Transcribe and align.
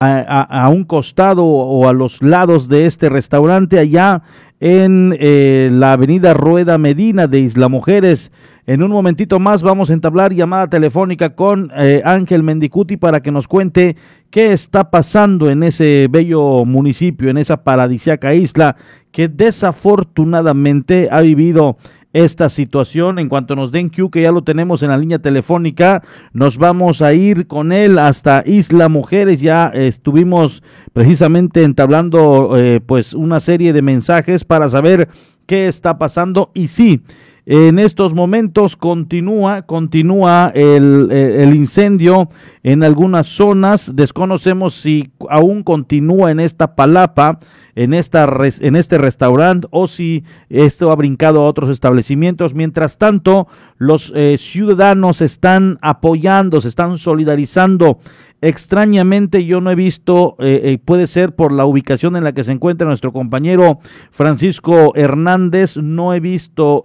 a, 0.00 0.68
un 0.68 0.84
costado 0.84 1.44
o 1.44 1.88
a 1.88 1.92
los 1.92 2.22
lados 2.22 2.68
de 2.68 2.86
este 2.86 3.08
restaurante 3.08 3.80
allá 3.80 4.22
en 4.60 5.16
eh, 5.18 5.70
la 5.72 5.92
avenida 5.92 6.34
Rueda 6.34 6.78
Medina 6.78 7.26
de 7.26 7.40
Isla 7.40 7.68
Mujeres. 7.68 8.30
En 8.66 8.84
un 8.84 8.92
momentito 8.92 9.40
más 9.40 9.62
vamos 9.62 9.90
a 9.90 9.94
entablar 9.94 10.32
llamada 10.32 10.68
telefónica 10.68 11.34
con 11.34 11.72
eh, 11.76 12.00
Ángel 12.04 12.44
Mendicuti 12.44 12.96
para 12.96 13.22
que 13.22 13.32
nos 13.32 13.48
cuente 13.48 13.96
qué 14.30 14.52
está 14.52 14.90
pasando 14.90 15.50
en 15.50 15.64
ese 15.64 16.06
bello 16.08 16.64
municipio, 16.64 17.28
en 17.28 17.38
esa 17.38 17.64
paradisiaca 17.64 18.34
isla 18.34 18.76
que 19.10 19.26
desafortunadamente 19.28 21.08
ha 21.10 21.22
vivido 21.22 21.76
esta 22.12 22.48
situación. 22.48 23.18
En 23.18 23.28
cuanto 23.28 23.56
nos 23.56 23.72
den 23.72 23.88
Q, 23.88 24.10
que 24.10 24.22
ya 24.22 24.32
lo 24.32 24.42
tenemos 24.42 24.82
en 24.82 24.90
la 24.90 24.98
línea 24.98 25.18
telefónica, 25.18 26.02
nos 26.32 26.58
vamos 26.58 27.02
a 27.02 27.14
ir 27.14 27.46
con 27.46 27.72
él 27.72 27.98
hasta 27.98 28.42
Isla 28.46 28.88
Mujeres. 28.88 29.40
Ya 29.40 29.68
estuvimos 29.68 30.62
precisamente 30.92 31.62
entablando 31.62 32.56
eh, 32.56 32.80
pues 32.84 33.14
una 33.14 33.40
serie 33.40 33.72
de 33.72 33.82
mensajes 33.82 34.44
para 34.44 34.68
saber 34.68 35.08
qué 35.46 35.68
está 35.68 35.98
pasando 35.98 36.50
y 36.54 36.68
sí. 36.68 37.02
En 37.50 37.78
estos 37.78 38.12
momentos 38.12 38.76
continúa, 38.76 39.62
continúa 39.62 40.52
el, 40.54 41.08
eh, 41.10 41.44
el, 41.44 41.54
incendio 41.54 42.28
en 42.62 42.84
algunas 42.84 43.26
zonas. 43.26 43.96
Desconocemos 43.96 44.74
si 44.74 45.12
aún 45.30 45.62
continúa 45.62 46.30
en 46.30 46.40
esta 46.40 46.76
palapa 46.76 47.38
en, 47.78 47.94
esta, 47.94 48.28
en 48.60 48.74
este 48.74 48.98
restaurante 48.98 49.68
o 49.70 49.86
si 49.86 50.24
esto 50.50 50.90
ha 50.90 50.96
brincado 50.96 51.40
a 51.40 51.46
otros 51.46 51.70
establecimientos. 51.70 52.52
Mientras 52.52 52.98
tanto, 52.98 53.46
los 53.76 54.12
eh, 54.16 54.36
ciudadanos 54.36 55.20
están 55.20 55.78
apoyando, 55.80 56.60
se 56.60 56.66
están 56.66 56.98
solidarizando. 56.98 58.00
Extrañamente 58.40 59.44
yo 59.44 59.60
no 59.60 59.70
he 59.70 59.74
visto, 59.74 60.36
eh, 60.38 60.60
eh, 60.62 60.78
puede 60.78 61.06
ser 61.06 61.34
por 61.34 61.52
la 61.52 61.66
ubicación 61.66 62.16
en 62.16 62.24
la 62.24 62.32
que 62.32 62.44
se 62.44 62.52
encuentra 62.52 62.86
nuestro 62.86 63.12
compañero 63.12 63.80
Francisco 64.10 64.92
Hernández, 64.94 65.76
no 65.76 66.14
he 66.14 66.20
visto 66.20 66.84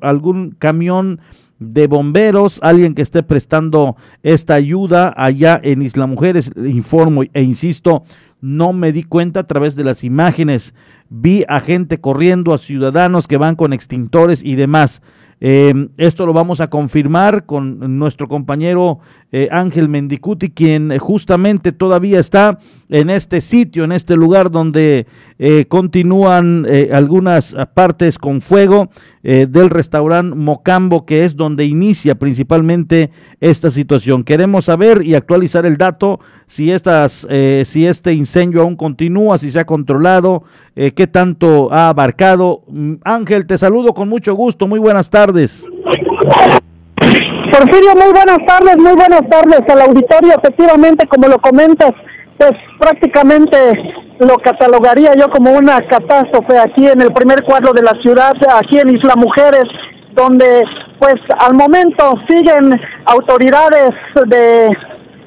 algún 0.00 0.52
camión 0.52 1.20
de 1.58 1.86
bomberos, 1.86 2.58
alguien 2.62 2.94
que 2.94 3.02
esté 3.02 3.22
prestando 3.22 3.96
esta 4.22 4.54
ayuda 4.54 5.12
allá 5.16 5.60
en 5.62 5.82
Isla 5.82 6.06
Mujeres, 6.06 6.50
informo 6.56 7.22
e 7.32 7.42
insisto, 7.42 8.04
no 8.40 8.72
me 8.72 8.92
di 8.92 9.04
cuenta 9.04 9.40
a 9.40 9.46
través 9.46 9.74
de 9.74 9.84
las 9.84 10.04
imágenes. 10.04 10.74
Vi 11.08 11.44
a 11.48 11.60
gente 11.60 12.00
corriendo, 12.00 12.52
a 12.52 12.58
ciudadanos 12.58 13.26
que 13.26 13.38
van 13.38 13.56
con 13.56 13.72
extintores 13.72 14.44
y 14.44 14.54
demás. 14.54 15.00
Em, 15.40 15.88
esto 15.96 16.26
lo 16.26 16.32
vamos 16.32 16.60
a 16.60 16.68
confirmar 16.70 17.44
con 17.44 17.98
nuestro 17.98 18.28
compañero 18.28 19.00
eh, 19.32 19.48
Ángel 19.50 19.88
Mendicuti, 19.88 20.50
quien 20.50 20.96
justamente 20.98 21.72
todavía 21.72 22.20
está 22.20 22.58
en 22.88 23.10
este 23.10 23.40
sitio, 23.40 23.84
en 23.84 23.92
este 23.92 24.16
lugar 24.16 24.50
donde 24.50 25.06
eh, 25.38 25.66
continúan 25.66 26.66
eh, 26.68 26.90
algunas 26.92 27.54
partes 27.74 28.18
con 28.18 28.40
fuego 28.40 28.90
del 29.22 29.70
restaurante 29.70 30.36
Mocambo, 30.36 31.06
que 31.06 31.24
es 31.24 31.34
donde 31.34 31.64
inicia 31.64 32.14
principalmente 32.14 33.10
esta 33.40 33.70
situación. 33.70 34.22
Queremos 34.22 34.66
saber 34.66 35.02
y 35.02 35.14
actualizar 35.14 35.64
el 35.64 35.78
dato 35.78 36.20
si, 36.46 36.70
estas, 36.70 37.26
si 37.64 37.86
este 37.86 38.12
incendio 38.12 38.62
aún 38.62 38.76
continúa, 38.76 39.38
si 39.38 39.50
se 39.50 39.60
ha 39.60 39.64
controlado, 39.64 40.44
qué 40.74 41.06
tanto 41.06 41.72
ha 41.72 41.88
abarcado. 41.88 42.62
Mm, 42.68 42.94
Ángel, 43.04 43.46
te 43.46 43.58
saludo 43.58 43.94
con 43.94 44.08
mucho 44.08 44.34
gusto. 44.34 44.66
Muy 44.66 44.78
buenas 44.78 45.10
tardes. 45.10 45.66
Porfirio, 47.52 47.94
muy 47.94 48.12
buenas 48.12 48.38
tardes, 48.46 48.76
muy 48.78 48.94
buenas 48.94 49.22
tardes 49.30 49.60
al 49.68 49.82
auditorio. 49.82 50.32
Efectivamente, 50.42 51.06
como 51.06 51.28
lo 51.28 51.38
comentas, 51.38 51.92
pues 52.38 52.52
prácticamente 52.80 53.56
lo 54.18 54.36
catalogaría 54.38 55.14
yo 55.16 55.28
como 55.30 55.52
una 55.52 55.80
catástrofe 55.86 56.58
aquí 56.58 56.86
en 56.86 57.00
el 57.00 57.12
primer 57.12 57.42
cuadro 57.44 57.72
de 57.72 57.82
la 57.82 57.92
ciudad, 58.02 58.34
aquí 58.58 58.78
en 58.78 58.90
Isla 58.90 59.14
Mujeres, 59.16 59.64
donde 60.14 60.64
pues 60.98 61.14
al 61.38 61.54
momento 61.54 62.14
siguen 62.28 62.80
autoridades 63.04 63.90
de 64.26 64.68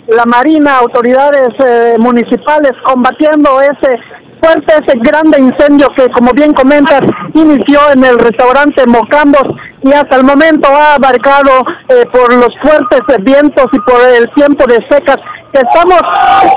la 0.07 0.25
Marina, 0.25 0.77
autoridades 0.77 1.49
eh, 1.59 1.95
municipales 1.99 2.71
combatiendo 2.83 3.61
ese 3.61 3.99
fuerte 4.41 4.73
ese 4.85 4.97
grande 4.99 5.39
incendio 5.39 5.89
que, 5.95 6.09
como 6.09 6.31
bien 6.31 6.53
comentas, 6.53 7.01
inició 7.33 7.91
en 7.91 8.03
el 8.03 8.19
restaurante 8.19 8.85
Mocambos 8.85 9.47
y 9.81 9.91
hasta 9.91 10.17
el 10.17 10.23
momento 10.23 10.69
ha 10.69 10.95
abarcado 10.95 11.63
eh, 11.89 12.05
por 12.11 12.33
los 12.33 12.55
fuertes 12.59 13.01
vientos 13.21 13.65
y 13.71 13.79
por 13.79 14.01
el 14.01 14.29
tiempo 14.35 14.65
de 14.67 14.75
secas 14.89 15.17
que 15.51 15.61
estamos 15.61 16.01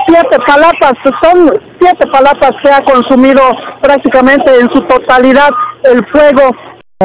siete 0.07 0.37
palapas, 0.45 0.93
son 1.23 1.51
siete 1.79 2.07
palapas 2.11 2.51
que 2.63 2.71
ha 2.71 2.83
consumido 2.83 3.41
prácticamente 3.81 4.59
en 4.59 4.69
su 4.69 4.81
totalidad 4.81 5.49
el 5.83 6.05
fuego 6.07 6.51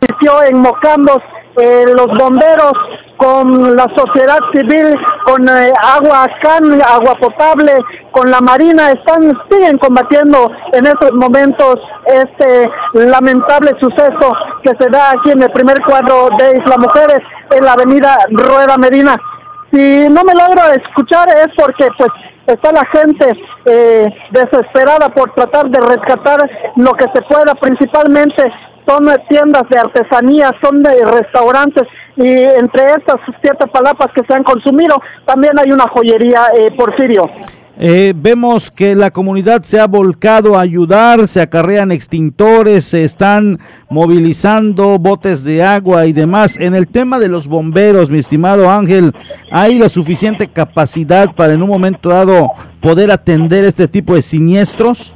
inició 0.03 0.43
en 0.43 0.59
Mocambos 0.59 1.23
eh, 1.59 1.84
los 1.97 2.06
bomberos 2.19 2.72
con 3.17 3.77
la 3.77 3.87
sociedad 3.97 4.39
civil, 4.53 4.99
con 5.25 5.49
eh, 5.49 5.72
agua 5.83 6.28
can, 6.43 6.83
agua 6.83 7.15
potable, 7.19 7.72
con 8.12 8.31
la 8.31 8.41
marina, 8.41 8.93
están 8.93 9.33
siguen 9.50 9.78
combatiendo 9.78 10.50
en 10.72 10.87
estos 10.87 11.12
momentos 11.12 11.77
este 12.06 12.71
lamentable 12.93 13.72
suceso 13.81 14.33
que 14.62 14.72
se 14.78 14.91
da 14.91 15.12
aquí 15.12 15.31
en 15.31 15.43
el 15.43 15.50
primer 15.53 15.81
cuadro 15.83 16.28
de 16.39 16.59
Isla 16.59 16.77
Mujeres 16.78 17.21
en 17.50 17.65
la 17.65 17.72
avenida 17.72 18.19
Rueda 18.31 18.77
Medina. 18.77 19.16
Si 19.72 20.09
no 20.09 20.22
me 20.25 20.34
logro 20.34 20.62
escuchar 20.72 21.28
es 21.28 21.49
porque 21.56 21.89
pues 21.99 22.11
está 22.47 22.71
la 22.72 22.84
gente 22.87 23.27
eh, 23.65 24.06
desesperada 24.31 25.09
por 25.09 25.33
tratar 25.34 25.69
de 25.69 25.81
rescatar 25.81 26.49
lo 26.77 26.93
que 26.93 27.06
se 27.15 27.22
pueda, 27.22 27.55
principalmente 27.55 28.45
son 28.86 29.06
tiendas 29.28 29.64
de 29.69 29.78
artesanía, 29.78 30.50
son 30.62 30.82
de 30.82 31.04
restaurantes 31.04 31.88
y 32.16 32.28
entre 32.28 32.86
estas 32.97 33.16
siete 33.42 33.66
palapas 33.66 34.08
que 34.14 34.22
se 34.26 34.34
han 34.34 34.44
consumido 34.44 34.97
también 35.26 35.58
hay 35.58 35.72
una 35.72 35.86
joyería, 35.88 36.47
eh, 36.56 36.70
Porfirio. 36.76 37.28
Eh, 37.78 38.14
vemos 38.16 38.70
que 38.70 38.94
la 38.94 39.10
comunidad 39.10 39.62
se 39.62 39.78
ha 39.78 39.86
volcado 39.86 40.56
a 40.56 40.62
ayudar, 40.62 41.28
se 41.28 41.42
acarrean 41.42 41.92
extintores, 41.92 42.86
se 42.86 43.04
están 43.04 43.58
movilizando 43.91 44.98
botes 44.98 45.44
de 45.44 45.62
agua 45.62 46.06
y 46.06 46.14
demás. 46.14 46.56
En 46.58 46.74
el 46.74 46.88
tema 46.88 47.18
de 47.18 47.28
los 47.28 47.47
bomberos, 47.48 48.08
mi 48.08 48.18
estimado 48.18 48.70
Ángel, 48.70 49.12
¿hay 49.50 49.78
la 49.78 49.91
suficiente 49.91 50.48
capacidad 50.48 51.34
para 51.34 51.53
en 51.53 51.62
un 51.62 51.68
momento 51.68 52.08
dado 52.08 52.53
poder 52.80 53.10
atender 53.10 53.66
este 53.66 53.88
tipo 53.88 54.14
de 54.14 54.22
siniestros? 54.22 55.16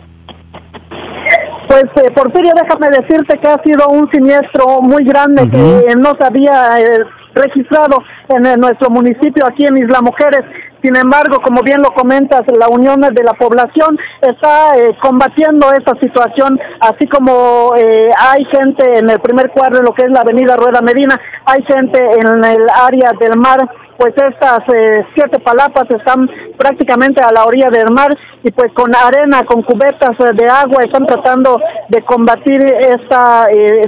Pues 1.71 1.85
eh, 2.03 2.11
Porfirio, 2.11 2.51
déjame 2.61 2.91
decirte 2.91 3.39
que 3.39 3.47
ha 3.47 3.63
sido 3.63 3.87
un 3.91 4.11
siniestro 4.11 4.83
muy 4.83 5.05
grande 5.05 5.49
que 5.49 5.95
no 5.97 6.17
se 6.19 6.27
había 6.27 6.81
eh, 6.81 7.05
registrado 7.33 8.03
en, 8.29 8.61
nuestro 8.61 8.91
municipio 8.91 9.47
aquí 9.47 9.67
en 9.67 9.77
Isla 9.77 10.01
Mujeres. 10.01 10.41
Sin 10.83 10.97
embargo, 10.97 11.41
como 11.41 11.63
bien 11.63 11.81
lo 11.81 11.95
comentas, 11.95 12.43
la 12.59 12.67
unión 12.67 13.01
de 13.03 13.23
la 13.23 13.35
población 13.35 13.97
está 14.21 14.73
eh, 14.77 14.97
combatiendo 15.01 15.73
esta 15.73 15.95
situación, 16.01 16.59
así 16.81 17.07
como 17.07 17.73
hay 17.73 18.45
gente 18.47 18.99
en 18.99 19.09
el 19.09 19.21
primer 19.21 19.51
cuadro, 19.51 19.81
lo 19.81 19.95
que 19.95 20.07
es 20.07 20.11
la 20.11 20.23
avenida 20.23 20.57
Rueda 20.57 20.83
Medina, 20.83 21.21
hay 21.45 21.63
gente 21.63 22.01
en 22.01 22.45
el 22.47 22.67
área 22.83 23.13
del 23.13 23.39
mar 23.39 23.61
pues 24.01 24.15
estas 24.17 24.61
eh, 24.75 25.05
siete 25.15 25.39
palapas 25.41 25.85
están 25.91 26.27
prácticamente 26.57 27.23
a 27.23 27.31
la 27.31 27.45
orilla 27.45 27.69
del 27.69 27.93
mar 27.93 28.09
y 28.43 28.51
pues 28.51 28.73
con 28.73 28.91
arena, 28.97 29.45
con 29.45 29.63
cubetas 29.63 30.19
eh, 30.19 30.33
de 30.33 30.49
agua 30.49 30.83
están 30.83 31.07
tratando 31.07 31.61
de 31.91 32.01
combatir 32.03 32.65
esta 32.65 33.47
eh, 33.53 33.83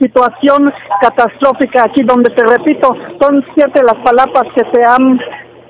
situación 0.00 0.72
catastrófica 1.00 1.82
aquí 1.82 2.04
donde 2.04 2.30
te 2.30 2.44
repito, 2.44 2.96
son 3.20 3.44
siete 3.56 3.82
las 3.82 3.96
palapas 4.04 4.44
que 4.54 4.62
se 4.72 4.84
han 4.84 5.18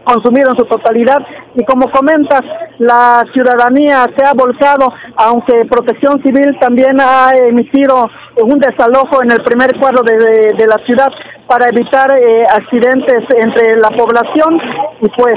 consumido 0.07 0.51
en 0.51 0.57
su 0.57 0.65
totalidad 0.65 1.19
y 1.55 1.65
como 1.65 1.91
comentas, 1.91 2.43
la 2.79 3.25
ciudadanía 3.33 4.07
se 4.17 4.25
ha 4.25 4.35
volcado, 4.35 4.93
aunque 5.17 5.67
Protección 5.69 6.23
Civil 6.23 6.57
también 6.61 7.01
ha 7.01 7.31
emitido 7.35 8.09
un 8.43 8.61
desalojo 8.61 9.23
en 9.23 9.33
el 9.33 9.43
primer 9.43 9.77
cuadro 9.79 10.03
de, 10.03 10.67
la 10.67 10.79
ciudad 10.85 11.13
para 11.47 11.69
evitar 11.69 12.13
eh, 12.17 12.43
accidentes 12.49 13.25
entre 13.37 13.77
la 13.77 13.91
población 13.91 14.61
y 15.01 15.09
pues 15.09 15.35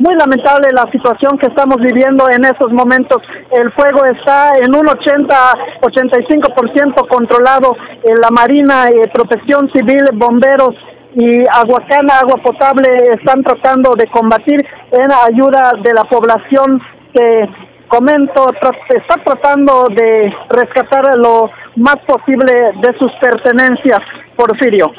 muy 0.00 0.14
lamentable 0.14 0.68
la 0.72 0.90
situación 0.90 1.38
que 1.38 1.46
estamos 1.46 1.76
viviendo 1.76 2.28
en 2.30 2.44
estos 2.44 2.72
momentos. 2.72 3.18
El 3.52 3.70
fuego 3.72 4.04
está 4.06 4.50
en 4.58 4.74
un 4.74 4.86
80-85% 4.86 7.06
controlado. 7.06 7.76
en 8.04 8.20
la 8.20 8.30
Marina, 8.30 8.88
eh, 8.88 9.08
Protección 9.12 9.70
Civil, 9.72 10.04
bomberos 10.14 10.74
y 11.14 11.44
Aguacana, 11.50 12.18
agua 12.20 12.36
potable, 12.42 12.88
están 13.12 13.42
tratando 13.42 13.94
de 13.96 14.06
combatir 14.08 14.64
en 14.92 15.08
ayuda 15.28 15.72
de 15.82 15.92
la 15.92 16.04
población 16.04 16.80
que 17.12 17.48
comento, 17.88 18.52
está 18.88 19.14
tratando 19.24 19.88
de 19.88 20.32
rescatar 20.48 21.16
lo 21.16 21.50
más 21.76 21.96
posible 22.06 22.52
de 22.80 22.98
sus 22.98 23.12
pertenencias, 23.20 24.00
Porfirio. 24.36 24.92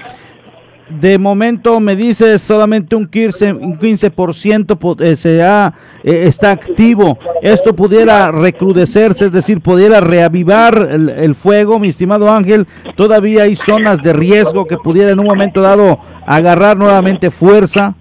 De 1.00 1.18
momento 1.18 1.80
me 1.80 1.96
dices 1.96 2.42
solamente 2.42 2.96
un 2.96 3.10
15%, 3.10 3.58
un 3.60 3.80
15% 3.80 5.02
eh, 5.02 5.16
se 5.16 5.44
ha, 5.44 5.74
eh, 6.04 6.24
está 6.26 6.52
activo. 6.52 7.18
Esto 7.42 7.76
pudiera 7.76 8.32
recrudecerse, 8.32 9.26
es 9.26 9.32
decir, 9.32 9.62
pudiera 9.62 10.02
reavivar 10.02 10.90
el, 10.92 11.10
el, 11.10 11.36
fuego, 11.36 11.80
mi 11.80 11.90
estimado 11.90 12.32
Ángel. 12.32 12.68
Todavía 12.96 13.44
hay 13.44 13.56
zonas 13.56 14.02
de 14.02 14.14
riesgo 14.14 14.66
que 14.66 14.78
pudiera 14.78 15.12
en 15.12 15.20
un 15.20 15.28
momento 15.28 15.62
dado 15.62 16.00
agarrar 16.26 16.78
nuevamente 16.78 17.32
fuerza. 17.32 17.96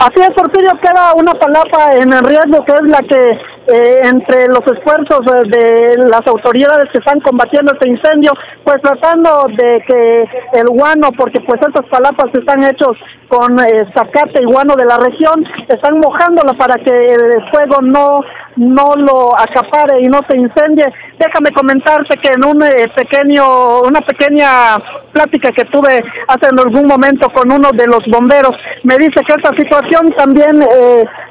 Así 0.00 0.20
es, 0.20 0.30
Porfirio, 0.30 0.70
queda 0.80 1.12
una 1.16 1.32
palapa 1.34 1.96
en 1.96 2.12
el 2.12 2.22
riesgo 2.22 2.64
que 2.64 2.72
es 2.72 2.88
la 2.88 3.02
que 3.02 3.38
eh, 3.68 4.00
entre 4.02 4.46
los 4.48 4.66
esfuerzos 4.66 5.20
eh, 5.26 5.96
de 5.96 6.08
las 6.08 6.26
autoridades 6.26 6.90
que 6.90 6.98
están 6.98 7.20
combatiendo 7.20 7.72
este 7.74 7.88
incendio, 7.88 8.32
pues 8.64 8.80
tratando 8.80 9.44
de 9.48 9.84
que 9.86 10.22
el 10.54 10.66
guano, 10.68 11.10
porque 11.16 11.40
pues 11.40 11.60
estas 11.60 11.84
palapas 11.86 12.32
están 12.32 12.64
hechos 12.64 12.96
con 13.28 13.60
eh, 13.60 13.84
zacate 13.94 14.42
y 14.42 14.46
guano 14.46 14.74
de 14.74 14.86
la 14.86 14.96
región, 14.96 15.44
están 15.68 16.00
mojándola 16.00 16.54
para 16.54 16.76
que 16.76 16.90
el 16.90 17.50
fuego 17.50 17.82
no 17.82 18.20
no 18.56 18.96
lo 18.96 19.38
acapare 19.38 20.00
y 20.00 20.06
no 20.06 20.20
se 20.28 20.36
incendie. 20.36 20.86
Déjame 21.16 21.52
comentarte 21.52 22.16
que 22.16 22.30
en 22.32 22.44
un 22.44 22.60
eh, 22.62 22.88
pequeño, 22.96 23.82
una 23.82 24.00
pequeña 24.00 24.78
plática 25.12 25.52
que 25.52 25.64
tuve 25.66 26.02
hace 26.26 26.48
en 26.50 26.58
algún 26.58 26.88
momento 26.88 27.28
con 27.30 27.52
uno 27.52 27.70
de 27.70 27.86
los 27.86 28.04
bomberos, 28.06 28.56
me 28.82 28.96
dice 28.96 29.20
que 29.24 29.34
esta 29.36 29.54
situación 29.54 30.10
también 30.16 30.66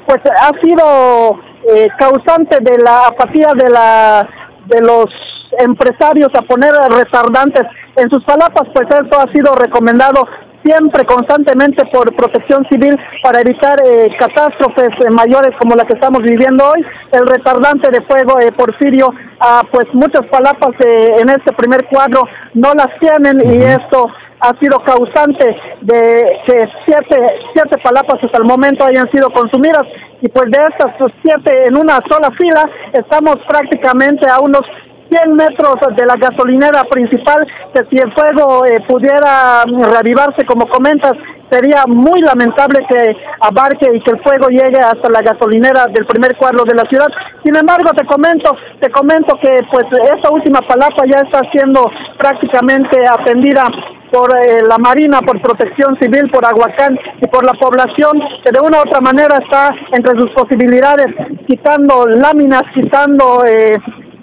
pues 0.05 0.21
ha 0.39 0.51
sido 0.61 1.37
eh, 1.67 1.87
causante 1.97 2.57
de 2.61 2.77
la 2.79 3.07
apatía 3.07 3.51
de 3.55 3.69
la 3.69 4.27
de 4.65 4.81
los 4.81 5.05
empresarios 5.59 6.29
a 6.35 6.41
poner 6.41 6.71
retardantes 6.89 7.63
en 7.95 8.09
sus 8.09 8.23
palapas, 8.25 8.67
pues 8.73 8.87
esto 8.89 9.19
ha 9.19 9.31
sido 9.31 9.55
recomendado 9.55 10.27
siempre 10.63 11.06
constantemente 11.06 11.86
por 11.92 12.13
protección 12.15 12.65
civil 12.69 12.98
para 13.24 13.42
evitar 13.42 13.77
eh, 13.86 14.09
catástrofes 14.18 14.89
eh, 14.89 15.09
mayores 15.12 15.56
como 15.59 15.75
la 15.75 15.86
que 15.86 15.94
estamos 15.94 16.21
viviendo 16.21 16.63
hoy. 16.65 16.86
El 17.12 17.27
retardante 17.27 17.89
de 17.92 18.01
fuego 18.01 18.39
eh, 18.39 18.51
Porfirio, 18.51 19.13
ah, 19.39 19.63
pues 19.71 19.86
muchas 19.94 20.25
palapas 20.27 20.75
en 20.80 21.30
este 21.30 21.54
primer 21.54 21.86
cuadro 21.86 22.24
no 22.54 22.74
las 22.74 22.89
tienen 23.00 23.42
y 23.45 23.63
esto 23.63 24.07
ha 24.39 24.56
sido 24.59 24.80
causante 24.83 25.45
de 25.81 26.42
que 26.45 26.69
siete, 26.86 27.15
siete 27.54 27.77
palapas 27.83 28.24
hasta 28.24 28.38
el 28.38 28.44
momento 28.44 28.86
hayan 28.86 29.09
sido 29.12 29.31
consumidas 29.31 29.83
y 30.21 30.30
pues 30.30 30.45
de 30.51 30.59
estas 30.69 30.94
pues, 31.00 31.13
siete 31.24 31.65
en 31.68 31.77
una 31.77 32.00
sola 32.07 32.30
fila 32.38 32.69
estamos 32.94 33.38
prácticamente 33.48 34.30
a 34.30 34.39
unos 34.39 34.62
100 35.09 35.36
metros 35.36 35.75
de 35.95 36.06
la 36.06 36.15
gasolinera 36.15 36.83
principal, 36.86 37.45
que 37.74 37.83
si 37.89 37.98
el 37.98 38.12
fuego 38.13 38.65
eh, 38.65 38.80
pudiera 38.88 39.63
reavivarse, 39.65 40.45
como 40.45 40.68
comentas, 40.68 41.13
sería 41.50 41.86
muy 41.88 42.19
lamentable 42.19 42.86
que 42.89 43.15
abarque 43.39 43.88
y 43.94 44.01
que 44.01 44.12
el 44.12 44.21
fuego 44.21 44.50
llegue 44.50 44.80
hasta 44.80 45.09
la 45.09 45.21
gasolinera 45.21 45.88
del 45.88 46.06
primer 46.06 46.36
cuadro 46.36 46.63
de 46.65 46.75
la 46.75 46.83
ciudad. 46.83 47.07
Sin 47.44 47.56
embargo, 47.56 47.92
te 47.95 48.06
comento, 48.06 48.56
te 48.80 48.89
comento 48.92 49.38
que 49.42 49.62
pues 49.71 49.86
esta 50.13 50.30
última 50.30 50.62
palapa 50.62 51.06
ya 51.06 51.21
está 51.21 51.42
siendo 51.51 51.89
prácticamente 52.18 53.00
atendida 53.07 53.63
por 54.12 54.31
eh, 54.38 54.62
la 54.68 54.77
Marina, 54.77 55.21
por 55.21 55.42
Protección 55.42 55.98
Civil, 56.00 56.30
por 56.31 56.45
Aguacán 56.45 56.98
y 57.21 57.27
por 57.27 57.45
la 57.45 57.54
población, 57.54 58.19
que 58.44 58.51
de 58.51 58.59
una 58.59 58.80
u 58.80 58.81
otra 58.81 59.01
manera 59.01 59.38
está 59.38 59.74
entre 59.92 60.18
sus 60.19 60.31
posibilidades, 60.31 61.07
quitando 61.45 62.07
láminas, 62.07 62.63
quitando 62.74 63.44
eh, 63.45 63.77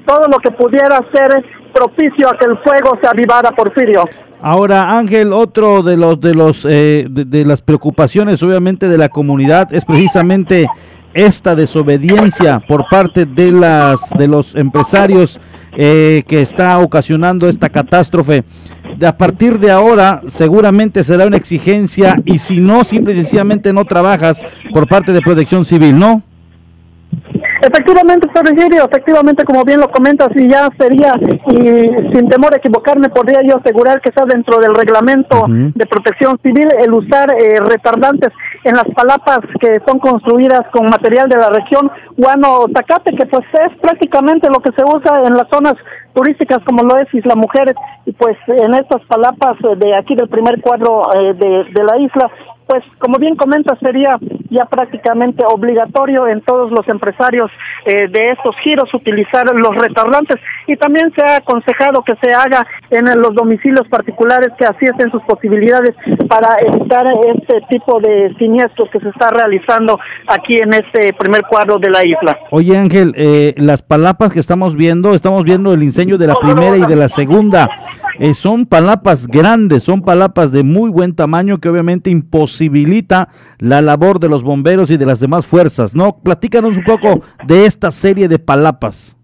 todo 0.06 0.26
lo 0.28 0.38
que 0.38 0.50
pudiera 0.50 1.00
ser 1.12 1.44
propicio 1.72 2.28
a 2.28 2.38
que 2.38 2.46
el 2.46 2.56
fuego 2.58 2.98
se 3.02 3.08
avivara, 3.08 3.50
Porfirio. 3.50 4.04
Ahora, 4.40 4.98
Ángel, 4.98 5.32
otro 5.32 5.82
de 5.82 5.96
los 5.96 6.20
de 6.20 6.34
los 6.34 6.66
eh, 6.68 7.06
de, 7.08 7.44
las 7.44 7.62
preocupaciones, 7.62 8.42
obviamente, 8.42 8.88
de 8.88 8.98
la 8.98 9.08
comunidad 9.08 9.72
es 9.72 9.84
precisamente 9.84 10.66
esta 11.14 11.54
desobediencia 11.54 12.60
por 12.68 12.86
parte 12.90 13.24
de 13.24 13.52
las 13.52 14.10
de 14.10 14.28
los 14.28 14.54
empresarios 14.54 15.40
eh, 15.76 16.24
que 16.26 16.42
está 16.42 16.78
ocasionando 16.78 17.48
esta 17.48 17.70
catástrofe. 17.70 18.44
De 18.98 19.06
a 19.06 19.16
partir 19.16 19.58
de 19.58 19.70
ahora, 19.70 20.20
seguramente 20.28 21.02
será 21.02 21.26
una 21.26 21.38
exigencia 21.38 22.16
y 22.26 22.38
si 22.38 22.58
no, 22.58 22.84
simple 22.84 23.14
y 23.14 23.16
sencillamente 23.16 23.72
no 23.72 23.84
trabajas 23.84 24.44
por 24.72 24.86
parte 24.86 25.12
de 25.12 25.22
Protección 25.22 25.64
Civil, 25.64 25.98
¿no? 25.98 26.22
Efectivamente, 27.66 28.28
Sergio, 28.34 28.84
efectivamente, 28.84 29.42
como 29.44 29.64
bien 29.64 29.80
lo 29.80 29.88
comentas, 29.88 30.28
y 30.36 30.48
ya 30.48 30.68
sería, 30.78 31.14
y 31.48 32.14
sin 32.14 32.28
temor 32.28 32.52
a 32.52 32.58
equivocarme, 32.58 33.08
podría 33.08 33.40
yo 33.42 33.56
asegurar 33.56 34.02
que 34.02 34.10
está 34.10 34.26
dentro 34.26 34.58
del 34.58 34.74
reglamento 34.74 35.46
de 35.48 35.86
protección 35.86 36.38
civil 36.42 36.68
el 36.78 36.92
usar 36.92 37.32
eh, 37.32 37.60
retardantes 37.60 38.30
en 38.64 38.74
las 38.74 38.84
palapas 38.94 39.40
que 39.60 39.80
son 39.86 39.98
construidas 39.98 40.62
con 40.72 40.86
material 40.86 41.26
de 41.30 41.36
la 41.36 41.48
región 41.48 41.90
Guano 42.18 42.66
Tacate, 42.72 43.16
que 43.16 43.24
pues 43.26 43.44
es 43.66 43.78
prácticamente 43.80 44.48
lo 44.50 44.60
que 44.60 44.72
se 44.72 44.84
usa 44.84 45.22
en 45.26 45.32
las 45.32 45.48
zonas 45.48 45.74
turísticas 46.12 46.58
como 46.66 46.82
lo 46.82 46.98
es 46.98 47.12
Isla 47.14 47.34
Mujeres, 47.34 47.76
y 48.04 48.12
pues 48.12 48.36
en 48.46 48.74
estas 48.74 49.00
palapas 49.06 49.56
de 49.78 49.96
aquí 49.96 50.14
del 50.14 50.28
primer 50.28 50.60
cuadro 50.60 51.08
eh, 51.14 51.32
de, 51.32 51.64
de 51.72 51.84
la 51.84 51.98
isla 51.98 52.30
pues 52.66 52.82
como 52.98 53.18
bien 53.18 53.36
comenta, 53.36 53.76
sería 53.78 54.18
ya 54.54 54.64
prácticamente 54.64 55.44
obligatorio 55.46 56.26
en 56.28 56.40
todos 56.40 56.70
los 56.70 56.86
empresarios 56.88 57.50
eh, 57.84 58.08
de 58.08 58.30
estos 58.30 58.56
giros 58.58 58.92
utilizar 58.94 59.44
los 59.54 59.74
retardantes 59.76 60.40
y 60.66 60.76
también 60.76 61.12
se 61.14 61.22
ha 61.24 61.36
aconsejado 61.36 62.02
que 62.02 62.14
se 62.22 62.34
haga 62.34 62.66
en 62.90 63.04
los 63.20 63.34
domicilios 63.34 63.86
particulares 63.88 64.48
que 64.58 64.64
así 64.64 64.84
estén 64.86 65.10
sus 65.10 65.22
posibilidades 65.22 65.94
para 66.28 66.56
evitar 66.66 67.06
este 67.34 67.60
tipo 67.68 68.00
de 68.00 68.34
siniestros 68.38 68.88
que 68.90 69.00
se 69.00 69.08
está 69.08 69.30
realizando 69.30 69.98
aquí 70.26 70.56
en 70.56 70.72
este 70.74 71.12
primer 71.14 71.42
cuadro 71.42 71.78
de 71.78 71.90
la 71.90 72.04
isla. 72.04 72.38
Oye 72.50 72.76
Ángel, 72.76 73.14
eh, 73.16 73.54
las 73.56 73.82
palapas 73.82 74.32
que 74.32 74.40
estamos 74.40 74.76
viendo, 74.76 75.14
estamos 75.14 75.44
viendo 75.44 75.72
el 75.72 75.82
incendio 75.82 76.18
de 76.18 76.26
la 76.26 76.34
primera 76.34 76.76
y 76.76 76.82
de 76.86 76.96
la 76.96 77.08
segunda. 77.08 77.68
Eh, 78.18 78.32
son 78.32 78.66
palapas 78.66 79.26
grandes, 79.26 79.82
son 79.82 80.02
palapas 80.02 80.52
de 80.52 80.62
muy 80.62 80.90
buen 80.90 81.16
tamaño 81.16 81.58
que 81.58 81.68
obviamente 81.68 82.10
imposibilita 82.10 83.28
la 83.58 83.82
labor 83.82 84.20
de 84.20 84.28
los 84.28 84.44
bomberos 84.44 84.90
y 84.90 84.96
de 84.96 85.06
las 85.06 85.18
demás 85.18 85.46
fuerzas, 85.46 85.96
¿no? 85.96 86.18
Platícanos 86.18 86.76
un 86.76 86.84
poco 86.84 87.22
de 87.44 87.66
esta 87.66 87.90
serie 87.90 88.28
de 88.28 88.38
palapas. 88.38 89.16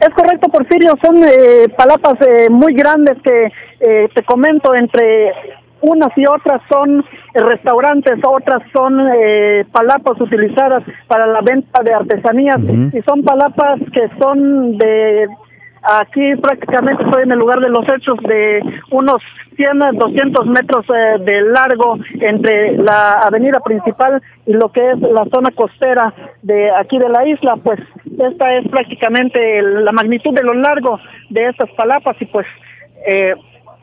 Es 0.00 0.10
correcto, 0.10 0.48
Porfirio, 0.48 0.94
son 1.04 1.16
eh, 1.24 1.68
palapas 1.76 2.14
eh, 2.20 2.48
muy 2.50 2.72
grandes 2.74 3.16
que 3.22 3.50
te 3.80 4.22
comento 4.24 4.74
entre 4.74 5.32
unas 5.80 6.10
y 6.16 6.26
otras 6.26 6.60
son 6.68 7.04
restaurantes, 7.32 8.18
otras 8.26 8.60
son 8.72 8.98
palapas 9.70 10.20
utilizadas 10.20 10.82
para 11.06 11.28
la 11.28 11.40
venta 11.40 11.82
de 11.84 11.94
artesanías. 11.94 12.60
Y 12.92 13.00
son 13.02 13.22
palapas 13.22 13.78
que 13.92 14.10
son 14.20 14.76
de 14.78 15.28
Aquí 15.82 16.34
prácticamente 16.36 17.04
estoy 17.04 17.22
en 17.22 17.32
el 17.32 17.38
lugar 17.38 17.60
de 17.60 17.68
los 17.68 17.88
hechos 17.88 18.18
de 18.22 18.62
unos 18.90 19.22
100, 19.56 19.78
200 19.94 20.46
metros 20.46 20.84
eh, 20.88 21.18
de 21.20 21.42
largo 21.42 21.98
entre 22.20 22.76
la 22.78 23.14
avenida 23.14 23.60
principal 23.60 24.22
y 24.46 24.52
lo 24.52 24.70
que 24.70 24.90
es 24.90 24.98
la 25.00 25.24
zona 25.32 25.50
costera 25.52 26.12
de 26.42 26.70
aquí 26.72 26.98
de 26.98 27.08
la 27.08 27.26
isla. 27.26 27.56
Pues 27.56 27.80
esta 28.18 28.54
es 28.54 28.68
prácticamente 28.68 29.62
la 29.62 29.92
magnitud 29.92 30.34
de 30.34 30.42
lo 30.42 30.54
largo 30.54 30.98
de 31.30 31.46
estas 31.48 31.70
palapas 31.70 32.16
y 32.20 32.26
pues 32.26 32.46
eh, 33.06 33.34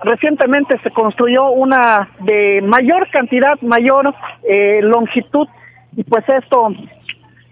recientemente 0.03 0.77
se 0.83 0.91
construyó 0.91 1.49
una 1.51 2.09
de 2.19 2.61
mayor 2.61 3.09
cantidad, 3.09 3.59
mayor 3.61 4.13
eh, 4.47 4.79
longitud 4.81 5.47
y 5.95 6.03
pues 6.03 6.27
esto 6.27 6.73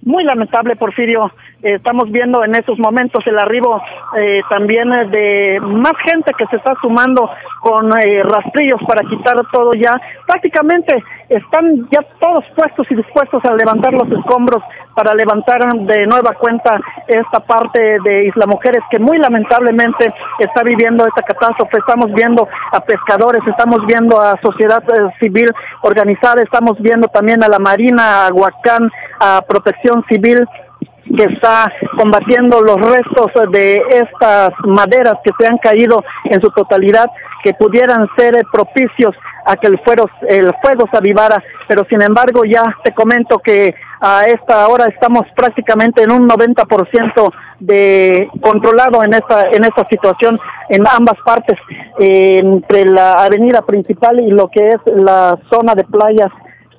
muy 0.01 0.23
lamentable, 0.23 0.75
Porfirio, 0.75 1.31
estamos 1.63 2.11
viendo 2.11 2.43
en 2.43 2.55
estos 2.55 2.77
momentos 2.77 3.25
el 3.25 3.39
arribo 3.39 3.81
eh, 4.17 4.41
también 4.49 4.89
de 5.11 5.59
más 5.61 5.93
gente 6.05 6.31
que 6.37 6.45
se 6.47 6.57
está 6.57 6.73
sumando 6.81 7.29
con 7.61 7.97
eh, 7.99 8.21
rastrillos 8.23 8.81
para 8.85 9.01
quitar 9.03 9.35
todo 9.51 9.73
ya. 9.73 9.99
Prácticamente 10.27 11.01
están 11.29 11.87
ya 11.89 12.01
todos 12.19 12.43
puestos 12.55 12.85
y 12.91 12.95
dispuestos 12.95 13.43
a 13.45 13.55
levantar 13.55 13.93
los 13.93 14.11
escombros 14.11 14.61
para 14.93 15.13
levantar 15.15 15.61
de 15.73 16.05
nueva 16.05 16.33
cuenta 16.33 16.79
esta 17.07 17.39
parte 17.39 17.97
de 18.03 18.25
Isla 18.25 18.45
Mujeres 18.45 18.83
que 18.91 18.99
muy 18.99 19.17
lamentablemente 19.17 20.13
está 20.39 20.63
viviendo 20.63 21.05
esta 21.07 21.23
catástrofe. 21.23 21.77
Estamos 21.77 22.11
viendo 22.13 22.47
a 22.71 22.79
pescadores, 22.81 23.41
estamos 23.47 23.85
viendo 23.85 24.19
a 24.19 24.35
sociedad 24.41 24.83
eh, 24.83 25.09
civil 25.19 25.49
organizada, 25.81 26.43
estamos 26.43 26.79
viendo 26.79 27.07
también 27.07 27.43
a 27.43 27.47
la 27.47 27.59
Marina, 27.59 28.27
a 28.27 28.33
Huacán, 28.33 28.91
a 29.19 29.41
Protección 29.47 30.03
Civil 30.09 30.45
que 31.05 31.23
está 31.23 31.71
combatiendo 31.97 32.61
los 32.61 32.77
restos 32.77 33.51
de 33.51 33.81
estas 33.91 34.49
maderas 34.65 35.15
que 35.23 35.31
se 35.39 35.47
han 35.47 35.57
caído 35.57 36.03
en 36.25 36.41
su 36.41 36.49
totalidad, 36.51 37.09
que 37.43 37.53
pudieran 37.53 38.07
ser 38.17 38.35
propicios 38.51 39.15
a 39.45 39.57
que 39.57 39.67
el 39.67 39.79
fuego, 39.79 40.09
el 40.27 40.53
fuego 40.61 40.85
se 40.89 40.97
avivara, 40.97 41.43
pero 41.67 41.83
sin 41.89 42.01
embargo 42.01 42.45
ya 42.45 42.63
te 42.83 42.93
comento 42.93 43.39
que 43.39 43.75
a 43.99 44.25
esta 44.25 44.67
hora 44.67 44.85
estamos 44.85 45.23
prácticamente 45.35 46.03
en 46.03 46.11
un 46.11 46.27
90% 46.27 47.33
de 47.59 48.29
controlado 48.41 49.03
en 49.03 49.13
esta 49.13 49.49
en 49.49 49.63
esta 49.63 49.87
situación 49.89 50.37
en 50.69 50.83
ambas 50.87 51.15
partes 51.25 51.57
entre 51.97 52.85
la 52.85 53.23
avenida 53.23 53.61
principal 53.61 54.19
y 54.19 54.29
lo 54.29 54.49
que 54.49 54.69
es 54.69 54.79
la 54.95 55.37
zona 55.49 55.73
de 55.73 55.85
playas 55.85 56.29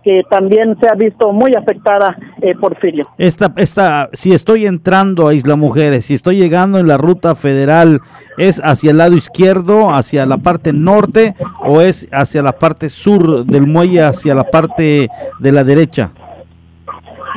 que 0.04 0.22
también 0.28 0.76
se 0.78 0.86
ha 0.86 0.94
visto 0.94 1.32
muy 1.32 1.54
afectada 1.54 2.16
eh, 2.42 2.54
Porfirio. 2.54 3.08
Esta, 3.16 3.52
esta, 3.56 4.10
si 4.12 4.34
estoy 4.34 4.66
entrando 4.66 5.26
a 5.26 5.34
Isla 5.34 5.56
Mujeres, 5.56 6.06
si 6.06 6.14
estoy 6.14 6.36
llegando 6.36 6.78
en 6.78 6.86
la 6.86 6.98
ruta 6.98 7.34
federal, 7.34 8.02
¿es 8.36 8.60
hacia 8.62 8.90
el 8.90 8.98
lado 8.98 9.16
izquierdo, 9.16 9.90
hacia 9.90 10.26
la 10.26 10.36
parte 10.36 10.72
norte 10.74 11.34
o 11.64 11.80
es 11.80 12.06
hacia 12.12 12.42
la 12.42 12.52
parte 12.52 12.90
sur 12.90 13.46
del 13.46 13.66
muelle, 13.66 14.02
hacia 14.02 14.34
la 14.34 14.44
parte 14.44 15.08
de 15.40 15.52
la 15.52 15.64
derecha? 15.64 16.10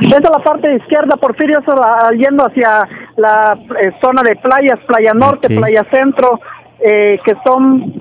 Desde 0.00 0.20
la 0.20 0.44
parte 0.44 0.76
izquierda, 0.76 1.16
Porfirio, 1.16 1.58
yendo 2.16 2.46
hacia 2.46 2.86
la 3.16 3.58
eh, 3.80 3.90
zona 4.00 4.22
de 4.22 4.36
playas, 4.36 4.78
Playa 4.86 5.12
Norte, 5.12 5.48
Playa 5.48 5.84
Centro, 5.90 6.38
eh, 6.78 7.18
que 7.24 7.34
son 7.44 7.92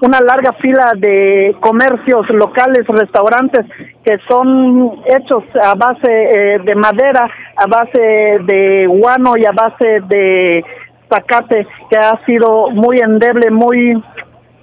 una 0.00 0.20
larga 0.20 0.52
fila 0.54 0.92
de 0.96 1.54
comercios 1.60 2.28
locales, 2.30 2.86
restaurantes 2.86 3.66
que 4.04 4.18
son 4.28 5.02
hechos 5.04 5.44
a 5.62 5.74
base 5.74 6.10
eh, 6.10 6.58
de 6.64 6.74
madera, 6.74 7.28
a 7.56 7.66
base 7.66 8.38
de 8.46 8.86
guano 8.86 9.36
y 9.36 9.44
a 9.44 9.52
base 9.52 10.00
de 10.08 10.64
zacate, 11.08 11.66
que 11.90 11.98
ha 11.98 12.24
sido 12.24 12.70
muy 12.70 12.98
endeble, 12.98 13.50
muy 13.50 14.02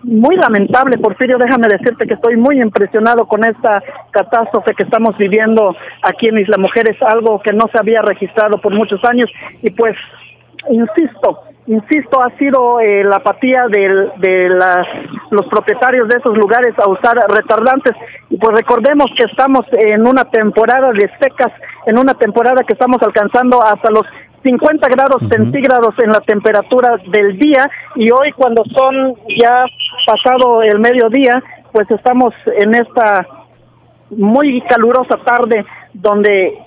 muy 0.03 0.37
lamentable, 0.37 0.97
Porfirio, 0.97 1.37
déjame 1.37 1.67
decirte 1.67 2.07
que 2.07 2.13
estoy 2.13 2.37
muy 2.37 2.61
impresionado 2.61 3.25
con 3.27 3.43
esta 3.45 3.83
catástrofe 4.11 4.73
que 4.73 4.83
estamos 4.83 5.17
viviendo 5.17 5.75
aquí 6.01 6.27
en 6.27 6.37
Isla 6.37 6.57
Mujeres, 6.57 6.95
algo 7.01 7.41
que 7.41 7.51
no 7.51 7.67
se 7.71 7.77
había 7.77 8.01
registrado 8.01 8.57
por 8.61 8.73
muchos 8.73 9.03
años. 9.03 9.29
Y 9.61 9.71
pues, 9.71 9.97
insisto, 10.69 11.41
insisto, 11.67 12.21
ha 12.21 12.29
sido 12.37 12.79
eh, 12.79 13.03
la 13.03 13.17
apatía 13.17 13.65
de, 13.69 14.09
de 14.17 14.49
las, 14.49 14.87
los 15.29 15.45
propietarios 15.47 16.07
de 16.07 16.17
esos 16.17 16.35
lugares 16.37 16.73
a 16.79 16.89
usar 16.89 17.17
retardantes. 17.29 17.93
Y 18.29 18.37
pues 18.37 18.55
recordemos 18.55 19.11
que 19.15 19.23
estamos 19.23 19.65
en 19.73 20.07
una 20.07 20.25
temporada 20.25 20.91
de 20.91 21.09
secas, 21.21 21.51
en 21.85 21.99
una 21.99 22.13
temporada 22.13 22.63
que 22.65 22.73
estamos 22.73 23.01
alcanzando 23.01 23.61
hasta 23.61 23.91
los 23.91 24.05
50 24.43 24.87
grados 24.87 25.21
centígrados 25.29 25.93
en 25.99 26.11
la 26.11 26.21
temperatura 26.21 26.97
del 27.11 27.37
día. 27.37 27.69
Y 27.95 28.11
hoy 28.11 28.31
cuando 28.31 28.63
son 28.65 29.15
ya 29.37 29.65
pasado 30.05 30.63
el 30.63 30.79
mediodía, 30.79 31.43
pues 31.73 31.89
estamos 31.91 32.33
en 32.59 32.75
esta 32.75 33.27
muy 34.09 34.61
calurosa 34.61 35.17
tarde 35.25 35.65
donde 35.93 36.57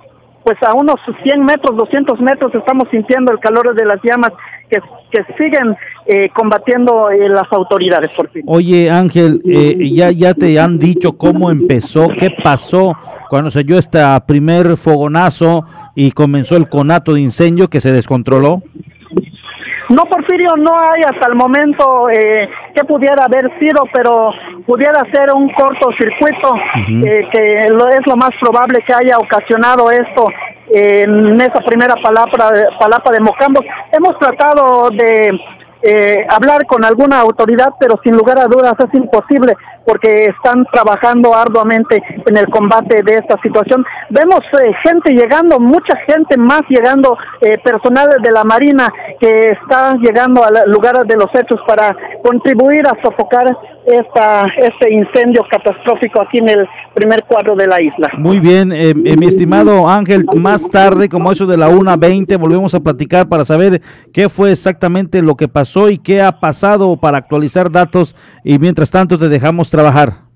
pues 0.45 0.63
a 0.63 0.75
unos 0.75 1.01
100 1.23 1.45
metros, 1.45 1.77
200 1.77 2.21
metros 2.21 2.55
estamos 2.55 2.89
sintiendo 2.91 3.33
el 3.33 3.39
calor 3.41 3.75
de 3.75 3.85
las 3.85 4.01
llamas 4.03 4.33
que, 4.71 4.81
que 5.11 5.25
siguen 5.37 5.77
eh, 6.07 6.31
combatiendo 6.35 7.11
eh, 7.11 7.29
las 7.29 7.51
autoridades 7.51 8.11
por 8.17 8.31
fin. 8.31 8.43
Oye 8.47 8.91
Ángel, 8.91 9.43
eh, 9.45 9.77
ya, 9.93 10.11
ya 10.11 10.35
te 10.35 10.59
han 10.59 10.79
dicho 10.79 11.19
cómo 11.19 11.51
empezó, 11.51 12.09
qué 12.09 12.31
pasó 12.43 12.97
cuando 13.29 13.51
se 13.51 13.65
dio 13.65 13.79
este 13.79 14.01
primer 14.27 14.77
fogonazo 14.77 15.65
y 15.95 16.13
comenzó 16.13 16.57
el 16.57 16.69
conato 16.69 17.15
de 17.15 17.21
incendio 17.21 17.69
que 17.69 17.81
se 17.81 17.93
descontroló. 17.93 18.63
No, 19.91 20.05
Porfirio, 20.05 20.51
no 20.57 20.71
hay 20.81 21.03
hasta 21.03 21.27
el 21.29 21.35
momento 21.35 22.09
eh, 22.11 22.49
que 22.77 22.85
pudiera 22.85 23.25
haber 23.25 23.51
sido, 23.59 23.83
pero 23.93 24.31
pudiera 24.65 25.01
ser 25.13 25.33
un 25.35 25.51
cortocircuito, 25.51 26.55
eh, 27.05 27.29
que 27.33 27.67
lo, 27.71 27.89
es 27.89 28.07
lo 28.07 28.17
más 28.17 28.31
probable 28.41 28.79
que 28.87 28.95
haya 28.95 29.19
ocasionado 29.19 29.91
esto 29.91 30.27
en 30.73 31.41
esa 31.41 31.61
primera 31.61 31.95
palapa, 31.97 32.53
palapa 32.79 33.11
de 33.13 33.21
Mocambos. 33.21 33.65
Hemos 33.93 34.19
tratado 34.19 34.91
de 34.91 35.39
eh, 35.83 36.27
hablar 36.29 36.67
con 36.67 36.85
alguna 36.85 37.21
autoridad, 37.21 37.71
pero 37.81 37.99
sin 38.05 38.15
lugar 38.15 38.39
a 38.39 38.47
dudas 38.47 38.75
es 38.79 38.95
imposible 38.95 39.57
porque 39.87 40.27
están 40.27 40.67
trabajando 40.67 41.35
arduamente 41.35 42.03
en 42.27 42.37
el 42.37 42.49
combate 42.51 43.03
de 43.03 43.15
esta 43.15 43.41
situación. 43.43 43.85
Vemos 44.11 44.41
eh, 44.63 44.73
gente 44.83 45.13
llegando, 45.13 45.59
mucha 45.59 45.97
gente 46.07 46.37
más 46.37 46.63
llegando, 46.69 47.17
eh, 47.41 47.59
personal 47.65 48.09
de 48.23 48.31
la 48.31 48.45
Marina 48.45 48.93
que 49.19 49.57
está 49.63 49.95
llegando 49.95 50.45
al 50.45 50.71
lugar 50.71 51.07
de 51.07 51.17
los 51.17 51.35
hechos 51.35 51.59
para 51.67 51.97
contribuir 52.23 52.87
a 52.87 53.01
sofocar 53.03 53.57
esta, 53.87 54.47
este 54.59 54.93
incendio 54.93 55.45
catastrófico 55.51 56.23
aquí 56.23 56.39
en 56.39 56.49
el 56.49 56.69
primer 56.95 57.25
cuadro 57.25 57.55
de 57.57 57.67
la 57.67 57.81
isla. 57.81 58.11
Muy 58.19 58.41
bien, 58.41 58.73
eh, 58.73 58.95
mi 58.95 59.27
estimado 59.27 59.89
Ángel, 59.89 60.25
más 60.37 60.69
tarde, 60.71 61.09
como 61.09 61.33
eso 61.33 61.47
de 61.47 61.57
la 61.57 61.69
1.20, 61.69 62.39
volvemos 62.39 62.75
a 62.75 62.81
platicar 62.81 63.29
para 63.29 63.45
saber 63.45 63.81
qué 64.13 64.29
fue 64.29 64.53
exactamente 64.53 65.23
lo 65.23 65.37
que 65.37 65.49
pasó 65.49 65.91
y 65.91 65.99
qué 65.99 66.23
ha 66.23 66.41
pasado 66.41 66.97
para 66.97 67.19
actualizar 67.19 67.71
datos 67.71 68.17
y 68.45 68.59
mientras 68.59 68.91
tanto 68.91 69.19
te 69.19 69.29
dejamos 69.29 69.71
trabajar. 69.71 70.31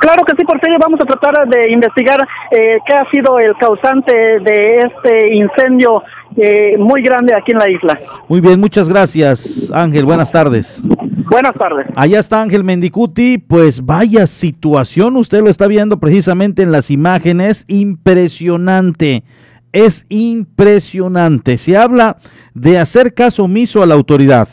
Claro 0.00 0.24
que 0.24 0.32
sí, 0.36 0.44
Porfirio, 0.44 0.78
vamos 0.80 1.00
a 1.00 1.04
tratar 1.04 1.48
de 1.48 1.70
investigar 1.72 2.20
eh, 2.52 2.78
qué 2.86 2.94
ha 2.94 3.10
sido 3.10 3.38
el 3.38 3.54
causante 3.56 4.14
de 4.14 4.78
este 4.78 5.34
incendio 5.34 6.02
eh, 6.36 6.76
muy 6.78 7.02
grande 7.02 7.34
aquí 7.34 7.52
en 7.52 7.58
la 7.58 7.70
isla. 7.70 7.98
Muy 8.28 8.40
bien, 8.40 8.60
muchas 8.60 8.88
gracias, 8.88 9.72
Ángel. 9.74 10.04
Buenas 10.04 10.30
tardes. 10.30 10.84
Buenas 11.24 11.54
tardes. 11.54 11.86
Allá 11.96 12.20
está 12.20 12.40
Ángel 12.40 12.62
Mendicuti, 12.62 13.38
pues 13.38 13.84
vaya 13.84 14.26
situación, 14.26 15.16
usted 15.16 15.42
lo 15.42 15.50
está 15.50 15.66
viendo 15.66 15.98
precisamente 15.98 16.62
en 16.62 16.70
las 16.70 16.90
imágenes, 16.90 17.64
impresionante, 17.66 19.24
es 19.72 20.06
impresionante. 20.08 21.58
Se 21.58 21.76
habla 21.76 22.18
de 22.54 22.78
hacer 22.78 23.14
caso 23.14 23.44
omiso 23.44 23.82
a 23.82 23.86
la 23.86 23.94
autoridad. 23.94 24.48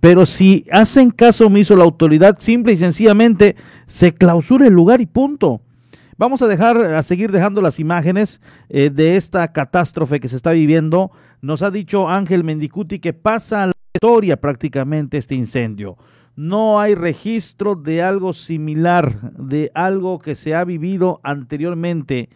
Pero 0.00 0.26
si 0.26 0.66
hacen 0.72 1.10
caso 1.10 1.46
omiso 1.46 1.74
a 1.74 1.76
la 1.76 1.84
autoridad, 1.84 2.36
simple 2.40 2.72
y 2.72 2.76
sencillamente 2.76 3.54
se 3.86 4.12
clausura 4.12 4.66
el 4.66 4.74
lugar 4.74 5.00
y 5.00 5.06
punto. 5.06 5.60
Vamos 6.18 6.42
a 6.42 6.48
dejar, 6.48 6.76
a 6.78 7.02
seguir 7.04 7.30
dejando 7.30 7.62
las 7.62 7.78
imágenes 7.78 8.40
eh, 8.68 8.90
de 8.90 9.16
esta 9.16 9.52
catástrofe 9.52 10.18
que 10.18 10.28
se 10.28 10.36
está 10.36 10.50
viviendo. 10.50 11.12
Nos 11.40 11.62
ha 11.62 11.70
dicho 11.70 12.08
Ángel 12.08 12.42
Mendicuti 12.42 12.98
que 12.98 13.12
pasa 13.12 13.70
historia 13.94 14.40
prácticamente 14.40 15.18
este 15.18 15.34
incendio. 15.34 15.96
No 16.34 16.80
hay 16.80 16.94
registro 16.94 17.74
de 17.74 18.02
algo 18.02 18.32
similar, 18.32 19.32
de 19.32 19.70
algo 19.74 20.18
que 20.18 20.34
se 20.34 20.54
ha 20.54 20.64
vivido 20.64 21.20
anteriormente. 21.22 22.30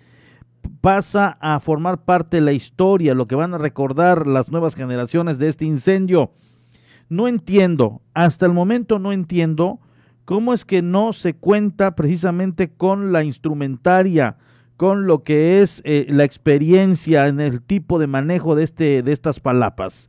Pasa 0.83 1.39
a 1.41 1.59
formar 1.61 2.05
parte 2.05 2.37
de 2.37 2.43
la 2.43 2.53
historia, 2.53 3.15
lo 3.15 3.27
que 3.27 3.37
van 3.37 3.55
a 3.55 3.59
recordar 3.59 4.27
las 4.27 4.51
nuevas 4.51 4.75
generaciones 4.75 5.39
de 5.39 5.49
este 5.49 5.65
incendio. 5.65 6.33
No 7.09 7.27
entiendo, 7.27 8.03
hasta 8.13 8.45
el 8.45 8.53
momento 8.53 8.99
no 8.99 9.13
entiendo 9.13 9.81
cómo 10.27 10.53
es 10.53 10.65
que 10.65 10.83
no 10.83 11.13
se 11.15 11.35
cuenta 11.35 11.95
precisamente 11.95 12.69
con 12.69 13.13
la 13.13 13.25
instrumentaria, 13.25 14.37
con 14.77 15.07
lo 15.07 15.23
que 15.23 15.63
es 15.63 15.81
eh, 15.85 16.07
la 16.11 16.25
experiencia 16.25 17.29
en 17.29 17.41
el 17.41 17.63
tipo 17.63 17.99
de 17.99 18.09
manejo 18.09 18.55
de, 18.55 18.65
este, 18.65 19.03
de 19.03 19.13
estas 19.13 19.41
palapas. 19.41 20.09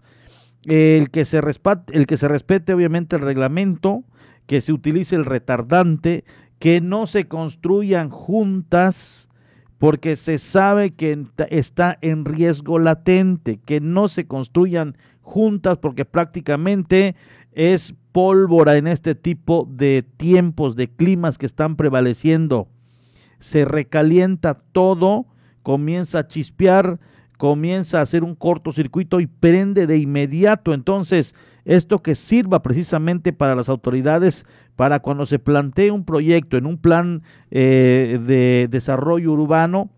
El 0.66 1.10
que, 1.12 1.26
se 1.26 1.42
respete, 1.42 1.96
el 1.96 2.08
que 2.08 2.18
se 2.18 2.28
respete 2.28 2.74
obviamente 2.74 3.16
el 3.16 3.22
reglamento, 3.22 4.04
que 4.48 4.62
se 4.62 4.74
utilice 4.74 5.16
el 5.16 5.26
retardante, 5.26 6.24
que 6.60 6.82
no 6.82 7.08
se 7.08 7.28
construyan 7.28 8.10
juntas 8.10 9.30
porque 9.78 10.16
se 10.16 10.40
sabe 10.40 10.92
que 10.92 11.26
está 11.50 11.98
en 12.02 12.26
riesgo 12.26 12.80
latente, 12.80 13.60
que 13.64 13.80
no 13.80 14.08
se 14.08 14.26
construyan 14.26 14.98
juntas 15.22 15.78
porque 15.78 16.06
prácticamente 16.06 17.16
es 17.52 17.94
pólvora 18.12 18.78
en 18.78 18.88
este 18.88 19.14
tipo 19.14 19.68
de 19.70 20.04
tiempos, 20.18 20.76
de 20.76 20.90
climas 20.90 21.38
que 21.38 21.46
están 21.46 21.76
prevaleciendo. 21.76 22.68
Se 23.40 23.66
recalienta 23.66 24.56
todo, 24.72 25.28
comienza 25.62 26.20
a 26.20 26.28
chispear, 26.28 27.00
comienza 27.38 28.00
a 28.00 28.02
hacer 28.02 28.24
un 28.24 28.36
cortocircuito 28.36 29.20
y 29.20 29.28
prende 29.28 29.88
de 29.88 29.98
inmediato. 29.98 30.74
Entonces, 30.74 31.36
esto 31.66 32.02
que 32.02 32.16
sirva 32.16 32.64
precisamente 32.64 33.34
para 33.34 33.56
las 33.56 33.70
autoridades, 33.70 34.46
para 34.76 35.00
cuando 35.00 35.26
se 35.26 35.40
plantee 35.40 35.92
un 35.92 36.04
proyecto 36.04 36.58
en 36.58 36.66
un 36.66 36.78
plan 36.78 37.24
eh, 37.52 38.20
de 38.26 38.68
desarrollo 38.70 39.34
urbano, 39.34 39.90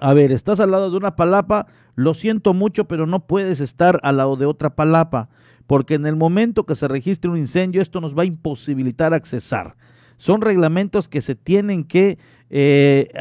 a 0.00 0.14
ver, 0.14 0.32
estás 0.32 0.58
al 0.58 0.72
lado 0.72 0.90
de 0.90 0.96
una 0.96 1.14
palapa, 1.14 1.66
lo 1.94 2.14
siento 2.14 2.54
mucho, 2.54 2.88
pero 2.88 3.06
no 3.06 3.26
puedes 3.26 3.60
estar 3.60 4.00
al 4.02 4.16
lado 4.16 4.36
de 4.36 4.46
otra 4.46 4.74
palapa, 4.74 5.28
porque 5.68 5.94
en 5.94 6.06
el 6.06 6.16
momento 6.16 6.64
que 6.64 6.74
se 6.74 6.88
registre 6.88 7.30
un 7.30 7.36
incendio, 7.36 7.80
esto 7.80 8.00
nos 8.00 8.18
va 8.18 8.22
a 8.22 8.26
imposibilitar 8.26 9.14
accesar. 9.14 9.76
Son 10.16 10.40
reglamentos 10.40 11.08
que 11.08 11.20
se 11.20 11.34
tienen 11.34 11.84
que, 11.84 12.18
eh, 12.50 13.12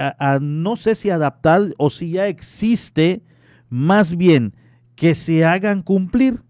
no 0.41 0.75
sé 0.75 0.95
si 0.95 1.09
adaptar 1.09 1.73
o 1.77 1.89
si 1.89 2.11
ya 2.11 2.27
existe, 2.27 3.21
más 3.71 4.15
bien 4.15 4.53
que 4.95 5.15
se 5.15 5.43
hagan 5.43 5.81
cumplir. 5.81 6.43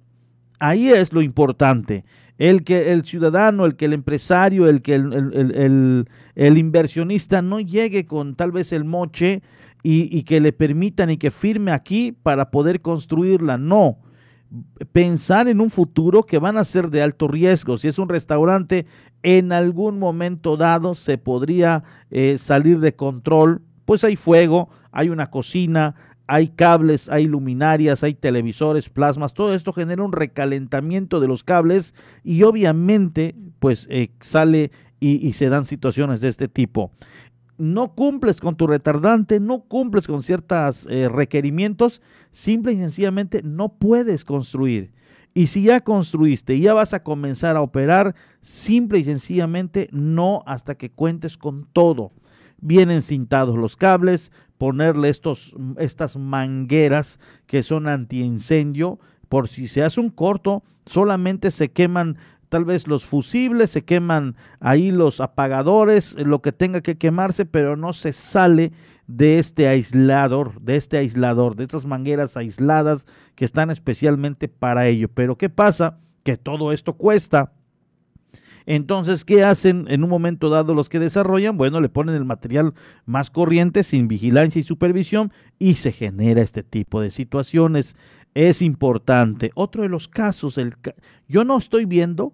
Ahí 0.60 0.90
es 0.90 1.14
lo 1.14 1.22
importante. 1.22 2.04
El 2.38 2.64
que 2.64 2.92
el 2.92 3.06
ciudadano, 3.06 3.66
el 3.66 3.76
que 3.76 3.86
el 3.86 3.94
empresario, 3.94 4.68
el 4.68 4.82
que 4.82 4.96
el, 4.96 6.08
el 6.36 6.58
inversionista 6.58 7.42
no 7.42 7.60
llegue 7.60 8.06
con 8.06 8.36
tal 8.36 8.52
vez 8.52 8.74
el 8.74 8.84
moche 8.84 9.44
y, 9.84 10.16
y 10.16 10.24
que 10.24 10.42
le 10.42 10.52
permitan 10.52 11.12
y 11.12 11.18
que 11.18 11.32
firme 11.32 11.72
aquí 11.72 12.12
para 12.12 12.50
poder 12.50 12.82
construirla. 12.82 13.58
No, 13.58 14.00
pensar 14.92 15.48
en 15.48 15.62
un 15.62 15.70
futuro 15.70 16.24
que 16.24 16.40
van 16.40 16.58
a 16.58 16.64
ser 16.64 16.90
de 16.90 17.02
alto 17.02 17.28
riesgo. 17.28 17.78
Si 17.78 17.88
es 17.88 18.00
un 18.00 18.10
restaurante, 18.10 18.86
en 19.24 19.52
algún 19.52 20.00
momento 20.00 20.58
dado 20.58 20.96
se 20.96 21.18
podría 21.18 21.84
eh, 22.10 22.38
salir 22.38 22.80
de 22.80 22.96
control, 22.96 23.62
pues 23.86 24.04
hay 24.04 24.16
fuego, 24.16 24.70
hay 24.92 25.10
una 25.10 25.30
cocina, 25.30 25.96
hay 26.32 26.48
cables, 26.48 27.10
hay 27.10 27.28
luminarias, 27.28 28.06
hay 28.06 28.14
televisores, 28.14 28.88
plasmas, 28.88 29.34
todo 29.34 29.54
esto 29.54 29.74
genera 29.74 30.02
un 30.02 30.14
recalentamiento 30.14 31.20
de 31.20 31.28
los 31.28 31.44
cables 31.44 31.94
y 32.24 32.44
obviamente 32.44 33.36
pues 33.60 33.86
eh, 33.90 34.12
sale 34.22 34.72
y, 35.02 35.34
se 35.34 35.50
dan 35.50 35.66
situaciones 35.66 36.22
de 36.22 36.30
este 36.30 36.48
tipo 36.48 36.92
no 37.58 37.96
cumples 37.96 38.40
con 38.40 38.56
tu 38.56 38.66
retardante, 38.66 39.42
no 39.42 39.64
cumples 39.64 40.08
con 40.08 40.24
ciertos 40.24 40.88
eh, 40.90 41.10
requerimientos, 41.10 42.02
simple 42.32 42.72
y 42.72 42.78
sencillamente 42.78 43.42
no 43.44 43.74
puedes 43.74 44.24
construir. 44.24 44.94
Y 45.34 45.48
si 45.48 45.64
ya 45.64 45.82
construiste 45.82 46.56
y 46.56 46.62
ya 46.62 46.74
vas 46.74 46.94
a 46.94 47.04
comenzar 47.04 47.58
a 47.58 47.62
operar, 47.62 48.16
simple 48.40 49.00
y 49.00 49.04
sencillamente 49.04 49.90
no 49.92 50.44
hasta 50.48 50.76
que 50.76 50.90
cuentes 50.90 51.38
con 51.38 51.68
todo. 51.72 52.14
Vienen 52.62 53.02
cintados 53.02 53.58
los 53.58 53.76
cables, 53.76 54.32
ponerle 54.62 55.10
estos, 55.10 55.56
estas 55.80 56.18
mangueras 56.18 57.20
que 57.48 57.64
son 57.64 57.88
antiincendio, 57.88 59.00
por 59.28 59.48
si 59.48 59.68
se 59.68 59.82
hace 59.82 60.00
un 60.00 60.12
corto, 60.12 60.62
solamente 60.86 61.50
se 61.50 61.72
queman 61.72 62.20
tal 62.48 62.66
vez 62.66 62.88
los 62.88 63.04
fusibles, 63.04 63.72
se 63.72 63.86
queman 63.86 64.36
ahí 64.60 64.92
los 64.92 65.20
apagadores, 65.20 66.14
lo 66.14 66.44
que 66.44 66.52
tenga 66.52 66.82
que 66.82 67.00
quemarse, 67.00 67.46
pero 67.48 67.76
no 67.76 67.92
se 67.94 68.14
sale 68.14 68.72
de 69.08 69.40
este 69.40 69.68
aislador, 69.68 70.62
de 70.62 70.76
este 70.76 71.00
aislador, 71.00 71.56
de 71.56 71.64
estas 71.64 71.88
mangueras 71.88 72.38
aisladas 72.38 73.08
que 73.34 73.46
están 73.46 73.72
especialmente 73.72 74.48
para 74.48 74.86
ello. 74.86 75.10
Pero 75.12 75.40
¿qué 75.40 75.50
pasa? 75.50 75.98
Que 76.22 76.38
todo 76.38 76.72
esto 76.72 76.94
cuesta. 76.94 77.52
Entonces, 78.66 79.26
¿qué 79.26 79.44
hacen 79.44 79.86
en 79.90 80.04
un 80.04 80.10
momento 80.10 80.50
dado 80.50 80.74
los 80.74 80.90
que 80.90 81.00
desarrollan? 81.00 81.58
Bueno, 81.58 81.82
le 81.82 81.90
ponen 81.90 82.16
el 82.16 82.26
material 82.26 82.74
más 83.06 83.30
corriente, 83.30 83.84
sin 83.84 84.08
vigilancia 84.08 84.60
y 84.60 84.64
supervisión, 84.64 85.32
y 85.60 85.76
se 85.76 85.92
genera 85.92 86.42
este 86.42 86.64
tipo 86.64 87.02
de 87.02 87.12
situaciones. 87.12 87.96
Es 88.34 88.62
importante. 88.62 89.52
Otro 89.56 89.84
de 89.84 89.90
los 89.90 90.08
casos, 90.08 90.58
el, 90.58 90.76
yo 91.28 91.44
no 91.44 91.58
estoy 91.58 91.86
viendo 91.86 92.34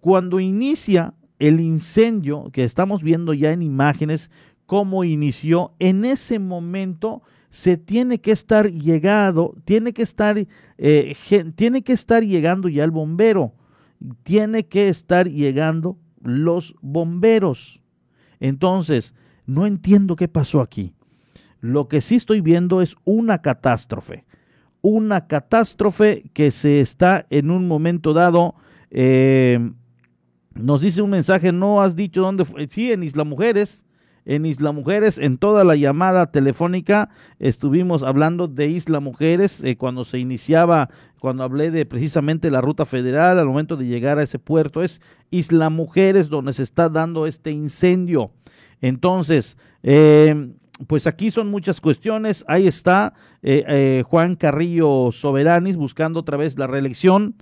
cuando 0.00 0.40
inicia 0.40 1.14
el 1.38 1.60
incendio 1.60 2.50
que 2.52 2.64
estamos 2.64 3.02
viendo 3.02 3.34
ya 3.34 3.52
en 3.52 3.62
imágenes, 3.62 4.30
cómo 4.66 5.04
inició, 5.04 5.72
en 5.78 6.04
ese 6.04 6.38
momento 6.38 7.22
se 7.50 7.76
tiene 7.76 8.20
que 8.20 8.32
estar 8.32 8.70
llegado, 8.70 9.54
tiene 9.64 9.92
que 9.92 10.02
estar, 10.02 10.36
eh, 10.78 11.16
tiene 11.54 11.82
que 11.82 11.92
estar 11.92 12.24
llegando 12.24 12.68
ya 12.68 12.84
el 12.84 12.90
bombero, 12.90 13.52
tiene 14.22 14.66
que 14.66 14.88
estar 14.88 15.28
llegando 15.28 15.98
los 16.22 16.74
bomberos. 16.80 17.82
Entonces, 18.40 19.14
no 19.46 19.66
entiendo 19.66 20.16
qué 20.16 20.28
pasó 20.28 20.60
aquí. 20.60 20.94
Lo 21.60 21.88
que 21.88 22.00
sí 22.00 22.16
estoy 22.16 22.40
viendo 22.40 22.82
es 22.82 22.96
una 23.04 23.38
catástrofe, 23.38 24.24
una 24.80 25.26
catástrofe 25.26 26.24
que 26.32 26.50
se 26.50 26.80
está 26.80 27.26
en 27.30 27.50
un 27.50 27.68
momento 27.68 28.12
dado 28.12 28.56
eh, 28.90 29.58
nos 30.54 30.82
dice 30.82 31.00
un 31.02 31.10
mensaje, 31.10 31.50
no 31.50 31.80
has 31.80 31.96
dicho 31.96 32.20
dónde 32.20 32.44
fue. 32.44 32.68
Sí, 32.70 32.92
en 32.92 33.02
Isla 33.02 33.24
Mujeres. 33.24 33.84
En 34.24 34.46
Isla 34.46 34.72
Mujeres, 34.72 35.18
en 35.18 35.38
toda 35.38 35.64
la 35.64 35.76
llamada 35.76 36.30
telefónica, 36.30 37.10
estuvimos 37.38 38.02
hablando 38.02 38.48
de 38.48 38.68
Isla 38.68 39.00
Mujeres 39.00 39.62
eh, 39.64 39.76
cuando 39.76 40.04
se 40.04 40.18
iniciaba, 40.18 40.90
cuando 41.18 41.42
hablé 41.42 41.70
de 41.70 41.86
precisamente 41.86 42.50
la 42.50 42.60
ruta 42.60 42.86
federal 42.86 43.38
al 43.38 43.46
momento 43.46 43.76
de 43.76 43.86
llegar 43.86 44.18
a 44.18 44.22
ese 44.22 44.38
puerto. 44.38 44.82
Es 44.82 45.00
Isla 45.30 45.70
Mujeres 45.70 46.28
donde 46.28 46.52
se 46.52 46.62
está 46.62 46.88
dando 46.88 47.26
este 47.26 47.50
incendio. 47.50 48.30
Entonces, 48.80 49.56
eh, 49.82 50.52
pues 50.86 51.06
aquí 51.06 51.30
son 51.30 51.48
muchas 51.48 51.80
cuestiones. 51.80 52.44
Ahí 52.46 52.66
está 52.66 53.14
eh, 53.42 54.04
Juan 54.06 54.36
Carrillo 54.36 55.10
Soberanis 55.12 55.76
buscando 55.76 56.20
otra 56.20 56.36
vez 56.36 56.58
la 56.58 56.66
reelección. 56.66 57.36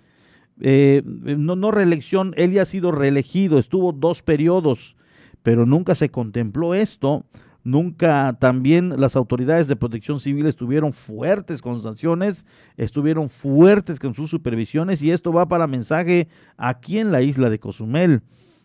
Eh, 0.60 1.02
no, 1.04 1.56
no 1.56 1.70
reelección, 1.70 2.34
él 2.36 2.52
ya 2.52 2.62
ha 2.62 2.66
sido 2.66 2.92
reelegido, 2.92 3.58
estuvo 3.58 3.92
dos 3.92 4.22
periodos, 4.22 4.94
pero 5.42 5.66
nunca 5.66 5.94
se 5.94 6.10
contempló 6.10 6.74
esto. 6.74 7.24
Nunca 7.62 8.38
también 8.40 8.98
las 8.98 9.16
autoridades 9.16 9.68
de 9.68 9.76
protección 9.76 10.18
civil 10.18 10.46
estuvieron 10.46 10.94
fuertes 10.94 11.60
con 11.60 11.82
sanciones, 11.82 12.46
estuvieron 12.78 13.28
fuertes 13.28 14.00
con 14.00 14.14
sus 14.14 14.30
supervisiones 14.30 15.02
y 15.02 15.10
esto 15.10 15.30
va 15.30 15.46
para 15.46 15.66
mensaje 15.66 16.28
aquí 16.56 16.98
en 16.98 17.12
la 17.12 17.20
isla 17.20 17.50
de 17.50 17.58
Cozumel. 17.58 18.22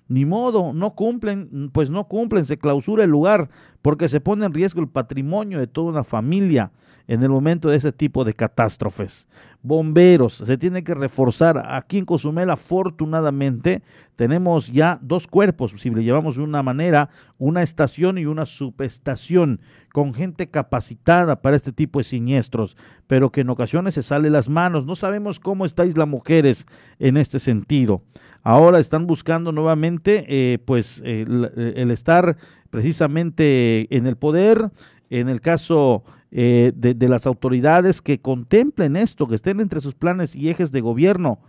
Ni 0.07 0.25
modo, 0.25 0.71
no 0.73 0.93
cumplen, 0.93 1.69
pues 1.73 1.89
no 1.89 2.07
cumplen, 2.07 2.45
se 2.45 2.57
clausura 2.57 3.03
el 3.03 3.09
lugar 3.09 3.49
porque 3.81 4.07
se 4.07 4.21
pone 4.21 4.45
en 4.45 4.53
riesgo 4.53 4.81
el 4.81 4.87
patrimonio 4.87 5.59
de 5.59 5.67
toda 5.67 5.89
una 5.89 6.03
familia 6.03 6.71
en 7.07 7.23
el 7.23 7.29
momento 7.29 7.69
de 7.69 7.77
ese 7.77 7.91
tipo 7.91 8.23
de 8.23 8.33
catástrofes. 8.33 9.27
Bomberos, 9.61 10.35
se 10.35 10.57
tiene 10.57 10.83
que 10.83 10.93
reforzar. 10.93 11.63
Aquí 11.67 11.97
en 11.97 12.05
Cozumel, 12.05 12.51
afortunadamente, 12.51 13.81
tenemos 14.15 14.71
ya 14.71 14.99
dos 15.01 15.27
cuerpos, 15.27 15.73
si 15.77 15.89
le 15.89 16.03
llevamos 16.03 16.35
de 16.35 16.43
una 16.43 16.61
manera, 16.61 17.09
una 17.37 17.63
estación 17.63 18.17
y 18.17 18.25
una 18.25 18.45
subestación, 18.45 19.59
con 19.91 20.13
gente 20.13 20.49
capacitada 20.49 21.41
para 21.41 21.55
este 21.55 21.71
tipo 21.71 21.99
de 21.99 22.03
siniestros, 22.03 22.77
pero 23.07 23.31
que 23.31 23.41
en 23.41 23.49
ocasiones 23.49 23.95
se 23.95 24.03
sale 24.03 24.29
las 24.29 24.49
manos. 24.49 24.85
No 24.85 24.95
sabemos 24.95 25.39
cómo 25.39 25.65
estáis 25.65 25.97
las 25.97 26.07
mujeres 26.07 26.67
en 26.99 27.17
este 27.17 27.39
sentido. 27.39 28.01
Ahora 28.45 28.79
están 28.79 29.07
buscando 29.07 29.51
nuevamente, 29.51 30.23
eh, 30.29 30.59
pues, 30.59 31.01
el 31.03 31.89
estar 31.89 32.37
precisamente 32.69 33.87
en 33.89 34.05
el 34.05 34.17
poder, 34.17 34.69
en 35.09 35.29
el 35.29 35.41
caso 35.41 36.03
eh, 36.31 36.73
de, 36.75 37.09
las 37.09 37.25
autoridades 37.25 38.01
que 38.01 38.19
contemplen 38.19 38.97
esto, 38.97 39.27
que 39.27 39.35
estén 39.35 39.61
entre 39.61 39.81
sus 39.81 39.95
planes 39.95 40.35
y 40.35 40.49
ejes 40.49 40.71
de 40.71 40.81
gobierno, 40.81 41.39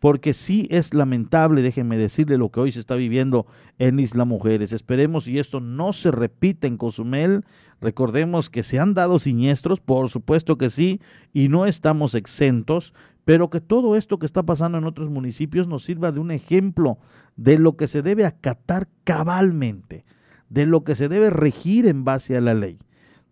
porque 0.00 0.32
sí 0.32 0.66
es 0.70 0.94
lamentable, 0.94 1.60
déjenme 1.62 1.98
decirle 1.98 2.38
lo 2.38 2.48
que 2.48 2.58
hoy 2.58 2.72
se 2.72 2.80
está 2.80 2.94
viviendo 2.94 3.46
en 3.78 4.00
Isla 4.00 4.24
Mujeres. 4.24 4.72
Esperemos 4.72 5.28
y 5.28 5.38
esto 5.38 5.60
no 5.60 5.92
se 5.92 6.10
repita 6.10 6.66
en 6.66 6.78
Cozumel. 6.78 7.44
Recordemos 7.80 8.48
que 8.48 8.62
se 8.62 8.80
han 8.80 8.94
dado 8.94 9.18
siniestros, 9.18 9.78
por 9.78 10.08
supuesto 10.08 10.56
que 10.56 10.70
sí, 10.70 11.00
y 11.34 11.48
no 11.48 11.66
estamos 11.66 12.14
exentos, 12.14 12.94
pero 13.24 13.50
que 13.50 13.60
todo 13.60 13.96
esto 13.96 14.18
que 14.18 14.26
está 14.26 14.42
pasando 14.42 14.78
en 14.78 14.84
otros 14.84 15.10
municipios 15.10 15.68
nos 15.68 15.84
sirva 15.84 16.12
de 16.12 16.20
un 16.20 16.30
ejemplo 16.30 16.98
de 17.36 17.58
lo 17.58 17.76
que 17.76 17.86
se 17.86 18.02
debe 18.02 18.24
acatar 18.26 18.88
cabalmente, 19.04 20.04
de 20.48 20.66
lo 20.66 20.84
que 20.84 20.94
se 20.94 21.08
debe 21.08 21.30
regir 21.30 21.86
en 21.86 22.04
base 22.04 22.36
a 22.36 22.40
la 22.40 22.54
ley. 22.54 22.78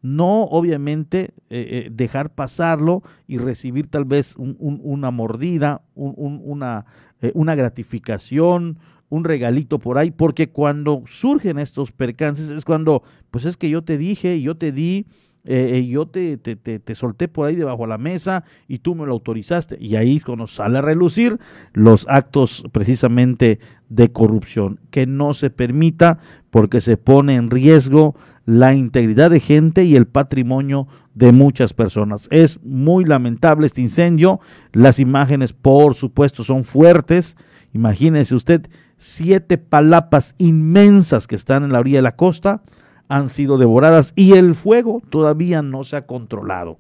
No 0.01 0.45
obviamente 0.45 1.35
eh, 1.51 1.87
eh, 1.87 1.89
dejar 1.93 2.31
pasarlo 2.31 3.03
y 3.27 3.39
recibir 3.39 3.89
tal 3.89 4.05
vez 4.05 4.37
una 4.37 5.11
mordida, 5.11 5.83
una, 5.95 6.87
eh, 7.21 7.33
una 7.35 7.57
gratificación, 7.57 8.79
un 9.09 9.25
regalito 9.25 9.79
por 9.79 9.99
ahí, 9.99 10.11
porque 10.11 10.51
cuando 10.51 11.03
surgen 11.07 11.59
estos 11.59 11.93
percances 11.93 12.51
es 12.51 12.65
cuando, 12.65 13.03
pues 13.31 13.45
es 13.45 13.57
que 13.57 13.71
yo 13.71 13.83
te 13.83 13.99
dije, 13.99 14.41
yo 14.41 14.57
te 14.57 14.71
di, 14.71 15.07
yo 15.45 16.07
te, 16.09 16.37
te, 16.37 16.57
te, 16.57 16.95
solté 16.95 17.29
por 17.29 17.47
ahí 17.47 17.57
debajo 17.57 17.83
de 17.83 17.89
la 17.89 17.99
mesa 17.99 18.45
y 18.67 18.81
tú 18.81 18.95
me 18.95 19.07
lo 19.07 19.13
autorizaste. 19.13 19.79
Y 19.81 19.97
ahí 19.97 20.21
cuando 20.21 20.47
sale 20.47 20.79
a 20.79 20.83
relucir 20.83 21.39
los 21.73 22.07
actos 22.09 22.65
precisamente 22.73 23.59
de 23.89 24.13
corrupción, 24.13 24.79
que 24.91 25.07
no 25.07 25.33
se 25.35 25.51
permita 25.51 26.19
porque 26.51 26.81
se 26.81 26.97
pone 26.97 27.35
en 27.37 27.51
riesgo 27.51 28.15
la 28.45 28.75
integridad 28.75 29.31
de 29.31 29.41
gente 29.41 29.85
y 29.85 29.95
el 29.95 30.07
patrimonio 30.07 30.89
de 31.15 31.33
muchas 31.33 31.75
personas. 31.75 32.29
Es 32.31 32.63
muy 32.63 33.05
lamentable 33.05 33.67
este 33.67 33.83
incendio. 33.83 34.41
Las 34.73 35.01
imágenes, 35.01 35.53
por 35.53 35.95
supuesto, 35.95 36.45
son 36.45 36.65
fuertes. 36.65 37.37
Imagínese 37.75 38.35
usted, 38.35 38.69
siete 38.97 39.59
palapas 39.59 40.35
inmensas 40.39 41.27
que 41.27 41.35
están 41.35 41.65
en 41.65 41.73
la 41.73 41.81
orilla 41.81 41.99
de 41.99 42.03
la 42.03 42.17
costa 42.17 42.63
han 43.09 43.29
sido 43.29 43.59
devoradas 43.59 44.13
y 44.15 44.35
el 44.35 44.55
fuego 44.55 45.03
todavía 45.11 45.63
no 45.63 45.85
se 45.85 45.97
ha 45.97 46.07
controlado. 46.07 46.79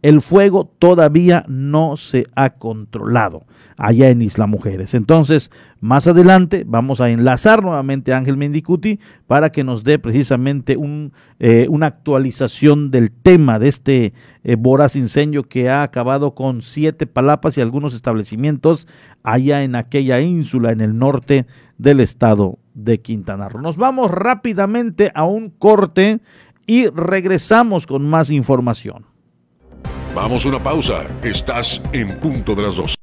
El 0.00 0.20
fuego 0.20 0.72
todavía 0.78 1.44
no 1.48 1.96
se 1.96 2.28
ha 2.36 2.50
controlado 2.50 3.46
allá 3.76 4.10
en 4.10 4.22
Isla 4.22 4.46
Mujeres. 4.46 4.94
Entonces, 4.94 5.50
más 5.80 6.06
adelante 6.06 6.64
vamos 6.66 7.00
a 7.00 7.10
enlazar 7.10 7.62
nuevamente 7.62 8.12
a 8.12 8.18
Ángel 8.18 8.36
Mendicuti 8.36 9.00
para 9.26 9.50
que 9.50 9.64
nos 9.64 9.82
dé 9.82 9.98
precisamente 9.98 10.76
un, 10.76 11.12
eh, 11.40 11.66
una 11.68 11.86
actualización 11.86 12.92
del 12.92 13.10
tema 13.10 13.58
de 13.58 13.68
este 13.68 14.12
eh, 14.44 14.54
voraz 14.56 14.94
incendio 14.94 15.42
que 15.42 15.68
ha 15.68 15.82
acabado 15.82 16.32
con 16.34 16.62
siete 16.62 17.08
palapas 17.08 17.58
y 17.58 17.60
algunos 17.60 17.92
establecimientos 17.92 18.86
allá 19.24 19.64
en 19.64 19.74
aquella 19.74 20.20
ínsula 20.20 20.70
en 20.70 20.80
el 20.80 20.96
norte 20.96 21.46
del 21.76 21.98
estado 21.98 22.58
de 22.78 23.00
Quintana 23.00 23.48
Roo. 23.48 23.60
Nos 23.60 23.76
vamos 23.76 24.10
rápidamente 24.10 25.10
a 25.14 25.24
un 25.24 25.50
corte 25.50 26.20
y 26.66 26.86
regresamos 26.88 27.86
con 27.86 28.08
más 28.08 28.30
información. 28.30 29.04
Vamos 30.14 30.44
a 30.46 30.48
una 30.48 30.62
pausa. 30.62 31.06
Estás 31.22 31.82
en 31.92 32.18
punto 32.18 32.54
de 32.54 32.62
las 32.62 32.76
dos. 32.76 32.94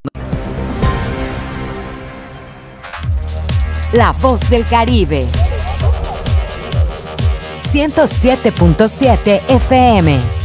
La 3.94 4.12
voz 4.14 4.50
del 4.50 4.66
Caribe. 4.66 5.26
107.7 7.72 9.42
FM. 9.50 10.45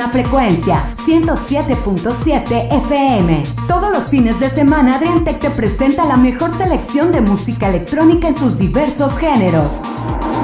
una 0.00 0.08
frecuencia 0.08 0.94
107.7 1.04 2.72
FM. 2.86 3.42
Todos 3.68 3.92
los 3.92 4.04
fines 4.04 4.40
de 4.40 4.48
semana 4.48 4.94
Adriantec 4.94 5.38
te 5.38 5.50
presenta 5.50 6.06
la 6.06 6.16
mejor 6.16 6.56
selección 6.56 7.12
de 7.12 7.20
música 7.20 7.68
electrónica 7.68 8.28
en 8.28 8.34
sus 8.34 8.56
diversos 8.56 9.18
géneros. 9.18 9.70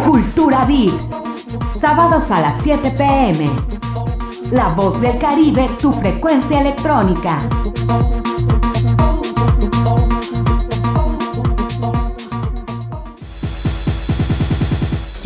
Cultura 0.05 0.67
Beat. 0.67 0.93
Sábados 1.81 2.31
a 2.31 2.43
las 2.43 2.63
7 2.65 2.91
pm. 2.99 3.49
La 4.51 4.69
voz 4.69 5.01
del 5.01 5.17
Caribe, 5.17 5.71
tu 5.81 5.91
frecuencia 5.91 6.61
electrónica. 6.61 7.39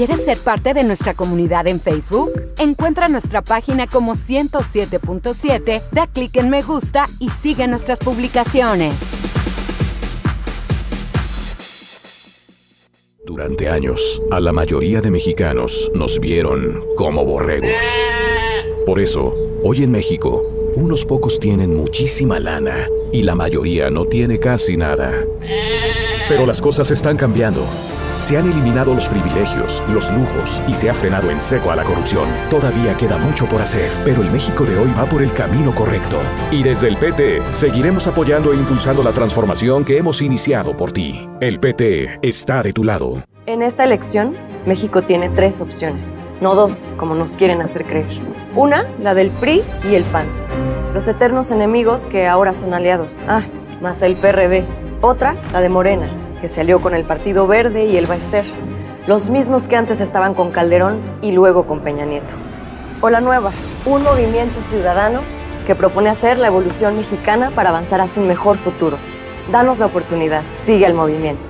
¿Quieres 0.00 0.24
ser 0.24 0.38
parte 0.38 0.72
de 0.72 0.82
nuestra 0.82 1.12
comunidad 1.12 1.66
en 1.66 1.78
Facebook? 1.78 2.32
Encuentra 2.56 3.10
nuestra 3.10 3.42
página 3.42 3.86
como 3.86 4.14
107.7, 4.14 5.82
da 5.92 6.06
clic 6.06 6.34
en 6.38 6.48
me 6.48 6.62
gusta 6.62 7.06
y 7.18 7.28
sigue 7.28 7.68
nuestras 7.68 7.98
publicaciones. 7.98 8.94
Durante 13.26 13.68
años, 13.68 14.00
a 14.30 14.40
la 14.40 14.54
mayoría 14.54 15.02
de 15.02 15.10
mexicanos 15.10 15.90
nos 15.94 16.18
vieron 16.18 16.80
como 16.96 17.22
borregos. 17.26 17.70
Por 18.86 19.00
eso, 19.00 19.34
hoy 19.64 19.84
en 19.84 19.90
México, 19.90 20.42
unos 20.76 21.04
pocos 21.04 21.38
tienen 21.38 21.76
muchísima 21.76 22.40
lana 22.40 22.86
y 23.12 23.22
la 23.22 23.34
mayoría 23.34 23.90
no 23.90 24.06
tiene 24.06 24.38
casi 24.38 24.78
nada. 24.78 25.12
Pero 26.26 26.46
las 26.46 26.62
cosas 26.62 26.90
están 26.90 27.18
cambiando. 27.18 27.66
Se 28.20 28.36
han 28.36 28.46
eliminado 28.46 28.94
los 28.94 29.08
privilegios, 29.08 29.82
los 29.88 30.10
lujos 30.12 30.62
y 30.68 30.74
se 30.74 30.90
ha 30.90 30.94
frenado 30.94 31.30
en 31.30 31.40
seco 31.40 31.70
a 31.70 31.76
la 31.76 31.84
corrupción. 31.84 32.28
Todavía 32.50 32.94
queda 32.96 33.16
mucho 33.16 33.46
por 33.46 33.62
hacer, 33.62 33.90
pero 34.04 34.22
el 34.22 34.30
México 34.30 34.64
de 34.64 34.78
hoy 34.78 34.92
va 34.96 35.06
por 35.06 35.22
el 35.22 35.32
camino 35.32 35.74
correcto. 35.74 36.18
Y 36.50 36.62
desde 36.62 36.88
el 36.88 36.98
PT 36.98 37.40
seguiremos 37.50 38.06
apoyando 38.06 38.52
e 38.52 38.56
impulsando 38.56 39.02
la 39.02 39.12
transformación 39.12 39.84
que 39.86 39.96
hemos 39.96 40.20
iniciado 40.20 40.76
por 40.76 40.92
ti. 40.92 41.26
El 41.40 41.58
PT 41.58 42.20
está 42.20 42.62
de 42.62 42.74
tu 42.74 42.84
lado. 42.84 43.24
En 43.46 43.62
esta 43.62 43.84
elección, 43.84 44.34
México 44.66 45.00
tiene 45.00 45.30
tres 45.30 45.62
opciones, 45.62 46.20
no 46.42 46.54
dos, 46.54 46.92
como 46.98 47.14
nos 47.14 47.38
quieren 47.38 47.62
hacer 47.62 47.86
creer. 47.86 48.06
Una, 48.54 48.86
la 49.00 49.14
del 49.14 49.30
PRI 49.30 49.62
y 49.90 49.94
el 49.94 50.04
PAN, 50.04 50.26
los 50.92 51.08
eternos 51.08 51.50
enemigos 51.50 52.02
que 52.02 52.28
ahora 52.28 52.52
son 52.52 52.74
aliados. 52.74 53.16
Ah, 53.26 53.42
más 53.80 54.02
el 54.02 54.14
PRD. 54.14 54.66
Otra, 55.00 55.34
la 55.54 55.62
de 55.62 55.70
Morena, 55.70 56.10
que 56.40 56.48
se 56.48 56.60
alió 56.60 56.80
con 56.80 56.94
el 56.94 57.04
Partido 57.04 57.46
Verde 57.46 57.84
y 57.84 57.96
el 57.96 58.06
Baester, 58.06 58.44
los 59.06 59.28
mismos 59.28 59.68
que 59.68 59.76
antes 59.76 60.00
estaban 60.00 60.34
con 60.34 60.50
Calderón 60.50 61.00
y 61.22 61.32
luego 61.32 61.66
con 61.66 61.80
Peña 61.80 62.04
Nieto. 62.04 62.34
O 63.00 63.10
la 63.10 63.20
nueva, 63.20 63.50
un 63.86 64.02
movimiento 64.02 64.60
ciudadano 64.68 65.20
que 65.66 65.74
propone 65.74 66.10
hacer 66.10 66.38
la 66.38 66.48
evolución 66.48 66.96
mexicana 66.96 67.50
para 67.54 67.70
avanzar 67.70 68.00
hacia 68.00 68.22
un 68.22 68.28
mejor 68.28 68.56
futuro. 68.58 68.96
Danos 69.52 69.78
la 69.78 69.86
oportunidad, 69.86 70.42
sigue 70.64 70.86
el 70.86 70.94
movimiento. 70.94 71.49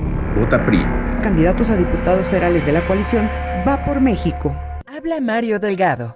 Vota 0.35 0.65
PRI. 0.65 0.81
Candidatos 1.21 1.69
a 1.69 1.75
diputados 1.75 2.29
federales 2.29 2.65
de 2.65 2.71
la 2.71 2.87
coalición 2.87 3.29
va 3.67 3.83
por 3.83 3.99
México. 3.99 4.55
Habla 4.87 5.19
Mario 5.19 5.59
Delgado. 5.59 6.15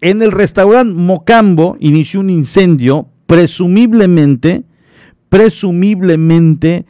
En 0.00 0.22
el 0.22 0.32
restaurante 0.32 0.94
Mocambo 0.94 1.76
inició 1.80 2.20
un 2.20 2.30
incendio, 2.30 3.08
presumiblemente, 3.26 4.64
presumiblemente 5.28 6.86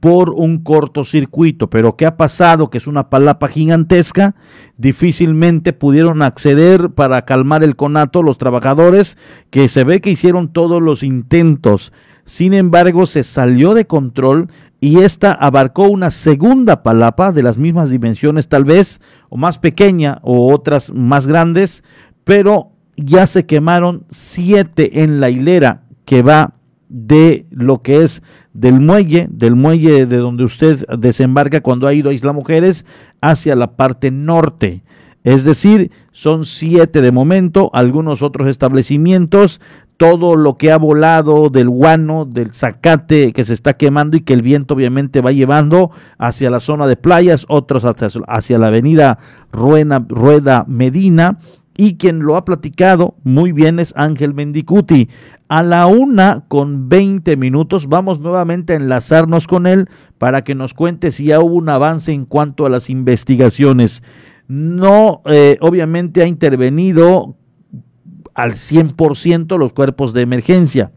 por 0.00 0.30
un 0.30 0.58
cortocircuito, 0.58 1.68
pero 1.70 1.96
¿qué 1.96 2.06
ha 2.06 2.16
pasado? 2.16 2.70
Que 2.70 2.78
es 2.78 2.86
una 2.86 3.10
palapa 3.10 3.48
gigantesca, 3.48 4.34
difícilmente 4.76 5.72
pudieron 5.72 6.22
acceder 6.22 6.90
para 6.90 7.22
calmar 7.22 7.64
el 7.64 7.76
conato 7.76 8.22
los 8.22 8.38
trabajadores, 8.38 9.18
que 9.50 9.68
se 9.68 9.84
ve 9.84 10.00
que 10.00 10.10
hicieron 10.10 10.52
todos 10.52 10.80
los 10.80 11.02
intentos. 11.02 11.92
Sin 12.24 12.54
embargo, 12.54 13.06
se 13.06 13.22
salió 13.22 13.74
de 13.74 13.86
control 13.86 14.48
y 14.80 14.98
esta 14.98 15.32
abarcó 15.32 15.84
una 15.84 16.10
segunda 16.10 16.82
palapa 16.82 17.32
de 17.32 17.42
las 17.42 17.58
mismas 17.58 17.90
dimensiones 17.90 18.48
tal 18.48 18.64
vez, 18.64 19.00
o 19.28 19.36
más 19.36 19.58
pequeña, 19.58 20.20
o 20.22 20.52
otras 20.52 20.92
más 20.92 21.26
grandes, 21.26 21.82
pero 22.24 22.72
ya 22.96 23.26
se 23.26 23.46
quemaron 23.46 24.04
siete 24.10 25.02
en 25.02 25.20
la 25.20 25.30
hilera 25.30 25.82
que 26.04 26.22
va 26.22 26.54
de 26.88 27.46
lo 27.50 27.82
que 27.82 28.02
es 28.02 28.22
del 28.58 28.80
muelle, 28.80 29.28
del 29.30 29.54
muelle 29.54 30.06
de 30.06 30.16
donde 30.16 30.44
usted 30.44 30.84
desembarca 30.98 31.60
cuando 31.60 31.86
ha 31.86 31.94
ido 31.94 32.10
a 32.10 32.12
Isla 32.12 32.32
Mujeres 32.32 32.84
hacia 33.20 33.54
la 33.54 33.76
parte 33.76 34.10
norte. 34.10 34.82
Es 35.22 35.44
decir, 35.44 35.92
son 36.10 36.44
siete 36.44 37.00
de 37.00 37.12
momento, 37.12 37.70
algunos 37.72 38.22
otros 38.22 38.48
establecimientos, 38.48 39.60
todo 39.96 40.36
lo 40.36 40.56
que 40.56 40.72
ha 40.72 40.78
volado 40.78 41.50
del 41.50 41.68
guano, 41.68 42.24
del 42.24 42.52
zacate 42.52 43.32
que 43.32 43.44
se 43.44 43.54
está 43.54 43.76
quemando 43.76 44.16
y 44.16 44.20
que 44.20 44.32
el 44.32 44.42
viento 44.42 44.74
obviamente 44.74 45.20
va 45.20 45.32
llevando 45.32 45.90
hacia 46.18 46.50
la 46.50 46.60
zona 46.60 46.86
de 46.86 46.96
playas, 46.96 47.46
otros 47.48 47.84
hacia, 47.84 48.58
la 48.58 48.66
avenida 48.68 49.18
Rueda 49.52 50.64
Medina, 50.68 51.38
y 51.80 51.96
quien 51.96 52.18
lo 52.18 52.36
ha 52.36 52.44
platicado 52.44 53.14
muy 53.22 53.52
bien 53.52 53.78
es 53.78 53.94
Ángel 53.96 54.34
Mendicuti. 54.34 55.08
A 55.46 55.62
la 55.62 55.86
una 55.86 56.44
con 56.48 56.88
20 56.88 57.36
minutos 57.36 57.86
vamos 57.86 58.18
nuevamente 58.18 58.72
a 58.72 58.76
enlazarnos 58.76 59.46
con 59.46 59.68
él 59.68 59.88
para 60.18 60.42
que 60.42 60.56
nos 60.56 60.74
cuente 60.74 61.12
si 61.12 61.26
ya 61.26 61.38
hubo 61.38 61.54
un 61.54 61.68
avance 61.68 62.12
en 62.12 62.26
cuanto 62.26 62.66
a 62.66 62.68
las 62.68 62.90
investigaciones. 62.90 64.02
No, 64.48 65.22
eh, 65.26 65.56
obviamente 65.60 66.20
ha 66.22 66.26
intervenido 66.26 67.36
al 68.34 68.54
100% 68.54 69.56
los 69.56 69.72
cuerpos 69.72 70.12
de 70.12 70.22
emergencia. 70.22 70.90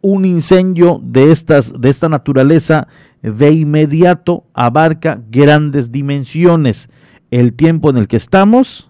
Un 0.00 0.24
incendio 0.24 0.98
de, 1.04 1.30
estas, 1.30 1.78
de 1.78 1.90
esta 1.90 2.08
naturaleza 2.08 2.88
de 3.20 3.52
inmediato 3.52 4.44
abarca 4.54 5.20
grandes 5.30 5.92
dimensiones. 5.92 6.88
El 7.30 7.52
tiempo 7.52 7.90
en 7.90 7.98
el 7.98 8.08
que 8.08 8.16
estamos, 8.16 8.87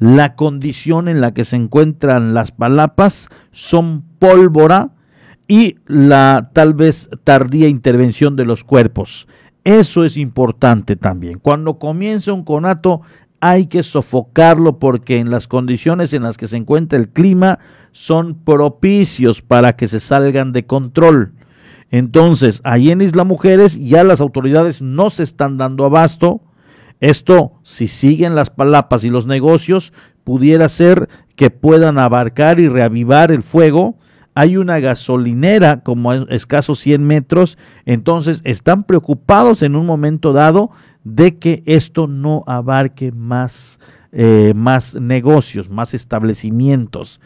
la 0.00 0.34
condición 0.34 1.06
en 1.08 1.20
la 1.20 1.32
que 1.32 1.44
se 1.44 1.56
encuentran 1.56 2.34
las 2.34 2.50
palapas 2.50 3.28
son 3.52 4.02
pólvora 4.18 4.90
y 5.46 5.76
la 5.86 6.50
tal 6.52 6.74
vez 6.74 7.10
tardía 7.22 7.68
intervención 7.68 8.34
de 8.34 8.46
los 8.46 8.64
cuerpos. 8.64 9.28
Eso 9.62 10.04
es 10.04 10.16
importante 10.16 10.96
también. 10.96 11.38
Cuando 11.38 11.78
comienza 11.78 12.32
un 12.32 12.44
conato 12.44 13.02
hay 13.40 13.66
que 13.66 13.82
sofocarlo 13.82 14.78
porque 14.78 15.18
en 15.18 15.30
las 15.30 15.48
condiciones 15.48 16.12
en 16.12 16.22
las 16.22 16.36
que 16.36 16.46
se 16.46 16.56
encuentra 16.56 16.98
el 16.98 17.08
clima 17.08 17.58
son 17.92 18.34
propicios 18.34 19.42
para 19.42 19.76
que 19.76 19.88
se 19.88 20.00
salgan 20.00 20.52
de 20.52 20.66
control. 20.66 21.32
Entonces, 21.90 22.60
ahí 22.64 22.90
en 22.90 23.00
Isla 23.00 23.24
Mujeres 23.24 23.78
ya 23.78 24.04
las 24.04 24.20
autoridades 24.20 24.80
no 24.80 25.10
se 25.10 25.24
están 25.24 25.58
dando 25.58 25.84
abasto, 25.84 26.40
esto, 27.00 27.52
si 27.62 27.88
siguen 27.88 28.34
las 28.34 28.50
palapas 28.50 29.04
y 29.04 29.10
los 29.10 29.26
negocios, 29.26 29.92
pudiera 30.24 30.68
ser 30.68 31.08
que 31.34 31.50
puedan 31.50 31.98
abarcar 31.98 32.60
y 32.60 32.68
reavivar 32.68 33.32
el 33.32 33.42
fuego. 33.42 33.96
Hay 34.34 34.56
una 34.56 34.78
gasolinera 34.78 35.80
como 35.80 36.10
a 36.10 36.26
escasos 36.28 36.78
100 36.80 37.02
metros, 37.04 37.58
entonces 37.86 38.42
están 38.44 38.84
preocupados 38.84 39.62
en 39.62 39.76
un 39.76 39.86
momento 39.86 40.32
dado 40.32 40.70
de 41.02 41.38
que 41.38 41.62
esto 41.66 42.06
no 42.06 42.44
abarque 42.46 43.12
más, 43.12 43.80
eh, 44.12 44.52
más 44.54 44.94
negocios, 44.94 45.70
más 45.70 45.94
establecimientos. 45.94 47.20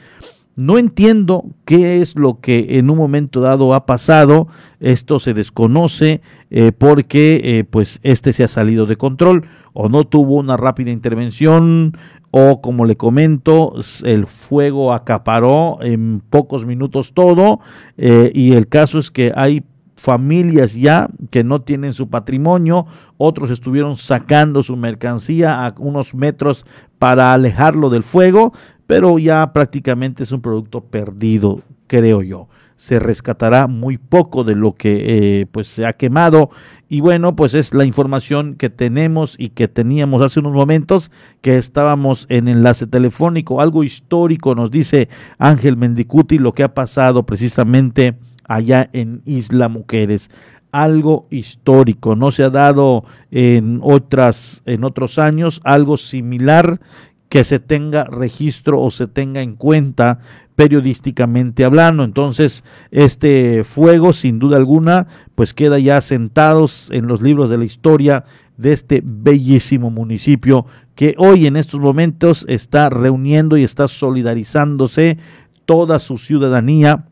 No 0.57 0.79
entiendo 0.79 1.45
qué 1.65 2.01
es 2.01 2.15
lo 2.15 2.41
que 2.41 2.79
en 2.79 2.89
un 2.89 2.97
momento 2.97 3.41
dado 3.41 3.75
ha 3.75 3.87
pasado. 3.87 4.47
Esto 4.79 5.19
se 5.19 5.35
desconoce 5.35 6.21
eh, 6.51 6.71
porque 6.71 7.41
eh, 7.43 7.65
pues 7.65 7.99
este 8.03 8.33
se 8.33 8.45
ha 8.45 8.49
salido 8.49 8.87
de 8.87 8.97
control 8.97 9.47
o 9.73 9.89
no 9.89 10.05
tuvo 10.05 10.37
una 10.37 10.57
rápida 10.57 10.91
intervención 10.91 11.97
o 12.31 12.61
como 12.61 12.85
le 12.85 12.97
comento 12.97 13.75
el 14.05 14.27
fuego 14.27 14.93
acaparó 14.93 15.79
en 15.83 16.21
pocos 16.31 16.67
minutos 16.67 17.13
todo 17.15 17.61
eh, 17.97 18.31
y 18.35 18.53
el 18.53 18.69
caso 18.69 18.99
es 18.99 19.11
que 19.11 19.33
hay 19.35 19.65
familias 19.97 20.75
ya 20.75 21.09
que 21.31 21.45
no 21.45 21.63
tienen 21.63 21.95
su 21.95 22.09
patrimonio, 22.09 22.87
otros 23.17 23.51
estuvieron 23.51 23.97
sacando 23.97 24.63
su 24.63 24.77
mercancía 24.77 25.65
a 25.65 25.75
unos 25.79 26.15
metros 26.15 26.67
para 26.99 27.33
alejarlo 27.33 27.91
del 27.91 28.03
fuego, 28.03 28.53
pero 28.87 29.19
ya 29.19 29.53
prácticamente 29.53 30.23
es 30.23 30.33
un 30.33 30.41
producto 30.41 30.83
perdido, 30.85 31.63
creo 31.87 32.23
yo. 32.23 32.49
Se 32.77 32.99
rescatará 32.99 33.69
muy 33.69 33.99
poco 33.99 34.43
de 34.43 34.57
lo 34.57 34.75
que 34.75 35.41
eh, 35.41 35.47
pues 35.47 35.69
se 35.69 35.87
ha 35.87 35.93
quemado. 35.93 36.51
Y 36.89 37.01
bueno, 37.01 37.37
pues 37.37 37.55
es 37.55 37.73
la 37.73 37.85
información 37.85 38.57
que 38.57 38.69
tenemos 38.69 39.37
y 39.39 39.51
que 39.51 39.69
teníamos 39.69 40.23
hace 40.23 40.41
unos 40.41 40.53
momentos 40.53 41.11
que 41.41 41.57
estábamos 41.57 42.27
en 42.29 42.49
enlace 42.49 42.87
telefónico, 42.87 43.61
algo 43.61 43.85
histórico 43.85 44.55
nos 44.55 44.71
dice 44.71 45.09
Ángel 45.39 45.77
Mendicuti 45.77 46.39
lo 46.39 46.53
que 46.53 46.65
ha 46.65 46.75
pasado 46.75 47.25
precisamente 47.25 48.17
allá 48.47 48.91
en 48.93 49.23
Isla 49.25 49.69
Mujeres. 49.69 50.31
Algo 50.73 51.29
histórico, 51.31 52.17
no 52.17 52.33
se 52.33 52.43
ha 52.43 52.51
dado 52.51 53.05
en 53.31 53.79
otras 53.81 54.63
en 54.67 54.83
otros 54.83 55.21
años 55.21 55.61
algo 55.63 55.97
similar 55.97 56.81
que 57.35 57.43
se 57.43 57.59
tenga 57.59 58.05
registro 58.05 58.81
o 58.81 58.93
se 58.93 59.09
tenga 59.09 59.43
en 59.43 59.57
cuenta 59.57 60.21
periodísticamente 60.55 61.65
hablando. 61.65 62.05
Entonces, 62.05 62.63
este 62.93 63.65
fuego, 63.65 64.13
sin 64.13 64.39
duda 64.39 64.57
alguna, 64.57 65.09
pues 65.35 65.53
queda 65.53 65.81
ya 65.81 66.01
sentados 66.01 66.91
en 66.93 67.09
los 67.09 67.23
libros 67.23 67.51
de 67.51 67.59
la 67.59 67.65
historia 67.65 68.25
de 68.57 68.73
este 68.73 69.03
bellísimo 69.05 69.91
municipio 69.91 70.67
que 70.95 71.17
hoy 71.19 71.49
en 71.49 71.57
estos 71.57 71.81
momentos 71.81 72.47
está 72.49 72.89
reuniendo 72.89 73.57
y 73.57 73.65
está 73.65 73.89
solidarizándose 73.89 75.19
toda 75.65 75.99
su 75.99 76.19
ciudadanía 76.19 77.07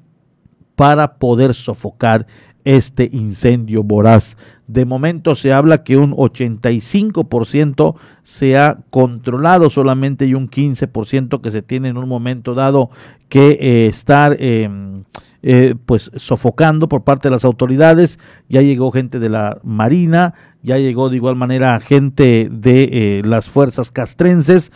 para 0.77 1.15
poder 1.15 1.53
sofocar 1.53 2.29
este 2.65 3.09
incendio 3.13 3.83
voraz. 3.83 4.37
De 4.67 4.85
momento 4.85 5.35
se 5.35 5.53
habla 5.53 5.83
que 5.83 5.97
un 5.97 6.13
85% 6.13 7.95
se 8.23 8.59
ha 8.59 8.79
controlado 8.91 9.69
solamente 9.71 10.27
y 10.27 10.35
un 10.35 10.49
15% 10.49 11.41
que 11.41 11.51
se 11.51 11.63
tiene 11.63 11.89
en 11.89 11.99
un 11.99 12.09
momento 12.09 12.55
dado 12.55 12.91
que 13.29 13.59
eh, 13.61 13.87
estar 13.87 14.37
em, 14.39 15.05
eh, 15.43 15.75
pues 15.87 16.11
sofocando 16.17 16.89
por 16.89 17.03
parte 17.03 17.29
de 17.29 17.33
las 17.33 17.45
autoridades. 17.45 18.19
Ya 18.49 18.63
llegó 18.63 18.93
gente 18.93 19.19
de 19.19 19.29
la 19.29 19.59
Marina, 19.65 20.35
ya 20.63 20.79
llegó 20.79 21.09
de 21.11 21.17
igual 21.17 21.35
manera 21.35 21.79
gente 21.81 22.49
de 22.51 22.85
eh, 22.93 23.23
las 23.25 23.49
fuerzas 23.49 23.91
castrenses 23.91 24.71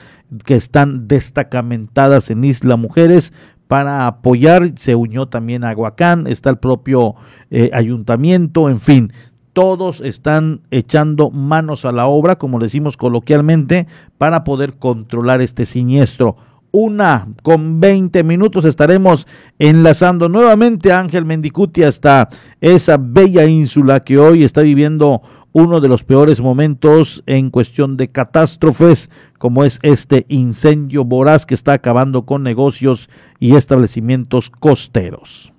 que 0.44 0.57
están 0.57 1.07
destacamentadas 1.07 2.31
en 2.31 2.42
Isla 2.42 2.77
Mujeres 2.77 3.33
para 3.69 4.07
apoyar, 4.07 4.73
se 4.77 4.95
unió 4.95 5.27
también 5.27 5.65
a 5.65 5.71
Aguacán, 5.71 6.27
está 6.27 6.51
el 6.51 6.59
propio 6.59 7.17
eh, 7.51 7.71
ayuntamiento, 7.73 8.69
en 8.69 8.81
fin, 8.81 9.13
todos 9.53 10.01
están 10.03 10.61
echando 10.71 11.31
manos 11.31 11.85
a 11.85 11.93
la 11.93 12.07
obra, 12.07 12.37
como 12.37 12.59
decimos 12.59 12.97
coloquialmente, 12.97 13.87
para 14.19 14.45
poder 14.45 14.75
controlar 14.75 15.41
este 15.41 15.65
siniestro. 15.65 16.37
Una 16.73 17.29
con 17.43 17.81
20 17.81 18.23
minutos 18.23 18.67
estaremos 18.67 19.27
enlazando 19.59 20.29
nuevamente 20.29 20.93
a 20.93 21.01
Ángel 21.01 21.25
Mendicuti 21.25 21.85
hasta 21.85 22.29
esa 22.61 22.99
bella 22.99 23.47
ínsula 23.47 24.01
que 24.01 24.19
hoy 24.19 24.45
está 24.45 24.61
viviendo 24.61 25.23
uno 25.59 25.81
de 25.81 25.88
los 25.88 26.05
peores 26.05 26.42
momentos 26.42 27.23
en 27.25 27.49
cuestión 27.49 27.97
de 27.97 28.09
catástrofes, 28.09 29.09
como 29.38 29.64
es 29.64 29.79
este 29.81 30.27
incendio 30.29 31.03
voraz 31.03 31.47
que 31.47 31.55
está 31.55 31.73
acabando 31.73 32.27
con 32.27 32.42
negocios 32.42 33.09
y 33.40 33.57
establecimientos 33.57 34.51
costeros. 34.51 35.55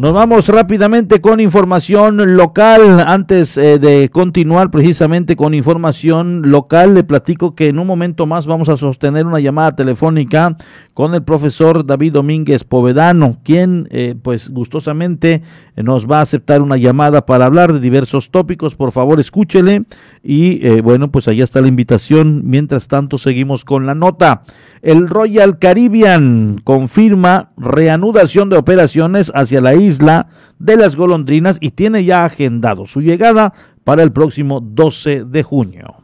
Nos 0.00 0.14
vamos 0.14 0.48
rápidamente 0.48 1.20
con 1.20 1.40
información 1.40 2.34
local. 2.34 3.00
Antes 3.00 3.58
eh, 3.58 3.78
de 3.78 4.08
continuar 4.08 4.70
precisamente 4.70 5.36
con 5.36 5.52
información 5.52 6.50
local, 6.50 6.94
le 6.94 7.04
platico 7.04 7.54
que 7.54 7.68
en 7.68 7.78
un 7.78 7.86
momento 7.86 8.24
más 8.24 8.46
vamos 8.46 8.70
a 8.70 8.78
sostener 8.78 9.26
una 9.26 9.40
llamada 9.40 9.76
telefónica 9.76 10.56
con 10.94 11.14
el 11.14 11.22
profesor 11.22 11.84
David 11.84 12.14
Domínguez 12.14 12.64
Povedano, 12.64 13.40
quien 13.44 13.88
eh, 13.90 14.14
pues 14.22 14.48
gustosamente 14.48 15.42
nos 15.76 16.10
va 16.10 16.20
a 16.20 16.22
aceptar 16.22 16.62
una 16.62 16.78
llamada 16.78 17.26
para 17.26 17.44
hablar 17.44 17.74
de 17.74 17.80
diversos 17.80 18.30
tópicos. 18.30 18.76
Por 18.76 18.92
favor, 18.92 19.20
escúchele. 19.20 19.84
Y 20.22 20.66
eh, 20.66 20.80
bueno, 20.80 21.10
pues 21.10 21.28
allá 21.28 21.44
está 21.44 21.60
la 21.60 21.68
invitación. 21.68 22.40
Mientras 22.46 22.88
tanto, 22.88 23.18
seguimos 23.18 23.66
con 23.66 23.84
la 23.84 23.94
nota. 23.94 24.44
El 24.82 25.08
Royal 25.08 25.58
Caribbean 25.58 26.58
confirma 26.64 27.52
reanudación 27.58 28.48
de 28.48 28.56
operaciones 28.56 29.30
hacia 29.34 29.60
la 29.60 29.74
isla 29.74 30.28
de 30.58 30.76
las 30.76 30.96
golondrinas 30.96 31.58
y 31.60 31.72
tiene 31.72 32.04
ya 32.04 32.24
agendado 32.24 32.86
su 32.86 33.02
llegada 33.02 33.52
para 33.84 34.02
el 34.02 34.12
próximo 34.12 34.60
12 34.60 35.24
de 35.24 35.42
junio. 35.42 35.96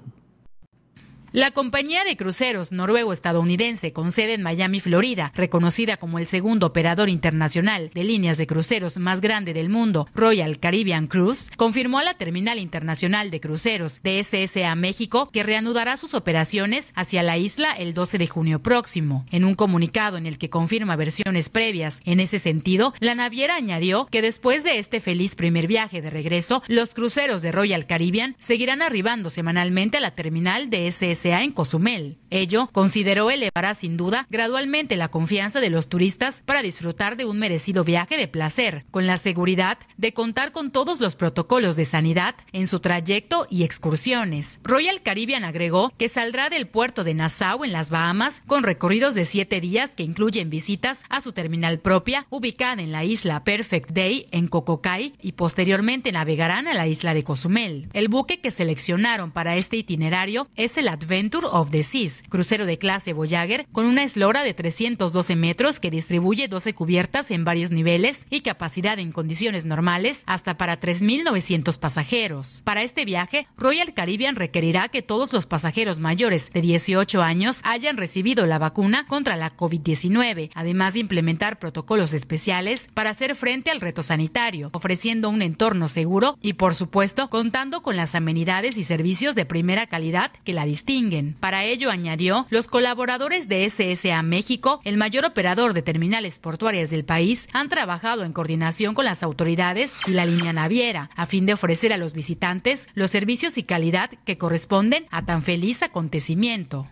La 1.36 1.50
compañía 1.50 2.02
de 2.02 2.16
cruceros 2.16 2.72
noruego-estadounidense 2.72 3.92
con 3.92 4.10
sede 4.10 4.32
en 4.32 4.42
Miami, 4.42 4.80
Florida, 4.80 5.32
reconocida 5.34 5.98
como 5.98 6.18
el 6.18 6.28
segundo 6.28 6.66
operador 6.66 7.10
internacional 7.10 7.90
de 7.92 8.04
líneas 8.04 8.38
de 8.38 8.46
cruceros 8.46 8.96
más 8.96 9.20
grande 9.20 9.52
del 9.52 9.68
mundo, 9.68 10.08
Royal 10.14 10.58
Caribbean 10.58 11.08
Cruise, 11.08 11.50
confirmó 11.58 11.98
a 11.98 12.04
la 12.04 12.14
Terminal 12.14 12.58
Internacional 12.58 13.30
de 13.30 13.40
Cruceros 13.40 14.00
de 14.02 14.24
SSA 14.24 14.74
México 14.76 15.28
que 15.30 15.42
reanudará 15.42 15.98
sus 15.98 16.14
operaciones 16.14 16.92
hacia 16.94 17.22
la 17.22 17.36
isla 17.36 17.72
el 17.72 17.92
12 17.92 18.16
de 18.16 18.28
junio 18.28 18.62
próximo. 18.62 19.26
En 19.30 19.44
un 19.44 19.56
comunicado 19.56 20.16
en 20.16 20.24
el 20.24 20.38
que 20.38 20.48
confirma 20.48 20.96
versiones 20.96 21.50
previas 21.50 22.00
en 22.06 22.20
ese 22.20 22.38
sentido, 22.38 22.94
la 22.98 23.14
naviera 23.14 23.56
añadió 23.56 24.06
que 24.10 24.22
después 24.22 24.64
de 24.64 24.78
este 24.78 25.00
feliz 25.00 25.34
primer 25.34 25.66
viaje 25.66 26.00
de 26.00 26.08
regreso, 26.08 26.62
los 26.66 26.94
cruceros 26.94 27.42
de 27.42 27.52
Royal 27.52 27.86
Caribbean 27.86 28.36
seguirán 28.38 28.80
arribando 28.80 29.28
semanalmente 29.28 29.98
a 29.98 30.00
la 30.00 30.12
terminal 30.12 30.70
de 30.70 30.90
SSA 30.90 31.25
en 31.32 31.52
Cozumel. 31.52 32.18
Ello 32.30 32.68
consideró 32.72 33.30
elevará 33.30 33.74
sin 33.74 33.96
duda 33.96 34.26
gradualmente 34.30 34.96
la 34.96 35.08
confianza 35.08 35.60
de 35.60 35.70
los 35.70 35.88
turistas 35.88 36.42
para 36.44 36.62
disfrutar 36.62 37.16
de 37.16 37.24
un 37.24 37.38
merecido 37.38 37.84
viaje 37.84 38.16
de 38.16 38.28
placer, 38.28 38.84
con 38.90 39.06
la 39.06 39.18
seguridad 39.18 39.78
de 39.96 40.12
contar 40.12 40.52
con 40.52 40.70
todos 40.70 41.00
los 41.00 41.16
protocolos 41.16 41.76
de 41.76 41.84
sanidad 41.84 42.34
en 42.52 42.66
su 42.66 42.80
trayecto 42.80 43.46
y 43.50 43.62
excursiones. 43.64 44.58
Royal 44.62 45.02
Caribbean 45.02 45.44
agregó 45.44 45.92
que 45.96 46.08
saldrá 46.08 46.48
del 46.50 46.66
puerto 46.66 47.04
de 47.04 47.14
Nassau 47.14 47.64
en 47.64 47.72
las 47.72 47.90
Bahamas 47.90 48.42
con 48.46 48.62
recorridos 48.62 49.14
de 49.14 49.24
siete 49.24 49.60
días 49.60 49.94
que 49.94 50.02
incluyen 50.02 50.50
visitas 50.50 51.04
a 51.08 51.20
su 51.20 51.32
terminal 51.32 51.78
propia 51.78 52.26
ubicada 52.30 52.82
en 52.82 52.92
la 52.92 53.04
isla 53.04 53.44
Perfect 53.44 53.90
Day 53.92 54.26
en 54.30 54.48
Cococay 54.48 55.14
y 55.20 55.32
posteriormente 55.32 56.12
navegarán 56.12 56.68
a 56.68 56.74
la 56.74 56.86
isla 56.86 57.14
de 57.14 57.24
Cozumel. 57.24 57.88
El 57.92 58.08
buque 58.08 58.40
que 58.40 58.50
seleccionaron 58.50 59.30
para 59.30 59.56
este 59.56 59.76
itinerario 59.76 60.48
es 60.56 60.76
el 60.76 60.88
Adventure 60.88 61.46
of 61.50 61.70
the 61.70 61.82
Seas, 61.82 62.15
crucero 62.28 62.66
de 62.66 62.78
clase 62.78 63.12
Voyager 63.12 63.66
con 63.72 63.86
una 63.86 64.04
eslora 64.04 64.42
de 64.42 64.54
312 64.54 65.36
metros 65.36 65.80
que 65.80 65.90
distribuye 65.90 66.48
12 66.48 66.74
cubiertas 66.74 67.30
en 67.30 67.44
varios 67.44 67.70
niveles 67.70 68.26
y 68.30 68.40
capacidad 68.40 68.98
en 68.98 69.12
condiciones 69.12 69.64
normales 69.64 70.22
hasta 70.26 70.56
para 70.56 70.80
3.900 70.80 71.78
pasajeros. 71.78 72.62
Para 72.64 72.82
este 72.82 73.04
viaje, 73.04 73.46
Royal 73.56 73.94
Caribbean 73.94 74.36
requerirá 74.36 74.88
que 74.88 75.02
todos 75.02 75.32
los 75.32 75.46
pasajeros 75.46 75.98
mayores 75.98 76.50
de 76.52 76.60
18 76.60 77.22
años 77.22 77.60
hayan 77.64 77.96
recibido 77.96 78.46
la 78.46 78.58
vacuna 78.58 79.06
contra 79.06 79.36
la 79.36 79.56
COVID-19, 79.56 80.50
además 80.54 80.94
de 80.94 81.00
implementar 81.00 81.58
protocolos 81.58 82.12
especiales 82.14 82.88
para 82.94 83.10
hacer 83.10 83.34
frente 83.34 83.70
al 83.70 83.80
reto 83.80 84.02
sanitario, 84.02 84.70
ofreciendo 84.72 85.28
un 85.30 85.42
entorno 85.42 85.88
seguro 85.88 86.38
y, 86.42 86.54
por 86.54 86.74
supuesto, 86.74 87.30
contando 87.30 87.82
con 87.82 87.96
las 87.96 88.14
amenidades 88.14 88.76
y 88.76 88.84
servicios 88.84 89.34
de 89.34 89.44
primera 89.44 89.86
calidad 89.86 90.32
que 90.44 90.52
la 90.52 90.64
distinguen 90.64 91.36
para 91.40 91.64
ello, 91.64 91.90
añadió, 92.06 92.46
los 92.50 92.68
colaboradores 92.68 93.48
de 93.48 93.68
SSA 93.68 94.22
México, 94.22 94.80
el 94.84 94.96
mayor 94.96 95.24
operador 95.24 95.74
de 95.74 95.82
terminales 95.82 96.38
portuarias 96.38 96.90
del 96.90 97.04
país, 97.04 97.48
han 97.52 97.68
trabajado 97.68 98.22
en 98.22 98.32
coordinación 98.32 98.94
con 98.94 99.04
las 99.04 99.24
autoridades 99.24 99.94
y 100.06 100.12
la 100.12 100.24
línea 100.24 100.52
naviera, 100.52 101.10
a 101.16 101.26
fin 101.26 101.46
de 101.46 101.54
ofrecer 101.54 101.92
a 101.92 101.96
los 101.96 102.14
visitantes 102.14 102.88
los 102.94 103.10
servicios 103.10 103.58
y 103.58 103.64
calidad 103.64 104.10
que 104.24 104.38
corresponden 104.38 105.06
a 105.10 105.24
tan 105.24 105.42
feliz 105.42 105.82
acontecimiento. 105.82 106.86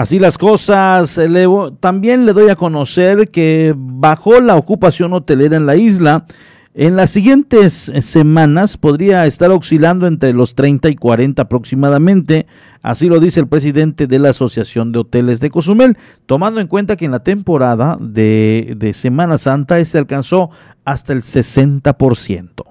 Así 0.00 0.18
las 0.18 0.38
cosas, 0.38 1.20
también 1.78 2.24
le 2.24 2.32
doy 2.32 2.48
a 2.48 2.56
conocer 2.56 3.28
que 3.28 3.74
bajó 3.76 4.40
la 4.40 4.56
ocupación 4.56 5.12
hotelera 5.12 5.58
en 5.58 5.66
la 5.66 5.76
isla. 5.76 6.24
En 6.72 6.96
las 6.96 7.10
siguientes 7.10 7.92
semanas 8.00 8.78
podría 8.78 9.26
estar 9.26 9.50
oscilando 9.50 10.06
entre 10.06 10.32
los 10.32 10.54
30 10.54 10.88
y 10.88 10.96
40 10.96 11.42
aproximadamente, 11.42 12.46
así 12.80 13.10
lo 13.10 13.20
dice 13.20 13.40
el 13.40 13.48
presidente 13.48 14.06
de 14.06 14.18
la 14.18 14.30
Asociación 14.30 14.90
de 14.90 15.00
Hoteles 15.00 15.38
de 15.38 15.50
Cozumel, 15.50 15.98
tomando 16.24 16.62
en 16.62 16.66
cuenta 16.66 16.96
que 16.96 17.04
en 17.04 17.10
la 17.10 17.22
temporada 17.22 17.98
de, 18.00 18.72
de 18.78 18.94
Semana 18.94 19.36
Santa 19.36 19.80
este 19.80 19.98
alcanzó 19.98 20.48
hasta 20.86 21.12
el 21.12 21.20
60%. 21.20 22.69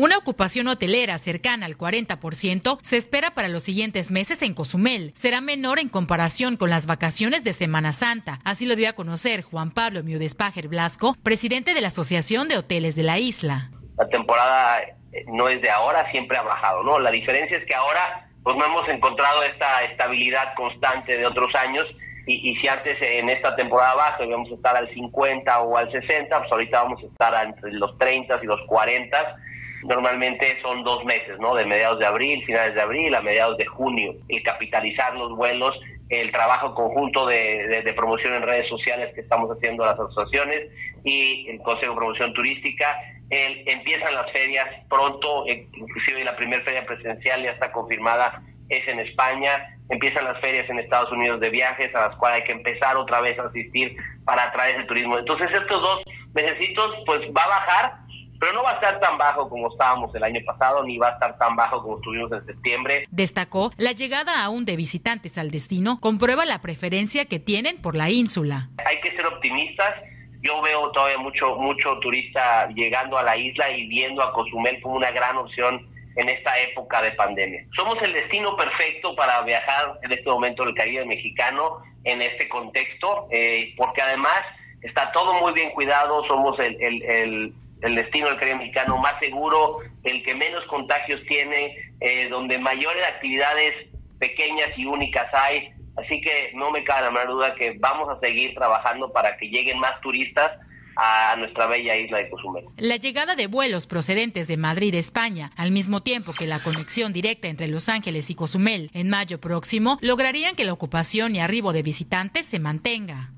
Una 0.00 0.16
ocupación 0.16 0.66
hotelera 0.66 1.18
cercana 1.18 1.66
al 1.66 1.76
40% 1.76 2.78
se 2.80 2.96
espera 2.96 3.32
para 3.34 3.48
los 3.48 3.64
siguientes 3.64 4.10
meses 4.10 4.40
en 4.40 4.54
Cozumel. 4.54 5.12
Será 5.14 5.42
menor 5.42 5.78
en 5.78 5.90
comparación 5.90 6.56
con 6.56 6.70
las 6.70 6.86
vacaciones 6.86 7.44
de 7.44 7.52
Semana 7.52 7.92
Santa. 7.92 8.38
Así 8.42 8.64
lo 8.64 8.76
dio 8.76 8.88
a 8.88 8.94
conocer 8.94 9.42
Juan 9.42 9.72
Pablo 9.72 10.02
Miudespajer 10.02 10.68
Blasco, 10.68 11.16
presidente 11.22 11.74
de 11.74 11.82
la 11.82 11.88
Asociación 11.88 12.48
de 12.48 12.56
Hoteles 12.56 12.96
de 12.96 13.02
la 13.02 13.18
isla. 13.18 13.72
La 13.98 14.08
temporada 14.08 14.80
eh, 14.80 15.26
no 15.26 15.50
es 15.50 15.60
de 15.60 15.68
ahora, 15.68 16.10
siempre 16.12 16.38
ha 16.38 16.42
bajado, 16.44 16.82
¿no? 16.82 16.98
La 16.98 17.10
diferencia 17.10 17.58
es 17.58 17.66
que 17.66 17.74
ahora 17.74 18.26
pues 18.42 18.56
no 18.56 18.64
hemos 18.64 18.88
encontrado 18.88 19.42
esta 19.42 19.84
estabilidad 19.84 20.54
constante 20.56 21.18
de 21.18 21.26
otros 21.26 21.54
años 21.56 21.84
y, 22.26 22.56
si 22.56 22.68
antes 22.68 22.96
en 23.02 23.28
esta 23.28 23.54
temporada 23.54 23.96
baja 23.96 24.24
íbamos 24.24 24.50
a 24.50 24.54
estar 24.54 24.76
al 24.76 24.88
50 24.94 25.60
o 25.60 25.76
al 25.76 25.92
60, 25.92 26.38
pues 26.38 26.52
ahorita 26.52 26.84
vamos 26.84 27.02
a 27.02 27.06
estar 27.06 27.46
entre 27.46 27.72
los 27.72 27.98
30 27.98 28.40
y 28.42 28.46
los 28.46 28.60
40 28.66 29.36
normalmente 29.82 30.58
son 30.62 30.82
dos 30.82 31.04
meses, 31.04 31.38
¿no? 31.38 31.54
De 31.54 31.64
mediados 31.64 31.98
de 31.98 32.06
abril, 32.06 32.44
finales 32.44 32.74
de 32.74 32.82
abril 32.82 33.14
a 33.14 33.20
mediados 33.20 33.56
de 33.56 33.66
junio. 33.66 34.14
El 34.28 34.42
capitalizar 34.42 35.14
los 35.16 35.34
vuelos, 35.36 35.78
el 36.08 36.32
trabajo 36.32 36.74
conjunto 36.74 37.26
de, 37.26 37.82
de, 37.84 37.92
promoción 37.94 38.34
en 38.34 38.42
redes 38.42 38.68
sociales 38.68 39.14
que 39.14 39.20
estamos 39.20 39.48
haciendo 39.56 39.84
las 39.84 39.98
asociaciones 39.98 40.68
y 41.04 41.48
el 41.48 41.58
Consejo 41.62 41.92
de 41.92 41.98
Promoción 41.98 42.32
Turística. 42.34 42.96
El, 43.30 43.68
empiezan 43.68 44.14
las 44.14 44.30
ferias 44.32 44.66
pronto, 44.88 45.46
eh, 45.46 45.68
inclusive 45.72 46.24
la 46.24 46.36
primera 46.36 46.64
feria 46.64 46.84
presidencial 46.84 47.42
ya 47.44 47.52
está 47.52 47.70
confirmada, 47.70 48.42
es 48.68 48.86
en 48.88 49.00
España. 49.00 49.76
Empiezan 49.88 50.24
las 50.24 50.40
ferias 50.40 50.68
en 50.68 50.78
Estados 50.78 51.10
Unidos 51.12 51.40
de 51.40 51.50
viajes 51.50 51.94
a 51.94 52.08
las 52.08 52.16
cuales 52.16 52.40
hay 52.40 52.46
que 52.46 52.52
empezar 52.52 52.96
otra 52.96 53.20
vez 53.20 53.38
a 53.38 53.44
asistir 53.44 53.96
para 54.24 54.44
atraer 54.44 54.76
el 54.76 54.86
turismo. 54.86 55.18
Entonces 55.18 55.48
estos 55.52 55.80
dos 55.80 56.02
necesitos 56.34 56.94
pues 57.06 57.20
va 57.36 57.44
a 57.44 57.48
bajar, 57.48 57.92
pero 58.40 58.54
no 58.54 58.62
va 58.62 58.70
a 58.70 58.74
estar 58.74 58.98
tan 59.00 59.18
bajo 59.18 59.48
como 59.48 59.68
estábamos 59.68 60.14
el 60.14 60.24
año 60.24 60.40
pasado, 60.46 60.82
ni 60.82 60.96
va 60.96 61.08
a 61.08 61.12
estar 61.12 61.36
tan 61.36 61.54
bajo 61.56 61.82
como 61.82 61.96
estuvimos 61.96 62.32
en 62.32 62.46
septiembre. 62.46 63.04
Destacó, 63.10 63.70
la 63.76 63.92
llegada 63.92 64.42
aún 64.42 64.64
de 64.64 64.76
visitantes 64.76 65.36
al 65.36 65.50
destino 65.50 66.00
comprueba 66.00 66.46
la 66.46 66.62
preferencia 66.62 67.26
que 67.26 67.38
tienen 67.38 67.80
por 67.82 67.94
la 67.94 68.08
ínsula. 68.08 68.70
Hay 68.86 68.98
que 69.02 69.14
ser 69.14 69.26
optimistas. 69.26 69.94
Yo 70.42 70.62
veo 70.62 70.90
todavía 70.92 71.18
mucho, 71.18 71.56
mucho 71.56 71.98
turista 71.98 72.66
llegando 72.70 73.18
a 73.18 73.22
la 73.22 73.36
isla 73.36 73.70
y 73.72 73.86
viendo 73.88 74.22
a 74.22 74.32
Cozumel 74.32 74.80
como 74.80 74.94
una 74.94 75.10
gran 75.10 75.36
opción 75.36 75.86
en 76.16 76.30
esta 76.30 76.58
época 76.60 77.02
de 77.02 77.12
pandemia. 77.12 77.66
Somos 77.76 78.00
el 78.02 78.14
destino 78.14 78.56
perfecto 78.56 79.14
para 79.14 79.42
viajar 79.42 79.98
en 80.02 80.12
este 80.12 80.30
momento 80.30 80.64
del 80.64 80.74
Caribe 80.74 81.04
mexicano 81.04 81.82
en 82.04 82.22
este 82.22 82.48
contexto, 82.48 83.28
eh, 83.30 83.74
porque 83.76 84.00
además 84.00 84.40
está 84.80 85.12
todo 85.12 85.34
muy 85.34 85.52
bien 85.52 85.70
cuidado, 85.72 86.24
somos 86.26 86.58
el, 86.58 86.80
el 86.80 87.02
el 87.02 87.52
destino 87.80 88.28
del 88.28 88.38
Caribe 88.38 88.58
mexicano 88.58 88.98
más 88.98 89.18
seguro, 89.20 89.78
el 90.04 90.22
que 90.22 90.34
menos 90.34 90.64
contagios 90.66 91.20
tiene, 91.26 91.76
eh, 92.00 92.28
donde 92.28 92.58
mayores 92.58 93.02
actividades 93.06 93.72
pequeñas 94.18 94.68
y 94.76 94.86
únicas 94.86 95.26
hay. 95.32 95.70
Así 95.96 96.20
que 96.20 96.52
no 96.54 96.70
me 96.70 96.84
cabe 96.84 97.02
la 97.02 97.10
menor 97.10 97.28
duda 97.28 97.54
que 97.54 97.76
vamos 97.78 98.08
a 98.08 98.20
seguir 98.20 98.54
trabajando 98.54 99.12
para 99.12 99.36
que 99.36 99.48
lleguen 99.48 99.78
más 99.78 100.00
turistas 100.00 100.52
a 100.96 101.34
nuestra 101.36 101.66
bella 101.66 101.96
isla 101.96 102.18
de 102.18 102.30
Cozumel. 102.30 102.64
La 102.76 102.96
llegada 102.96 103.34
de 103.34 103.46
vuelos 103.46 103.86
procedentes 103.86 104.48
de 104.48 104.56
Madrid, 104.56 104.94
España, 104.94 105.50
al 105.56 105.70
mismo 105.70 106.02
tiempo 106.02 106.32
que 106.32 106.46
la 106.46 106.58
conexión 106.58 107.12
directa 107.12 107.48
entre 107.48 107.68
Los 107.68 107.88
Ángeles 107.88 108.30
y 108.30 108.34
Cozumel 108.34 108.90
en 108.92 109.08
mayo 109.08 109.40
próximo, 109.40 109.98
lograrían 110.02 110.56
que 110.56 110.64
la 110.64 110.72
ocupación 110.72 111.34
y 111.34 111.40
arribo 111.40 111.72
de 111.72 111.82
visitantes 111.82 112.46
se 112.46 112.58
mantenga. 112.58 113.30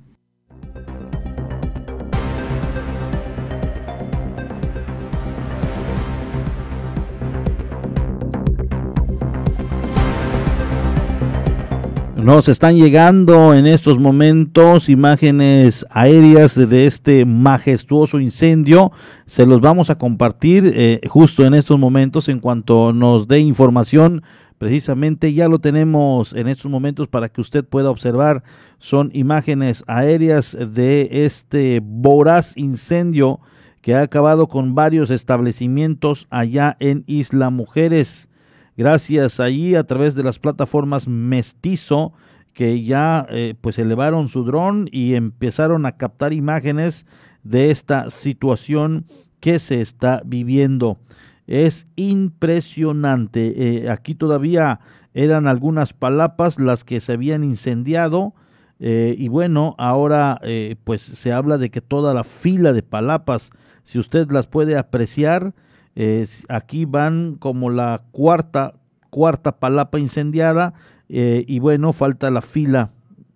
Nos 12.23 12.49
están 12.49 12.77
llegando 12.77 13.53
en 13.53 13.67
estos 13.67 13.99
momentos 13.99 14.89
imágenes 14.89 15.85
aéreas 15.91 16.55
de 16.55 16.87
este 16.87 17.25
majestuoso 17.25 18.21
incendio. 18.21 18.93
Se 19.27 19.45
los 19.45 19.61
vamos 19.61 19.91
a 19.91 19.99
compartir 19.99 20.73
eh, 20.73 21.01
justo 21.09 21.45
en 21.45 21.55
estos 21.55 21.81
momentos 21.81 22.29
en 22.29 22.39
cuanto 22.39 22.93
nos 22.93 23.27
dé 23.27 23.41
información 23.41 24.23
precisamente 24.59 25.33
ya 25.33 25.49
lo 25.49 25.59
tenemos 25.59 26.33
en 26.35 26.47
estos 26.47 26.71
momentos 26.71 27.09
para 27.09 27.29
que 27.29 27.41
usted 27.41 27.65
pueda 27.65 27.91
observar. 27.91 28.45
Son 28.79 29.11
imágenes 29.13 29.83
aéreas 29.89 30.57
de 30.57 31.25
este 31.25 31.81
voraz 31.83 32.57
incendio 32.57 33.41
que 33.81 33.97
ha 33.97 34.03
acabado 34.03 34.47
con 34.47 34.77
varios 34.77 35.11
establecimientos 35.11 36.29
allá 36.31 36.77
en 36.79 37.03
Isla 37.09 37.51
Mujeres. 37.51 38.29
Gracias 38.83 39.39
allí 39.39 39.77
a 39.77 39.85
través 39.85 40.17
de 40.17 40.25
las 40.25 40.41
plataformas 40.41 41.07
Mestizo 41.07 42.15
que 42.53 42.83
ya 42.83 43.29
eh, 43.31 43.55
pues 43.61 43.79
elevaron 43.79 44.29
su 44.29 44.43
dron 44.43 44.89
y 44.91 45.15
empezaron 45.15 45.87
a 45.87 45.93
captar 45.93 46.33
imágenes 46.33 47.07
de 47.45 47.71
esta 47.71 48.11
situación 48.11 49.07
que 49.39 49.61
se 49.61 49.81
está 49.81 50.21
viviendo. 50.25 50.99
Es 51.47 51.87
impresionante. 51.95 53.85
Eh, 53.85 53.89
aquí 53.89 54.17
todavía 54.17 54.81
eran 55.15 55.47
algunas 55.47 55.93
palapas 55.93 56.59
las 56.59 56.83
que 56.83 56.99
se 56.99 57.13
habían 57.13 57.45
incendiado. 57.45 58.35
Eh, 58.81 59.15
y 59.17 59.29
bueno, 59.29 59.77
ahora 59.79 60.41
pues 60.83 61.03
se 61.03 61.33
habla 61.33 61.57
de 61.57 61.71
que 61.71 61.83
toda 61.83 62.15
la 62.15 62.25
fila 62.25 62.73
de 62.73 62.83
palapas, 62.83 63.53
si 63.85 64.01
usted 64.01 64.29
las 64.33 64.49
puede 64.49 64.77
apreciar, 64.77 65.55
aquí 66.49 66.85
van 66.85 67.37
como 67.37 67.71
la 67.71 68.03
cuarta, 68.13 68.75
cuarta 69.11 69.59
palapa 69.59 69.99
incendiada 69.99 70.75
eh, 71.09 71.45
y 71.47 71.59
bueno, 71.59 71.93
falta 71.93 72.31
la 72.31 72.41
fila 72.41 72.91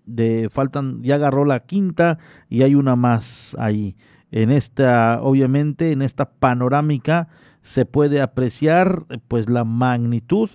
de, 0.06 0.48
faltan, 0.50 1.02
ya 1.02 1.16
agarró 1.16 1.44
la 1.44 1.60
quinta 1.60 2.18
y 2.48 2.62
hay 2.62 2.74
una 2.74 2.96
más 2.96 3.54
ahí. 3.58 3.96
En 4.30 4.50
esta, 4.50 5.20
obviamente, 5.22 5.92
en 5.92 6.00
esta 6.00 6.30
panorámica 6.30 7.28
se 7.62 7.84
puede 7.84 8.22
apreciar 8.22 9.04
pues 9.28 9.50
la 9.50 9.64
magnitud 9.64 10.48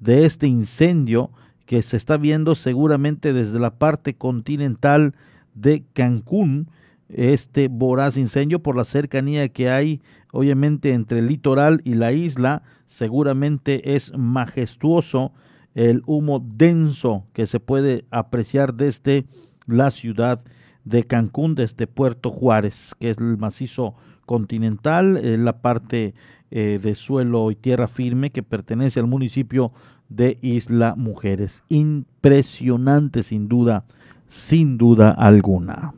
de 0.00 0.26
este 0.26 0.48
incendio 0.48 1.30
que 1.64 1.82
se 1.82 1.96
está 1.96 2.16
viendo 2.16 2.54
seguramente 2.54 3.32
desde 3.32 3.58
la 3.58 3.78
parte 3.78 4.14
continental 4.14 5.14
de 5.54 5.84
Cancún, 5.92 6.68
este 7.08 7.68
voraz 7.68 8.16
incendio 8.16 8.62
por 8.62 8.76
la 8.76 8.84
cercanía 8.84 9.48
que 9.48 9.70
hay 9.70 10.02
obviamente 10.36 10.92
entre 10.92 11.20
el 11.20 11.28
litoral 11.28 11.80
y 11.84 11.94
la 11.94 12.12
isla, 12.12 12.62
seguramente 12.86 13.94
es 13.96 14.12
majestuoso 14.16 15.32
el 15.74 16.02
humo 16.06 16.44
denso 16.44 17.26
que 17.32 17.46
se 17.46 17.60
puede 17.60 18.04
apreciar 18.10 18.74
desde 18.74 19.26
la 19.66 19.90
ciudad 19.90 20.44
de 20.84 21.04
Cancún, 21.04 21.54
desde 21.54 21.86
Puerto 21.86 22.30
Juárez, 22.30 22.94
que 22.98 23.10
es 23.10 23.18
el 23.18 23.36
macizo 23.36 23.94
continental, 24.24 25.16
eh, 25.16 25.36
la 25.36 25.60
parte 25.60 26.14
eh, 26.50 26.78
de 26.82 26.94
suelo 26.94 27.50
y 27.50 27.56
tierra 27.56 27.88
firme 27.88 28.30
que 28.30 28.42
pertenece 28.42 29.00
al 29.00 29.06
municipio 29.06 29.72
de 30.08 30.38
Isla 30.42 30.94
Mujeres. 30.96 31.64
Impresionante 31.68 33.22
sin 33.22 33.48
duda, 33.48 33.84
sin 34.26 34.78
duda 34.78 35.10
alguna. 35.10 35.92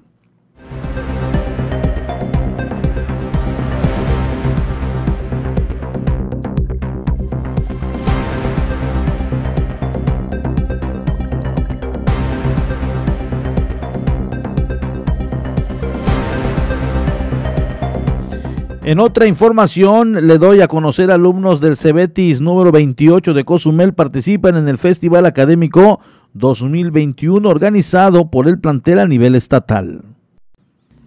En 18.88 19.00
otra 19.00 19.26
información, 19.26 20.26
le 20.26 20.38
doy 20.38 20.62
a 20.62 20.66
conocer 20.66 21.10
alumnos 21.10 21.60
del 21.60 21.76
Cebetis 21.76 22.40
número 22.40 22.72
28 22.72 23.34
de 23.34 23.44
Cozumel 23.44 23.92
participan 23.92 24.56
en 24.56 24.66
el 24.66 24.78
Festival 24.78 25.26
Académico 25.26 26.00
2021 26.32 27.46
organizado 27.46 28.30
por 28.30 28.48
el 28.48 28.58
plantel 28.58 29.00
a 29.00 29.06
nivel 29.06 29.34
estatal. 29.34 30.00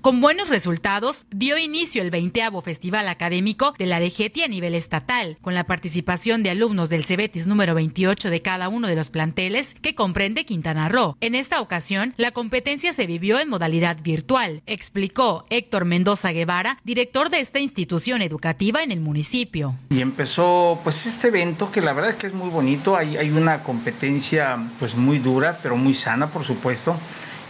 Con 0.02 0.20
buenos 0.20 0.50
resultados, 0.50 1.28
dio 1.30 1.60
inicio 1.60 2.02
el 2.02 2.10
20 2.10 2.42
Festival 2.64 3.08
Académico 3.08 3.76
de 3.78 3.86
la 3.86 4.00
DGT 4.00 4.44
a 4.44 4.48
nivel 4.48 4.74
estatal, 4.74 5.38
con 5.42 5.54
la 5.54 5.66
participación 5.66 6.42
de 6.42 6.50
alumnos 6.50 6.90
del 6.90 7.06
Cebetis 7.06 7.46
número 7.46 7.76
28 7.76 8.32
de 8.32 8.42
cada 8.42 8.68
uno 8.68 8.88
de 8.88 8.96
los 8.96 9.12
planteles 9.12 9.76
que 9.80 9.94
comprende 9.94 10.44
Quintana 10.44 10.90
Roo. 10.90 11.18
En 11.22 11.36
esta 11.36 11.62
ocasión, 11.62 12.16
la 12.18 12.32
competencia 12.32 12.94
se 12.94 13.06
vivió 13.06 13.40
en 13.40 13.50
modalidad 13.50 14.02
virtual, 14.02 14.64
explicó 14.66 15.46
Héctor 15.52 15.86
Mendoza 15.86 16.32
Guevara, 16.32 16.80
director 16.84 17.30
de 17.30 17.40
esta 17.40 17.60
institución 17.60 18.24
educativa 18.24 18.82
en 18.82 18.92
el 18.92 19.02
municipio. 19.02 19.76
Y 19.92 20.02
empezó 20.02 20.80
pues 20.84 21.06
este 21.06 21.28
evento 21.28 21.72
que 21.72 21.80
la 21.82 21.94
verdad 21.94 22.10
es 22.10 22.18
que 22.18 22.26
es 22.26 22.34
muy 22.34 22.50
bonito, 22.50 22.98
hay, 22.98 23.18
hay 23.18 23.30
una 23.30 23.62
competencia 23.62 24.58
pues 24.80 24.96
muy 24.96 25.20
dura, 25.20 25.60
pero 25.62 25.78
muy 25.78 25.94
sana 25.94 26.26
por 26.26 26.44
supuesto 26.44 26.98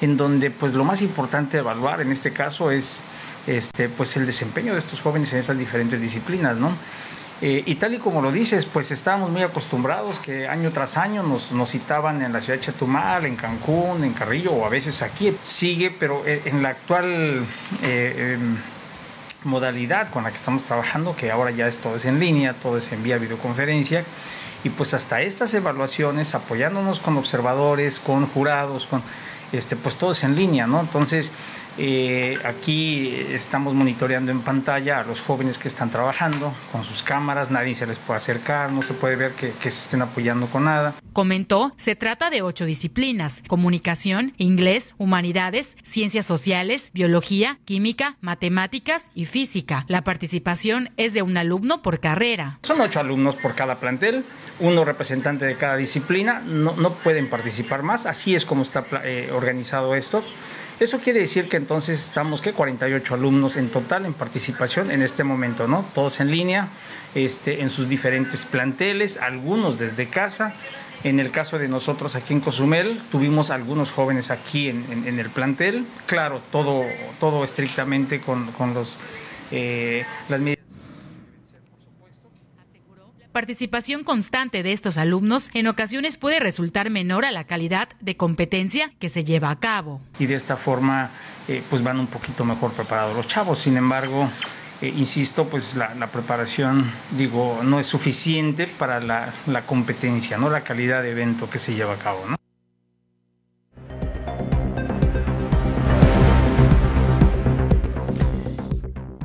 en 0.02 0.18
donde 0.18 0.52
pues 0.52 0.74
lo 0.74 0.84
más 0.84 1.02
importante 1.02 1.58
de 1.58 1.60
evaluar 1.60 2.02
en 2.02 2.12
este 2.12 2.32
caso 2.32 2.72
es 2.72 3.02
este, 3.48 3.90
pues 3.90 4.18
el 4.18 4.26
desempeño 4.26 4.74
de 4.74 4.80
estos 4.80 5.02
jóvenes 5.02 5.32
en 5.34 5.40
estas 5.40 5.58
diferentes 5.58 6.00
disciplinas, 6.00 6.58
¿no? 6.58 6.72
Eh, 7.44 7.64
y 7.66 7.74
tal 7.76 7.96
y 7.96 7.98
como 7.98 8.22
lo 8.22 8.32
dices, 8.32 8.66
pues 8.66 8.92
estábamos 8.92 9.32
muy 9.32 9.42
acostumbrados 9.42 10.20
que 10.20 10.48
año 10.48 10.70
tras 10.72 10.96
año 10.96 11.24
nos, 11.24 11.52
nos, 11.52 11.72
citaban 11.72 12.22
en 12.22 12.32
la 12.34 12.40
ciudad 12.40 12.60
de 12.60 12.66
Chetumal, 12.66 13.26
en 13.26 13.36
Cancún, 13.36 14.04
en 14.04 14.14
Carrillo 14.14 14.52
o 14.52 14.64
a 14.64 14.70
veces 14.70 15.02
aquí. 15.02 15.36
Sigue, 15.44 15.90
pero 15.90 16.22
eh, 16.28 16.44
en 16.46 16.62
la 16.62 16.70
actual 16.70 17.44
eh, 17.82 18.38
em, 18.38 18.58
modalidad 19.44 20.12
con 20.12 20.24
la 20.24 20.30
que 20.30 20.38
estamos 20.38 20.66
trabajando, 20.66 21.16
que 21.16 21.32
ahora 21.32 21.50
ya 21.50 21.68
es 21.68 21.78
todo 21.80 21.96
es 21.96 22.06
en 22.06 22.20
línea, 22.20 22.54
todo 22.54 22.78
es 22.78 22.92
en 22.92 23.02
vía 23.02 23.18
videoconferencia, 23.18 24.04
y 24.64 24.70
pues 24.70 24.94
hasta 24.94 25.24
estas 25.24 25.52
evaluaciones, 25.56 26.36
apoyándonos 26.36 27.00
con 27.00 27.18
observadores, 27.18 28.00
con 28.00 28.28
jurados, 28.28 28.86
con 28.86 29.02
este, 29.52 29.76
pues 29.76 29.96
todo 29.96 30.12
es 30.14 30.24
en 30.24 30.36
línea, 30.36 30.68
¿no? 30.68 30.80
Entonces, 30.80 31.32
eh, 31.78 32.38
aquí 32.44 33.16
estamos 33.30 33.74
monitoreando 33.74 34.32
en 34.32 34.42
pantalla 34.42 35.00
a 35.00 35.04
los 35.04 35.22
jóvenes 35.22 35.58
que 35.58 35.68
están 35.68 35.90
trabajando 35.90 36.54
con 36.72 36.84
sus 36.84 37.02
cámaras, 37.02 37.50
nadie 37.50 37.76
se 37.76 37.88
les 37.88 37.98
puede 37.98 38.18
acercar, 38.18 38.72
no 38.72 38.84
se 38.84 38.94
puede 38.94 39.16
ver 39.16 39.32
que, 39.32 39.52
que, 39.52 39.72
se 39.72 39.82
estén 39.82 40.02
apoyando 40.02 40.48
con 40.48 40.66
nada. 40.66 40.94
Comentó, 41.14 41.74
se 41.78 41.96
trata 41.96 42.30
de 42.30 42.42
ocho 42.42 42.66
disciplinas, 42.66 43.44
comunicación, 43.48 44.34
inglés, 44.38 44.96
humanidades, 44.98 45.78
ciencias 45.84 46.26
sociales, 46.26 46.92
biología, 46.94 47.60
química, 47.66 48.18
matemáticas 48.22 49.10
y 49.16 49.26
física. 49.26 49.86
La 49.88 50.04
participación 50.04 50.90
es 50.98 51.14
de 51.14 51.22
un 51.22 51.38
alumno 51.38 51.82
por 51.82 52.00
carrera. 52.00 52.60
Son 52.64 52.82
ocho 52.82 53.00
alumnos 53.00 53.36
por 53.36 53.56
cada 53.56 53.80
plantel, 53.80 54.26
uno 54.60 54.84
representante 54.86 55.46
de 55.46 55.56
cada 55.56 55.78
disciplina, 55.78 56.42
no, 56.46 56.76
no 56.76 56.92
pueden 56.92 57.30
participar 57.30 57.82
más, 57.82 58.06
así 58.06 58.36
es 58.36 58.46
como 58.46 58.64
está 58.64 58.86
eh, 59.04 59.30
organizado 59.34 59.96
esto. 59.96 60.24
Eso 60.80 61.00
quiere 61.00 61.20
decir 61.20 61.48
que 61.48 61.58
entonces 61.58 62.00
estamos 62.00 62.42
que 62.42 62.54
48 62.54 63.14
alumnos 63.14 63.56
en 63.56 63.70
total 63.70 64.06
en 64.06 64.14
participación 64.14 64.90
en 64.90 65.04
este 65.04 65.24
momento, 65.24 65.68
¿no? 65.68 65.86
Todos 65.94 66.20
en 66.20 66.32
línea, 66.32 66.70
este, 67.14 67.62
en 67.62 67.70
sus 67.70 67.88
diferentes 67.88 68.46
planteles, 68.46 69.18
algunos 69.18 69.78
desde 69.78 70.08
casa. 70.08 70.54
En 71.04 71.20
el 71.20 71.32
caso 71.32 71.58
de 71.58 71.68
nosotros 71.68 72.16
aquí 72.16 72.34
en 72.34 72.42
Cozumel, 72.42 73.00
tuvimos 73.12 73.50
algunos 73.50 73.92
jóvenes 73.92 74.30
aquí 74.30 74.70
en, 74.70 75.20
el 75.20 75.30
plantel, 75.30 75.86
claro, 76.06 76.42
todo, 76.52 76.84
todo 77.20 77.44
estrictamente 77.44 78.22
con, 78.22 78.46
los, 78.76 78.98
eh, 79.52 80.06
las 80.30 80.42
medidas 80.42 80.61
participación 83.32 84.04
constante 84.04 84.64
de 84.64 84.72
estos 84.72 84.98
alumnos 84.98 85.50
en 85.54 85.68
ocasiones 85.68 86.18
puede 86.18 86.40
resultar 86.40 86.90
menor 86.90 87.26
a 87.26 87.32
la 87.32 87.46
calidad 87.46 87.90
de 88.00 88.18
competencia 88.18 88.92
que 89.00 89.10
se 89.10 89.24
lleva 89.24 89.50
a 89.50 89.60
cabo. 89.60 90.02
Y 90.20 90.26
de 90.26 90.36
esta 90.36 90.58
forma 90.58 91.10
eh, 91.48 91.64
pues 91.70 91.84
van 91.84 92.00
un 92.00 92.08
poquito 92.08 92.46
mejor 92.46 92.72
preparados 92.72 93.16
los 93.16 93.28
chavos. 93.28 93.60
Sin 93.60 93.78
embargo, 93.78 94.30
eh, 94.82 94.94
insisto, 94.96 95.46
pues 95.46 95.76
la, 95.76 96.08
preparación, 96.08 96.92
digo, 97.12 97.62
no 97.64 97.80
es 97.80 97.88
suficiente 97.88 98.68
para 98.68 99.00
la, 99.00 99.34
la, 99.48 99.62
competencia, 99.62 100.38
¿no? 100.38 100.50
La 100.50 100.62
calidad 100.62 101.04
de 101.04 101.12
evento 101.12 101.50
que 101.50 101.60
se 101.60 101.74
lleva 101.74 101.94
a 101.94 101.98
cabo, 101.98 102.24
¿no? 102.30 102.41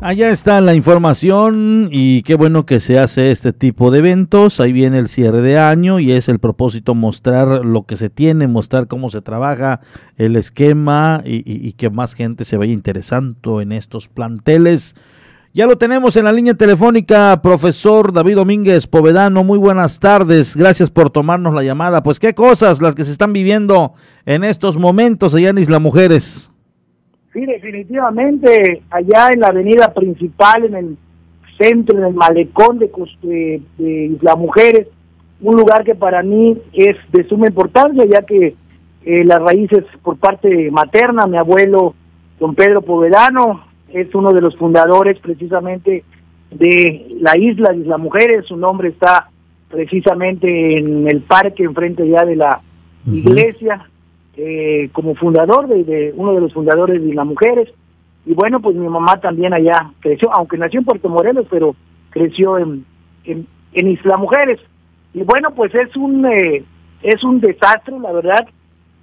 Allá 0.07 0.31
está 0.31 0.61
la 0.61 0.77
información 0.77 1.89
y 1.91 2.23
qué 2.23 2.37
bueno 2.37 2.65
que 2.65 2.79
se 2.79 2.97
hace 2.97 3.33
este 3.33 3.53
tipo 3.53 3.91
de 3.91 3.99
eventos. 3.99 4.61
Ahí 4.61 4.71
viene 4.71 5.01
el 5.01 5.09
cierre 5.09 5.43
de 5.43 5.59
año 5.59 5.99
y 5.99 6.13
es 6.13 6.29
el 6.29 6.39
propósito 6.39 6.95
mostrar 6.95 7.65
lo 7.65 7.87
que 7.87 7.97
se 7.97 8.09
tiene, 8.09 8.47
mostrar 8.47 8.87
cómo 8.87 9.11
se 9.11 9.21
trabaja 9.21 9.81
el 10.17 10.37
esquema 10.37 11.23
y, 11.25 11.73
que 11.73 11.91
más 11.91 12.15
gente 12.15 12.45
se 12.45 12.57
vaya 12.57 12.73
interesando 12.73 13.61
en 13.61 13.73
estos 13.73 14.07
planteles. 14.07 14.95
Ya 15.53 15.67
lo 15.67 15.77
tenemos 15.77 16.15
en 16.15 16.27
la 16.27 16.33
línea 16.33 16.55
telefónica, 16.55 17.43
profesor 17.43 18.13
David 18.13 18.37
Domínguez 18.37 18.87
Povedano. 18.87 19.43
Muy 19.43 19.59
buenas 19.59 19.99
tardes, 19.99 20.55
gracias 20.57 20.89
por 20.89 21.11
tomarnos 21.11 21.53
la 21.53 21.65
llamada. 21.65 22.05
Pues 22.05 22.21
qué 22.21 22.33
cosas 22.33 22.81
las 22.81 22.95
que 22.95 23.03
se 23.03 23.11
están 23.11 23.33
viviendo 23.33 23.95
en 24.25 24.45
estos 24.45 24.77
momentos 24.77 25.35
allá 25.35 25.49
en 25.49 25.59
Isla 25.59 25.81
Mujeres. 25.81 26.53
Sí, 27.37 27.45
definitivamente, 27.45 28.83
allá 28.89 29.29
en 29.31 29.41
la 29.41 29.49
avenida 29.49 29.93
principal, 29.93 30.65
en 30.65 30.75
el 30.75 30.97
centro, 31.59 31.99
en 31.99 32.05
el 32.05 32.15
malecón 32.15 32.79
de, 32.79 32.91
de, 33.77 34.05
Isla 34.07 34.37
Mujeres, 34.37 34.89
un 35.43 35.55
lugar 35.55 35.85
que 35.85 35.95
para 35.95 36.23
mí 36.23 36.57
es 36.73 36.97
de 37.13 37.29
suma 37.29 37.49
importancia, 37.49 38.07
ya 38.11 38.23
que 38.23 38.55
eh, 39.05 39.25
las 39.27 39.39
raíces 39.41 39.85
por 40.03 40.17
parte 40.17 40.71
materna, 40.71 41.27
mi 41.27 41.37
abuelo 41.37 41.95
don 42.41 42.55
Pedro 42.55 42.81
Povedano 42.81 43.67
es 43.93 44.15
uno 44.15 44.33
de 44.33 44.41
los 44.41 44.57
fundadores 44.57 45.19
precisamente 45.21 46.05
de 46.51 47.19
la 47.21 47.37
isla 47.37 47.75
de 47.75 47.85
las 47.85 48.01
mujeres, 48.01 48.47
su 48.47 48.57
nombre 48.57 48.89
está 48.89 49.29
precisamente 49.69 50.79
en 50.79 51.07
el 51.07 51.21
parque 51.21 51.65
enfrente 51.65 52.09
ya 52.09 52.25
de 52.25 52.37
la 52.37 52.63
iglesia, 53.07 53.91
eh, 54.37 54.91
como 54.93 55.15
fundador 55.15 55.67
de, 55.69 56.13
uno 56.17 56.35
de 56.35 56.41
los 56.41 56.53
fundadores 56.53 57.03
de 57.03 57.15
las 57.15 57.27
mujeres. 57.27 57.69
Y 58.25 58.35
bueno, 58.35 58.61
pues 58.61 58.77
mi 58.77 58.89
mamá 58.89 59.21
también 59.21 59.55
allá 59.55 59.93
creció, 60.01 60.31
aunque 60.33 60.59
nació 60.59 60.81
en 60.81 60.87
Puerto 60.87 61.09
Morelos, 61.09 61.47
pero 61.49 61.77
creció 62.11 62.59
en, 62.59 62.85
en, 63.25 63.47
en 63.73 63.91
Isla 63.91 64.17
Mujeres. 64.17 64.61
Y 65.15 65.23
bueno, 65.23 65.51
pues 65.55 65.75
es 65.75 65.97
un 65.97 66.27
eh, 66.27 66.65
es 67.03 67.23
un 67.25 67.41
desastre, 67.41 67.99
la 67.99 68.13
verdad. 68.13 68.49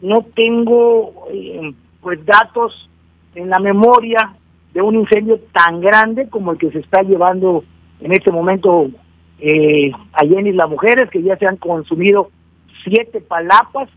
No 0.01 0.25
tengo 0.35 1.27
eh, 1.31 1.73
pues 2.01 2.23
datos 2.25 2.89
en 3.35 3.49
la 3.49 3.59
memoria 3.59 4.33
de 4.73 4.81
un 4.81 4.95
incendio 4.95 5.39
tan 5.53 5.81
grande 5.81 6.27
como 6.29 6.51
el 6.51 6.57
que 6.57 6.71
se 6.71 6.79
está 6.79 7.01
llevando 7.03 7.63
en 7.99 8.11
este 8.11 8.31
momento 8.31 8.89
eh, 9.39 9.91
allá 10.13 10.39
en 10.39 10.47
Isla 10.47 10.67
Mujeres, 10.67 11.09
que 11.09 11.21
ya 11.21 11.37
se 11.37 11.45
han 11.47 11.57
consumido 11.57 12.29
siete 12.83 13.21
palapas. 13.21 13.89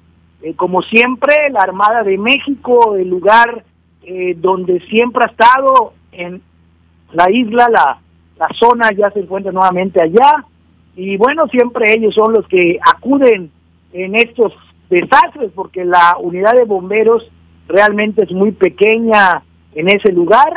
Eh, 0.47 0.55
como 0.55 0.81
siempre, 0.83 1.35
la 1.51 1.63
Armada 1.63 2.05
de 2.05 2.17
México, 2.17 2.95
el 2.95 3.11
lugar 3.11 3.65
eh, 4.05 4.37
donde 4.39 4.79
siempre 4.89 5.25
ha 5.25 5.27
estado 5.27 5.95
en 6.13 6.41
la 7.13 7.29
isla, 7.33 7.67
la, 7.69 7.99
la 8.39 8.49
zona 8.57 8.93
ya 8.93 9.11
se 9.11 9.19
encuentra 9.19 9.51
nuevamente 9.51 10.01
allá. 10.01 10.45
Y 10.95 11.17
bueno, 11.17 11.49
siempre 11.49 11.93
ellos 11.93 12.15
son 12.15 12.33
los 12.33 12.47
que 12.47 12.79
acuden 12.81 13.51
en 13.93 14.15
estos 14.15 14.53
desastres, 14.89 15.51
porque 15.53 15.85
la 15.85 16.17
unidad 16.21 16.53
de 16.53 16.65
bomberos 16.65 17.29
realmente 17.67 18.23
es 18.23 18.31
muy 18.31 18.53
pequeña 18.53 19.43
en 19.75 19.89
ese 19.89 20.13
lugar. 20.13 20.53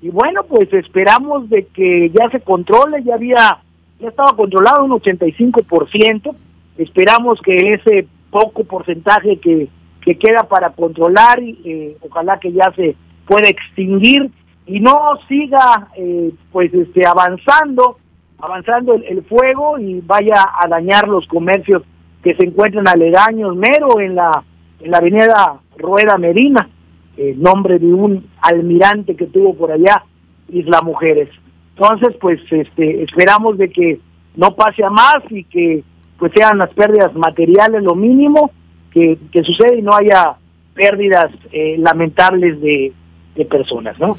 Y 0.00 0.08
bueno, 0.08 0.44
pues 0.44 0.72
esperamos 0.72 1.50
de 1.50 1.66
que 1.66 2.08
ya 2.08 2.30
se 2.30 2.40
controle, 2.40 3.02
ya 3.04 3.16
había, 3.16 3.58
ya 4.00 4.08
estaba 4.08 4.34
controlado 4.34 4.82
un 4.82 4.92
85%, 4.92 6.34
esperamos 6.78 7.38
que 7.42 7.74
ese 7.74 8.08
poco 8.30 8.64
porcentaje 8.64 9.38
que, 9.38 9.68
que 10.00 10.16
queda 10.16 10.44
para 10.44 10.70
controlar, 10.70 11.40
eh, 11.40 11.96
ojalá 12.00 12.38
que 12.38 12.52
ya 12.52 12.72
se 12.76 12.96
pueda 13.26 13.48
extinguir 13.48 14.30
y 14.66 14.80
no 14.80 14.98
siga 15.28 15.88
eh, 15.96 16.32
pues 16.52 16.72
este 16.74 17.06
avanzando, 17.06 17.98
avanzando 18.38 18.94
el, 18.94 19.22
fuego 19.24 19.78
y 19.78 20.00
vaya 20.00 20.44
a 20.62 20.68
dañar 20.68 21.08
los 21.08 21.26
comercios 21.26 21.82
que 22.22 22.34
se 22.34 22.46
encuentran 22.46 22.88
aledaños, 22.88 23.56
mero 23.56 24.00
en 24.00 24.16
la, 24.16 24.42
en 24.80 24.90
la 24.90 24.98
avenida 24.98 25.60
Rueda 25.76 26.18
Medina, 26.18 26.68
eh, 27.16 27.34
nombre 27.36 27.78
de 27.78 27.86
un 27.86 28.28
almirante 28.42 29.14
que 29.14 29.26
tuvo 29.26 29.54
por 29.54 29.70
allá, 29.70 30.04
Isla 30.48 30.82
Mujeres. 30.82 31.28
Entonces, 31.76 32.16
pues 32.20 32.40
este, 32.50 33.02
esperamos 33.02 33.58
de 33.58 33.70
que 33.70 34.00
no 34.34 34.54
pase 34.54 34.84
a 34.84 34.90
más 34.90 35.18
y 35.30 35.44
que 35.44 35.84
pues 36.18 36.32
sean 36.34 36.58
las 36.58 36.70
pérdidas 36.70 37.14
materiales 37.14 37.82
lo 37.82 37.94
mínimo 37.94 38.50
que, 38.90 39.18
que 39.30 39.42
sucede 39.42 39.78
y 39.78 39.82
no 39.82 39.94
haya 39.94 40.36
pérdidas 40.74 41.30
eh, 41.52 41.76
lamentables 41.78 42.60
de, 42.60 42.92
de 43.34 43.44
personas, 43.44 43.98
¿no? 43.98 44.16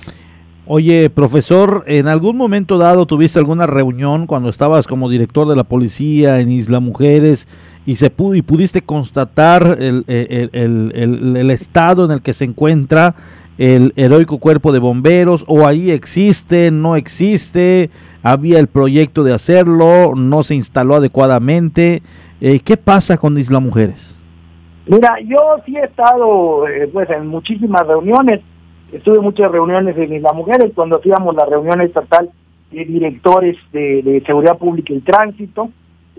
Oye, 0.70 1.10
profesor, 1.10 1.86
¿en 1.88 2.10
algún 2.10 2.36
momento 2.36 2.78
dado 2.78 3.06
tuviste 3.06 3.40
alguna 3.40 3.68
reunión 3.68 4.28
cuando 4.28 4.50
estabas 4.50 4.86
como 4.86 5.10
director 5.10 5.48
de 5.48 5.56
la 5.56 5.64
policía 5.64 6.42
en 6.42 6.52
Isla 6.52 6.82
Mujeres 6.82 7.48
y 7.86 7.96
se 7.96 8.10
pudo 8.10 8.36
y 8.36 8.42
pudiste 8.42 8.82
constatar 8.82 9.78
el, 9.80 10.04
el, 10.08 10.50
el, 10.52 11.38
el, 11.38 11.52
estado 11.52 12.04
en 12.04 12.12
el 12.12 12.22
que 12.22 12.34
se 12.34 12.44
encuentra 12.44 13.16
el 13.58 13.94
heroico 13.96 14.38
cuerpo 14.38 14.72
de 14.72 14.80
bomberos 14.80 15.44
o 15.48 15.68
ahí 15.68 15.92
existe, 15.92 16.72
no 16.72 16.96
existe, 16.96 17.90
había 18.24 18.60
el 18.60 18.68
proyecto 18.68 19.24
de 19.24 19.34
hacerlo, 19.34 20.14
no 20.16 20.44
se 20.44 20.56
instaló 20.56 20.96
adecuadamente. 20.96 22.02
Eh, 22.40 22.60
¿Qué 22.60 22.78
pasa 22.78 23.18
con 23.18 23.38
Isla 23.38 23.60
Mujeres? 23.60 24.20
Mira, 24.86 25.18
yo 25.26 25.38
sí 25.66 25.76
he 25.76 25.84
estado 25.84 26.68
eh, 26.68 26.88
pues 26.92 27.10
en 27.10 27.28
muchísimas 27.28 27.86
reuniones, 27.88 28.42
estuve 28.92 29.18
en 29.18 29.24
muchas 29.24 29.52
reuniones 29.52 29.98
en 29.98 30.14
Isla 30.14 30.32
Mujeres 30.34 30.72
cuando 30.76 30.98
hacíamos 30.98 31.36
la 31.36 31.46
reunión 31.46 31.82
estatal 31.82 32.30
de 32.72 32.86
directores 32.86 33.58
de, 33.72 34.24
seguridad 34.26 34.58
pública 34.58 34.94
y 34.94 35.00
tránsito, 35.00 35.70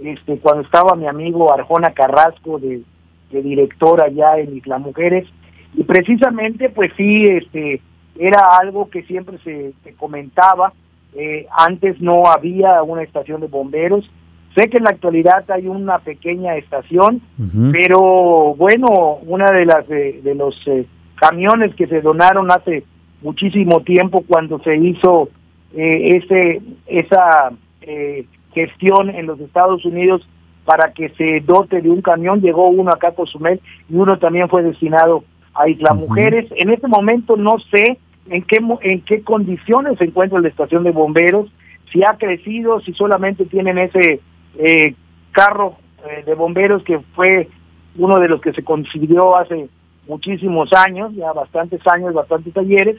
este, 0.03 0.39
cuando 0.39 0.63
estaba 0.63 0.97
mi 0.97 1.07
amigo 1.07 1.53
Arjona 1.53 1.93
Carrasco 1.93 2.59
de, 2.59 2.83
de 3.31 3.43
director 3.43 4.03
allá 4.03 4.39
en 4.39 4.57
Isla 4.57 4.79
Mujeres, 4.79 5.27
y 5.75 5.85
precisamente 5.85 6.71
pues 6.71 6.93
sí, 6.97 7.27
este, 7.27 7.81
era 8.19 8.43
algo 8.61 8.89
que 8.91 9.03
siempre 9.05 9.39
se, 9.45 9.73
comentaba, 9.97 10.73
eh, 11.15 11.47
antes 11.57 12.01
no 12.01 12.27
había 12.27 12.83
una 12.83 13.03
estación 13.03 13.41
de 13.41 13.47
bomberos, 13.47 14.09
sé 14.55 14.69
que 14.69 14.79
en 14.79 14.85
la 14.85 14.91
actualidad 14.91 15.49
hay 15.51 15.67
una 15.69 15.99
pequeña 15.99 16.57
estación, 16.57 17.21
pero 17.73 18.55
bueno, 18.57 19.19
una 19.27 19.47
de 19.53 19.65
las 19.65 19.87
de, 19.89 20.35
los 20.35 20.57
eh, 20.67 20.87
camiones 21.15 21.75
que 21.75 21.87
se 21.87 22.01
donaron 22.01 22.51
hace 22.51 22.85
muchísimo 23.23 23.81
tiempo 23.81 24.25
cuando 24.27 24.59
se 24.61 24.77
hizo 24.77 25.29
eh, 25.75 26.17
ese 26.17 26.63
esa 26.87 27.51
eh, 27.83 28.27
gestión 28.53 29.11
en 29.11 29.27
los 29.27 29.39
Estados 29.41 29.85
Unidos 29.85 30.27
para 30.65 30.93
que 30.93 31.09
se 31.11 31.41
dote 31.41 31.81
de 31.81 31.91
un 31.91 32.03
camión, 32.03 32.41
llegó 32.41 32.69
uno 32.69 32.91
acá 32.91 33.09
a 33.09 33.15
Cozumel 33.15 33.61
y 33.89 33.95
uno 33.95 34.19
también 34.19 34.49
fue 34.49 34.63
destinado 34.63 35.25
Isla 35.67 35.95
Mujeres. 35.95 36.51
En 36.57 36.71
este 36.71 36.87
momento 36.87 37.37
no 37.37 37.59
sé 37.59 37.99
en 38.31 38.43
qué, 38.43 38.59
en 38.83 39.01
qué 39.03 39.23
condiciones 39.23 39.99
se 39.99 40.05
encuentra 40.05 40.41
la 40.41 40.49
estación 40.49 40.85
de 40.85 40.91
bomberos, 40.91 41.51
si 41.93 42.05
ha 42.05 42.17
crecido, 42.19 42.81
si 42.81 42.93
solamente 42.93 43.47
tienen 43.47 43.79
ese 43.79 44.21
eh, 44.59 44.95
carro 45.33 45.77
eh, 46.09 46.23
de 46.25 46.35
bomberos 46.35 46.83
que 46.85 46.99
fue 47.15 47.49
uno 47.97 48.21
de 48.21 48.29
los 48.29 48.41
que 48.41 48.53
se 48.53 48.63
consiguió 48.63 49.37
hace 49.37 49.69
muchísimos 50.07 50.73
años, 50.73 51.15
ya 51.15 51.33
bastantes 51.33 51.81
años, 51.87 52.15
bastantes 52.15 52.53
talleres, 52.53 52.97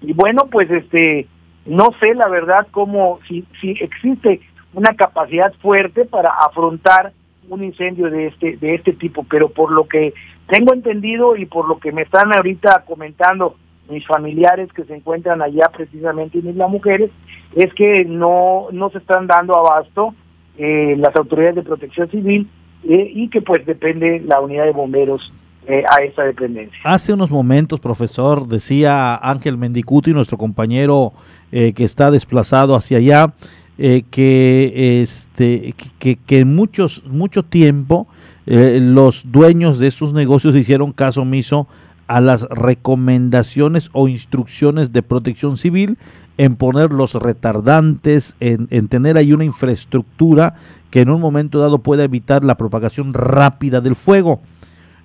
y 0.00 0.12
bueno, 0.12 0.46
pues 0.50 0.70
este, 0.70 1.26
no 1.64 1.90
sé 2.00 2.14
la 2.14 2.28
verdad 2.28 2.66
cómo, 2.70 3.20
si, 3.28 3.44
si 3.60 3.70
existe 3.70 4.40
una 4.74 4.94
capacidad 4.94 5.52
fuerte 5.60 6.04
para 6.04 6.30
afrontar 6.30 7.12
un 7.48 7.64
incendio 7.64 8.10
de 8.10 8.28
este 8.28 8.56
de 8.56 8.74
este 8.74 8.92
tipo, 8.92 9.24
pero 9.28 9.48
por 9.48 9.72
lo 9.72 9.86
que 9.86 10.14
tengo 10.48 10.74
entendido 10.74 11.36
y 11.36 11.46
por 11.46 11.68
lo 11.68 11.78
que 11.78 11.92
me 11.92 12.02
están 12.02 12.32
ahorita 12.34 12.84
comentando 12.86 13.56
mis 13.88 14.06
familiares 14.06 14.72
que 14.72 14.84
se 14.84 14.94
encuentran 14.94 15.42
allá 15.42 15.70
precisamente 15.74 16.38
en 16.38 16.50
Isla 16.50 16.68
Mujeres, 16.68 17.10
es 17.54 17.72
que 17.74 18.04
no 18.04 18.68
no 18.72 18.90
se 18.90 18.98
están 18.98 19.26
dando 19.26 19.56
abasto 19.56 20.14
eh, 20.58 20.94
las 20.98 21.14
autoridades 21.16 21.56
de 21.56 21.62
protección 21.62 22.10
civil 22.10 22.48
eh, 22.84 23.10
y 23.14 23.28
que 23.28 23.42
pues 23.42 23.64
depende 23.66 24.20
la 24.20 24.40
unidad 24.40 24.64
de 24.64 24.72
bomberos 24.72 25.32
eh, 25.68 25.84
a 25.88 26.02
esa 26.02 26.24
dependencia. 26.24 26.76
Hace 26.82 27.12
unos 27.12 27.30
momentos, 27.30 27.78
profesor, 27.78 28.48
decía 28.48 29.14
Ángel 29.14 29.56
Mendicuti, 29.56 30.12
nuestro 30.12 30.36
compañero 30.36 31.12
eh, 31.52 31.72
que 31.72 31.84
está 31.84 32.10
desplazado 32.10 32.74
hacia 32.74 32.98
allá, 32.98 33.32
eh, 33.78 34.02
que 34.10 35.00
este 35.02 35.74
que, 35.98 36.16
que 36.16 36.44
muchos 36.44 37.02
mucho 37.06 37.42
tiempo 37.42 38.06
eh, 38.46 38.78
los 38.82 39.30
dueños 39.30 39.78
de 39.78 39.86
estos 39.86 40.12
negocios 40.12 40.56
hicieron 40.56 40.92
caso 40.92 41.22
omiso 41.22 41.68
a 42.06 42.20
las 42.20 42.42
recomendaciones 42.50 43.88
o 43.92 44.08
instrucciones 44.08 44.92
de 44.92 45.02
protección 45.02 45.56
civil 45.56 45.96
en 46.38 46.56
poner 46.56 46.90
los 46.90 47.14
retardantes, 47.14 48.36
en, 48.40 48.66
en, 48.70 48.88
tener 48.88 49.16
ahí 49.16 49.32
una 49.32 49.44
infraestructura 49.44 50.54
que 50.90 51.00
en 51.00 51.10
un 51.10 51.20
momento 51.20 51.58
dado 51.58 51.78
pueda 51.78 52.04
evitar 52.04 52.44
la 52.44 52.56
propagación 52.56 53.14
rápida 53.14 53.80
del 53.80 53.96
fuego. 53.96 54.40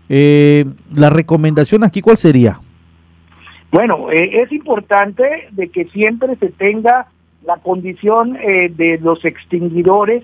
Eh, 0.09 0.65
la 0.93 1.09
recomendación 1.09 1.83
aquí, 1.83 2.01
¿cuál 2.01 2.17
sería? 2.17 2.59
Bueno, 3.71 4.11
eh, 4.11 4.41
es 4.41 4.51
importante 4.51 5.23
de 5.51 5.69
que 5.69 5.85
siempre 5.85 6.35
se 6.37 6.49
tenga 6.49 7.07
la 7.45 7.57
condición 7.57 8.35
eh, 8.35 8.69
de 8.69 8.97
los 8.99 9.23
extinguidores 9.23 10.23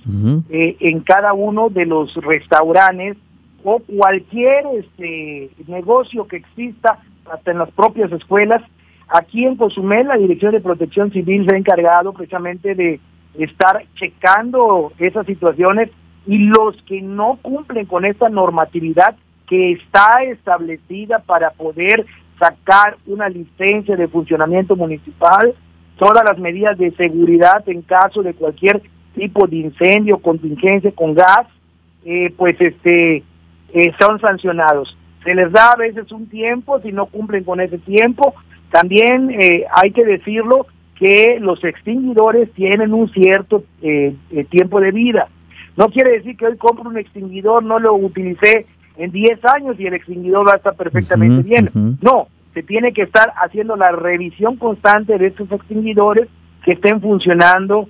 eh, 0.50 0.76
en 0.80 1.00
cada 1.02 1.34
uno 1.34 1.70
de 1.70 1.86
los 1.86 2.14
restaurantes 2.16 3.18
o 3.64 3.80
cualquier 3.80 4.66
este 4.78 5.50
negocio 5.68 6.28
que 6.28 6.38
exista 6.38 7.00
hasta 7.32 7.52
en 7.52 7.60
las 7.60 7.72
propias 7.72 8.12
escuelas. 8.12 8.62
Aquí 9.08 9.46
en 9.46 9.56
Cozumel 9.56 10.08
la 10.08 10.18
Dirección 10.18 10.52
de 10.52 10.60
Protección 10.60 11.12
Civil 11.12 11.46
se 11.48 11.56
ha 11.56 11.58
encargado 11.58 12.14
precisamente 12.14 12.76
de 12.76 13.00
estar 13.36 13.84
checando 13.96 14.92
esas 15.00 15.26
situaciones 15.26 15.90
y 16.26 16.38
los 16.38 16.82
que 16.84 17.02
no 17.02 17.40
cumplen 17.42 17.86
con 17.86 18.06
esta 18.06 18.30
normatividad 18.30 19.16
que 19.48 19.74
está 19.74 20.24
establecida 20.24 21.20
para 21.20 21.52
poder 21.52 22.06
sacar 22.40 22.98
una 23.06 23.30
licencia 23.30 23.96
de 23.96 24.08
funcionamiento 24.08 24.76
municipal, 24.76 25.54
todas 25.98 26.24
las 26.28 26.38
medidas 26.40 26.78
de 26.78 26.92
seguridad 26.92 27.68
en 27.68 27.82
caso 27.82 28.24
de 28.24 28.34
cualquier 28.34 28.82
tipo 29.16 29.48
de 29.48 29.58
incendio, 29.58 30.18
contingencia 30.18 30.92
con 30.92 31.14
gas, 31.14 31.48
eh, 32.06 32.34
pues 32.36 32.60
este 32.60 33.24
eh, 33.74 33.94
son 34.00 34.20
sancionados. 34.20 34.98
Se 35.24 35.34
les 35.34 35.52
da 35.52 35.72
a 35.72 35.78
veces 35.78 36.12
un 36.12 36.28
tiempo, 36.28 36.80
si 36.82 36.92
no 36.92 37.06
cumplen 37.06 37.44
con 37.44 37.62
ese 37.62 37.78
tiempo. 37.78 38.34
También 38.72 39.32
eh, 39.32 39.66
hay 39.72 39.92
que 39.92 40.04
decirlo 40.04 40.68
que 40.96 41.38
los 41.40 41.64
extinguidores 41.64 42.52
tienen 42.54 42.94
un 42.94 43.10
cierto 43.12 43.64
tiempo 44.50 44.80
de 44.80 44.92
vida. 44.92 45.28
No 45.76 45.90
quiere 45.90 46.12
decir 46.12 46.38
que 46.38 46.46
hoy 46.46 46.58
compro 46.58 46.90
un 46.90 46.98
extinguidor, 46.98 47.64
no 47.64 47.80
lo 47.80 47.96
utilicé 47.96 48.68
en 48.98 49.12
10 49.12 49.40
años 49.56 49.80
y 49.80 49.88
el 49.88 49.96
extinguidor 49.96 50.48
va 50.48 50.54
a 50.54 50.58
estar 50.58 50.76
perfectamente 50.76 51.42
bien. 51.42 51.70
No, 52.02 52.28
se 52.54 52.64
tiene 52.64 52.94
que 52.94 53.04
estar 53.04 53.34
haciendo 53.38 53.76
la 53.76 53.92
revisión 53.92 54.58
constante 54.58 55.18
de 55.18 55.28
estos 55.28 55.52
extinguidores 55.52 56.28
que 56.64 56.74
estén 56.74 57.02
funcionando 57.02 57.88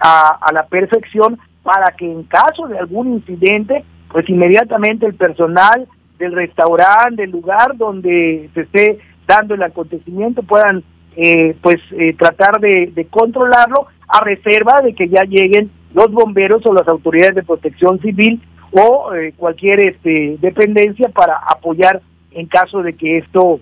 a, 0.00 0.38
a 0.40 0.52
la 0.52 0.66
perfección 0.66 1.38
para 1.62 1.96
que 1.96 2.04
en 2.04 2.22
caso 2.24 2.68
de 2.68 2.78
algún 2.78 3.14
incidente, 3.14 3.84
pues 4.12 4.28
inmediatamente 4.28 5.06
el 5.06 5.14
personal 5.14 5.88
del 6.18 6.32
restaurante, 6.32 7.22
del 7.22 7.30
lugar 7.30 7.76
donde 7.76 8.48
se 8.54 8.60
esté 8.62 8.98
dando 9.26 9.54
el 9.54 9.62
acontecimiento 9.62 10.42
puedan 10.42 10.82
eh, 11.16 11.56
pues 11.62 11.76
eh, 11.92 12.14
tratar 12.18 12.60
de, 12.60 13.06
controlarlo 13.10 13.86
a 14.06 14.22
reserva 14.22 14.80
de 14.82 14.94
que 14.94 15.08
ya 15.08 15.24
lleguen 15.24 15.70
los 15.94 16.10
bomberos 16.12 16.64
o 16.66 16.74
las 16.74 16.86
autoridades 16.88 17.34
de 17.34 17.42
protección 17.42 17.98
civil 18.00 18.40
o 18.72 19.14
eh, 19.14 19.32
cualquier 19.36 19.80
este, 19.80 20.36
dependencia 20.40 21.08
para 21.08 21.38
apoyar 21.38 22.02
en 22.32 22.46
caso 22.46 22.82
de 22.82 22.92
que 22.92 23.18
esto 23.18 23.60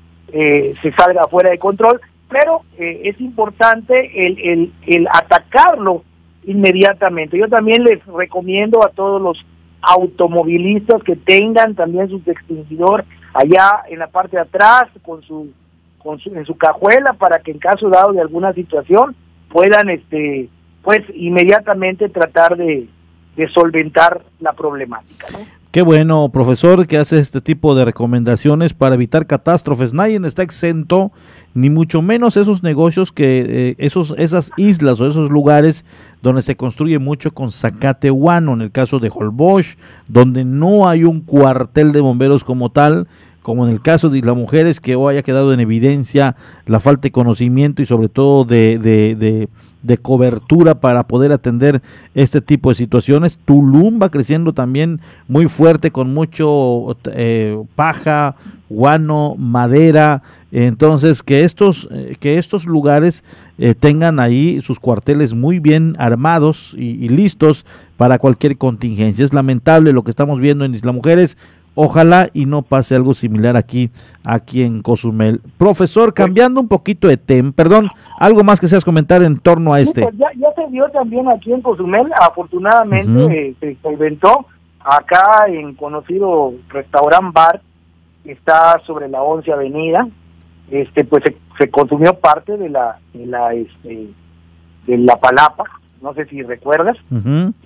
se 0.82 0.93
salga 0.93 1.24
fuera 1.30 1.51
de 1.51 1.59
control. 1.59 2.01
Pero 2.28 2.62
es 2.78 3.20
importante 3.20 4.26
el, 4.26 4.39
el, 4.41 4.72
el 4.87 5.09
atacarlo 5.09 6.03
inmediatamente. 6.45 7.39
Yo 7.39 7.49
también 7.49 7.85
les 7.85 8.05
recomiendo 8.07 8.85
a 8.85 8.89
todos 8.89 9.20
los 9.20 9.45
automovilistas 9.82 11.03
que 11.03 11.16
tengan 11.16 11.74
también 11.74 12.09
su 12.09 12.22
extinguidor 12.26 13.05
allá 13.35 13.82
en 13.89 13.99
la 13.99 14.07
parte 14.07 14.37
de 14.37 14.43
atrás 14.43 14.85
con 15.03 15.22
su, 15.22 15.53
con 15.99 16.18
su 16.20 16.35
en 16.35 16.47
su 16.47 16.57
cajuela 16.57 17.12
para 17.14 17.41
que 17.41 17.51
en 17.51 17.59
caso 17.59 17.89
dado 17.89 18.12
de 18.12 18.20
alguna 18.20 18.53
situación 18.53 19.14
puedan 19.51 19.91
este 19.91 20.49
pues 20.82 21.01
inmediatamente 21.14 22.09
tratar 22.09 22.57
de, 22.57 22.89
solventar 23.53 24.22
la 24.39 24.53
problemática. 24.53 25.26
Qué 25.75 25.83
bueno, 25.83 26.29
profesor, 26.29 26.87
que 26.87 26.99
hace 26.99 27.18
este 27.18 27.41
tipo 27.41 27.75
de 27.75 27.85
recomendaciones 27.85 28.72
para 28.72 28.95
evitar 28.95 29.27
catástrofes. 29.27 29.93
Nadie 29.93 30.20
está 30.25 30.45
exento, 30.45 31.11
ni 31.53 31.68
mucho 31.68 32.01
menos 32.01 32.37
esos 32.37 32.62
negocios 32.62 33.11
que, 33.11 33.45
eh, 33.49 33.75
esos, 33.79 34.14
esas 34.16 34.53
islas 34.57 35.01
o 35.01 35.09
esos 35.09 35.33
lugares 35.33 35.85
donde 36.22 36.43
se 36.43 36.55
construye 36.57 37.01
mucho 37.01 37.35
con 37.35 37.51
zacate 37.51 38.12
huano, 38.12 38.53
en 38.53 38.61
el 38.61 38.70
caso 38.70 39.01
de 39.01 39.11
Holbox, 39.12 39.77
donde 40.07 40.45
no 40.45 40.89
hay 40.89 41.03
un 41.03 41.22
cuartel 41.22 41.91
de 41.91 42.01
bomberos 42.01 42.45
como 42.45 42.70
tal, 42.70 43.09
como 43.43 43.66
en 43.66 43.72
el 43.72 43.83
caso 43.83 44.11
de 44.11 44.20
las 44.20 44.37
mujeres, 44.37 44.79
que 44.79 44.95
hoy 44.95 45.14
haya 45.14 45.25
quedado 45.25 45.53
en 45.53 45.59
evidencia 45.59 46.37
la 46.66 46.79
falta 46.79 47.03
de 47.03 47.11
conocimiento 47.11 47.83
y 47.83 47.87
sobre 47.87 48.09
todo 48.09 48.45
de, 48.45 48.79
de 48.79 49.16
de 49.16 49.49
cobertura 50.01 50.74
para 50.80 51.05
poder 51.05 51.32
atender 51.32 51.82
este 52.14 52.41
tipo 52.41 52.70
de 52.70 52.74
situaciones. 52.74 53.39
Tulum 53.45 54.01
va 54.01 54.11
creciendo 54.11 54.53
también 54.53 55.01
muy 55.28 55.49
fuerte 55.49 55.91
con 55.91 56.12
mucho 56.14 56.97
eh, 57.12 57.62
paja, 57.76 58.37
guano, 58.68 59.37
madera. 59.39 60.22
Entonces, 60.53 61.22
que 61.22 61.45
estos, 61.45 61.89
eh, 61.91 62.16
que 62.20 62.39
estos 62.39 62.64
lugares 62.64 63.24
eh, 63.59 63.74
tengan 63.74 64.20
ahí 64.20 64.61
sus 64.62 64.78
cuarteles 64.78 65.35
muy 65.35 65.59
bien 65.59 65.97
armados 65.99 66.74
y, 66.76 67.05
y, 67.05 67.09
listos 67.09 67.66
para 67.97 68.18
cualquier 68.18 68.57
contingencia. 68.57 69.24
Es 69.24 69.35
lamentable 69.35 69.93
lo 69.93 70.05
que 70.05 70.11
estamos 70.11 70.41
viendo 70.41 70.64
en 70.64 70.74
Isla 70.74 70.93
Mujeres. 70.93 71.37
Ojalá 71.77 72.31
y 72.33 72.47
no 72.47 72.62
pase 72.62 72.95
algo 72.95 73.14
similar 73.14 73.57
aquí, 73.57 73.91
aquí 74.25 74.62
en 74.62 74.81
Cozumel. 74.81 75.41
Profesor, 75.59 76.14
cambiando 76.14 76.61
un 76.61 76.68
poquito 76.68 77.09
de 77.09 77.16
tema, 77.16 77.51
perdón, 77.53 77.89
algo 78.18 78.45
más 78.45 78.61
que 78.61 78.68
seas 78.68 78.85
comentar 78.85 79.22
en 79.22 79.39
torno 79.39 79.75
a 79.75 79.81
este. 79.81 80.03
Pues 80.03 80.16
ya, 80.16 80.29
se 80.55 80.70
dio 80.70 80.89
también 80.91 81.29
aquí 81.29 81.53
en 81.53 81.62
Cozumel, 81.62 82.07
afortunadamente 82.20 83.57
se 83.59 83.77
inventó 83.91 84.47
acá 84.85 85.47
en 85.49 85.75
conocido 85.75 86.53
restaurant 86.68 87.35
bar, 87.35 87.61
está 88.25 88.81
sobre 88.87 89.09
la 89.09 89.22
11 89.22 89.53
Avenida, 89.53 90.07
este 90.70 91.05
pues 91.05 91.25
se, 91.59 91.70
consumió 91.70 92.14
parte 92.14 92.57
de 92.57 92.68
la 92.68 92.99
de 93.12 93.27
la 93.27 93.55
este 93.55 94.09
de 94.87 94.99
la 94.99 95.16
palapa, 95.16 95.64
no 96.03 96.14
sé 96.14 96.27
si 96.27 96.43
recuerdas, 96.43 96.97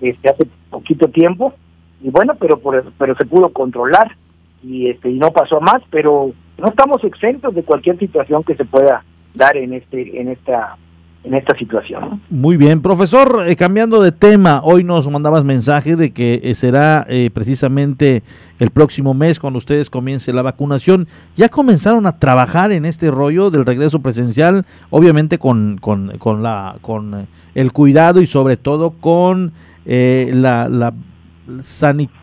este 0.01 0.29
hace 0.29 0.47
poquito 0.69 1.09
tiempo 1.09 1.53
y 2.01 2.09
bueno, 2.09 2.35
pero 2.39 2.59
pero 2.97 3.15
se 3.15 3.25
pudo 3.25 3.49
controlar 3.49 4.15
y 4.63 4.89
este 4.89 5.09
y 5.09 5.17
no 5.17 5.31
pasó 5.31 5.59
más, 5.61 5.81
pero 5.89 6.31
no 6.57 6.67
estamos 6.67 7.03
exentos 7.03 7.53
de 7.55 7.63
cualquier 7.63 7.97
situación 7.97 8.43
que 8.43 8.55
se 8.55 8.65
pueda 8.65 9.03
dar 9.33 9.57
en 9.57 9.73
este 9.73 10.19
en 10.19 10.29
esta 10.29 10.77
en 11.23 11.33
esta 11.33 11.53
situación. 11.57 12.21
Muy 12.29 12.55
bien, 12.55 12.81
profesor, 12.81 13.43
eh, 13.45 13.55
cambiando 13.57 14.01
de 14.01 14.13
tema, 14.13 14.61
hoy 14.63 14.85
nos 14.85 15.09
mandabas 15.09 15.43
mensaje 15.43 15.97
de 15.97 16.11
que 16.11 16.39
eh, 16.41 16.55
será 16.55 17.05
eh, 17.09 17.29
precisamente 17.33 18.23
el 18.57 18.69
próximo 18.69 19.13
mes 19.13 19.37
cuando 19.37 19.57
ustedes 19.57 19.89
comiencen 19.89 20.37
la 20.37 20.43
vacunación. 20.43 21.07
¿Ya 21.35 21.49
comenzaron 21.49 22.05
a 22.05 22.19
trabajar 22.19 22.71
en 22.71 22.85
este 22.85 23.11
rollo 23.11 23.51
del 23.51 23.65
regreso 23.65 23.99
presencial? 23.99 24.65
Obviamente 24.91 25.39
con, 25.39 25.77
con, 25.77 26.17
con 26.19 26.41
la, 26.41 26.77
con 26.81 27.27
el 27.53 27.71
cuidado 27.73 28.21
y 28.21 28.25
sobre 28.25 28.55
todo 28.55 28.91
con 28.91 29.51
la, 29.85 30.69
la 30.69 30.93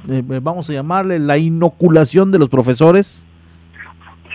eh, 0.08 0.40
vamos 0.42 0.70
a 0.70 0.72
llamarle, 0.72 1.18
la 1.18 1.38
inoculación 1.38 2.30
de 2.30 2.38
los 2.38 2.48
profesores? 2.48 3.24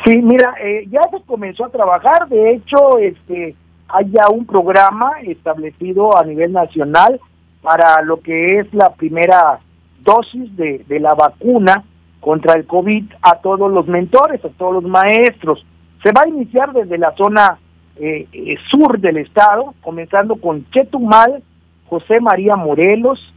Sí, 0.06 0.18
mira, 0.18 0.54
eh, 0.64 0.88
ya 0.89 1.02
se 1.12 1.22
comenzó 1.26 1.66
a 1.66 1.70
trabajar, 1.70 2.28
de 2.28 2.54
hecho, 2.54 2.98
este, 2.98 3.56
hay 3.88 4.10
ya 4.10 4.30
un 4.30 4.46
programa 4.46 5.12
establecido 5.24 6.18
a 6.18 6.24
nivel 6.24 6.54
nacional 6.54 7.20
para 7.62 8.02
lo 8.02 8.20
que 8.22 8.60
es 8.60 8.74
la 8.74 8.94
primera 8.94 9.60
dosis 10.04 10.56
de, 10.56 10.84
de 10.88 11.00
la 11.00 11.14
vacuna 11.14 11.84
contra 12.20 12.54
el 12.56 12.66
COVID 12.66 13.12
a 13.22 13.36
todos 13.42 13.72
los 13.72 13.88
mentores, 13.88 14.44
a 14.44 14.50
todos 14.50 14.76
los 14.76 14.84
maestros. 14.84 15.66
Se 16.02 16.12
va 16.12 16.22
a 16.26 16.30
iniciar 16.30 16.74
desde 16.74 16.98
la 16.98 17.14
zona 17.16 17.60
eh, 17.98 18.58
sur 18.70 19.00
del 19.00 19.18
estado, 19.18 19.76
comenzando 19.82 20.38
con 20.38 20.66
Chetumal, 20.72 21.44
José 21.88 22.20
María 22.20 22.56
Morelos, 22.56 23.34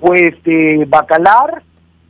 pues 0.00 0.42
de 0.44 0.86
Bacalar, 0.88 1.62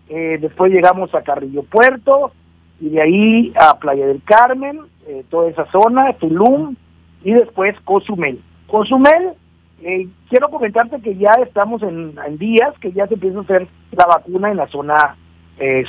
eh, 0.09 0.39
después 0.41 0.73
llegamos 0.73 1.15
a 1.15 1.23
Carrillo 1.23 1.63
Puerto, 1.63 2.33
y 2.81 2.91
de 2.91 3.03
ahí 3.03 3.53
a 3.59 3.79
Playa 3.79 4.07
del 4.07 4.23
Carmen, 4.23 4.81
eh, 5.07 5.25
toda 5.31 5.51
esa 5.51 5.67
zona, 5.71 6.13
Tulum, 6.15 6.77
y 7.25 7.33
después 7.33 7.75
Cozumel. 7.85 8.41
Cozumel, 8.67 9.33
eh, 9.83 10.07
quiero 10.29 10.49
comentarte 10.51 11.01
que 11.01 11.17
ya 11.17 11.31
estamos 11.45 11.83
en, 11.83 12.15
días 12.39 12.73
que 12.81 12.93
ya 12.93 13.07
se 13.07 13.15
empieza 13.15 13.39
a 13.39 13.43
hacer 13.43 13.69
la 13.93 14.07
vacuna 14.07 14.51
en 14.51 14.57
la 14.57 14.69
zona 14.69 15.17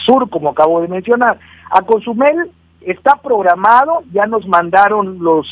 sur, 0.04 0.28
como 0.32 0.50
acabo 0.50 0.82
de 0.82 0.88
mencionar. 0.88 1.38
A 1.70 1.84
Cozumel 1.84 2.50
está 2.82 3.18
programado, 3.22 4.02
ya 4.12 4.26
nos 4.26 4.48
mandaron 4.48 5.20
los, 5.20 5.48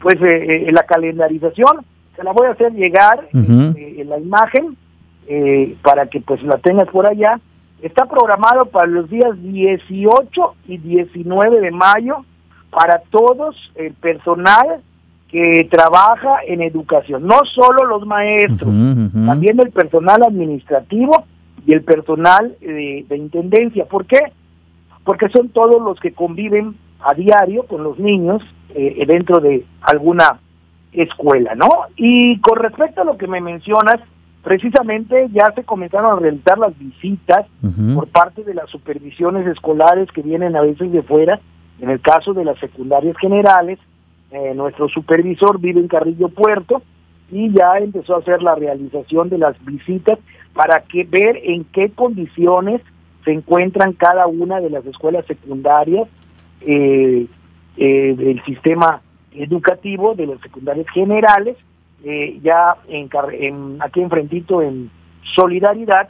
pues, 0.00 0.14
la 0.20 0.82
calendarización, 0.84 1.84
se 2.14 2.22
la 2.22 2.30
voy 2.30 2.46
a 2.46 2.52
hacer 2.52 2.72
llegar 2.72 3.26
en 3.32 4.08
la 4.08 4.18
imagen, 4.18 4.76
eh, 5.26 5.76
para 5.82 6.06
que 6.06 6.20
pues 6.20 6.42
la 6.42 6.58
tengas 6.58 6.88
por 6.88 7.08
allá. 7.08 7.40
Está 7.80 8.06
programado 8.06 8.66
para 8.66 8.86
los 8.86 9.10
días 9.10 9.30
18 9.42 10.54
y 10.68 10.78
19 10.78 11.60
de 11.60 11.70
mayo 11.70 12.24
para 12.70 13.02
todos 13.10 13.56
el 13.74 13.92
personal 13.94 14.82
que 15.28 15.66
trabaja 15.70 16.40
en 16.46 16.60
educación, 16.60 17.26
no 17.26 17.38
solo 17.54 17.86
los 17.86 18.06
maestros, 18.06 18.70
también 19.26 19.58
el 19.60 19.70
personal 19.70 20.22
administrativo 20.22 21.24
y 21.66 21.72
el 21.72 21.82
personal 21.82 22.54
de, 22.60 23.16
intendencia. 23.16 23.86
¿Por 23.86 24.04
qué? 24.04 24.20
Porque 25.04 25.30
son 25.30 25.48
todos 25.48 25.80
los 25.80 25.98
que 26.00 26.12
conviven 26.12 26.76
a 27.00 27.14
diario 27.14 27.64
con 27.64 27.82
los 27.82 27.98
niños 27.98 28.42
eh, 28.74 29.02
dentro 29.06 29.40
de 29.40 29.64
alguna 29.80 30.38
escuela, 30.92 31.54
¿no? 31.54 31.68
Y 31.96 32.38
con 32.40 32.58
respecto 32.58 33.00
a 33.00 33.04
lo 33.04 33.16
que 33.16 33.26
me 33.26 33.40
mencionas, 33.40 34.00
precisamente 34.42 35.28
ya 35.32 35.52
se 35.54 35.64
comenzaron 35.64 36.16
a 36.16 36.20
realizar 36.20 36.58
las 36.58 36.76
visitas 36.78 37.46
por 37.94 38.08
parte 38.08 38.42
de 38.44 38.54
las 38.54 38.68
supervisiones 38.70 39.46
escolares 39.46 40.10
que 40.10 40.22
vienen 40.22 40.56
a 40.56 40.62
veces 40.62 40.90
de 40.92 41.02
fuera. 41.02 41.40
En 41.80 41.90
el 41.90 42.00
caso 42.00 42.32
de 42.32 42.44
las 42.44 42.58
secundarias 42.58 43.16
generales, 43.18 43.78
eh, 44.30 44.52
nuestro 44.54 44.88
supervisor 44.88 45.60
vive 45.60 45.80
en 45.80 45.88
Carrillo 45.88 46.28
Puerto 46.28 46.82
y 47.30 47.50
ya 47.52 47.78
empezó 47.78 48.14
a 48.14 48.18
hacer 48.18 48.42
la 48.42 48.54
realización 48.54 49.28
de 49.28 49.38
las 49.38 49.62
visitas 49.64 50.18
para 50.54 50.80
que 50.82 51.04
ver 51.04 51.38
en 51.42 51.64
qué 51.64 51.90
condiciones 51.90 52.82
se 53.24 53.32
encuentran 53.32 53.92
cada 53.92 54.26
una 54.26 54.60
de 54.60 54.70
las 54.70 54.84
escuelas 54.86 55.24
secundarias 55.26 56.08
eh, 56.60 57.26
eh, 57.76 58.14
del 58.16 58.42
sistema 58.44 59.00
educativo 59.32 60.14
de 60.14 60.26
las 60.26 60.40
secundarias 60.40 60.86
generales 60.92 61.56
eh, 62.04 62.38
ya 62.42 62.76
en, 62.88 63.08
aquí 63.80 64.00
enfrentito 64.00 64.62
en 64.62 64.90
solidaridad 65.34 66.08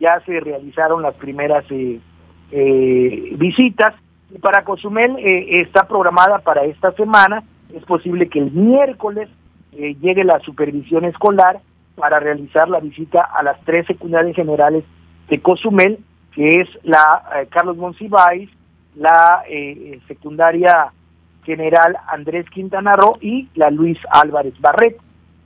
ya 0.00 0.20
se 0.26 0.40
realizaron 0.40 1.02
las 1.02 1.14
primeras 1.14 1.64
eh, 1.70 2.00
eh, 2.50 3.34
visitas 3.36 3.94
y 4.30 4.38
para 4.38 4.64
Cozumel 4.64 5.16
eh, 5.18 5.60
está 5.60 5.86
programada 5.86 6.38
para 6.38 6.64
esta 6.64 6.92
semana. 6.92 7.42
Es 7.74 7.84
posible 7.84 8.28
que 8.28 8.38
el 8.38 8.52
miércoles 8.52 9.28
eh, 9.72 9.96
llegue 10.00 10.24
la 10.24 10.38
supervisión 10.40 11.04
escolar 11.04 11.60
para 11.96 12.20
realizar 12.20 12.68
la 12.68 12.80
visita 12.80 13.22
a 13.22 13.42
las 13.42 13.60
tres 13.64 13.86
secundarias 13.86 14.34
generales 14.34 14.84
de 15.28 15.40
Cozumel, 15.40 15.98
que 16.32 16.60
es 16.60 16.68
la 16.82 17.46
Carlos 17.50 17.76
Monsiváis, 17.76 18.50
la 18.96 19.44
secundaria 20.08 20.92
general 21.44 21.96
Andrés 22.08 22.50
Quintana 22.50 22.94
Roo 22.94 23.16
y 23.20 23.48
la 23.54 23.70
Luis 23.70 23.98
Álvarez 24.10 24.60
Barret, 24.60 24.96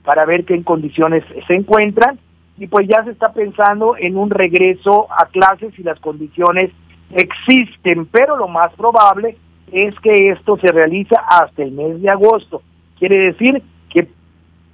para 0.03 0.25
ver 0.25 0.45
qué 0.45 0.61
condiciones 0.63 1.23
se 1.47 1.55
encuentran. 1.55 2.19
Y 2.57 2.67
pues 2.67 2.87
ya 2.87 3.03
se 3.03 3.11
está 3.11 3.31
pensando 3.31 3.95
en 3.97 4.17
un 4.17 4.29
regreso 4.29 5.07
a 5.11 5.27
clases 5.27 5.73
si 5.75 5.83
las 5.83 5.99
condiciones 5.99 6.71
existen, 7.11 8.05
pero 8.05 8.35
lo 8.35 8.47
más 8.47 8.73
probable 8.73 9.37
es 9.71 9.97
que 9.99 10.29
esto 10.29 10.57
se 10.57 10.71
realiza 10.71 11.21
hasta 11.27 11.63
el 11.63 11.71
mes 11.71 12.01
de 12.01 12.09
agosto. 12.09 12.61
Quiere 12.97 13.17
decir 13.17 13.63
que 13.89 14.07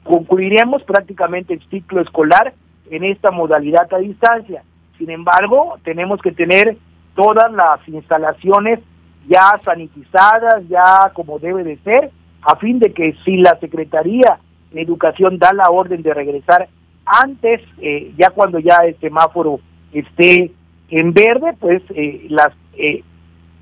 concluiremos 0.03 0.83
prácticamente 0.83 1.53
el 1.53 1.61
ciclo 1.69 2.01
escolar 2.01 2.53
en 2.89 3.03
esta 3.03 3.31
modalidad 3.31 3.91
a 3.93 3.97
distancia. 3.97 4.63
Sin 4.97 5.09
embargo, 5.09 5.77
tenemos 5.83 6.21
que 6.21 6.31
tener 6.31 6.77
todas 7.15 7.51
las 7.51 7.87
instalaciones 7.87 8.79
ya 9.27 9.55
sanitizadas, 9.63 10.67
ya 10.67 11.11
como 11.13 11.39
debe 11.39 11.63
de 11.63 11.77
ser, 11.77 12.11
a 12.41 12.55
fin 12.57 12.79
de 12.79 12.93
que 12.93 13.15
si 13.25 13.37
la 13.37 13.57
Secretaría 13.59 14.39
Educación 14.73 15.37
da 15.37 15.53
la 15.53 15.69
orden 15.69 16.01
de 16.01 16.13
regresar 16.13 16.67
antes, 17.05 17.61
eh, 17.81 18.13
ya 18.17 18.31
cuando 18.31 18.59
ya 18.59 18.77
el 18.85 18.97
semáforo 18.99 19.59
esté 19.93 20.51
en 20.89 21.13
verde, 21.13 21.53
pues 21.59 21.81
eh, 21.95 22.25
las 22.29 22.51
eh, 22.77 23.03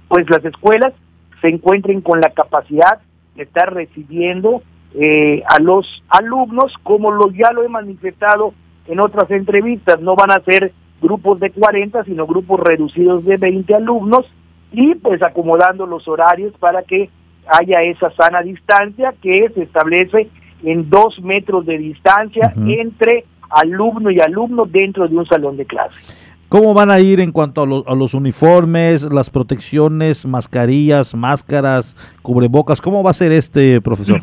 pues 0.08 0.30
las 0.30 0.44
escuelas 0.46 0.94
se 1.42 1.50
encuentren 1.50 2.02
con 2.02 2.22
la 2.22 2.30
capacidad 2.30 3.00
de 3.36 3.44
estar 3.44 3.74
recibiendo 3.74 4.62
eh, 4.96 5.44
a 5.48 5.60
los 5.60 5.86
alumnos, 6.10 6.74
como 6.84 7.12
lo 7.12 7.32
ya 7.32 7.52
lo 7.52 7.64
he 7.64 7.70
manifestado 7.70 8.54
en 8.88 9.00
otras 9.00 9.30
entrevistas, 9.32 10.00
no 10.02 10.16
van 10.16 10.32
a 10.32 10.42
ser 10.42 10.72
grupos 11.02 11.40
de 11.40 11.52
40, 11.52 12.04
sino 12.04 12.28
grupos 12.28 12.60
reducidos 12.60 13.26
de 13.26 13.38
20 13.38 13.76
alumnos 13.76 14.26
y 14.72 14.96
pues 14.96 15.22
acomodando 15.22 15.86
los 15.86 16.08
horarios 16.08 16.54
para 16.60 16.84
que 16.84 17.10
haya 17.48 17.82
esa 17.82 18.12
sana 18.12 18.42
distancia 18.42 19.14
que 19.22 19.50
se 19.54 19.64
establece 19.64 20.30
en 20.64 20.90
dos 20.90 21.22
metros 21.22 21.66
de 21.66 21.78
distancia 21.78 22.54
entre 22.66 23.26
alumno 23.50 24.10
y 24.12 24.20
alumno 24.20 24.66
dentro 24.66 25.08
de 25.08 25.16
un 25.16 25.26
salón 25.26 25.58
de 25.58 25.66
clase. 25.66 25.96
¿Cómo 26.50 26.74
van 26.74 26.92
a 26.92 27.00
ir 27.00 27.20
en 27.20 27.32
cuanto 27.32 27.64
a, 27.64 27.66
lo- 27.66 27.84
a 27.88 27.96
los 27.96 28.14
uniformes, 28.14 29.04
las 29.12 29.30
protecciones, 29.30 30.26
mascarillas, 30.26 31.16
máscaras, 31.16 31.96
cubrebocas? 32.22 32.80
¿Cómo 32.82 33.02
va 33.04 33.10
a 33.10 33.14
ser 33.14 33.32
este, 33.32 33.82
profesor? 33.82 34.22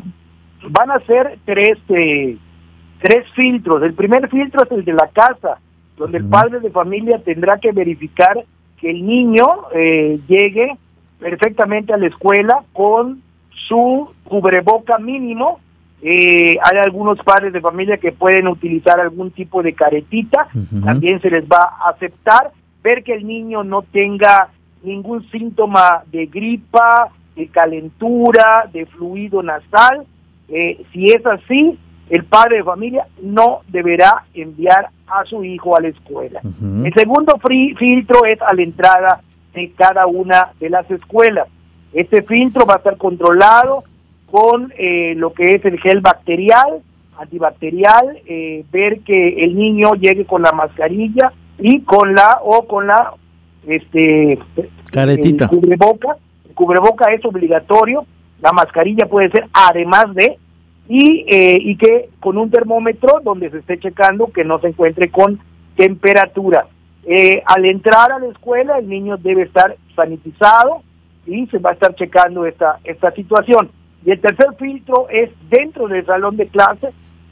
Van 0.69 0.91
a 0.91 0.99
ser 1.01 1.39
tres, 1.45 1.77
eh, 1.89 2.37
tres 3.01 3.25
filtros. 3.35 3.83
El 3.83 3.93
primer 3.93 4.29
filtro 4.29 4.63
es 4.63 4.71
el 4.71 4.85
de 4.85 4.93
la 4.93 5.09
casa, 5.13 5.59
donde 5.97 6.19
el 6.19 6.25
padre 6.25 6.59
de 6.61 6.69
familia 6.71 7.19
tendrá 7.23 7.57
que 7.57 7.71
verificar 7.73 8.37
que 8.79 8.91
el 8.91 9.05
niño 9.05 9.45
eh, 9.75 10.19
llegue 10.27 10.77
perfectamente 11.19 11.93
a 11.93 11.97
la 11.97 12.07
escuela 12.07 12.63
con 12.73 13.21
su 13.67 14.09
cubreboca 14.23 14.97
mínimo. 14.99 15.59
Eh, 16.03 16.57
hay 16.63 16.77
algunos 16.83 17.19
padres 17.19 17.53
de 17.53 17.61
familia 17.61 17.97
que 17.97 18.11
pueden 18.11 18.47
utilizar 18.47 18.99
algún 18.99 19.31
tipo 19.31 19.61
de 19.61 19.73
caretita, 19.73 20.47
también 20.83 21.21
se 21.21 21.29
les 21.29 21.45
va 21.45 21.77
a 21.79 21.91
aceptar, 21.91 22.51
ver 22.83 23.03
que 23.03 23.13
el 23.13 23.27
niño 23.27 23.63
no 23.63 23.83
tenga 23.83 24.49
ningún 24.81 25.29
síntoma 25.29 26.03
de 26.11 26.25
gripa, 26.25 27.09
de 27.35 27.47
calentura, 27.47 28.67
de 28.73 28.87
fluido 28.87 29.43
nasal. 29.43 30.05
Eh, 30.49 30.83
si 30.91 31.05
es 31.05 31.23
así, 31.25 31.77
el 32.09 32.25
padre 32.25 32.57
de 32.57 32.63
familia 32.63 33.05
no 33.21 33.59
deberá 33.67 34.25
enviar 34.33 34.89
a 35.07 35.23
su 35.25 35.43
hijo 35.43 35.77
a 35.77 35.81
la 35.81 35.89
escuela. 35.89 36.41
El 36.83 36.93
segundo 36.93 37.39
filtro 37.77 38.25
es 38.25 38.41
a 38.41 38.53
la 38.53 38.63
entrada 38.63 39.21
de 39.53 39.71
cada 39.77 40.07
una 40.07 40.49
de 40.59 40.69
las 40.69 40.89
escuelas. 40.89 41.47
Este 41.93 42.21
filtro 42.23 42.65
va 42.65 42.75
a 42.75 42.77
estar 42.77 42.97
controlado 42.97 43.83
con 44.31 44.73
eh, 44.77 45.13
lo 45.15 45.33
que 45.33 45.55
es 45.55 45.65
el 45.65 45.79
gel 45.79 45.99
bacterial, 45.99 46.81
antibacterial, 47.19 48.17
eh, 48.25 48.63
ver 48.71 49.01
que 49.01 49.43
el 49.43 49.55
niño 49.55 49.93
llegue 49.95 50.25
con 50.25 50.41
la 50.41 50.53
mascarilla 50.53 51.33
y 51.59 51.81
con 51.81 52.15
la 52.15 52.39
o 52.41 52.65
con 52.65 52.87
la 52.87 53.13
este 53.67 54.39
Caretita. 54.91 55.45
el 55.45 55.49
cubreboca. 55.49 56.15
El 56.47 56.55
cubreboca 56.55 57.13
es 57.13 57.23
obligatorio, 57.25 58.05
la 58.41 58.53
mascarilla 58.53 59.05
puede 59.05 59.29
ser 59.29 59.47
además 59.53 60.13
de 60.15 60.37
y, 60.87 61.25
eh, 61.27 61.57
y 61.61 61.77
que 61.77 62.09
con 62.19 62.37
un 62.37 62.49
termómetro 62.49 63.19
donde 63.23 63.49
se 63.49 63.59
esté 63.59 63.77
checando 63.79 64.27
que 64.27 64.43
no 64.43 64.59
se 64.59 64.67
encuentre 64.69 65.09
con 65.09 65.39
temperatura. 65.75 66.65
Eh, 67.03 67.41
al 67.45 67.65
entrar 67.65 68.11
a 68.11 68.19
la 68.19 68.27
escuela 68.27 68.77
el 68.77 68.87
niño 68.87 69.17
debe 69.17 69.43
estar 69.43 69.75
sanitizado 69.95 70.83
y 71.25 71.47
se 71.47 71.57
va 71.57 71.71
a 71.71 71.73
estar 71.73 71.95
checando 71.95 72.45
esta, 72.45 72.79
esta 72.83 73.11
situación. 73.11 73.69
Y 74.05 74.11
el 74.11 74.19
tercer 74.19 74.53
filtro 74.57 75.07
es 75.09 75.29
dentro 75.49 75.87
del 75.87 76.05
salón 76.05 76.37
de 76.37 76.47
clase. 76.47 76.89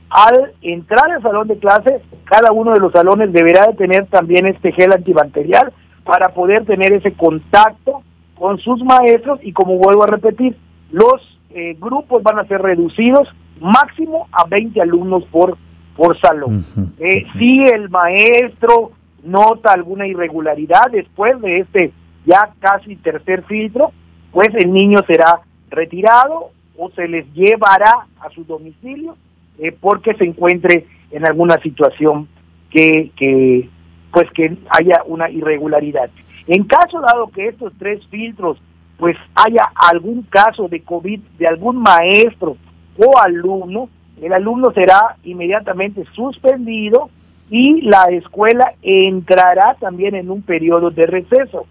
Al 0.10 0.54
entrar 0.62 1.12
al 1.12 1.22
salón 1.22 1.48
de 1.48 1.58
clase, 1.58 2.02
cada 2.26 2.52
uno 2.52 2.74
de 2.74 2.80
los 2.80 2.92
salones 2.92 3.32
deberá 3.32 3.68
de 3.68 3.74
tener 3.74 4.08
también 4.08 4.48
este 4.48 4.72
gel 4.72 4.92
antibacterial 4.92 5.72
para 6.04 6.30
poder 6.30 6.66
tener 6.66 6.94
ese 6.94 7.14
contacto 7.14 8.02
con 8.36 8.58
sus 8.60 8.84
maestros 8.84 9.40
y 9.44 9.52
como 9.52 9.78
vuelvo 9.78 10.04
a 10.04 10.08
repetir, 10.08 10.56
los 10.92 11.40
eh, 11.52 11.76
grupos 11.80 12.24
van 12.24 12.40
a 12.40 12.46
ser 12.46 12.62
reducidos 12.62 13.28
máximo 13.60 14.28
a 14.32 14.46
20 14.48 14.82
alumnos 14.82 15.24
por, 15.26 15.58
por 15.96 16.18
salón. 16.20 16.66
Eh, 17.00 17.26
si 17.38 17.64
el 17.64 17.90
maestro 17.90 18.92
nota 19.24 19.74
alguna 19.74 20.08
irregularidad 20.08 20.90
después 20.92 21.40
de 21.42 21.60
este 21.60 21.92
ya 22.26 22.52
casi 22.60 22.96
tercer 22.96 23.44
filtro, 23.44 23.92
pues 24.32 24.50
el 24.56 24.72
niño 24.72 25.00
será 25.06 25.42
retirado 25.70 26.52
o 26.80 26.90
se 26.92 27.08
les 27.08 27.32
llevará 27.34 28.08
a 28.22 28.30
su 28.30 28.46
domicilio 28.46 29.18
eh, 29.60 29.76
porque 29.80 30.14
se 30.16 30.24
encuentre 30.24 30.86
en 31.12 31.26
alguna 31.26 31.62
situación 31.62 32.30
que, 32.72 33.12
que 33.18 33.70
pues 34.12 34.32
que 34.32 34.58
haya 34.70 35.04
una 35.06 35.30
irregularidad. 35.30 36.10
En 36.48 36.64
caso 36.64 37.02
dado 37.02 37.28
que 37.28 37.50
estos 37.50 37.74
tres 37.78 38.06
filtros 38.08 38.58
pues 38.98 39.18
haya 39.36 39.64
algún 39.92 40.24
caso 40.24 40.68
de 40.70 40.82
COVID 40.82 41.20
de 41.38 41.48
algún 41.48 41.82
maestro 41.82 42.56
o 42.98 43.20
alumno, 43.22 43.90
el 44.22 44.34
alumno 44.34 44.72
será 44.74 45.18
inmediatamente 45.24 46.06
suspendido 46.14 47.10
y 47.50 47.82
la 47.82 48.06
escuela 48.12 48.74
entrará 48.82 49.76
también 49.80 50.16
en 50.16 50.30
un 50.30 50.42
periodo 50.44 50.92
de 50.92 51.06
receso. 51.08 51.66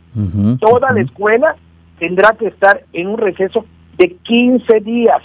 Toda 0.61 0.93
la 0.93 1.01
escuela 1.01 1.57
tendrá 1.99 2.37
que 2.39 2.49
estar 2.49 2.83
en 2.93 3.07
un 3.07 3.19
receso 3.19 3.65
de 3.99 4.17
15 4.23 4.81
días 4.81 5.23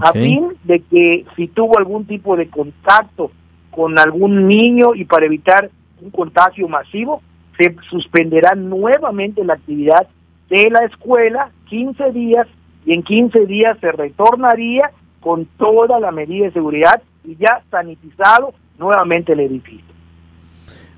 a 0.00 0.12
fin 0.12 0.48
de 0.64 0.80
que 0.80 1.24
si 1.36 1.46
tuvo 1.46 1.78
algún 1.78 2.04
tipo 2.04 2.36
de 2.36 2.48
contacto 2.48 3.30
con 3.70 3.98
algún 3.98 4.48
niño 4.48 4.94
y 4.94 5.04
para 5.04 5.26
evitar 5.26 5.70
un 6.02 6.10
contagio 6.10 6.68
masivo, 6.68 7.22
se 7.56 7.74
suspenderá 7.88 8.54
nuevamente 8.56 9.44
la 9.44 9.54
actividad 9.54 10.08
de 10.50 10.68
la 10.70 10.84
escuela 10.84 11.50
15 11.68 12.10
días 12.12 12.46
y 12.84 12.92
en 12.92 13.02
15 13.02 13.46
días 13.46 13.78
se 13.80 13.92
retornaría 13.92 14.90
con 15.20 15.46
toda 15.56 16.00
la 16.00 16.10
medida 16.10 16.46
de 16.46 16.52
seguridad 16.52 17.00
y 17.24 17.36
ya 17.36 17.62
sanitizado 17.70 18.52
nuevamente 18.78 19.32
el 19.32 19.40
edificio. 19.40 19.94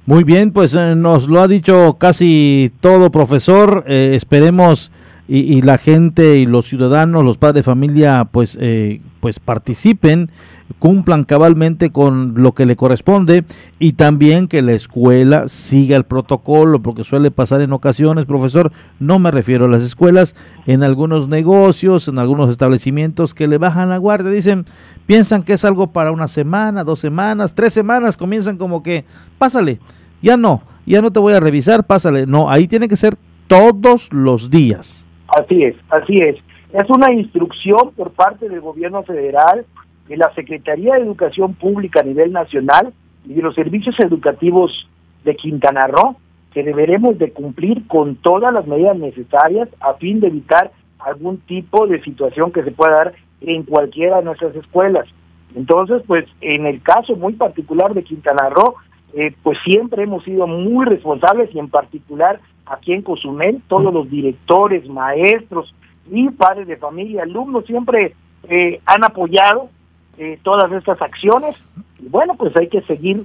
Muy 0.06 0.24
bien, 0.24 0.52
pues 0.52 0.74
eh, 0.74 0.94
nos 0.96 1.28
lo 1.28 1.40
ha 1.40 1.48
dicho 1.48 1.96
casi 1.98 2.72
todo, 2.80 3.10
profesor. 3.10 3.84
Eh, 3.86 4.12
esperemos 4.14 4.92
y, 5.28 5.38
y 5.38 5.62
la 5.62 5.78
gente 5.78 6.36
y 6.36 6.46
los 6.46 6.66
ciudadanos, 6.66 7.24
los 7.24 7.38
padres 7.38 7.56
de 7.56 7.62
familia, 7.70 8.28
pues, 8.30 8.56
eh, 8.60 9.00
pues 9.20 9.40
participen, 9.40 10.30
cumplan 10.78 11.24
cabalmente 11.24 11.90
con 11.90 12.34
lo 12.36 12.52
que 12.52 12.66
le 12.66 12.76
corresponde 12.76 13.44
y 13.78 13.92
también 13.92 14.46
que 14.48 14.62
la 14.62 14.72
escuela 14.72 15.48
siga 15.48 15.96
el 15.96 16.04
protocolo, 16.04 16.80
porque 16.80 17.04
suele 17.04 17.30
pasar 17.30 17.60
en 17.60 17.72
ocasiones, 17.72 18.26
profesor. 18.26 18.72
No 19.00 19.18
me 19.18 19.30
refiero 19.30 19.64
a 19.64 19.68
las 19.68 19.82
escuelas, 19.82 20.34
en 20.66 20.82
algunos 20.82 21.28
negocios, 21.28 22.08
en 22.08 22.18
algunos 22.18 22.50
establecimientos 22.50 23.34
que 23.34 23.48
le 23.48 23.58
bajan 23.58 23.88
la 23.88 23.98
guardia, 23.98 24.30
dicen, 24.30 24.66
piensan 25.06 25.42
que 25.42 25.54
es 25.54 25.64
algo 25.64 25.88
para 25.88 26.12
una 26.12 26.28
semana, 26.28 26.84
dos 26.84 27.00
semanas, 27.00 27.54
tres 27.54 27.72
semanas, 27.72 28.16
comienzan 28.16 28.58
como 28.58 28.82
que, 28.82 29.04
pásale, 29.38 29.80
ya 30.22 30.36
no, 30.36 30.62
ya 30.86 31.02
no 31.02 31.10
te 31.10 31.20
voy 31.20 31.34
a 31.34 31.40
revisar, 31.40 31.84
pásale. 31.84 32.26
No, 32.26 32.50
ahí 32.50 32.68
tiene 32.68 32.88
que 32.88 32.96
ser 32.96 33.16
todos 33.46 34.12
los 34.12 34.50
días. 34.50 35.05
Así 35.36 35.64
es, 35.64 35.76
así 35.90 36.16
es. 36.16 36.36
Es 36.72 36.88
una 36.88 37.12
instrucción 37.12 37.92
por 37.94 38.12
parte 38.12 38.48
del 38.48 38.60
gobierno 38.60 39.02
federal, 39.02 39.66
de 40.08 40.16
la 40.16 40.32
Secretaría 40.34 40.94
de 40.94 41.02
Educación 41.02 41.54
Pública 41.54 42.00
a 42.00 42.04
nivel 42.04 42.32
nacional 42.32 42.94
y 43.26 43.34
de 43.34 43.42
los 43.42 43.54
servicios 43.54 43.98
educativos 44.00 44.88
de 45.24 45.36
Quintana 45.36 45.88
Roo 45.88 46.16
que 46.54 46.62
deberemos 46.62 47.18
de 47.18 47.32
cumplir 47.32 47.86
con 47.86 48.16
todas 48.16 48.50
las 48.54 48.66
medidas 48.66 48.96
necesarias 48.96 49.68
a 49.80 49.92
fin 49.94 50.20
de 50.20 50.28
evitar 50.28 50.70
algún 51.00 51.38
tipo 51.40 51.86
de 51.86 52.02
situación 52.02 52.50
que 52.50 52.62
se 52.62 52.70
pueda 52.70 52.96
dar 52.96 53.14
en 53.42 53.64
cualquiera 53.64 54.18
de 54.18 54.24
nuestras 54.24 54.56
escuelas. 54.56 55.06
Entonces, 55.54 56.02
pues 56.06 56.24
en 56.40 56.64
el 56.64 56.80
caso 56.82 57.14
muy 57.14 57.34
particular 57.34 57.92
de 57.92 58.04
Quintana 58.04 58.48
Roo, 58.48 58.76
eh, 59.14 59.34
pues 59.42 59.58
siempre 59.64 60.02
hemos 60.02 60.24
sido 60.24 60.46
muy 60.46 60.84
responsables 60.84 61.54
y 61.54 61.58
en 61.58 61.68
particular 61.68 62.40
aquí 62.66 62.92
en 62.92 63.02
Cozumel, 63.02 63.62
todos 63.68 63.92
los 63.92 64.10
directores, 64.10 64.88
maestros 64.88 65.74
y 66.10 66.28
padres 66.30 66.66
de 66.66 66.76
familia, 66.76 67.22
alumnos 67.22 67.64
siempre 67.66 68.14
eh, 68.48 68.80
han 68.86 69.04
apoyado 69.04 69.70
eh, 70.18 70.38
todas 70.42 70.70
estas 70.72 71.00
acciones 71.00 71.56
y 72.00 72.08
bueno, 72.08 72.34
pues 72.36 72.56
hay 72.56 72.68
que 72.68 72.82
seguir 72.82 73.24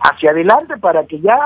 hacia 0.00 0.30
adelante 0.30 0.78
para 0.78 1.04
que 1.04 1.20
ya 1.20 1.36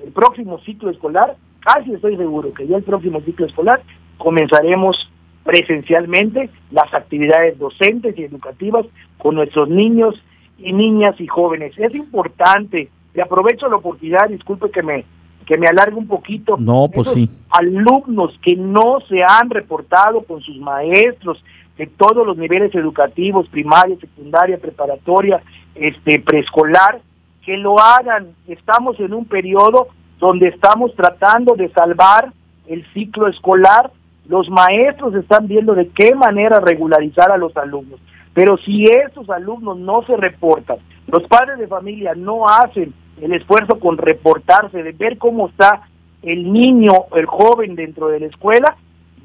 el 0.00 0.12
próximo 0.12 0.60
ciclo 0.60 0.90
escolar, 0.90 1.34
casi 1.58 1.92
estoy 1.92 2.16
seguro 2.16 2.54
que 2.54 2.68
ya 2.68 2.76
el 2.76 2.84
próximo 2.84 3.20
ciclo 3.22 3.46
escolar 3.46 3.82
comenzaremos 4.16 5.10
presencialmente 5.44 6.50
las 6.70 6.92
actividades 6.94 7.58
docentes 7.58 8.18
y 8.18 8.24
educativas 8.24 8.86
con 9.18 9.34
nuestros 9.34 9.68
niños 9.68 10.14
y 10.58 10.72
niñas 10.72 11.20
y 11.20 11.26
jóvenes. 11.26 11.74
Es 11.78 11.94
importante, 11.94 12.88
y 13.14 13.20
aprovecho 13.20 13.68
la 13.68 13.76
oportunidad, 13.76 14.28
disculpe 14.28 14.70
que 14.70 14.82
me 14.82 15.04
que 15.46 15.58
me 15.58 15.66
alargue 15.66 15.96
un 15.96 16.06
poquito. 16.06 16.56
No, 16.58 16.88
pues 16.92 17.08
sí. 17.08 17.28
Alumnos 17.50 18.38
que 18.42 18.56
no 18.56 18.98
se 19.06 19.22
han 19.22 19.50
reportado 19.50 20.22
con 20.22 20.40
sus 20.40 20.56
maestros 20.56 21.44
de 21.76 21.86
todos 21.86 22.26
los 22.26 22.38
niveles 22.38 22.74
educativos, 22.74 23.46
primaria, 23.48 23.94
secundaria, 24.00 24.56
preparatoria, 24.56 25.42
este 25.74 26.18
preescolar, 26.20 27.02
que 27.44 27.58
lo 27.58 27.78
hagan. 27.78 28.28
Estamos 28.48 28.98
en 29.00 29.12
un 29.12 29.26
periodo 29.26 29.88
donde 30.18 30.48
estamos 30.48 30.94
tratando 30.94 31.54
de 31.56 31.68
salvar 31.72 32.32
el 32.66 32.86
ciclo 32.94 33.28
escolar 33.28 33.90
los 34.26 34.48
maestros 34.48 35.14
están 35.14 35.46
viendo 35.46 35.74
de 35.74 35.88
qué 35.88 36.14
manera 36.14 36.60
regularizar 36.60 37.30
a 37.30 37.36
los 37.36 37.56
alumnos. 37.56 38.00
Pero 38.32 38.56
si 38.58 38.84
esos 38.84 39.28
alumnos 39.30 39.78
no 39.78 40.02
se 40.06 40.16
reportan, 40.16 40.78
los 41.06 41.22
padres 41.24 41.58
de 41.58 41.68
familia 41.68 42.14
no 42.16 42.48
hacen 42.48 42.94
el 43.20 43.32
esfuerzo 43.32 43.78
con 43.78 43.98
reportarse, 43.98 44.82
de 44.82 44.92
ver 44.92 45.18
cómo 45.18 45.48
está 45.48 45.82
el 46.22 46.52
niño, 46.52 46.92
el 47.14 47.26
joven 47.26 47.74
dentro 47.74 48.08
de 48.08 48.20
la 48.20 48.26
escuela, 48.26 48.76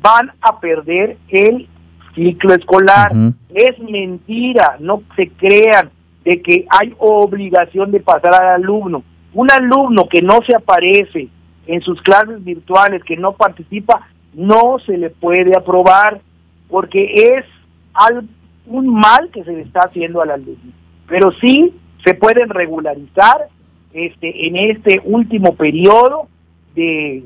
van 0.01 0.31
a 0.41 0.59
perder 0.59 1.17
el 1.29 1.67
ciclo 2.15 2.53
escolar. 2.53 3.11
Es 3.53 3.79
mentira, 3.79 4.77
no 4.79 5.03
se 5.15 5.29
crean 5.29 5.89
de 6.23 6.41
que 6.41 6.65
hay 6.69 6.93
obligación 6.97 7.91
de 7.91 7.99
pasar 7.99 8.35
al 8.35 8.61
alumno. 8.61 9.03
Un 9.33 9.51
alumno 9.51 10.07
que 10.09 10.21
no 10.21 10.39
se 10.45 10.55
aparece 10.55 11.29
en 11.67 11.81
sus 11.81 12.01
clases 12.01 12.43
virtuales, 12.43 13.03
que 13.03 13.15
no 13.15 13.33
participa, 13.33 14.07
no 14.33 14.77
se 14.85 14.97
le 14.97 15.09
puede 15.09 15.55
aprobar 15.55 16.21
porque 16.69 17.13
es 17.13 17.45
un 18.65 18.93
mal 18.93 19.29
que 19.31 19.43
se 19.43 19.51
le 19.51 19.61
está 19.61 19.81
haciendo 19.81 20.21
al 20.21 20.31
alumno. 20.31 20.71
Pero 21.07 21.31
sí 21.33 21.73
se 22.03 22.13
pueden 22.13 22.49
regularizar 22.49 23.47
este 23.93 24.47
en 24.47 24.55
este 24.55 25.01
último 25.03 25.55
periodo 25.55 26.27
de 26.75 27.23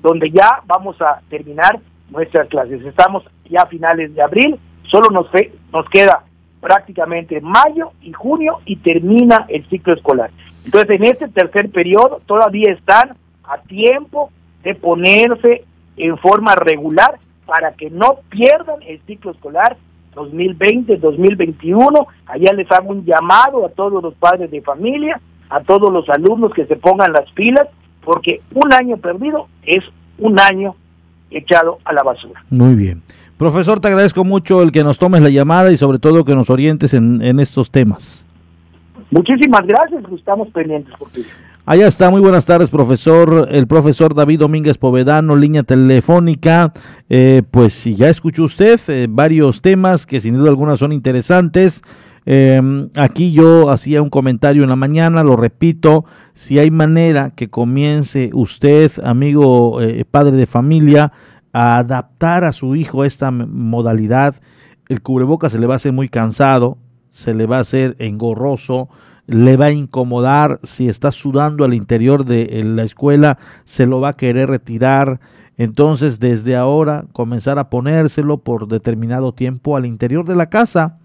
donde 0.00 0.30
ya 0.30 0.62
vamos 0.66 1.00
a 1.02 1.20
terminar 1.28 1.78
nuestras 2.10 2.48
clases. 2.48 2.84
Estamos 2.84 3.24
ya 3.50 3.62
a 3.62 3.66
finales 3.66 4.14
de 4.14 4.22
abril, 4.22 4.58
solo 4.84 5.10
nos 5.10 5.26
nos 5.72 5.88
queda 5.90 6.24
prácticamente 6.60 7.40
mayo 7.40 7.92
y 8.02 8.12
junio 8.12 8.60
y 8.64 8.76
termina 8.76 9.46
el 9.48 9.66
ciclo 9.68 9.94
escolar. 9.94 10.30
Entonces, 10.64 10.96
en 10.96 11.04
este 11.04 11.28
tercer 11.28 11.70
periodo 11.70 12.20
todavía 12.26 12.72
están 12.72 13.16
a 13.44 13.58
tiempo 13.58 14.30
de 14.62 14.74
ponerse 14.74 15.64
en 15.96 16.18
forma 16.18 16.54
regular 16.54 17.18
para 17.46 17.72
que 17.72 17.90
no 17.90 18.18
pierdan 18.28 18.82
el 18.86 19.00
ciclo 19.06 19.30
escolar 19.30 19.76
2020-2021. 20.14 22.06
Allá 22.26 22.52
les 22.52 22.70
hago 22.70 22.90
un 22.90 23.04
llamado 23.04 23.64
a 23.64 23.70
todos 23.70 24.02
los 24.02 24.14
padres 24.14 24.50
de 24.50 24.60
familia, 24.60 25.20
a 25.50 25.60
todos 25.62 25.92
los 25.92 26.08
alumnos 26.08 26.52
que 26.52 26.66
se 26.66 26.76
pongan 26.76 27.12
las 27.12 27.30
pilas, 27.32 27.68
porque 28.04 28.40
un 28.54 28.72
año 28.72 28.96
perdido 28.96 29.48
es 29.62 29.84
un 30.18 30.38
año 30.40 30.74
echado 31.30 31.78
a 31.84 31.92
la 31.92 32.02
basura. 32.02 32.42
Muy 32.50 32.74
bien. 32.74 33.02
Profesor, 33.36 33.80
te 33.80 33.88
agradezco 33.88 34.24
mucho 34.24 34.62
el 34.62 34.72
que 34.72 34.82
nos 34.82 34.98
tomes 34.98 35.22
la 35.22 35.30
llamada 35.30 35.70
y 35.70 35.76
sobre 35.76 35.98
todo 35.98 36.24
que 36.24 36.34
nos 36.34 36.50
orientes 36.50 36.94
en, 36.94 37.22
en 37.22 37.38
estos 37.38 37.70
temas. 37.70 38.26
Muchísimas 39.10 39.66
gracias, 39.66 40.02
estamos 40.12 40.48
pendientes 40.48 40.92
por 40.98 41.08
ti. 41.10 41.22
Allá 41.64 41.86
está, 41.86 42.10
muy 42.10 42.22
buenas 42.22 42.46
tardes, 42.46 42.70
profesor. 42.70 43.46
El 43.50 43.66
profesor 43.66 44.14
David 44.14 44.38
Domínguez 44.38 44.78
Povedano, 44.78 45.36
línea 45.36 45.62
telefónica. 45.62 46.72
Eh, 47.10 47.42
pues 47.50 47.74
si 47.74 47.94
ya 47.94 48.08
escuchó 48.08 48.44
usted 48.44 48.80
eh, 48.88 49.06
varios 49.06 49.60
temas 49.60 50.06
que 50.06 50.18
sin 50.18 50.34
duda 50.34 50.48
alguna 50.48 50.78
son 50.78 50.92
interesantes. 50.92 51.82
Em, 52.30 52.90
aquí 52.94 53.32
yo 53.32 53.70
hacía 53.70 54.02
un 54.02 54.10
comentario 54.10 54.62
en 54.62 54.68
la 54.68 54.76
mañana, 54.76 55.22
lo 55.22 55.34
repito, 55.34 56.04
si 56.34 56.58
hay 56.58 56.70
manera 56.70 57.30
que 57.30 57.48
comience 57.48 58.28
usted, 58.34 58.92
amigo 59.02 59.80
eh, 59.80 60.04
padre 60.04 60.36
de 60.36 60.44
familia, 60.44 61.10
a 61.54 61.78
adaptar 61.78 62.44
a 62.44 62.52
su 62.52 62.76
hijo 62.76 63.06
esta 63.06 63.30
modalidad, 63.30 64.34
el 64.90 65.00
cubreboca 65.00 65.48
se 65.48 65.58
le 65.58 65.66
va 65.66 65.72
a 65.72 65.76
hacer 65.76 65.94
muy 65.94 66.10
cansado, 66.10 66.76
se 67.08 67.32
le 67.32 67.46
va 67.46 67.56
a 67.56 67.60
hacer 67.60 67.96
engorroso, 67.98 68.90
le 69.26 69.56
va 69.56 69.66
a 69.66 69.72
incomodar, 69.72 70.60
si 70.64 70.86
está 70.86 71.12
sudando 71.12 71.64
al 71.64 71.72
interior 71.72 72.26
de 72.26 72.62
la 72.62 72.82
escuela, 72.82 73.38
se 73.64 73.86
lo 73.86 74.00
va 74.02 74.10
a 74.10 74.16
querer 74.18 74.50
retirar. 74.50 75.18
Entonces, 75.56 76.20
desde 76.20 76.56
ahora, 76.56 77.06
comenzar 77.14 77.58
a 77.58 77.70
ponérselo 77.70 78.36
por 78.36 78.68
determinado 78.68 79.32
tiempo 79.32 79.78
al 79.78 79.86
interior 79.86 80.26
de 80.26 80.36
la 80.36 80.50
casa, 80.50 80.98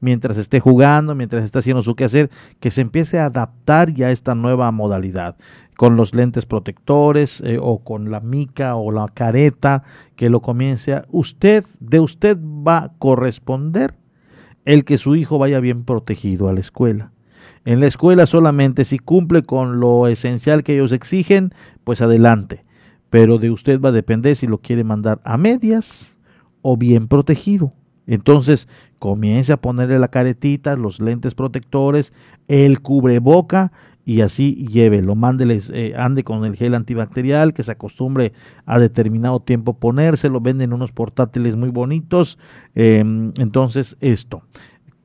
mientras 0.00 0.36
esté 0.38 0.60
jugando, 0.60 1.14
mientras 1.14 1.44
esté 1.44 1.58
haciendo 1.58 1.82
su 1.82 1.94
quehacer, 1.94 2.30
que 2.60 2.70
se 2.70 2.80
empiece 2.80 3.18
a 3.18 3.26
adaptar 3.26 3.92
ya 3.92 4.08
a 4.08 4.10
esta 4.10 4.34
nueva 4.34 4.70
modalidad, 4.70 5.36
con 5.76 5.96
los 5.96 6.14
lentes 6.14 6.46
protectores 6.46 7.40
eh, 7.40 7.58
o 7.60 7.84
con 7.84 8.10
la 8.10 8.20
mica 8.20 8.76
o 8.76 8.90
la 8.90 9.08
careta, 9.08 9.82
que 10.16 10.30
lo 10.30 10.40
comience 10.40 10.94
a... 10.94 11.04
Usted, 11.10 11.64
de 11.80 12.00
usted 12.00 12.38
va 12.38 12.78
a 12.78 12.92
corresponder 12.98 13.94
el 14.64 14.84
que 14.84 14.98
su 14.98 15.16
hijo 15.16 15.38
vaya 15.38 15.60
bien 15.60 15.84
protegido 15.84 16.48
a 16.48 16.52
la 16.52 16.60
escuela. 16.60 17.12
En 17.64 17.80
la 17.80 17.86
escuela 17.86 18.26
solamente 18.26 18.84
si 18.84 18.98
cumple 18.98 19.42
con 19.42 19.80
lo 19.80 20.08
esencial 20.08 20.62
que 20.62 20.74
ellos 20.74 20.92
exigen, 20.92 21.52
pues 21.84 22.02
adelante. 22.02 22.64
Pero 23.10 23.38
de 23.38 23.50
usted 23.50 23.80
va 23.80 23.88
a 23.90 23.92
depender 23.92 24.36
si 24.36 24.46
lo 24.46 24.58
quiere 24.58 24.84
mandar 24.84 25.20
a 25.24 25.38
medias 25.38 26.18
o 26.62 26.76
bien 26.76 27.08
protegido. 27.08 27.72
Entonces 28.08 28.68
comience 28.98 29.52
a 29.52 29.58
ponerle 29.58 30.00
la 30.00 30.08
caretita, 30.08 30.74
los 30.74 30.98
lentes 30.98 31.34
protectores, 31.34 32.12
el 32.48 32.80
cubreboca 32.80 33.70
y 34.04 34.22
así 34.22 34.66
llévelo. 34.66 35.14
Mándeles, 35.14 35.70
eh, 35.72 35.92
ande 35.96 36.24
con 36.24 36.44
el 36.46 36.56
gel 36.56 36.74
antibacterial, 36.74 37.52
que 37.52 37.62
se 37.62 37.72
acostumbre 37.72 38.32
a 38.64 38.78
determinado 38.78 39.38
tiempo 39.40 39.74
ponérselo. 39.74 40.40
Venden 40.40 40.72
unos 40.72 40.90
portátiles 40.90 41.54
muy 41.56 41.68
bonitos. 41.68 42.38
Em, 42.74 43.32
entonces, 43.38 43.98
esto. 44.00 44.42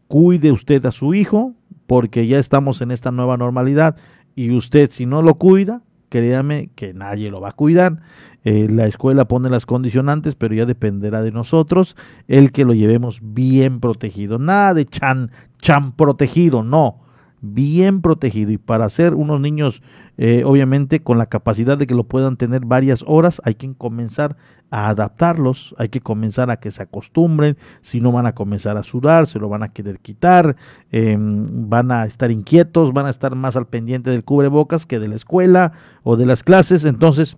Cuide 0.08 0.54
usted 0.54 0.86
a 0.86 0.92
su 0.92 1.14
hijo, 1.14 1.54
porque 1.86 2.26
ya 2.28 2.40
estamos 2.40 2.82
en 2.82 2.92
esta 2.92 3.12
nueva 3.12 3.36
normalidad 3.36 3.98
y 4.36 4.52
usted 4.52 4.90
si 4.92 5.06
no 5.06 5.22
lo 5.22 5.36
cuida, 5.36 5.82
créame 6.14 6.70
que 6.76 6.94
nadie 6.94 7.32
lo 7.32 7.42
va 7.42 7.50
a 7.50 7.54
cuidar. 7.54 8.04
Eh, 8.44 8.68
la 8.70 8.86
escuela 8.86 9.28
pone 9.28 9.50
las 9.50 9.66
condicionantes, 9.66 10.36
pero 10.36 10.54
ya 10.54 10.68
dependerá 10.68 11.24
de 11.24 11.32
nosotros 11.32 11.96
el 12.28 12.52
que 12.52 12.66
lo 12.66 12.76
llevemos 12.76 13.20
bien 13.24 13.80
protegido. 13.80 14.38
Nada 14.38 14.76
de 14.76 14.86
chan, 14.86 15.32
chan 15.60 15.94
protegido, 15.94 16.62
no 16.62 17.03
bien 17.44 18.02
protegido 18.02 18.52
y 18.52 18.58
para 18.58 18.88
ser 18.88 19.14
unos 19.14 19.42
niños 19.42 19.84
eh, 20.18 20.44
obviamente 20.46 21.04
con 21.04 21.18
la 21.18 21.26
capacidad 21.26 21.78
de 21.78 21.88
que 21.88 21.94
lo 21.94 22.06
puedan 22.06 22.38
tener 22.38 22.66
varias 22.66 23.04
horas 23.06 23.42
hay 23.44 23.56
que 23.56 23.74
comenzar 23.76 24.38
a 24.72 24.90
adaptarlos, 24.90 25.76
hay 25.78 25.90
que 25.90 26.02
comenzar 26.02 26.50
a 26.50 26.58
que 26.58 26.72
se 26.72 26.82
acostumbren, 26.82 27.58
si 27.82 28.02
no 28.02 28.12
van 28.12 28.26
a 28.26 28.34
comenzar 28.34 28.76
a 28.76 28.82
sudar, 28.82 29.28
se 29.28 29.38
lo 29.38 29.48
van 29.48 29.62
a 29.62 29.70
querer 29.70 30.00
quitar, 30.00 30.56
em, 30.90 31.70
van 31.70 31.92
a 31.92 32.06
estar 32.06 32.32
inquietos, 32.32 32.92
van 32.92 33.06
a 33.06 33.12
estar 33.12 33.36
más 33.36 33.56
al 33.56 33.68
pendiente 33.68 34.10
del 34.10 34.24
cubrebocas 34.24 34.88
que 34.88 34.98
de 34.98 35.10
la 35.10 35.16
escuela 35.16 35.74
o 36.02 36.18
de 36.18 36.26
las 36.26 36.44
clases, 36.44 36.86
entonces 36.86 37.38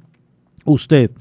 usted 0.63 1.11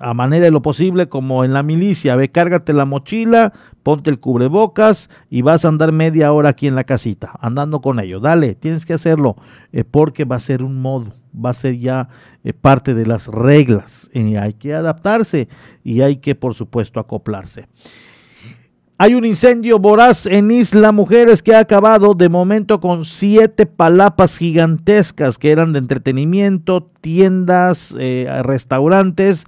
a 0.00 0.14
manera 0.14 0.44
de 0.44 0.50
lo 0.50 0.62
posible, 0.62 1.08
como 1.08 1.44
en 1.44 1.52
la 1.52 1.62
milicia, 1.62 2.16
ve, 2.16 2.30
cárgate 2.30 2.72
la 2.72 2.84
mochila, 2.84 3.52
ponte 3.82 4.10
el 4.10 4.20
cubrebocas 4.20 5.10
y 5.30 5.42
vas 5.42 5.64
a 5.64 5.68
andar 5.68 5.92
media 5.92 6.32
hora 6.32 6.50
aquí 6.50 6.66
en 6.66 6.74
la 6.74 6.84
casita, 6.84 7.32
andando 7.40 7.80
con 7.80 8.00
ellos. 8.00 8.22
Dale, 8.22 8.54
tienes 8.54 8.84
que 8.84 8.94
hacerlo, 8.94 9.36
eh, 9.72 9.84
porque 9.84 10.24
va 10.24 10.36
a 10.36 10.40
ser 10.40 10.62
un 10.62 10.80
modo, 10.80 11.14
va 11.34 11.50
a 11.50 11.54
ser 11.54 11.78
ya 11.78 12.08
eh, 12.44 12.52
parte 12.52 12.94
de 12.94 13.06
las 13.06 13.28
reglas. 13.28 14.10
y 14.12 14.36
hay 14.36 14.54
que 14.54 14.74
adaptarse 14.74 15.48
y 15.84 16.00
hay 16.00 16.16
que, 16.16 16.34
por 16.34 16.54
supuesto, 16.54 17.00
acoplarse. 17.00 17.68
Hay 18.98 19.14
un 19.14 19.26
incendio 19.26 19.78
voraz 19.78 20.24
en 20.24 20.50
Isla 20.50 20.90
Mujeres 20.90 21.42
que 21.42 21.54
ha 21.54 21.58
acabado 21.58 22.14
de 22.14 22.30
momento 22.30 22.80
con 22.80 23.04
siete 23.04 23.66
palapas 23.66 24.38
gigantescas 24.38 25.36
que 25.36 25.50
eran 25.50 25.74
de 25.74 25.80
entretenimiento, 25.80 26.90
tiendas, 27.02 27.94
eh, 27.98 28.26
restaurantes. 28.42 29.44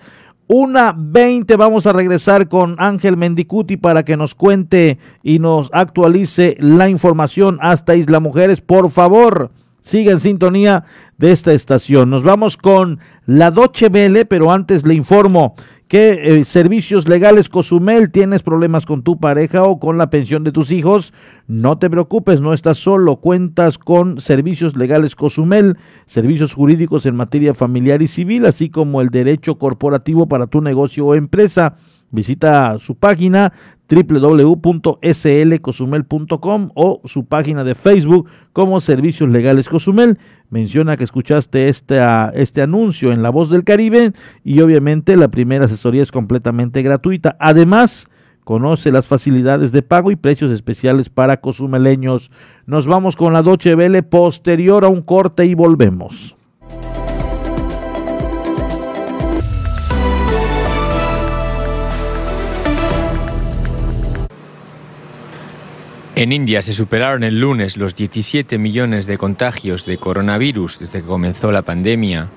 Una 0.51 0.95
20 0.97 1.57
vamos 1.57 1.87
a 1.87 1.93
regresar 1.93 2.49
con 2.49 2.77
Ángel 2.79 3.19
Mendicuti 3.19 3.77
para 3.77 4.03
que 4.03 4.17
nos 4.17 4.35
cuente 4.35 4.97
y 5.23 5.41
nos 5.41 5.69
actualice 5.75 6.57
la 6.59 6.89
información 6.89 7.59
hasta 7.61 7.95
Isla 7.95 8.19
Mujeres. 8.19 8.63
Por 8.63 8.89
favor, 8.89 9.51
siga 9.83 10.11
en 10.11 10.21
sintonía 10.21 10.85
de 11.19 11.33
esta 11.33 11.53
estación. 11.53 12.09
Nos 12.09 12.23
vamos 12.23 12.57
con 12.57 12.99
la 13.27 13.51
Doche 13.51 13.91
Vele, 13.91 14.25
pero 14.25 14.51
antes 14.51 14.87
le 14.87 14.95
informo 14.95 15.55
que 15.89 16.39
eh, 16.41 16.45
Servicios 16.45 17.09
Legales 17.09 17.49
Cozumel 17.49 18.11
tienes 18.11 18.43
problemas 18.43 18.85
con 18.85 19.03
tu 19.03 19.19
pareja 19.19 19.65
o 19.65 19.81
con 19.81 19.97
la 19.97 20.11
pensión 20.11 20.45
de 20.45 20.53
tus 20.53 20.71
hijos, 20.71 21.15
no 21.47 21.79
te 21.79 21.89
preocupes, 21.89 22.43
no 22.43 22.53
estás 22.53 22.77
solo, 22.77 23.17
cuentas 23.17 23.79
con 23.79 24.21
Servicios 24.21 24.77
Legales 24.77 25.17
Cozumel, 25.17 25.79
servicios 26.05 26.53
jurídicos 26.53 27.07
en 27.07 27.17
materia 27.17 27.55
familiar 27.55 28.03
y 28.03 28.07
civil, 28.07 28.45
así 28.45 28.69
como 28.69 29.01
el 29.01 29.09
derecho 29.09 29.59
corporativo 29.59 30.29
para 30.29 30.47
tu 30.47 30.61
negocio 30.61 31.07
o 31.07 31.15
empresa. 31.15 31.77
Visita 32.11 32.79
su 32.79 32.95
página 32.95 33.53
www.slcosumel.com 33.89 36.71
o 36.75 37.01
su 37.05 37.25
página 37.25 37.65
de 37.65 37.75
Facebook 37.75 38.29
como 38.53 38.81
Servicios 38.81 39.31
Legales 39.31 39.69
Cozumel. 39.69 40.19
Menciona 40.51 40.97
que 40.97 41.05
escuchaste 41.05 41.69
este, 41.69 42.01
este 42.35 42.63
anuncio 42.63 43.13
en 43.13 43.23
La 43.23 43.31
Voz 43.31 43.51
del 43.51 43.63
Caribe 43.65 44.13
y 44.45 44.61
obviamente 44.61 45.17
la 45.17 45.29
primera 45.29 45.67
asesoría 45.67 46.03
es 46.03 46.11
completamente 46.13 46.83
gratuita. 46.83 47.37
Además, 47.41 48.09
conoce 48.45 48.93
las 48.93 49.07
facilidades 49.07 49.73
de 49.73 49.83
pago 49.83 50.11
y 50.11 50.17
precios 50.17 50.51
especiales 50.51 51.11
para 51.11 51.43
cozumeleños. 51.43 52.31
Nos 52.67 52.87
vamos 52.87 53.17
con 53.17 53.35
la 53.35 53.43
Doche 53.43 53.75
Vele 53.75 54.03
posterior 54.03 54.85
a 54.85 54.89
un 54.89 55.03
corte 55.03 55.45
y 55.47 55.55
volvemos. 55.55 56.38
En 66.19 66.33
India 66.33 66.63
se 66.63 66.73
superaron 66.73 67.23
el 67.23 67.39
lunes 67.39 67.77
los 67.77 67.95
17 67.95 68.59
millones 68.59 69.07
de 69.07 69.17
contagios 69.17 69.87
de 69.87 69.99
coronavirus 69.99 70.81
desde 70.81 71.01
que 71.01 71.07
comenzó 71.07 71.53
la 71.53 71.63
pandemia. 71.63 72.29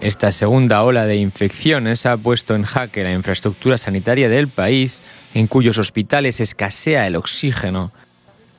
Esta 0.00 0.30
segunda 0.30 0.84
ola 0.84 1.06
de 1.06 1.16
infecciones 1.16 2.06
ha 2.06 2.16
puesto 2.16 2.54
en 2.54 2.62
jaque 2.62 3.02
la 3.02 3.12
infraestructura 3.12 3.78
sanitaria 3.78 4.28
del 4.28 4.46
país, 4.46 5.02
en 5.34 5.48
cuyos 5.48 5.76
hospitales 5.78 6.38
escasea 6.38 7.08
el 7.08 7.16
oxígeno. 7.16 7.90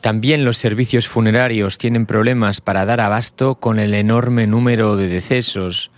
También 0.02 0.43
los 0.43 0.58
servicios 0.58 1.08
funerarios 1.08 1.78
tienen 1.78 2.06
problemas 2.06 2.60
para 2.60 2.86
dar 2.86 2.99
abasto 2.99 3.56
con 3.56 3.80
el 3.80 3.93
enorme 3.93 4.47
número 4.47 4.97
de 4.97 5.08
decesos. 5.08 5.91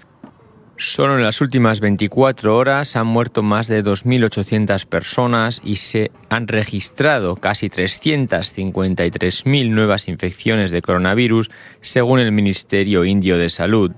Solo 0.86 1.16
en 1.16 1.24
las 1.24 1.40
últimas 1.40 1.80
24 1.80 2.58
horas 2.58 2.98
han 2.98 3.08
muerto 3.08 3.42
más 3.42 3.70
de 3.70 3.82
2.800 3.82 4.86
personas 4.86 5.62
y 5.64 5.78
se 5.78 6.12
han 6.28 6.50
registrado 6.50 7.38
casi 7.38 7.70
353.000 7.70 9.70
nuevas 9.70 10.10
infecciones 10.10 10.72
de 10.72 10.82
coronavirus, 10.82 11.52
según 11.80 12.20
el 12.20 12.34
Ministerio 12.34 13.06
Indio 13.06 13.38
de 13.38 13.50
Salud. 13.50 13.94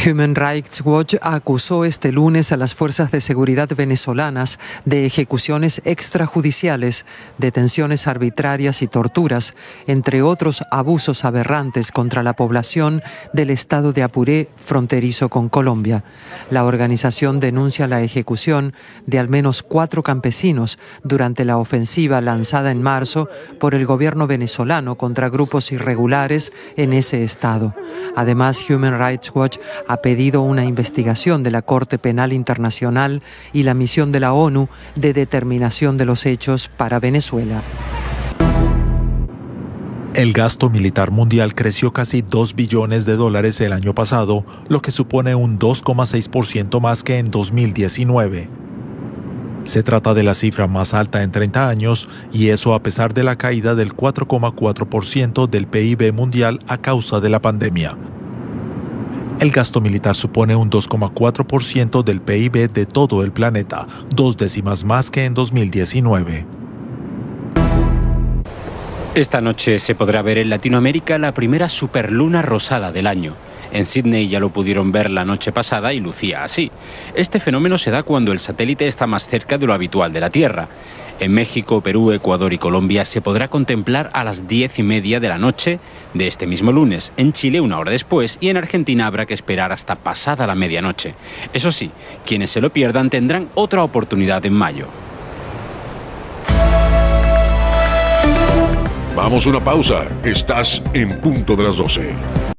Human 0.04 0.34
Rights 0.34 0.82
Watch 0.84 1.14
acusó 1.22 1.84
este 1.84 2.12
lunes 2.12 2.52
a 2.52 2.56
las 2.56 2.74
fuerzas 2.74 3.10
de 3.10 3.20
seguridad 3.20 3.68
venezolanas 3.74 4.58
de 4.84 5.06
ejecuciones 5.06 5.80
extrajudiciales, 5.84 7.06
detenciones 7.38 8.06
arbitrarias 8.06 8.82
y 8.82 8.88
torturas, 8.88 9.54
entre 9.86 10.22
otros 10.22 10.62
abusos 10.70 11.24
aberrantes 11.24 11.92
contra 11.92 12.22
la 12.22 12.34
población 12.34 13.02
del 13.32 13.50
estado 13.50 13.92
de 13.92 14.02
Apuré, 14.02 14.48
fronterizo 14.56 15.28
con 15.28 15.48
Colombia. 15.48 16.04
La 16.50 16.64
organización 16.64 17.40
denuncia 17.40 17.88
la 17.88 18.02
ejecución 18.02 18.74
de 19.06 19.18
al 19.18 19.28
menos 19.28 19.62
cuatro 19.62 20.02
campesinos 20.02 20.78
durante 21.04 21.44
la 21.44 21.58
ofensiva 21.58 22.20
lanzada 22.20 22.70
en 22.70 22.82
marzo 22.82 23.28
por 23.58 23.74
el 23.74 23.86
gobierno 23.86 24.26
venezolano 24.26 24.96
contra 24.96 25.30
grupos 25.30 25.72
irregulares 25.72 26.52
en 26.76 26.92
ese 26.92 27.22
estado. 27.22 27.74
Además, 28.14 28.64
Human 28.68 28.98
Rights 28.98 29.32
Watch 29.34 29.58
ha 29.88 29.98
pedido 29.98 30.42
una 30.42 30.64
investigación 30.64 31.42
de 31.42 31.50
la 31.50 31.62
Corte 31.62 31.98
Penal 31.98 32.32
Internacional 32.32 33.22
y 33.52 33.62
la 33.62 33.74
misión 33.74 34.12
de 34.12 34.20
la 34.20 34.32
ONU 34.32 34.68
de 34.94 35.12
determinación 35.12 35.96
de 35.96 36.04
los 36.04 36.26
hechos 36.26 36.68
para 36.76 37.00
Venezuela. 37.00 37.62
El 40.14 40.32
gasto 40.32 40.70
militar 40.70 41.10
mundial 41.10 41.54
creció 41.54 41.92
casi 41.92 42.22
2 42.22 42.54
billones 42.54 43.04
de 43.04 43.16
dólares 43.16 43.60
el 43.60 43.74
año 43.74 43.94
pasado, 43.94 44.46
lo 44.68 44.80
que 44.80 44.90
supone 44.90 45.34
un 45.34 45.58
2,6% 45.58 46.80
más 46.80 47.04
que 47.04 47.18
en 47.18 47.30
2019. 47.30 48.48
Se 49.64 49.82
trata 49.82 50.14
de 50.14 50.22
la 50.22 50.34
cifra 50.34 50.68
más 50.68 50.94
alta 50.94 51.22
en 51.22 51.32
30 51.32 51.68
años 51.68 52.08
y 52.32 52.48
eso 52.48 52.72
a 52.72 52.82
pesar 52.82 53.12
de 53.12 53.24
la 53.24 53.36
caída 53.36 53.74
del 53.74 53.94
4,4% 53.94 55.50
del 55.50 55.66
PIB 55.66 56.14
mundial 56.14 56.60
a 56.66 56.78
causa 56.78 57.20
de 57.20 57.28
la 57.28 57.42
pandemia. 57.42 57.98
El 59.38 59.50
gasto 59.50 59.82
militar 59.82 60.16
supone 60.16 60.56
un 60.56 60.70
2,4% 60.70 62.02
del 62.02 62.22
PIB 62.22 62.72
de 62.72 62.86
todo 62.86 63.22
el 63.22 63.32
planeta, 63.32 63.86
dos 64.08 64.38
décimas 64.38 64.82
más 64.82 65.10
que 65.10 65.26
en 65.26 65.34
2019. 65.34 66.46
Esta 69.14 69.42
noche 69.42 69.78
se 69.78 69.94
podrá 69.94 70.22
ver 70.22 70.38
en 70.38 70.48
Latinoamérica 70.48 71.18
la 71.18 71.32
primera 71.32 71.68
superluna 71.68 72.40
rosada 72.40 72.92
del 72.92 73.06
año. 73.06 73.34
En 73.72 73.84
Sydney 73.84 74.28
ya 74.28 74.40
lo 74.40 74.48
pudieron 74.48 74.90
ver 74.90 75.10
la 75.10 75.26
noche 75.26 75.52
pasada 75.52 75.92
y 75.92 76.00
lucía 76.00 76.42
así. 76.42 76.70
Este 77.14 77.38
fenómeno 77.38 77.76
se 77.76 77.90
da 77.90 78.04
cuando 78.04 78.32
el 78.32 78.38
satélite 78.38 78.86
está 78.86 79.06
más 79.06 79.28
cerca 79.28 79.58
de 79.58 79.66
lo 79.66 79.74
habitual 79.74 80.14
de 80.14 80.20
la 80.20 80.30
Tierra. 80.30 80.68
En 81.18 81.32
México, 81.32 81.80
Perú, 81.80 82.12
Ecuador 82.12 82.52
y 82.52 82.58
Colombia 82.58 83.04
se 83.06 83.22
podrá 83.22 83.48
contemplar 83.48 84.10
a 84.12 84.22
las 84.22 84.48
diez 84.48 84.78
y 84.78 84.82
media 84.82 85.18
de 85.18 85.28
la 85.28 85.38
noche 85.38 85.78
de 86.12 86.26
este 86.26 86.46
mismo 86.46 86.72
lunes. 86.72 87.12
En 87.16 87.32
Chile 87.32 87.60
una 87.60 87.78
hora 87.78 87.90
después 87.90 88.36
y 88.40 88.48
en 88.50 88.58
Argentina 88.58 89.06
habrá 89.06 89.24
que 89.24 89.34
esperar 89.34 89.72
hasta 89.72 89.96
pasada 89.96 90.46
la 90.46 90.54
medianoche. 90.54 91.14
Eso 91.54 91.72
sí, 91.72 91.90
quienes 92.26 92.50
se 92.50 92.60
lo 92.60 92.70
pierdan 92.70 93.08
tendrán 93.08 93.48
otra 93.54 93.82
oportunidad 93.82 94.44
en 94.44 94.52
mayo. 94.52 94.86
Vamos 99.14 99.46
a 99.46 99.48
una 99.48 99.64
pausa. 99.64 100.06
Estás 100.22 100.82
en 100.92 101.18
punto 101.20 101.56
de 101.56 101.64
las 101.64 101.76
12. 101.76 102.55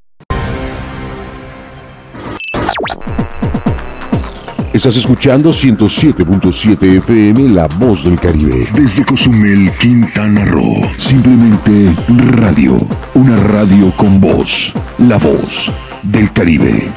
Estás 4.77 4.95
escuchando 4.95 5.49
107.7 5.49 6.97
FM 6.99 7.49
La 7.49 7.65
Voz 7.65 8.03
del 8.03 8.19
Caribe. 8.19 8.67
Desde 8.73 9.03
Cozumel, 9.03 9.71
Quintana 9.79 10.45
Roo. 10.45 10.79
Simplemente 10.99 11.95
radio. 12.33 12.77
Una 13.15 13.37
radio 13.37 13.91
con 13.97 14.21
voz. 14.21 14.71
La 14.99 15.17
Voz 15.17 15.73
del 16.03 16.31
Caribe. 16.31 16.91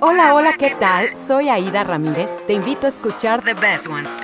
Hola, 0.00 0.34
hola, 0.34 0.54
¿qué 0.58 0.74
tal? 0.80 1.10
Soy 1.14 1.50
Aida 1.50 1.84
Ramírez. 1.84 2.30
Te 2.46 2.54
invito 2.54 2.86
a 2.86 2.88
escuchar 2.88 3.42
The 3.42 3.52
Best 3.52 3.86
Ones 3.86 4.23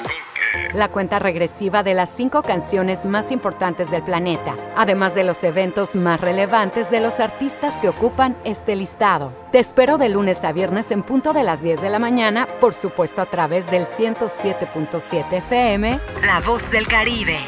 la 0.74 0.88
cuenta 0.88 1.18
regresiva 1.18 1.82
de 1.82 1.94
las 1.94 2.10
cinco 2.10 2.42
canciones 2.42 3.06
más 3.06 3.30
importantes 3.32 3.90
del 3.90 4.02
planeta, 4.02 4.56
además 4.76 5.14
de 5.14 5.24
los 5.24 5.42
eventos 5.44 5.94
más 5.94 6.20
relevantes 6.20 6.90
de 6.90 7.00
los 7.00 7.20
artistas 7.20 7.78
que 7.80 7.88
ocupan 7.88 8.36
este 8.44 8.76
listado. 8.76 9.32
Te 9.52 9.58
espero 9.58 9.98
de 9.98 10.08
lunes 10.08 10.44
a 10.44 10.52
viernes 10.52 10.90
en 10.90 11.02
punto 11.02 11.32
de 11.32 11.42
las 11.42 11.62
10 11.62 11.80
de 11.82 11.90
la 11.90 11.98
mañana, 11.98 12.46
por 12.60 12.74
supuesto 12.74 13.22
a 13.22 13.26
través 13.26 13.70
del 13.70 13.86
107.7 13.86 15.32
FM, 15.32 15.98
La 16.24 16.40
Voz 16.40 16.68
del 16.70 16.86
Caribe. 16.86 17.38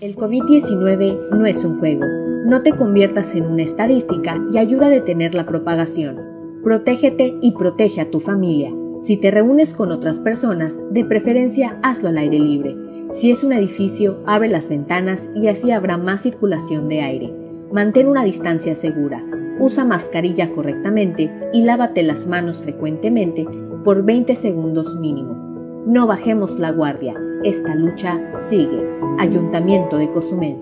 El 0.00 0.14
COVID-19 0.14 1.30
no 1.30 1.46
es 1.46 1.64
un 1.64 1.78
juego 1.78 2.04
No 2.44 2.62
te 2.62 2.72
conviertas 2.72 3.34
en 3.34 3.46
una 3.46 3.62
estadística 3.62 4.38
y 4.52 4.58
ayuda 4.58 4.86
a 4.86 4.90
detener 4.90 5.34
la 5.34 5.46
propagación. 5.46 6.20
Protégete 6.62 7.34
y 7.40 7.52
protege 7.52 8.02
a 8.02 8.10
tu 8.10 8.20
familia. 8.20 8.70
Si 9.06 9.16
te 9.16 9.30
reúnes 9.30 9.72
con 9.72 9.92
otras 9.92 10.18
personas, 10.18 10.82
de 10.90 11.04
preferencia 11.04 11.78
hazlo 11.84 12.08
al 12.08 12.18
aire 12.18 12.40
libre. 12.40 12.76
Si 13.12 13.30
es 13.30 13.44
un 13.44 13.52
edificio, 13.52 14.20
abre 14.26 14.48
las 14.48 14.68
ventanas 14.68 15.28
y 15.32 15.46
así 15.46 15.70
habrá 15.70 15.96
más 15.96 16.22
circulación 16.22 16.88
de 16.88 17.02
aire. 17.02 17.32
Mantén 17.70 18.08
una 18.08 18.24
distancia 18.24 18.74
segura. 18.74 19.22
Usa 19.60 19.84
mascarilla 19.84 20.50
correctamente 20.50 21.32
y 21.52 21.62
lávate 21.62 22.02
las 22.02 22.26
manos 22.26 22.62
frecuentemente 22.62 23.46
por 23.84 24.04
20 24.04 24.34
segundos 24.34 24.96
mínimo. 24.96 25.84
No 25.86 26.08
bajemos 26.08 26.58
la 26.58 26.72
guardia. 26.72 27.14
Esta 27.44 27.76
lucha 27.76 28.20
sigue. 28.40 28.84
Ayuntamiento 29.20 29.98
de 29.98 30.10
Cozumel. 30.10 30.56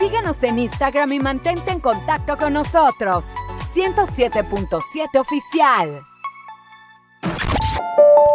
Síguenos 0.00 0.42
en 0.42 0.58
Instagram 0.58 1.12
y 1.12 1.20
mantente 1.20 1.70
en 1.70 1.78
contacto 1.78 2.36
con 2.36 2.54
nosotros. 2.54 3.24
107.7 3.72 5.20
oficial. 5.20 6.07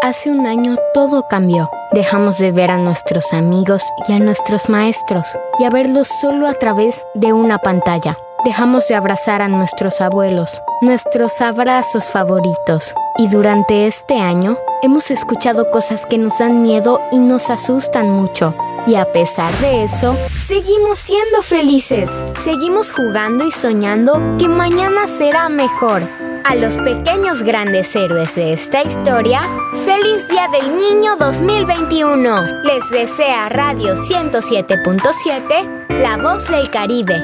Hace 0.01 0.29
un 0.29 0.45
año 0.45 0.75
todo 0.93 1.23
cambió. 1.29 1.69
Dejamos 1.93 2.37
de 2.37 2.51
ver 2.51 2.71
a 2.71 2.77
nuestros 2.77 3.31
amigos 3.33 3.83
y 4.07 4.13
a 4.13 4.19
nuestros 4.19 4.69
maestros 4.69 5.25
y 5.59 5.63
a 5.63 5.69
verlos 5.69 6.09
solo 6.21 6.47
a 6.47 6.53
través 6.53 6.95
de 7.13 7.33
una 7.33 7.59
pantalla. 7.59 8.17
Dejamos 8.43 8.89
de 8.89 8.95
abrazar 8.95 9.41
a 9.41 9.47
nuestros 9.47 10.01
abuelos, 10.01 10.61
nuestros 10.81 11.39
abrazos 11.39 12.11
favoritos. 12.11 12.93
Y 13.17 13.29
durante 13.29 13.87
este 13.87 14.19
año 14.19 14.57
hemos 14.81 15.11
escuchado 15.11 15.71
cosas 15.71 16.05
que 16.05 16.17
nos 16.17 16.37
dan 16.39 16.61
miedo 16.61 16.99
y 17.13 17.19
nos 17.19 17.49
asustan 17.49 18.11
mucho. 18.11 18.53
Y 18.85 18.95
a 18.95 19.05
pesar 19.05 19.53
de 19.59 19.85
eso, 19.85 20.13
seguimos 20.45 20.99
siendo 20.99 21.41
felices. 21.41 22.09
Seguimos 22.43 22.91
jugando 22.91 23.47
y 23.47 23.51
soñando 23.51 24.35
que 24.37 24.49
mañana 24.49 25.07
será 25.07 25.47
mejor. 25.47 26.01
A 26.43 26.55
los 26.55 26.75
pequeños 26.75 27.43
grandes 27.43 27.95
héroes 27.95 28.35
de 28.35 28.51
esta 28.51 28.83
historia, 28.83 29.39
feliz 29.85 30.27
Día 30.27 30.49
del 30.49 30.77
Niño 30.77 31.15
2021. 31.15 32.41
Les 32.63 32.89
desea 32.91 33.47
Radio 33.47 33.95
107.7, 33.95 36.01
La 36.01 36.17
Voz 36.17 36.45
del 36.49 36.69
Caribe. 36.69 37.23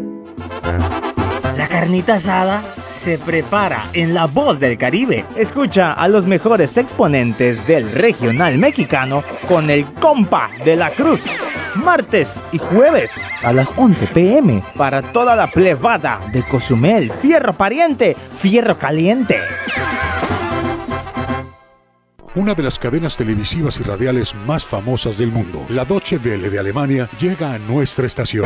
La 1.57 1.67
carnita 1.67 2.15
asada 2.15 2.61
se 3.01 3.17
prepara 3.17 3.85
en 3.93 4.13
La 4.13 4.25
Voz 4.25 4.59
del 4.59 4.77
Caribe. 4.77 5.25
Escucha 5.35 5.93
a 5.93 6.07
los 6.07 6.25
mejores 6.25 6.77
exponentes 6.77 7.65
del 7.65 7.91
regional 7.91 8.57
mexicano 8.57 9.23
con 9.47 9.69
el 9.69 9.85
compa 9.85 10.51
de 10.63 10.75
la 10.75 10.91
cruz. 10.91 11.25
Martes 11.75 12.39
y 12.51 12.57
jueves 12.57 13.25
a 13.41 13.53
las 13.53 13.69
11 13.75 14.07
pm 14.07 14.63
para 14.75 15.01
toda 15.01 15.35
la 15.35 15.47
plebada 15.47 16.19
de 16.31 16.43
Cozumel. 16.43 17.11
Fierro 17.11 17.53
pariente, 17.53 18.15
fierro 18.37 18.77
caliente. 18.77 19.39
Una 22.33 22.53
de 22.53 22.63
las 22.63 22.79
cadenas 22.79 23.17
televisivas 23.17 23.79
y 23.79 23.83
radiales 23.83 24.33
más 24.47 24.63
famosas 24.63 25.17
del 25.17 25.31
mundo, 25.31 25.65
la 25.67 25.83
Deutsche 25.83 26.17
Welle 26.17 26.49
de 26.49 26.59
Alemania, 26.59 27.09
llega 27.19 27.53
a 27.53 27.59
nuestra 27.59 28.05
estación. 28.05 28.45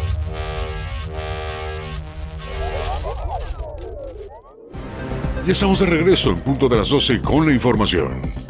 Ya 5.45 5.53
estamos 5.53 5.79
de 5.79 5.87
regreso 5.87 6.29
en 6.29 6.39
punto 6.41 6.69
de 6.69 6.77
las 6.77 6.89
12 6.89 7.19
con 7.19 7.47
la 7.47 7.51
información. 7.51 8.40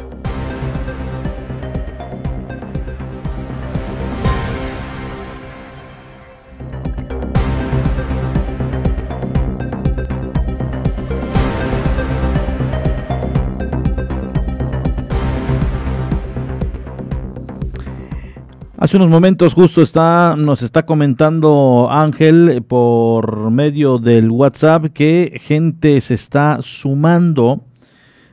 Hace 18.92 18.98
unos 18.98 19.08
momentos 19.08 19.54
justo 19.54 19.80
está, 19.80 20.36
nos 20.36 20.60
está 20.60 20.84
comentando 20.84 21.88
Ángel 21.90 22.62
por 22.68 23.50
medio 23.50 23.96
del 23.96 24.30
WhatsApp 24.30 24.88
que 24.92 25.40
gente 25.42 25.98
se 26.02 26.12
está 26.12 26.58
sumando 26.60 27.64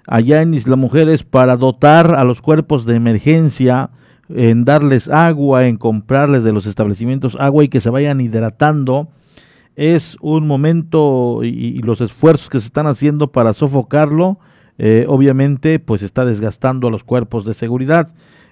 allá 0.05 0.41
en 0.41 0.53
Isla 0.53 0.75
Mujeres 0.75 1.23
para 1.23 1.55
dotar 1.55 2.13
a 2.13 2.25
los 2.25 2.41
cuerpos 2.41 2.85
de 2.85 2.95
emergencia, 2.95 3.91
en 4.27 4.65
darles 4.65 5.07
agua, 5.07 5.65
en 5.65 5.77
comprarles 5.77 6.43
de 6.43 6.51
los 6.51 6.65
establecimientos 6.65 7.37
agua 7.39 7.63
y 7.63 7.69
que 7.69 7.79
se 7.79 7.89
vayan 7.89 8.19
hidratando. 8.19 9.07
Es 9.77 10.17
un 10.19 10.45
momento 10.45 11.39
y, 11.41 11.81
los 11.83 12.01
esfuerzos 12.01 12.49
que 12.49 12.59
se 12.59 12.65
están 12.65 12.87
haciendo 12.87 13.31
para 13.31 13.53
sofocarlo, 13.53 14.39
eh, 14.77 15.05
obviamente, 15.07 15.79
pues 15.79 16.03
está 16.03 16.25
desgastando 16.25 16.89
a 16.89 16.91
los 16.91 17.05
cuerpos 17.05 17.45
de 17.45 17.53
seguridad 17.53 18.11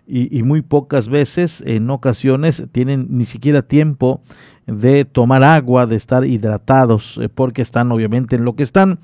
y, 0.10 0.42
muy 0.44 0.62
pocas 0.62 1.10
veces, 1.10 1.62
en 1.66 1.90
ocasiones, 1.90 2.64
tienen 2.72 3.08
ni 3.10 3.26
siquiera 3.26 3.62
tiempo 3.62 4.22
de 4.66 5.04
tomar 5.04 5.44
agua, 5.44 5.86
de 5.86 5.98
estar 5.98 6.24
hidratados, 6.24 7.20
eh, 7.22 7.28
porque 7.28 7.62
están 7.62 7.92
obviamente 7.92 8.38
en 8.38 8.46
lo 8.46 8.56
que 8.56 8.64
están. 8.64 9.00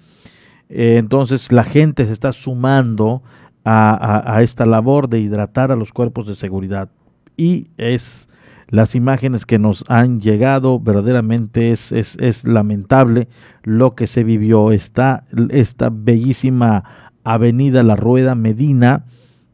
Eh, 0.70 0.96
entonces 0.98 1.52
la 1.52 1.66
gente 1.66 2.06
se 2.06 2.14
está 2.14 2.32
sumando 2.32 3.22
a, 3.66 4.40
esta 4.42 4.66
labor 4.66 5.10
de 5.10 5.20
hidratar 5.20 5.72
a 5.72 5.76
los 5.76 5.92
cuerpos 5.92 6.26
de 6.26 6.36
seguridad. 6.36 6.90
Y 7.36 7.68
es 7.78 8.30
las 8.70 8.96
imágenes 8.96 9.46
que 9.46 9.60
nos 9.60 9.84
han 9.90 10.22
llegado, 10.22 10.80
verdaderamente 10.80 11.72
es, 11.72 11.92
es, 11.92 12.18
es 12.20 12.46
lamentable 12.46 13.28
lo 13.64 13.94
que 13.96 14.08
se 14.08 14.24
vivió. 14.24 14.72
Está 14.72 15.26
esta 15.50 15.90
bellísima 15.92 16.84
avenida 17.26 17.84
La 17.84 17.96
Rueda 17.98 18.36
Medina, 18.36 19.06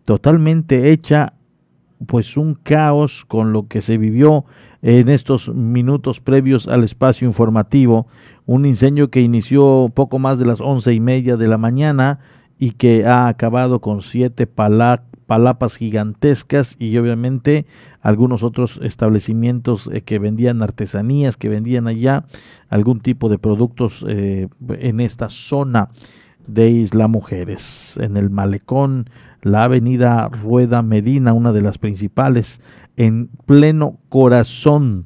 totalmente 0.06 0.92
hecha 0.92 1.34
pues 2.06 2.38
un 2.38 2.56
caos 2.56 3.26
con 3.26 3.54
lo 3.54 3.68
que 3.68 3.82
se 3.82 3.98
vivió 3.98 4.46
en 4.82 5.10
estos 5.10 5.54
minutos 5.54 6.20
previos 6.20 6.68
al 6.68 6.84
espacio 6.84 7.28
informativo, 7.28 8.08
un 8.46 8.66
incendio 8.66 9.10
que 9.10 9.22
inició 9.22 9.92
poco 9.94 10.20
más 10.20 10.40
de 10.40 10.46
las 10.46 10.62
once 10.62 10.94
y 10.94 11.00
media 11.00 11.38
de 11.38 11.48
la 11.48 11.58
mañana 11.58 12.20
y 12.58 12.72
que 12.72 13.06
ha 13.06 13.28
acabado 13.28 13.80
con 13.82 14.02
siete 14.02 14.48
pala 14.48 15.04
palapas 15.30 15.76
gigantescas 15.76 16.76
y 16.80 16.98
obviamente 16.98 17.68
algunos 18.02 18.42
otros 18.42 18.80
establecimientos 18.82 19.88
eh, 19.94 20.02
que 20.02 20.18
vendían 20.18 20.64
artesanías, 20.64 21.38
que 21.38 21.50
vendían 21.50 21.88
allá 21.88 22.26
algún 22.68 23.00
tipo 23.00 23.30
de 23.30 23.38
productos 23.38 24.04
eh, 24.10 24.48
en 24.68 25.00
esta 25.00 25.30
zona 25.30 25.90
de 26.48 26.72
Isla 26.72 27.08
Mujeres, 27.08 27.96
en 28.02 28.18
el 28.18 28.32
malecón 28.32 29.08
la 29.42 29.64
avenida 29.64 30.28
Rueda 30.30 30.82
Medina, 30.82 31.34
una 31.34 31.52
de 31.52 31.62
las 31.62 31.78
principales, 31.78 32.62
en 32.98 33.30
pleno 33.46 33.98
corazón 34.10 35.06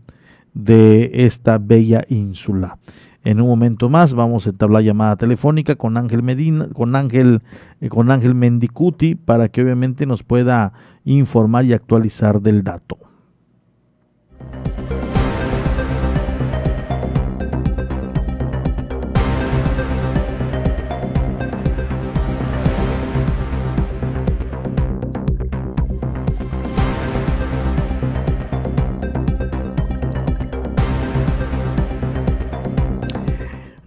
de 0.54 1.26
esta 1.26 1.58
bella 1.58 2.04
ínsula. 2.10 2.78
En 3.24 3.40
un 3.40 3.48
momento 3.48 3.90
más 3.90 4.14
vamos 4.14 4.46
a 4.46 4.50
entablar 4.50 4.84
llamada 4.84 5.16
telefónica 5.16 5.76
con 5.76 5.96
Ángel 5.96 6.24
Medina, 6.24 6.68
con 6.74 6.96
Ángel, 6.96 7.42
eh, 7.80 7.88
con 7.88 8.12
Ángel 8.12 8.36
Mendicuti, 8.36 9.16
para 9.16 9.48
que 9.48 9.62
obviamente 9.62 10.06
nos 10.06 10.24
pueda 10.24 10.74
informar 11.06 11.66
y 11.66 11.74
actualizar 11.74 12.42
del 12.42 12.64
dato. 12.64 12.98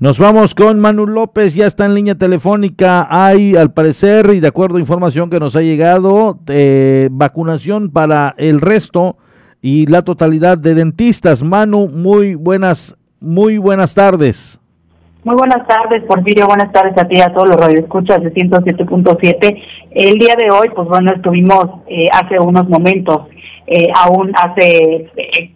Nos 0.06 0.20
vamos 0.20 0.54
con 0.54 0.78
Manu 0.78 1.04
López, 1.04 1.56
ya 1.56 1.66
está 1.66 1.84
en 1.84 1.96
línea 1.96 2.14
telefónica. 2.14 3.08
Hay, 3.10 3.56
al 3.56 3.72
parecer, 3.72 4.30
y 4.32 4.38
de 4.38 4.46
acuerdo 4.46 4.76
a 4.76 4.80
información 4.80 5.30
que 5.30 5.40
nos 5.40 5.56
ha 5.56 5.62
llegado, 5.62 6.38
eh, 6.46 7.08
vacunación 7.10 7.90
para 7.90 8.32
el 8.38 8.60
resto 8.60 9.16
y 9.60 9.86
la 9.86 10.02
totalidad 10.02 10.58
de 10.58 10.76
dentistas. 10.76 11.42
Manu, 11.42 11.88
muy 11.88 12.36
buenas, 12.36 12.96
muy 13.18 13.58
buenas 13.58 13.96
tardes. 13.96 14.60
Muy 15.24 15.34
buenas 15.34 15.66
tardes, 15.66 16.04
Porfirio. 16.04 16.46
Buenas 16.46 16.70
tardes 16.70 16.96
a 16.96 17.08
ti 17.08 17.20
a 17.20 17.32
todos 17.32 17.48
los 17.48 17.56
radioescuchas 17.56 18.22
de 18.22 18.32
107.7. 18.32 19.60
El 19.90 20.18
día 20.20 20.36
de 20.36 20.52
hoy, 20.52 20.68
pues 20.72 20.86
bueno, 20.86 21.10
estuvimos 21.16 21.80
eh, 21.88 22.06
hace 22.12 22.38
unos 22.38 22.68
momentos 22.68 23.22
eh, 23.68 23.88
aún 23.96 24.32
hace 24.36 25.10
eh, 25.16 25.50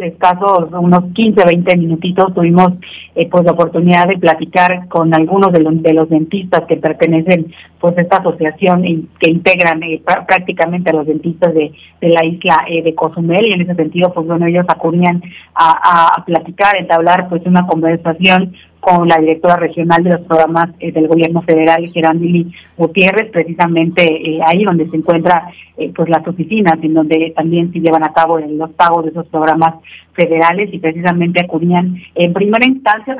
escasos 0.00 0.68
unos 0.72 1.12
15, 1.12 1.44
20 1.44 1.76
minutitos 1.76 2.32
tuvimos 2.34 2.72
eh, 3.14 3.28
pues 3.28 3.44
la 3.44 3.52
oportunidad 3.52 4.08
de 4.08 4.16
platicar 4.16 4.88
con 4.88 5.14
algunos 5.14 5.52
de 5.52 5.60
los, 5.60 5.82
de 5.82 5.92
los 5.92 6.08
dentistas 6.08 6.62
que 6.66 6.78
pertenecen 6.78 7.52
pues 7.78 7.96
a 7.98 8.00
esta 8.00 8.18
asociación 8.18 8.86
y 8.86 9.06
que 9.20 9.30
integran 9.30 9.82
eh, 9.82 10.00
prácticamente 10.26 10.90
a 10.90 10.94
los 10.94 11.06
dentistas 11.06 11.52
de, 11.52 11.72
de 12.00 12.08
la 12.08 12.24
isla 12.24 12.64
de 12.68 12.94
Cozumel. 12.94 13.46
Y 13.46 13.52
en 13.52 13.60
ese 13.60 13.74
sentido 13.74 14.14
pues 14.14 14.26
bueno 14.26 14.46
ellos 14.46 14.64
acudían 14.68 15.22
a, 15.54 16.16
a, 16.16 16.24
platicar, 16.24 16.78
entablar 16.78 17.28
pues 17.28 17.42
una 17.44 17.66
conversación 17.66 18.54
con 18.82 19.06
la 19.06 19.18
directora 19.18 19.54
regional 19.54 20.02
de 20.02 20.10
los 20.10 20.22
programas 20.22 20.76
del 20.76 21.06
gobierno 21.06 21.40
federal, 21.42 21.88
Gerandili 21.92 22.52
Gutiérrez, 22.76 23.30
precisamente 23.30 24.40
ahí 24.44 24.64
donde 24.64 24.90
se 24.90 24.96
encuentra 24.96 25.52
pues 25.94 26.08
las 26.08 26.26
oficinas, 26.26 26.82
en 26.82 26.92
donde 26.92 27.32
también 27.36 27.72
se 27.72 27.78
llevan 27.78 28.02
a 28.02 28.12
cabo 28.12 28.40
los 28.40 28.70
pagos 28.70 29.04
de 29.04 29.10
esos 29.10 29.28
programas 29.28 29.76
federales 30.14 30.72
y 30.72 30.78
precisamente 30.78 31.40
acudían 31.40 31.96
en 32.14 32.32
primera 32.32 32.66
instancia 32.66 33.16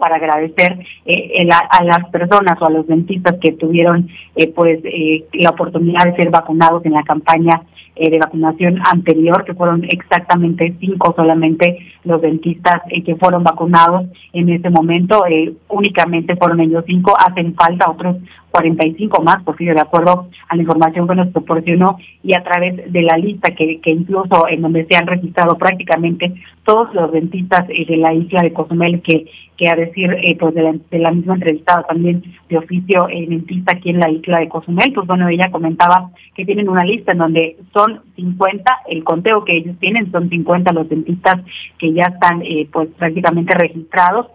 para 0.00 0.16
agradecer 0.16 0.78
eh, 1.04 1.48
a 1.50 1.84
las 1.84 2.08
personas 2.10 2.60
o 2.60 2.66
a 2.66 2.70
los 2.70 2.86
dentistas 2.86 3.36
que 3.40 3.52
tuvieron 3.52 4.08
eh, 4.34 4.48
pues 4.48 4.80
eh, 4.84 5.24
la 5.34 5.50
oportunidad 5.50 6.04
de 6.04 6.16
ser 6.16 6.30
vacunados 6.30 6.84
en 6.84 6.92
la 6.92 7.02
campaña 7.02 7.62
de 7.96 8.18
vacunación 8.18 8.78
anterior, 8.92 9.42
que 9.46 9.54
fueron 9.54 9.82
exactamente 9.84 10.74
cinco 10.80 11.14
solamente 11.16 11.78
los 12.04 12.20
dentistas 12.20 12.82
que 12.90 13.16
fueron 13.16 13.42
vacunados 13.42 14.04
en 14.34 14.50
ese 14.50 14.68
momento, 14.68 15.24
únicamente 15.68 16.36
fueron 16.36 16.60
ellos 16.60 16.84
cinco, 16.86 17.14
hacen 17.18 17.54
falta 17.54 17.90
otros 17.90 18.16
45 18.56 19.22
más, 19.22 19.42
por 19.42 19.56
de 19.58 19.80
acuerdo 19.80 20.28
a 20.48 20.56
la 20.56 20.62
información 20.62 21.06
que 21.06 21.14
nos 21.14 21.28
proporcionó 21.28 21.98
y 22.22 22.32
a 22.32 22.42
través 22.42 22.90
de 22.90 23.02
la 23.02 23.18
lista 23.18 23.50
que, 23.54 23.80
que 23.80 23.90
incluso 23.90 24.48
en 24.48 24.62
donde 24.62 24.86
se 24.86 24.96
han 24.96 25.06
registrado 25.06 25.58
prácticamente 25.58 26.32
todos 26.64 26.92
los 26.94 27.12
dentistas 27.12 27.64
eh, 27.68 27.84
de 27.86 27.96
la 27.98 28.14
isla 28.14 28.42
de 28.42 28.52
Cozumel, 28.54 29.02
que, 29.02 29.26
que 29.58 29.68
a 29.68 29.76
decir 29.76 30.10
eh, 30.22 30.36
pues 30.38 30.54
de 30.54 30.98
la, 30.98 31.12
misma 31.12 31.34
entrevistada 31.34 31.82
también 31.82 32.22
de 32.48 32.56
oficio 32.58 33.08
eh, 33.10 33.26
dentista 33.28 33.72
aquí 33.72 33.90
en 33.90 34.00
la 34.00 34.10
isla 34.10 34.38
de 34.38 34.48
Cozumel, 34.48 34.92
pues 34.94 35.06
bueno, 35.06 35.28
ella 35.28 35.50
comentaba 35.50 36.10
que 36.34 36.46
tienen 36.46 36.68
una 36.68 36.84
lista 36.84 37.12
en 37.12 37.18
donde 37.18 37.56
son 37.74 38.00
50, 38.16 38.72
el 38.88 39.04
conteo 39.04 39.44
que 39.44 39.56
ellos 39.56 39.76
tienen 39.78 40.10
son 40.10 40.30
50 40.30 40.72
los 40.72 40.88
dentistas 40.88 41.40
que 41.78 41.92
ya 41.92 42.04
están 42.04 42.42
pues 42.72 42.88
prácticamente 42.96 43.54
registrados, 43.54 44.26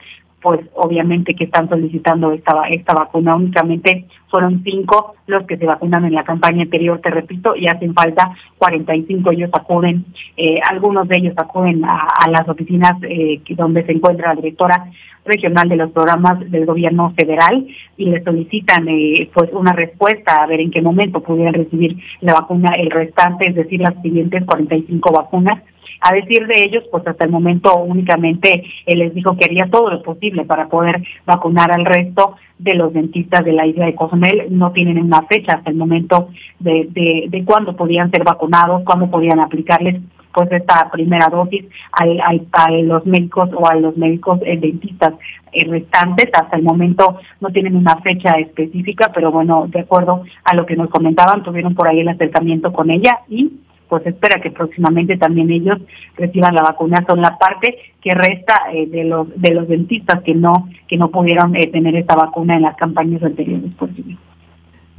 pues 0.41 0.59
obviamente 0.73 1.35
que 1.35 1.45
están 1.45 1.69
solicitando 1.69 2.31
esta, 2.31 2.63
esta 2.69 2.93
vacuna. 2.93 3.35
Únicamente 3.35 4.05
fueron 4.29 4.63
cinco 4.63 5.15
los 5.27 5.45
que 5.45 5.57
se 5.57 5.65
vacunan 5.65 6.05
en 6.05 6.13
la 6.13 6.23
campaña 6.23 6.63
anterior, 6.63 6.99
te 6.99 7.11
repito, 7.11 7.55
y 7.55 7.67
hacen 7.67 7.93
falta 7.93 8.31
45. 8.57 9.31
Ellos 9.31 9.51
acuden, 9.53 10.05
eh, 10.35 10.59
algunos 10.69 11.07
de 11.07 11.17
ellos 11.17 11.33
acuden 11.37 11.85
a, 11.85 12.07
las 12.29 12.47
oficinas 12.49 12.93
eh, 13.03 13.41
donde 13.49 13.85
se 13.85 13.91
encuentra 13.91 14.29
la 14.29 14.41
directora 14.41 14.91
regional 15.25 15.69
de 15.69 15.75
los 15.75 15.91
programas 15.91 16.39
del 16.49 16.65
gobierno 16.65 17.13
federal 17.15 17.67
y 17.97 18.05
le 18.05 18.23
solicitan 18.23 18.87
eh, 18.87 19.29
pues 19.33 19.51
una 19.53 19.73
respuesta 19.73 20.41
a 20.41 20.47
ver 20.47 20.61
en 20.61 20.71
qué 20.71 20.81
momento 20.81 21.21
pudieran 21.21 21.53
recibir 21.53 21.97
la 22.21 22.33
vacuna 22.33 22.71
el 22.77 22.89
restante, 22.89 23.49
es 23.49 23.55
decir, 23.55 23.81
las 23.81 24.01
siguientes 24.01 24.43
45 24.45 25.13
vacunas 25.13 25.61
a 26.01 26.13
decir 26.13 26.47
de 26.47 26.63
ellos, 26.63 26.83
pues 26.91 27.05
hasta 27.07 27.25
el 27.25 27.31
momento 27.31 27.75
únicamente 27.77 28.63
él 28.85 28.99
les 28.99 29.13
dijo 29.13 29.37
que 29.37 29.45
haría 29.45 29.67
todo 29.69 29.89
lo 29.91 30.01
posible 30.01 30.45
para 30.45 30.67
poder 30.67 31.01
vacunar 31.25 31.71
al 31.71 31.85
resto 31.85 32.35
de 32.57 32.73
los 32.73 32.91
dentistas 32.91 33.45
de 33.45 33.53
la 33.53 33.67
isla 33.67 33.85
de 33.85 33.95
Cozumel. 33.95 34.47
No 34.49 34.71
tienen 34.71 34.99
una 34.99 35.21
fecha 35.23 35.53
hasta 35.53 35.69
el 35.69 35.77
momento 35.77 36.29
de, 36.59 36.87
de, 36.89 37.25
de 37.29 37.45
cuándo 37.45 37.75
podían 37.75 38.09
ser 38.11 38.23
vacunados, 38.23 38.83
cuándo 38.83 39.09
podían 39.09 39.39
aplicarles 39.39 40.01
pues 40.33 40.51
esta 40.51 40.89
primera 40.91 41.27
dosis 41.27 41.65
al, 41.91 42.47
a 42.51 42.71
los 42.71 43.05
médicos 43.05 43.49
o 43.53 43.67
a 43.67 43.75
los 43.75 43.97
médicos 43.97 44.39
eh, 44.45 44.57
dentistas 44.57 45.13
eh, 45.51 45.65
restantes. 45.65 46.29
Hasta 46.33 46.57
el 46.57 46.63
momento 46.63 47.19
no 47.41 47.49
tienen 47.49 47.75
una 47.75 47.97
fecha 47.97 48.31
específica, 48.39 49.11
pero 49.13 49.31
bueno, 49.31 49.67
de 49.67 49.81
acuerdo 49.81 50.23
a 50.45 50.55
lo 50.55 50.65
que 50.65 50.75
nos 50.75 50.89
comentaban, 50.89 51.43
tuvieron 51.43 51.75
por 51.75 51.87
ahí 51.87 51.99
el 51.99 52.09
acercamiento 52.09 52.71
con 52.71 52.89
ella 52.89 53.19
y 53.29 53.51
pues 53.91 54.07
espera 54.07 54.39
que 54.39 54.51
próximamente 54.51 55.17
también 55.17 55.51
ellos 55.51 55.77
reciban 56.15 56.55
la 56.55 56.61
vacuna. 56.61 57.03
Son 57.05 57.19
la 57.21 57.37
parte 57.37 57.75
que 58.01 58.11
resta 58.11 58.71
eh, 58.73 58.87
de 58.87 59.03
los 59.03 59.27
de 59.35 59.53
los 59.53 59.67
dentistas 59.67 60.23
que 60.23 60.33
no 60.33 60.69
que 60.87 60.95
no 60.95 61.11
pudieron 61.11 61.53
eh, 61.57 61.67
tener 61.67 61.97
esta 61.97 62.15
vacuna 62.15 62.55
en 62.55 62.61
las 62.61 62.77
campañas 62.77 63.21
anteriores. 63.21 63.69
Pues, 63.77 63.91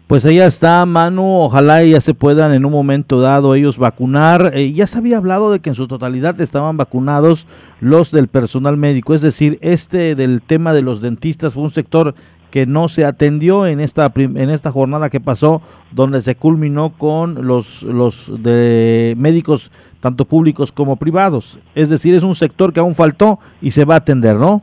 pues 0.06 0.27
allá 0.27 0.44
está, 0.44 0.85
Manu. 0.85 1.40
Ojalá 1.40 1.82
ya 1.82 2.02
se 2.02 2.12
puedan 2.12 2.52
en 2.52 2.66
un 2.66 2.73
momento 2.73 3.19
dado 3.19 3.55
ellos 3.55 3.78
vacunar. 3.78 4.51
Eh, 4.52 4.74
ya 4.74 4.86
se 4.86 4.98
había 4.98 5.16
hablado 5.16 5.51
de 5.51 5.60
que 5.60 5.70
en 5.70 5.74
su 5.74 5.89
totalidad 5.89 6.39
estaban 6.43 6.77
vacunados 6.77 7.47
los 7.81 8.10
del 8.10 8.28
personal 8.28 8.77
médico. 8.77 9.14
Es 9.14 9.23
decir, 9.23 9.56
este 9.62 10.14
del 10.14 10.43
tema 10.43 10.74
de 10.74 10.82
los 10.82 11.01
dentistas 11.01 11.55
fue 11.55 11.62
un 11.62 11.70
sector 11.70 12.14
que 12.53 12.66
no 12.66 12.89
se 12.89 13.05
atendió 13.05 13.66
en 13.66 13.81
esta 13.81 14.12
en 14.15 14.51
esta 14.51 14.70
jornada 14.70 15.11
que 15.11 15.19
pasó 15.19 15.62
donde 15.91 16.23
se 16.23 16.37
culminó 16.37 16.91
con 16.97 17.45
los 17.47 17.83
los 17.83 18.31
de 18.41 19.15
médicos 19.16 19.73
tanto 19.99 20.24
públicos 20.24 20.70
como 20.70 20.97
privados. 20.97 21.59
Es 21.74 21.89
decir 21.89 22.15
es 22.15 22.23
un 22.23 22.37
sector 22.37 22.73
que 22.73 22.79
aún 22.79 22.95
faltó 22.95 23.41
y 23.61 23.73
se 23.73 23.85
va 23.85 23.95
a 23.95 23.99
atender 23.99 24.37
no 24.37 24.62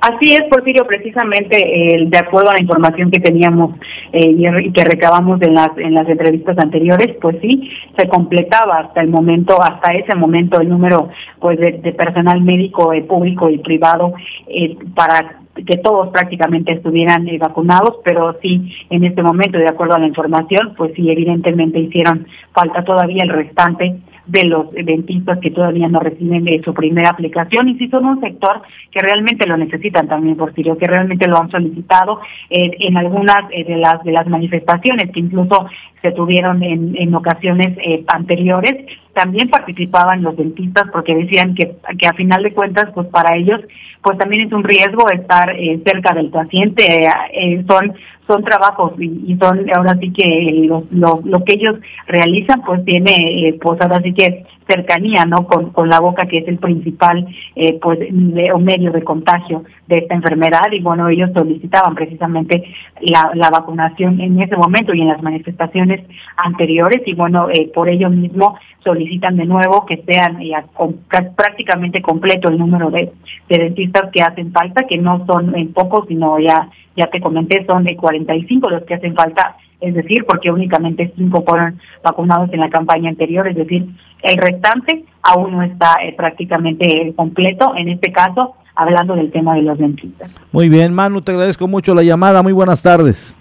Así 0.00 0.34
es, 0.34 0.42
Porfirio, 0.50 0.86
precisamente 0.86 1.56
de 1.56 2.18
acuerdo 2.18 2.50
a 2.50 2.54
la 2.54 2.60
información 2.60 3.10
que 3.10 3.20
teníamos 3.20 3.74
eh, 4.12 4.36
y 4.60 4.72
que 4.72 4.84
recabamos 4.84 5.40
en 5.42 5.54
las 5.54 5.76
en 5.78 5.94
las 5.94 6.08
entrevistas 6.08 6.58
anteriores, 6.58 7.16
pues 7.20 7.36
sí, 7.40 7.70
se 7.96 8.08
completaba 8.08 8.78
hasta 8.78 9.00
el 9.00 9.08
momento, 9.08 9.60
hasta 9.60 9.94
ese 9.94 10.14
momento 10.14 10.60
el 10.60 10.68
número 10.68 11.08
pues 11.40 11.58
de, 11.58 11.72
personal 11.92 12.40
médico 12.42 12.92
eh, 12.92 13.02
público 13.02 13.48
y 13.48 13.58
privado 13.58 14.12
eh, 14.46 14.76
para 14.94 15.40
que 15.64 15.78
todos 15.78 16.08
prácticamente 16.08 16.72
estuvieran 16.72 17.28
eh, 17.28 17.38
vacunados, 17.38 17.96
pero 18.04 18.36
sí, 18.42 18.72
en 18.90 19.04
este 19.04 19.22
momento, 19.22 19.58
de 19.58 19.68
acuerdo 19.68 19.94
a 19.94 19.98
la 19.98 20.06
información, 20.06 20.74
pues 20.76 20.92
sí, 20.94 21.10
evidentemente 21.10 21.78
hicieron 21.78 22.26
falta 22.52 22.84
todavía 22.84 23.22
el 23.22 23.30
restante 23.30 23.96
de 24.26 24.44
los 24.44 24.72
dentistas 24.72 25.38
que 25.38 25.50
todavía 25.50 25.88
no 25.88 26.00
reciben 26.00 26.44
de 26.44 26.60
su 26.64 26.74
primera 26.74 27.10
aplicación. 27.10 27.68
Y 27.68 27.78
si 27.78 27.88
son 27.88 28.04
un 28.04 28.20
sector 28.20 28.62
que 28.90 29.00
realmente 29.00 29.46
lo 29.46 29.56
necesitan 29.56 30.08
también, 30.08 30.36
por 30.36 30.48
Porfirio, 30.48 30.76
que 30.76 30.86
realmente 30.86 31.28
lo 31.28 31.38
han 31.40 31.50
solicitado 31.50 32.20
eh, 32.50 32.70
en 32.80 32.96
algunas 32.96 33.38
eh, 33.50 33.64
de 33.64 33.76
las 33.76 34.02
de 34.02 34.12
las 34.12 34.26
manifestaciones 34.26 35.10
que 35.12 35.20
incluso 35.20 35.66
se 36.02 36.12
tuvieron 36.12 36.62
en, 36.62 36.96
en 36.96 37.14
ocasiones 37.14 37.76
eh, 37.78 38.04
anteriores, 38.08 38.86
también 39.16 39.48
participaban 39.48 40.22
los 40.22 40.36
dentistas 40.36 40.84
porque 40.92 41.14
decían 41.14 41.54
que, 41.54 41.74
que 41.98 42.06
a 42.06 42.12
final 42.12 42.42
de 42.42 42.52
cuentas, 42.52 42.90
pues 42.94 43.08
para 43.08 43.34
ellos, 43.34 43.60
pues 44.02 44.18
también 44.18 44.46
es 44.46 44.52
un 44.52 44.62
riesgo 44.62 45.10
estar 45.10 45.56
cerca 45.84 46.12
del 46.14 46.28
paciente, 46.28 47.08
son 47.66 47.94
son 48.26 48.42
trabajos 48.44 48.92
y, 49.00 49.36
son 49.40 49.66
ahora 49.74 49.96
sí 50.00 50.12
que 50.12 50.64
lo, 50.66 50.84
lo, 50.90 51.20
lo, 51.24 51.44
que 51.44 51.54
ellos 51.54 51.76
realizan 52.06 52.62
pues 52.62 52.84
tiene 52.84 53.48
eh, 53.48 53.58
pues 53.60 53.80
ahora 53.80 54.00
sí 54.02 54.12
que 54.12 54.44
cercanía 54.68 55.24
no 55.24 55.46
con, 55.46 55.70
con 55.70 55.88
la 55.88 56.00
boca 56.00 56.26
que 56.26 56.38
es 56.38 56.48
el 56.48 56.58
principal 56.58 57.26
eh, 57.54 57.78
pues 57.80 57.98
medio 58.10 58.92
de 58.92 59.02
contagio 59.02 59.64
de 59.86 59.98
esta 59.98 60.14
enfermedad. 60.14 60.70
Y 60.72 60.80
bueno 60.80 61.08
ellos 61.08 61.30
solicitaban 61.34 61.94
precisamente 61.94 62.64
la, 63.00 63.30
la 63.34 63.50
vacunación 63.50 64.20
en 64.20 64.40
ese 64.40 64.56
momento 64.56 64.94
y 64.94 65.00
en 65.00 65.08
las 65.08 65.22
manifestaciones 65.22 66.04
anteriores. 66.36 67.02
Y 67.06 67.14
bueno 67.14 67.48
eh, 67.50 67.70
por 67.74 67.88
ello 67.88 68.10
mismo 68.10 68.58
solicitan 68.82 69.36
de 69.36 69.46
nuevo 69.46 69.84
que 69.86 70.02
sean 70.06 70.40
ya 70.42 70.64
prácticamente 71.34 72.02
completo 72.02 72.48
el 72.48 72.58
número 72.58 72.90
de, 72.90 73.12
dentistas 73.48 74.10
que 74.12 74.22
hacen 74.22 74.52
falta, 74.52 74.86
que 74.86 74.98
no 74.98 75.24
son 75.26 75.56
en 75.56 75.72
pocos, 75.72 76.06
sino 76.08 76.38
ya 76.38 76.68
ya 76.96 77.08
te 77.08 77.20
comenté, 77.20 77.64
son 77.66 77.84
de 77.84 77.94
45 77.94 78.70
los 78.70 78.82
que 78.84 78.94
hacen 78.94 79.14
falta, 79.14 79.56
es 79.80 79.94
decir, 79.94 80.24
porque 80.26 80.50
únicamente 80.50 81.12
cinco 81.16 81.44
fueron 81.46 81.78
vacunados 82.02 82.52
en 82.52 82.60
la 82.60 82.70
campaña 82.70 83.10
anterior, 83.10 83.46
es 83.48 83.56
decir, 83.56 83.86
el 84.22 84.36
restante 84.36 85.04
aún 85.22 85.52
no 85.52 85.62
está 85.62 85.96
eh, 86.02 86.14
prácticamente 86.16 87.12
completo, 87.16 87.74
en 87.76 87.88
este 87.88 88.12
caso, 88.12 88.54
hablando 88.74 89.14
del 89.14 89.30
tema 89.30 89.54
de 89.54 89.62
los 89.62 89.78
dentistas. 89.78 90.30
Muy 90.52 90.68
bien, 90.68 90.94
Manu, 90.94 91.20
te 91.22 91.32
agradezco 91.32 91.68
mucho 91.68 91.94
la 91.94 92.02
llamada, 92.02 92.42
muy 92.42 92.52
buenas 92.52 92.82
tardes. 92.82 93.36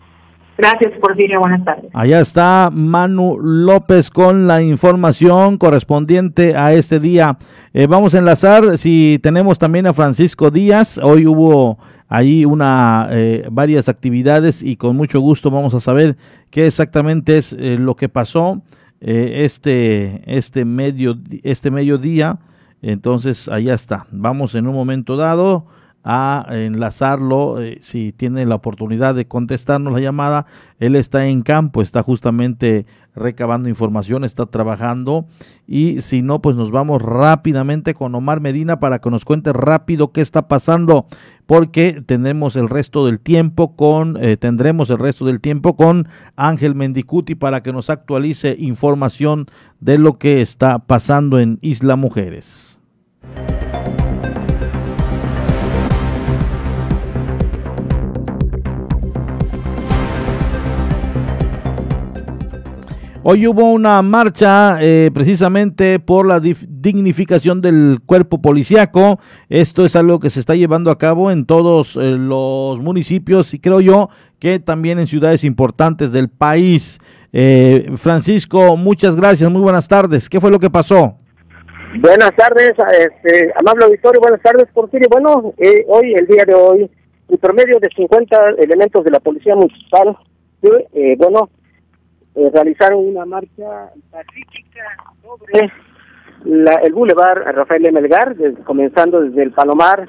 Gracias, 0.57 0.93
Porfirio. 1.01 1.41
Buenas 1.41 1.65
tardes. 1.65 1.91
Allá 1.93 2.21
está 2.21 2.69
Manu 2.71 3.37
López 3.41 4.09
con 4.09 4.47
la 4.47 4.61
información 4.61 5.57
correspondiente 5.57 6.55
a 6.55 6.73
este 6.73 6.99
día. 7.01 7.37
Eh, 7.73 7.87
vamos 7.87 8.15
a 8.15 8.19
enlazar 8.19 8.77
si 8.77 9.19
tenemos 9.21 9.59
también 9.59 9.85
a 9.85 9.93
Francisco 9.93 10.51
Díaz. 10.51 10.97
Hoy 11.03 11.27
hubo 11.27 11.77
ahí 12.07 12.45
una 12.45 13.07
eh, 13.11 13.47
varias 13.51 13.89
actividades 13.89 14.63
y 14.63 14.75
con 14.75 14.95
mucho 14.95 15.19
gusto 15.19 15.51
vamos 15.51 15.73
a 15.73 15.79
saber 15.79 16.17
qué 16.49 16.67
exactamente 16.67 17.37
es 17.37 17.53
eh, 17.53 17.77
lo 17.79 17.95
que 17.95 18.09
pasó 18.09 18.61
este 19.01 20.23
este 20.25 20.65
medio 20.65 21.17
este 21.43 21.69
mediodía. 21.69 22.39
Entonces 22.81 23.47
allá 23.49 23.73
está. 23.73 24.07
Vamos 24.11 24.55
en 24.55 24.67
un 24.67 24.73
momento 24.73 25.15
dado 25.15 25.67
a 26.07 26.45
enlazarlo, 26.51 27.59
eh, 27.59 27.79
si 27.81 28.11
tiene 28.11 28.45
la 28.45 28.53
oportunidad 28.53 29.15
de 29.15 29.25
contestarnos 29.25 29.91
la 29.91 29.99
llamada, 29.99 30.45
él 30.77 30.95
está 30.95 31.25
en 31.25 31.41
campo, 31.41 31.81
está 31.81 32.03
justamente 32.03 32.85
recabando 33.15 33.69
información, 33.69 34.23
está 34.23 34.45
trabajando 34.45 35.25
y 35.65 36.01
si 36.01 36.21
no, 36.21 36.43
pues 36.43 36.55
nos 36.55 36.69
vamos 36.69 37.01
rápidamente 37.01 37.95
con 37.95 38.13
Omar 38.13 38.39
Medina 38.39 38.79
para 38.79 38.99
que 38.99 39.09
nos 39.09 39.25
cuente 39.25 39.51
rápido 39.51 40.11
qué 40.11 40.21
está 40.21 40.47
pasando, 40.47 41.07
porque 41.47 42.03
tenemos 42.05 42.55
el 42.55 42.69
resto 42.69 43.07
del 43.07 43.19
tiempo 43.19 43.75
con, 43.75 44.23
eh, 44.23 44.37
tendremos 44.37 44.91
el 44.91 44.99
resto 44.99 45.25
del 45.25 45.41
tiempo 45.41 45.75
con 45.75 46.07
Ángel 46.35 46.75
Mendicuti 46.75 47.33
para 47.33 47.63
que 47.63 47.73
nos 47.73 47.89
actualice 47.89 48.55
información 48.59 49.47
de 49.79 49.97
lo 49.97 50.19
que 50.19 50.41
está 50.41 50.77
pasando 50.77 51.39
en 51.39 51.57
Isla 51.61 51.95
Mujeres. 51.95 52.79
Hoy 63.27 63.47
hubo 63.47 63.71
una 63.71 64.03
marcha 64.03 64.77
eh, 64.81 65.09
precisamente 65.11 65.97
por 65.97 66.27
la 66.27 66.39
dignificación 66.39 67.59
del 67.59 67.97
cuerpo 68.05 68.39
policiaco. 68.39 69.19
Esto 69.49 69.83
es 69.83 69.95
algo 69.95 70.19
que 70.19 70.29
se 70.29 70.39
está 70.39 70.53
llevando 70.53 70.91
a 70.91 70.99
cabo 70.99 71.31
en 71.31 71.47
todos 71.47 71.95
eh, 71.95 72.01
los 72.19 72.79
municipios 72.81 73.55
y 73.55 73.59
creo 73.59 73.81
yo 73.81 74.09
que 74.37 74.59
también 74.59 74.99
en 74.99 75.07
ciudades 75.07 75.43
importantes 75.43 76.11
del 76.11 76.29
país. 76.29 76.99
Eh, 77.33 77.89
Francisco, 77.97 78.77
muchas 78.77 79.15
gracias, 79.15 79.49
muy 79.49 79.61
buenas 79.61 79.87
tardes. 79.87 80.29
¿Qué 80.29 80.39
fue 80.39 80.51
lo 80.51 80.59
que 80.59 80.69
pasó? 80.69 81.15
Buenas 81.99 82.35
tardes, 82.35 82.73
este, 82.91 83.51
amable 83.59 83.85
auditorio, 83.85 84.21
buenas 84.21 84.41
tardes, 84.43 84.67
Porfirio. 84.71 85.07
Bueno, 85.09 85.51
hoy, 85.87 86.13
el 86.13 86.27
día 86.27 86.43
de 86.45 86.53
hoy, 86.53 86.91
el 87.29 87.37
promedio 87.39 87.79
de 87.79 87.89
50 87.95 88.49
elementos 88.59 89.03
de 89.03 89.09
la 89.09 89.19
Policía 89.19 89.55
Municipal, 89.55 90.15
bueno, 91.17 91.49
eh, 92.35 92.51
realizaron 92.53 93.05
una 93.05 93.25
marcha 93.25 93.91
pacífica 94.11 94.83
sobre 95.21 95.71
el 96.83 96.93
Boulevard 96.93 97.43
Rafael 97.55 97.91
Melgar, 97.91 98.35
comenzando 98.63 99.21
desde 99.21 99.43
el 99.43 99.51
Palomar 99.51 100.07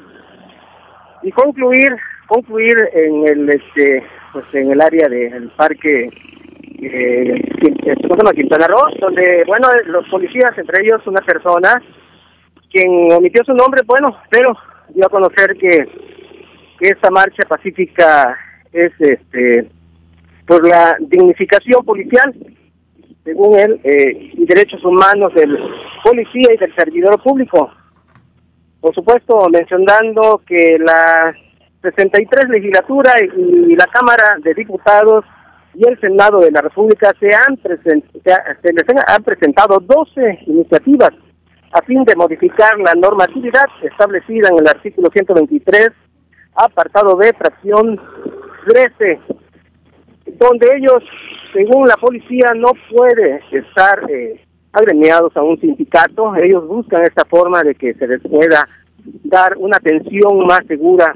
y 1.23 1.31
concluir 1.33 1.97
concluir 2.27 2.77
en 2.93 3.29
el 3.29 3.49
este 3.49 4.05
pues 4.33 4.45
en 4.53 4.71
el 4.73 4.81
área 4.81 5.09
del 5.09 5.49
parque 5.51 6.11
eh, 6.83 7.43
Quintana 8.35 8.67
Roo, 8.67 8.91
donde 9.01 9.45
bueno 9.47 9.69
los 9.87 10.07
policías, 10.09 10.57
entre 10.59 10.85
ellos 10.85 11.07
una 11.07 11.21
persona 11.21 11.81
quien 12.71 13.13
omitió 13.13 13.43
su 13.45 13.55
nombre, 13.55 13.83
bueno, 13.87 14.17
pero 14.29 14.53
dio 14.91 15.07
a 15.07 15.09
conocer 15.09 15.57
que, 15.57 15.89
que 16.79 16.89
esta 16.89 17.11
marcha 17.11 17.49
pacífica 17.49 18.37
es 18.73 18.93
este 18.99 19.71
por 20.47 20.67
la 20.67 20.97
dignificación 21.01 21.85
policial, 21.85 22.35
según 23.25 23.59
él, 23.59 23.81
eh, 23.85 24.31
y 24.35 24.47
derechos 24.47 24.85
humanos 24.85 25.35
del 25.35 25.59
policía 26.05 26.55
y 26.55 26.57
del 26.59 26.75
servidor 26.75 27.21
público. 27.23 27.71
Por 28.81 28.95
supuesto, 28.95 29.49
mencionando 29.51 30.41
que 30.47 30.79
la 30.79 31.35
63 31.83 32.49
legislatura 32.49 33.13
y 33.21 33.75
la 33.75 33.87
Cámara 33.87 34.37
de 34.43 34.55
Diputados 34.55 35.25
y 35.75 35.87
el 35.87 35.99
Senado 36.01 36.41
de 36.41 36.51
la 36.51 36.63
República 36.63 37.13
se 37.21 37.29
han, 37.35 37.57
se, 37.63 38.73
les 38.73 38.85
han 39.07 39.23
presentado 39.25 39.79
12 39.81 40.39
iniciativas 40.47 41.11
a 41.73 41.83
fin 41.83 42.03
de 42.05 42.17
modificar 42.17 42.79
la 42.79 42.95
normatividad 42.95 43.67
establecida 43.83 44.49
en 44.49 44.59
el 44.61 44.69
artículo 44.69 45.11
123, 45.13 45.91
apartado 46.55 47.17
B, 47.17 47.31
fracción 47.37 48.01
13 48.67 49.21
donde 50.27 50.67
ellos, 50.77 51.03
según 51.53 51.87
la 51.87 51.97
policía, 51.97 52.53
no 52.55 52.73
puede 52.91 53.41
estar 53.53 54.11
eh, 54.11 54.41
agremiados 54.73 55.37
a 55.37 55.43
un 55.43 55.59
sindicato. 55.61 56.35
Ellos 56.37 56.67
buscan 56.67 57.03
esta 57.03 57.25
forma 57.25 57.63
de 57.63 57.75
que 57.75 57.95
se 57.95 58.07
les 58.07 58.21
pueda 58.23 58.69
dar 59.25 59.57
una 59.57 59.77
atención 59.77 60.47
más 60.47 60.61
segura 60.67 61.15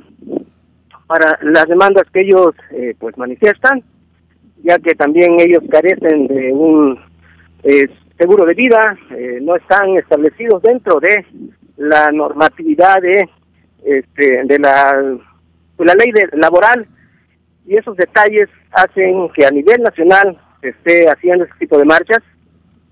para 1.07 1.39
las 1.43 1.67
demandas 1.67 2.05
que 2.13 2.21
ellos 2.21 2.55
eh, 2.71 2.95
pues 2.99 3.19
manifiestan, 3.19 3.83
ya 4.63 4.79
que 4.79 4.95
también 4.95 5.41
ellos 5.41 5.63
carecen 5.69 6.29
de 6.29 6.53
un 6.53 6.99
eh, 7.65 7.89
seguro 8.17 8.47
de 8.47 8.55
vida, 8.55 8.97
eh, 9.11 9.39
no 9.43 9.57
están 9.57 9.97
establecidos 9.97 10.63
dentro 10.63 11.01
de 11.01 11.25
la 11.79 12.13
normatividad 12.13 13.03
de 13.03 13.29
este 13.83 14.45
la 14.59 15.03
de 15.79 15.85
la 15.85 15.95
ley 15.95 16.13
de, 16.13 16.29
laboral 16.37 16.87
y 17.71 17.77
esos 17.77 17.97
detalles 17.97 18.49
hacen 18.73 19.29
que 19.33 19.47
a 19.47 19.51
nivel 19.51 19.81
nacional 19.81 20.37
se 20.61 20.71
esté 20.71 21.07
haciendo 21.09 21.45
este 21.45 21.57
tipo 21.61 21.79
de 21.79 21.85
marchas 21.85 22.19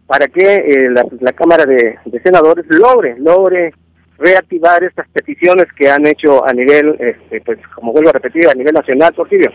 para 0.07 0.29
que 0.29 0.55
eh, 0.55 0.89
la, 1.21 1.33
Cámara 1.33 1.67
de, 1.67 1.99
Senadores 2.23 2.65
logre, 2.69 3.17
logre 3.19 3.73
reactivar 4.19 4.85
estas 4.85 5.09
peticiones 5.09 5.67
que 5.77 5.91
han 5.91 6.07
hecho 6.07 6.47
a 6.49 6.53
nivel, 6.53 6.97
este, 7.01 7.41
pues 7.41 7.59
como 7.75 7.93
vuelvo 7.93 8.11
a 8.11 8.13
repetir, 8.13 8.49
a 8.49 8.55
nivel 8.55 8.73
nacional, 8.73 9.13
Porfirio. 9.15 9.51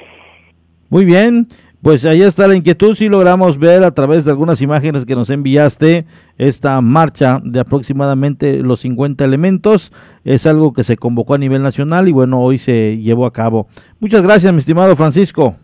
Muy 0.89 1.05
bien, 1.05 1.47
pues 1.83 2.05
ahí 2.05 2.21
está 2.21 2.47
la 2.47 2.55
inquietud, 2.55 2.95
si 2.95 3.09
logramos 3.09 3.59
ver 3.59 3.83
a 3.83 3.91
través 3.91 4.23
de 4.23 4.31
algunas 4.31 4.61
imágenes 4.61 5.05
que 5.05 5.15
nos 5.15 5.29
enviaste 5.29 6.05
esta 6.37 6.79
marcha 6.79 7.41
de 7.43 7.59
aproximadamente 7.59 8.63
los 8.63 8.79
50 8.79 9.25
elementos. 9.25 9.91
Es 10.23 10.45
algo 10.45 10.71
que 10.71 10.85
se 10.85 10.95
convocó 10.95 11.33
a 11.33 11.37
nivel 11.37 11.61
nacional 11.61 12.07
y 12.07 12.13
bueno, 12.13 12.39
hoy 12.41 12.57
se 12.57 12.97
llevó 12.99 13.25
a 13.25 13.33
cabo. 13.33 13.67
Muchas 13.99 14.23
gracias, 14.23 14.53
mi 14.53 14.59
estimado 14.59 14.95
Francisco. 14.95 15.57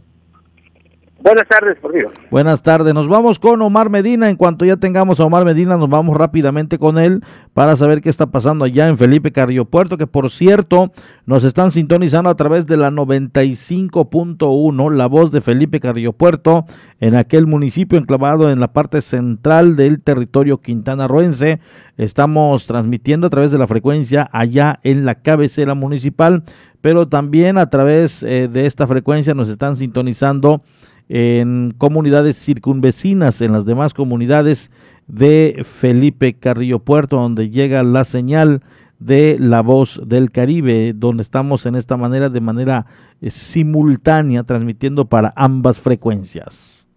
Buenas 1.22 1.50
tardes, 1.50 1.78
por 1.80 1.94
Dios. 1.94 2.14
Buenas 2.32 2.64
tardes. 2.64 2.94
Nos 2.94 3.10
vamos 3.10 3.40
con 3.40 3.62
Omar 3.62 3.90
Medina. 3.90 4.30
En 4.30 4.38
cuanto 4.38 4.64
ya 4.64 4.78
tengamos 4.78 5.20
a 5.20 5.26
Omar 5.26 5.44
Medina, 5.44 5.76
nos 5.76 5.90
vamos 5.90 6.18
rápidamente 6.18 6.80
con 6.80 6.98
él 6.98 7.22
para 7.54 7.76
saber 7.76 8.02
qué 8.02 8.10
está 8.10 8.28
pasando 8.28 8.64
allá 8.64 8.88
en 8.88 8.98
Felipe 8.98 9.34
Carrillo 9.34 9.66
Puerto, 9.66 9.98
que 9.98 10.08
por 10.08 10.30
cierto 10.30 10.94
nos 11.26 11.44
están 11.44 11.72
sintonizando 11.72 12.30
a 12.30 12.36
través 12.36 12.68
de 12.68 12.78
la 12.78 12.90
95.1, 12.90 14.92
la 14.94 15.08
voz 15.08 15.34
de 15.34 15.42
Felipe 15.42 15.82
Carrillo 15.82 16.14
Puerto, 16.14 16.66
en 17.02 17.16
aquel 17.16 17.48
municipio 17.48 18.00
enclavado 18.00 18.50
en 18.50 18.62
la 18.62 18.72
parte 18.72 19.02
central 19.02 19.76
del 19.76 20.02
territorio 20.02 20.62
quintanarroense. 20.62 21.60
Estamos 21.98 22.66
transmitiendo 22.66 23.28
a 23.28 23.30
través 23.30 23.52
de 23.52 23.58
la 23.58 23.68
frecuencia 23.68 24.30
allá 24.32 24.80
en 24.84 25.04
la 25.04 25.16
cabecera 25.16 25.74
municipal, 25.74 26.44
pero 26.80 27.10
también 27.10 27.58
a 27.58 27.70
través 27.70 28.24
eh, 28.24 28.48
de 28.48 28.66
esta 28.66 28.88
frecuencia 28.88 29.34
nos 29.34 29.50
están 29.50 29.76
sintonizando 29.76 30.62
en 31.10 31.74
comunidades 31.78 32.38
circunvecinas, 32.38 33.42
en 33.42 33.52
las 33.52 33.66
demás 33.66 33.94
comunidades 33.94 34.72
de 35.08 35.62
Felipe 35.66 36.36
Carrillo 36.36 36.80
Puerto, 36.80 37.18
donde 37.18 37.50
llega 37.50 37.84
la 37.84 38.06
señal 38.06 38.62
de 39.00 39.38
la 39.40 39.62
voz 39.62 40.02
del 40.06 40.32
Caribe, 40.32 40.94
donde 40.96 41.24
estamos 41.24 41.66
en 41.66 41.76
esta 41.76 41.98
manera 41.98 42.30
de 42.30 42.42
manera 42.42 42.86
eh, 43.22 43.32
simultánea 43.32 44.44
transmitiendo 44.44 45.06
para 45.06 45.34
ambas 45.36 45.80
frecuencias. 45.80 46.88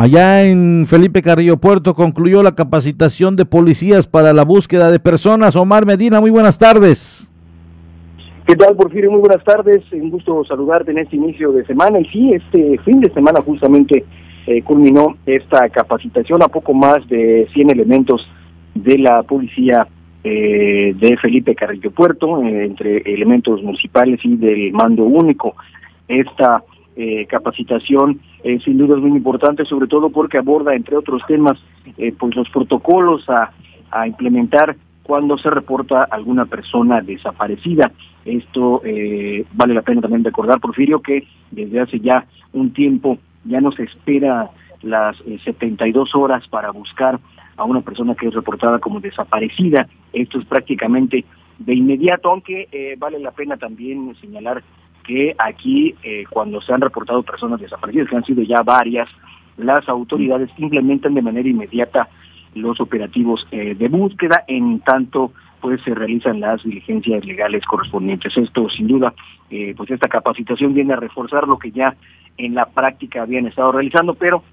Allá 0.00 0.46
en 0.46 0.86
Felipe 0.86 1.22
Carrillo 1.22 1.56
Puerto 1.56 1.92
concluyó 1.92 2.44
la 2.44 2.54
capacitación 2.54 3.34
de 3.34 3.44
policías 3.44 4.06
para 4.06 4.32
la 4.32 4.44
búsqueda 4.44 4.92
de 4.92 5.00
personas. 5.00 5.56
Omar 5.56 5.86
Medina, 5.86 6.20
muy 6.20 6.30
buenas 6.30 6.56
tardes. 6.56 7.28
¿Qué 8.46 8.54
tal, 8.54 8.76
Porfirio? 8.76 9.10
Muy 9.10 9.18
buenas 9.18 9.42
tardes. 9.42 9.82
Un 9.90 10.10
gusto 10.10 10.44
saludarte 10.44 10.92
en 10.92 10.98
este 10.98 11.16
inicio 11.16 11.50
de 11.50 11.66
semana. 11.66 11.98
Y 11.98 12.04
sí, 12.10 12.32
este 12.32 12.78
fin 12.84 13.00
de 13.00 13.10
semana 13.12 13.40
justamente 13.40 14.04
eh, 14.46 14.62
culminó 14.62 15.16
esta 15.26 15.68
capacitación 15.68 16.44
a 16.44 16.46
poco 16.46 16.72
más 16.74 17.04
de 17.08 17.48
100 17.52 17.70
elementos 17.70 18.24
de 18.76 18.98
la 18.98 19.24
policía 19.24 19.88
eh, 20.22 20.94
de 20.96 21.16
Felipe 21.16 21.56
Carrillo 21.56 21.90
Puerto, 21.90 22.40
eh, 22.44 22.66
entre 22.66 22.98
elementos 22.98 23.64
municipales 23.64 24.20
y 24.22 24.36
del 24.36 24.72
mando 24.72 25.02
único. 25.02 25.56
Esta 26.06 26.62
eh, 27.00 27.26
capacitación 27.26 28.20
eh, 28.42 28.58
sin 28.64 28.76
duda 28.76 28.96
es 28.96 29.00
muy 29.00 29.16
importante, 29.16 29.64
sobre 29.64 29.86
todo 29.86 30.10
porque 30.10 30.36
aborda, 30.36 30.74
entre 30.74 30.96
otros 30.96 31.22
temas, 31.28 31.56
eh, 31.96 32.12
pues 32.18 32.34
los 32.34 32.48
protocolos 32.50 33.24
a, 33.30 33.52
implementar 34.06 34.76
cuando 35.02 35.38
se 35.38 35.48
reporta 35.48 36.04
alguna 36.04 36.44
persona 36.44 37.00
desaparecida. 37.00 37.90
Esto 38.26 38.82
eh, 38.84 39.46
vale 39.54 39.72
la 39.72 39.82
pena 39.82 40.02
también 40.02 40.24
recordar, 40.24 40.60
Porfirio, 40.60 41.00
que 41.00 41.26
desde 41.52 41.80
hace 41.80 42.00
ya 42.00 42.26
un 42.52 42.72
tiempo 42.74 43.16
ya 43.44 43.60
no 43.62 43.72
se 43.72 43.84
espera 43.84 44.50
las 44.82 45.16
72 45.44 46.14
horas 46.14 46.46
para 46.48 46.70
buscar 46.70 47.18
a 47.56 47.64
una 47.64 47.80
persona 47.80 48.14
que 48.14 48.26
es 48.26 48.34
reportada 48.34 48.78
como 48.78 49.00
desaparecida. 49.00 49.88
Esto 50.12 50.38
es 50.38 50.44
prácticamente 50.44 51.24
de 51.58 51.74
inmediato, 51.74 52.30
aunque 52.30 52.96
vale 52.98 53.18
la 53.20 53.30
pena 53.30 53.56
también 53.56 54.14
señalar 54.20 54.62
que 55.08 55.34
aquí 55.38 55.94
eh, 56.02 56.24
cuando 56.28 56.60
se 56.60 56.72
han 56.72 56.82
reportado 56.82 57.22
personas 57.22 57.58
desaparecidas, 57.58 58.10
que 58.10 58.16
han 58.16 58.24
sido 58.24 58.42
ya 58.42 58.62
varias, 58.62 59.08
las 59.56 59.88
autoridades 59.88 60.50
implementan 60.58 61.14
de 61.14 61.22
manera 61.22 61.48
inmediata 61.48 62.08
los 62.54 62.78
operativos 62.78 63.46
eh, 63.50 63.74
de 63.74 63.88
búsqueda, 63.88 64.44
en 64.46 64.80
tanto 64.80 65.32
pues 65.62 65.80
se 65.82 65.94
realizan 65.94 66.40
las 66.40 66.62
diligencias 66.62 67.24
legales 67.24 67.64
correspondientes. 67.64 68.36
Esto 68.36 68.68
sin 68.68 68.86
duda, 68.86 69.14
eh, 69.50 69.74
pues 69.76 69.90
esta 69.90 70.08
capacitación 70.08 70.74
viene 70.74 70.92
a 70.92 70.96
reforzar 70.96 71.48
lo 71.48 71.58
que 71.58 71.70
ya 71.70 71.96
en 72.36 72.54
la 72.54 72.66
práctica 72.66 73.22
habían 73.22 73.46
estado 73.46 73.72
realizando, 73.72 74.14
pero 74.14 74.44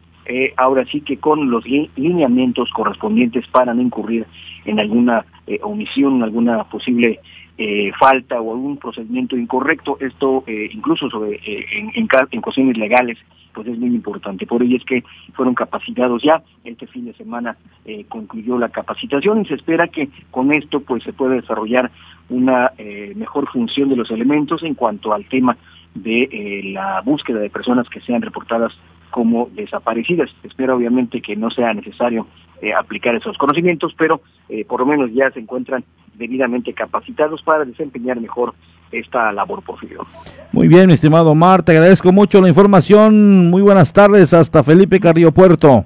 ahora 0.58 0.84
sí 0.86 1.02
que 1.02 1.18
con 1.18 1.52
los 1.52 1.64
lineamientos 1.68 2.72
correspondientes 2.72 3.48
para 3.50 3.76
no 3.76 3.82
incurrir 3.84 4.26
en 4.66 4.80
alguna 4.80 5.24
omisión, 5.62 6.24
alguna 6.24 6.64
posible 6.64 7.20
eh, 7.58 7.92
falta 8.00 8.42
o 8.42 8.54
algún 8.54 8.78
procedimiento 8.78 9.38
incorrecto, 9.38 9.98
esto 10.00 10.44
eh, 10.48 10.70
incluso 10.72 11.10
sobre 11.10 11.36
eh, 11.36 11.66
en, 11.72 11.92
en, 11.96 12.08
en, 12.32 12.42
cuestiones 12.42 12.78
legales, 12.78 13.18
pues 13.56 13.68
es 13.68 13.80
muy 13.80 13.90
importante. 13.90 14.46
Por 14.46 14.62
ello 14.62 14.78
es 14.78 14.84
que 14.84 15.04
fueron 15.34 15.56
capacitados 15.56 16.22
ya, 16.22 16.44
este 16.64 16.86
fin 16.86 17.06
de 17.06 17.14
semana 17.14 17.58
eh, 17.86 18.06
concluyó 18.08 18.60
la 18.60 18.70
capacitación 18.70 19.42
y 19.42 19.46
se 19.46 19.56
espera 19.56 19.88
que 19.88 20.10
con 20.30 20.52
esto 20.52 20.82
pues 20.82 21.04
se 21.04 21.14
pueda 21.14 21.36
desarrollar 21.36 21.90
una 22.30 22.72
eh, 22.78 23.14
mejor 23.16 23.50
función 23.50 23.90
de 23.90 23.96
los 23.96 24.12
elementos 24.12 24.62
en 24.64 24.76
cuanto 24.76 25.14
al 25.14 25.26
tema 25.26 25.58
de 25.96 26.24
eh, 26.24 26.62
la 26.74 27.02
búsqueda 27.02 27.40
de 27.40 27.50
personas 27.50 27.88
que 27.90 28.02
sean 28.02 28.22
reportadas 28.22 28.78
como 29.12 29.50
desaparecidas. 29.54 30.30
Espero 30.44 30.76
obviamente 30.76 31.22
que 31.22 31.38
no 31.38 31.50
sea 31.50 31.74
necesario 31.74 32.28
eh, 32.62 32.74
aplicar 32.74 33.16
esos 33.16 33.38
conocimientos, 33.38 33.94
pero 33.98 34.22
eh, 34.50 34.66
por 34.66 34.80
lo 34.80 34.86
menos 34.86 35.12
ya 35.14 35.30
se 35.32 35.40
encuentran 35.40 35.84
debidamente 36.16 36.74
capacitados 36.74 37.42
para 37.44 37.66
desempeñar 37.66 38.20
mejor 38.20 38.54
esta 38.92 39.32
labor, 39.32 39.62
Porfirio. 39.64 40.06
Muy 40.52 40.68
bien, 40.68 40.88
mi 40.88 40.94
estimado 40.94 41.32
Omar, 41.32 41.64
te 41.64 41.74
agradezco 41.74 42.12
mucho 42.12 42.42
la 42.42 42.48
información. 42.48 43.50
Muy 43.50 43.62
buenas 43.62 43.92
tardes 43.92 44.34
hasta 44.34 44.64
Felipe 44.64 45.00
Carrillo 45.00 45.32
Puerto. 45.32 45.86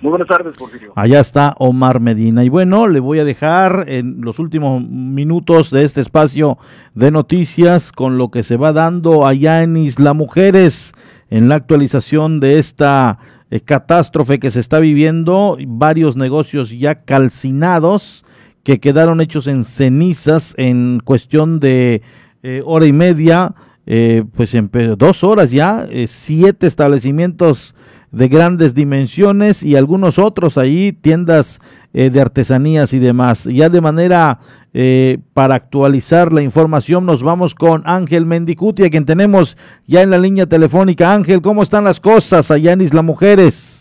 Muy 0.00 0.10
buenas 0.10 0.28
tardes, 0.28 0.56
Porfirio. 0.56 0.92
Allá 0.96 1.20
está 1.20 1.54
Omar 1.58 2.00
Medina. 2.00 2.42
Y 2.42 2.48
bueno, 2.48 2.88
le 2.88 3.00
voy 3.00 3.18
a 3.18 3.24
dejar 3.24 3.84
en 3.86 4.22
los 4.22 4.38
últimos 4.38 4.82
minutos 4.82 5.70
de 5.70 5.84
este 5.84 6.00
espacio 6.00 6.56
de 6.94 7.10
noticias 7.10 7.92
con 7.92 8.16
lo 8.16 8.30
que 8.30 8.42
se 8.42 8.56
va 8.56 8.72
dando 8.72 9.26
allá 9.26 9.62
en 9.62 9.76
Isla 9.76 10.14
Mujeres, 10.14 10.94
en 11.28 11.50
la 11.50 11.56
actualización 11.56 12.40
de 12.40 12.58
esta 12.58 13.18
eh, 13.50 13.60
catástrofe 13.60 14.38
que 14.38 14.50
se 14.50 14.60
está 14.60 14.78
viviendo, 14.78 15.56
varios 15.66 16.16
negocios 16.16 16.70
ya 16.70 17.02
calcinados 17.02 18.24
que 18.62 18.80
quedaron 18.80 19.20
hechos 19.20 19.46
en 19.46 19.64
cenizas 19.64 20.54
en 20.56 21.00
cuestión 21.04 21.60
de 21.60 22.02
eh, 22.42 22.62
hora 22.64 22.86
y 22.86 22.92
media, 22.92 23.54
eh, 23.86 24.24
pues 24.34 24.54
en 24.54 24.70
dos 24.96 25.24
horas 25.24 25.50
ya, 25.50 25.86
eh, 25.90 26.06
siete 26.06 26.66
establecimientos 26.66 27.74
de 28.12 28.28
grandes 28.28 28.74
dimensiones 28.74 29.62
y 29.62 29.76
algunos 29.76 30.18
otros 30.18 30.58
ahí, 30.58 30.92
tiendas 30.92 31.60
eh, 31.92 32.10
de 32.10 32.20
artesanías 32.20 32.92
y 32.92 32.98
demás. 32.98 33.44
Ya 33.44 33.68
de 33.68 33.80
manera 33.80 34.38
eh, 34.72 35.18
para 35.34 35.54
actualizar 35.54 36.32
la 36.32 36.42
información, 36.42 37.06
nos 37.06 37.22
vamos 37.22 37.54
con 37.54 37.82
Ángel 37.86 38.26
Mendicuti, 38.26 38.84
a 38.84 38.90
quien 38.90 39.04
tenemos 39.04 39.56
ya 39.86 40.02
en 40.02 40.10
la 40.10 40.18
línea 40.18 40.46
telefónica. 40.46 41.12
Ángel, 41.12 41.40
¿cómo 41.42 41.62
están 41.62 41.84
las 41.84 42.00
cosas 42.00 42.50
allá 42.50 42.72
en 42.72 42.80
Isla 42.80 43.02
Mujeres? 43.02 43.80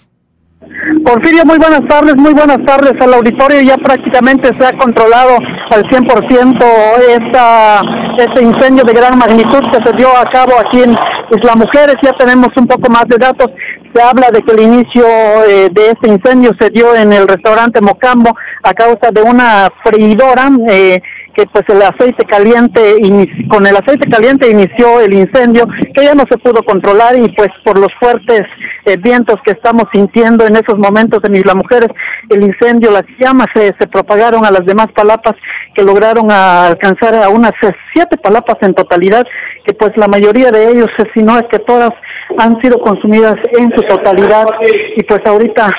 Porfirio, 1.06 1.46
muy 1.46 1.58
buenas 1.58 1.88
tardes, 1.88 2.16
muy 2.16 2.34
buenas 2.34 2.64
tardes 2.66 2.94
al 3.00 3.14
auditorio. 3.14 3.62
Ya 3.62 3.78
prácticamente 3.78 4.50
se 4.60 4.66
ha 4.66 4.78
controlado 4.78 5.38
al 5.70 5.84
100% 5.86 6.64
esta, 7.10 7.82
este 8.24 8.44
incendio 8.44 8.84
de 8.84 8.94
gran 8.94 9.18
magnitud 9.18 9.62
que 9.72 9.84
se 9.84 9.96
dio 9.96 10.16
a 10.16 10.26
cabo 10.26 10.54
aquí 10.60 10.82
en 10.82 10.98
Isla 11.32 11.56
Mujeres. 11.56 11.96
Ya 12.02 12.14
tenemos 12.14 12.50
un 12.56 12.68
poco 12.68 12.90
más 12.90 13.06
de 13.08 13.18
datos. 13.18 13.48
Se 13.94 14.02
habla 14.02 14.30
de 14.32 14.42
que 14.42 14.52
el 14.54 14.62
inicio 14.62 15.06
eh, 15.48 15.70
de 15.72 15.92
este 15.92 16.10
incendio 16.10 16.52
se 16.60 16.70
dio 16.70 16.96
en 16.96 17.14
el 17.14 17.28
restaurante 17.28 17.82
Mocambo 17.82 18.36
a 18.64 18.74
causa 18.74 19.12
de 19.12 19.22
una 19.22 19.70
freidora. 19.84 20.50
Eh, 20.70 21.02
que 21.36 21.46
pues 21.48 21.64
el 21.70 21.82
aceite 21.82 22.26
caliente 22.26 22.98
con 23.50 23.66
el 23.66 23.76
aceite 23.76 24.10
caliente 24.10 24.50
inició 24.50 25.00
el 25.02 25.14
incendio 25.14 25.68
que 25.94 26.04
ya 26.04 26.14
no 26.14 26.24
se 26.30 26.38
pudo 26.38 26.64
controlar 26.64 27.18
y 27.18 27.30
pues 27.30 27.50
por 27.64 27.78
los 27.78 27.94
fuertes 28.00 28.44
eh, 28.86 28.98
vientos 28.98 29.36
que 29.46 29.52
estamos 29.52 29.84
sintiendo 29.94 30.46
en 30.46 30.56
esos 30.56 30.78
momentos 30.78 31.20
en 31.24 31.36
Isla 31.36 31.56
Mujeres 31.56 31.90
el 32.30 32.44
incendio 32.44 32.92
las 32.92 33.04
llamas 33.20 33.48
se, 33.54 33.74
se 33.80 33.88
propagaron 33.88 34.46
a 34.46 34.52
las 34.52 34.66
demás 34.66 34.88
palapas 34.96 35.36
que 35.74 35.84
lograron 35.84 36.32
alcanzar 36.32 37.16
a 37.16 37.30
unas 37.30 37.54
siete 37.94 38.18
palapas 38.18 38.58
en 38.62 38.74
totalidad 38.74 39.26
que 39.66 39.74
pues 39.74 39.92
la 39.98 40.08
mayoría 40.08 40.52
de 40.52 40.70
ellos 40.70 40.90
si 41.14 41.22
no 41.22 41.38
es 41.38 41.46
que 41.52 41.60
todas 41.60 41.92
han 42.38 42.62
sido 42.62 42.80
consumidas 42.80 43.36
en 43.58 43.72
su 43.76 43.82
totalidad. 43.84 44.46
Y 44.96 45.04
pues 45.04 45.22
ahorita 45.26 45.72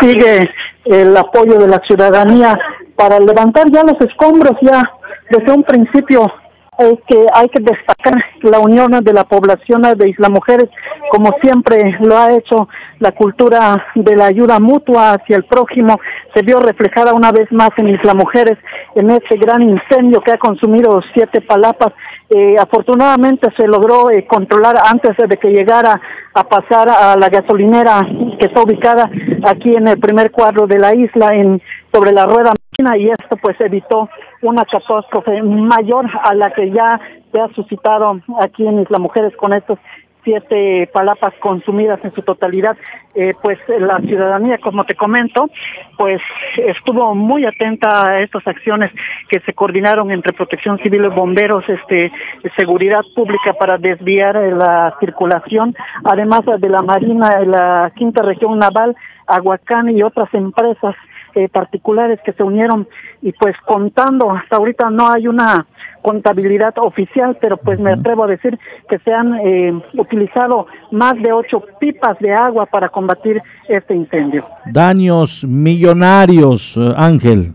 sigue 0.00 0.50
el 0.84 1.16
apoyo 1.16 1.58
de 1.58 1.68
la 1.68 1.80
ciudadanía 1.86 2.58
para 2.96 3.18
levantar 3.20 3.70
ya 3.70 3.82
los 3.82 4.00
escombros 4.00 4.54
ya 4.62 4.90
desde 5.30 5.52
un 5.52 5.62
principio 5.62 6.32
hay 6.78 6.98
que 7.06 7.26
hay 7.32 7.48
que 7.48 7.62
destacar 7.62 8.22
la 8.42 8.58
unión 8.58 8.90
de 8.90 9.12
la 9.12 9.24
población 9.24 9.82
de 9.82 10.08
Isla 10.10 10.28
Mujeres 10.28 10.68
como 11.10 11.30
siempre 11.40 11.96
lo 12.00 12.18
ha 12.18 12.32
hecho 12.32 12.68
la 12.98 13.12
cultura 13.12 13.86
de 13.94 14.16
la 14.16 14.26
ayuda 14.26 14.58
mutua 14.58 15.12
hacia 15.12 15.36
el 15.36 15.44
prójimo 15.44 15.98
se 16.34 16.42
vio 16.42 16.58
reflejada 16.58 17.14
una 17.14 17.32
vez 17.32 17.50
más 17.50 17.70
en 17.78 17.88
Isla 17.88 18.12
Mujeres 18.14 18.58
en 18.94 19.10
este 19.10 19.36
gran 19.36 19.62
incendio 19.62 20.20
que 20.20 20.32
ha 20.32 20.38
consumido 20.38 21.00
siete 21.14 21.40
palapas. 21.40 21.92
Eh, 22.28 22.56
afortunadamente 22.58 23.48
se 23.56 23.66
logró 23.68 24.10
eh, 24.10 24.26
controlar 24.26 24.74
antes 24.84 25.16
de 25.16 25.36
que 25.36 25.50
llegara 25.50 26.00
a 26.34 26.44
pasar 26.44 26.88
a 26.88 27.16
la 27.16 27.28
gasolinera 27.28 28.00
que 28.38 28.46
está 28.46 28.62
ubicada 28.62 29.08
aquí 29.46 29.74
en 29.74 29.86
el 29.88 29.98
primer 29.98 30.30
cuadro 30.30 30.66
de 30.66 30.78
la 30.78 30.94
isla 30.94 31.34
en 31.34 31.62
sobre 31.92 32.12
la 32.12 32.26
rueda 32.26 32.52
y 32.78 33.08
esto 33.08 33.36
pues 33.38 33.58
evitó 33.60 34.08
una 34.42 34.64
catástrofe 34.64 35.42
mayor 35.42 36.06
a 36.22 36.34
la 36.34 36.50
que 36.52 36.70
ya 36.70 37.00
se 37.32 37.40
ha 37.40 37.48
suscitado 37.54 38.20
aquí 38.40 38.66
en 38.66 38.80
Isla 38.80 38.98
Mujeres 38.98 39.34
con 39.36 39.54
estos 39.54 39.78
siete 40.22 40.90
palapas 40.92 41.32
consumidas 41.40 42.00
en 42.02 42.12
su 42.12 42.20
totalidad, 42.20 42.76
eh, 43.14 43.32
pues 43.42 43.58
la 43.68 44.00
ciudadanía, 44.00 44.58
como 44.58 44.82
te 44.82 44.96
comento, 44.96 45.48
pues 45.96 46.20
estuvo 46.56 47.14
muy 47.14 47.46
atenta 47.46 48.08
a 48.08 48.20
estas 48.20 48.44
acciones 48.44 48.90
que 49.28 49.38
se 49.40 49.52
coordinaron 49.52 50.10
entre 50.10 50.32
Protección 50.32 50.78
Civil 50.78 51.04
y 51.04 51.14
Bomberos, 51.14 51.64
este, 51.68 52.10
Seguridad 52.56 53.04
Pública 53.14 53.52
para 53.52 53.78
desviar 53.78 54.34
la 54.34 54.96
circulación, 54.98 55.76
además 56.02 56.40
de 56.58 56.68
la 56.68 56.82
Marina, 56.82 57.40
la 57.46 57.92
Quinta 57.94 58.22
Región 58.22 58.58
Naval, 58.58 58.96
Aguacán 59.28 59.90
y 59.90 60.02
otras 60.02 60.32
empresas 60.34 60.96
eh, 61.36 61.48
particulares 61.48 62.18
que 62.24 62.32
se 62.32 62.42
unieron 62.42 62.88
y 63.20 63.32
pues 63.32 63.54
contando, 63.66 64.32
hasta 64.32 64.56
ahorita 64.56 64.88
no 64.90 65.10
hay 65.10 65.28
una 65.28 65.66
contabilidad 66.00 66.72
oficial, 66.78 67.36
pero 67.40 67.56
pues 67.58 67.78
me 67.78 67.92
atrevo 67.92 68.24
a 68.24 68.26
decir 68.26 68.58
que 68.88 68.98
se 69.00 69.12
han 69.12 69.34
eh, 69.44 69.82
utilizado 69.98 70.66
más 70.92 71.14
de 71.22 71.32
ocho 71.32 71.62
pipas 71.78 72.18
de 72.20 72.32
agua 72.32 72.64
para 72.66 72.88
combatir 72.88 73.42
este 73.68 73.94
incendio. 73.94 74.46
Daños 74.64 75.44
millonarios, 75.44 76.78
Ángel. 76.96 77.54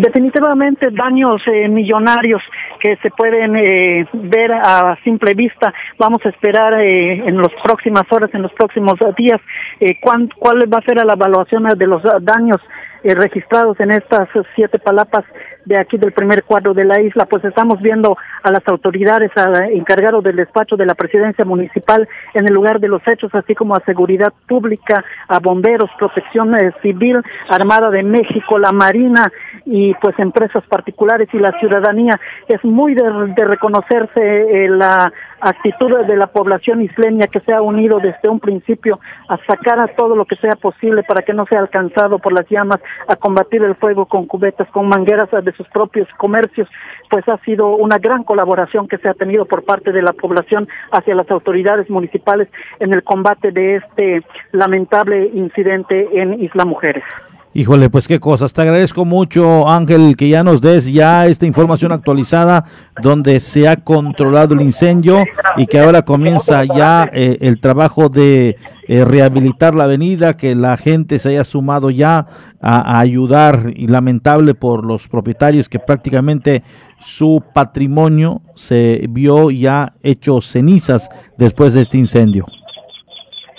Definitivamente 0.00 0.88
daños 0.90 1.42
eh, 1.46 1.68
millonarios 1.68 2.42
que 2.80 2.96
se 3.02 3.10
pueden 3.10 3.54
eh, 3.54 4.08
ver 4.14 4.50
a 4.52 4.96
simple 5.04 5.34
vista. 5.34 5.74
Vamos 5.98 6.24
a 6.24 6.30
esperar 6.30 6.80
eh, 6.80 7.28
en 7.28 7.36
las 7.36 7.52
próximas 7.62 8.04
horas, 8.10 8.30
en 8.32 8.40
los 8.40 8.52
próximos 8.54 8.94
días, 9.16 9.40
eh, 9.78 10.00
cuál 10.00 10.72
va 10.72 10.78
a 10.78 10.84
ser 10.86 11.04
la 11.04 11.12
evaluación 11.12 11.64
de 11.64 11.86
los 11.86 12.02
daños 12.22 12.60
registrados 13.02 13.78
en 13.80 13.90
estas 13.92 14.28
siete 14.54 14.78
palapas 14.78 15.24
de 15.64 15.78
aquí 15.78 15.96
del 15.98 16.12
primer 16.12 16.44
cuadro 16.44 16.74
de 16.74 16.84
la 16.84 17.00
isla, 17.00 17.26
pues 17.26 17.44
estamos 17.44 17.80
viendo 17.80 18.16
a 18.42 18.50
las 18.50 18.66
autoridades 18.66 19.30
a, 19.36 19.66
encargados 19.66 20.22
del 20.24 20.36
despacho 20.36 20.76
de 20.76 20.86
la 20.86 20.94
presidencia 20.94 21.44
municipal 21.44 22.08
en 22.34 22.46
el 22.46 22.54
lugar 22.54 22.80
de 22.80 22.88
los 22.88 23.06
hechos, 23.06 23.34
así 23.34 23.54
como 23.54 23.74
a 23.74 23.84
seguridad 23.84 24.32
pública, 24.46 25.04
a 25.28 25.38
bomberos, 25.38 25.90
protección 25.98 26.54
eh, 26.54 26.72
civil, 26.82 27.20
Armada 27.48 27.90
de 27.90 28.02
México, 28.02 28.58
la 28.58 28.72
Marina 28.72 29.30
y 29.64 29.94
pues 29.94 30.18
empresas 30.18 30.64
particulares 30.68 31.28
y 31.32 31.38
la 31.38 31.52
ciudadanía. 31.58 32.18
Es 32.48 32.64
muy 32.64 32.94
de, 32.94 33.44
reconocerse 33.44 34.20
eh, 34.20 34.68
la 34.68 35.12
actitud 35.40 36.06
de 36.06 36.16
la 36.16 36.28
población 36.28 36.82
isleña 36.82 37.26
que 37.26 37.40
se 37.40 37.52
ha 37.52 37.62
unido 37.62 37.98
desde 37.98 38.28
un 38.28 38.40
principio 38.40 39.00
a 39.28 39.36
sacar 39.46 39.80
a 39.80 39.88
todo 39.88 40.14
lo 40.16 40.24
que 40.24 40.36
sea 40.36 40.56
posible 40.56 41.02
para 41.02 41.22
que 41.22 41.32
no 41.32 41.46
sea 41.46 41.60
alcanzado 41.60 42.18
por 42.18 42.32
las 42.32 42.48
llamas, 42.48 42.80
a 43.08 43.16
combatir 43.16 43.62
el 43.62 43.74
fuego 43.76 44.06
con 44.06 44.26
cubetas, 44.26 44.68
con 44.70 44.88
mangueras 44.88 45.30
de 45.30 45.52
sus 45.52 45.68
propios 45.68 46.08
comercios, 46.16 46.68
pues 47.08 47.28
ha 47.28 47.38
sido 47.38 47.68
una 47.76 47.98
gran 47.98 48.24
colaboración 48.24 48.88
que 48.88 48.98
se 48.98 49.08
ha 49.08 49.14
tenido 49.14 49.44
por 49.44 49.64
parte 49.64 49.92
de 49.92 50.02
la 50.02 50.12
población 50.12 50.68
hacia 50.92 51.14
las 51.14 51.30
autoridades 51.30 51.88
municipales 51.90 52.48
en 52.78 52.92
el 52.92 53.02
combate 53.02 53.50
de 53.50 53.76
este 53.76 54.22
lamentable 54.52 55.30
incidente 55.34 56.08
en 56.20 56.42
Isla 56.42 56.64
Mujeres. 56.64 57.04
Híjole, 57.52 57.90
pues 57.90 58.06
qué 58.06 58.20
cosas. 58.20 58.52
Te 58.52 58.62
agradezco 58.62 59.04
mucho, 59.04 59.68
Ángel, 59.68 60.14
que 60.16 60.28
ya 60.28 60.44
nos 60.44 60.60
des 60.60 60.92
ya 60.92 61.26
esta 61.26 61.46
información 61.46 61.90
actualizada 61.90 62.64
donde 63.02 63.40
se 63.40 63.66
ha 63.66 63.74
controlado 63.74 64.54
el 64.54 64.60
incendio 64.60 65.24
y 65.56 65.66
que 65.66 65.80
ahora 65.80 66.02
comienza 66.02 66.62
ya 66.64 67.10
eh, 67.12 67.38
el 67.40 67.60
trabajo 67.60 68.08
de 68.08 68.56
eh, 68.86 69.04
rehabilitar 69.04 69.74
la 69.74 69.84
avenida, 69.84 70.36
que 70.36 70.54
la 70.54 70.76
gente 70.76 71.18
se 71.18 71.30
haya 71.30 71.42
sumado 71.42 71.90
ya 71.90 72.28
a, 72.60 72.96
a, 72.96 73.00
ayudar 73.00 73.72
y 73.74 73.88
lamentable 73.88 74.54
por 74.54 74.86
los 74.86 75.08
propietarios 75.08 75.68
que 75.68 75.80
prácticamente 75.80 76.62
su 77.00 77.42
patrimonio 77.52 78.42
se 78.54 79.06
vio 79.10 79.50
ya 79.50 79.94
hecho 80.04 80.40
cenizas 80.40 81.10
después 81.36 81.74
de 81.74 81.80
este 81.80 81.98
incendio. 81.98 82.46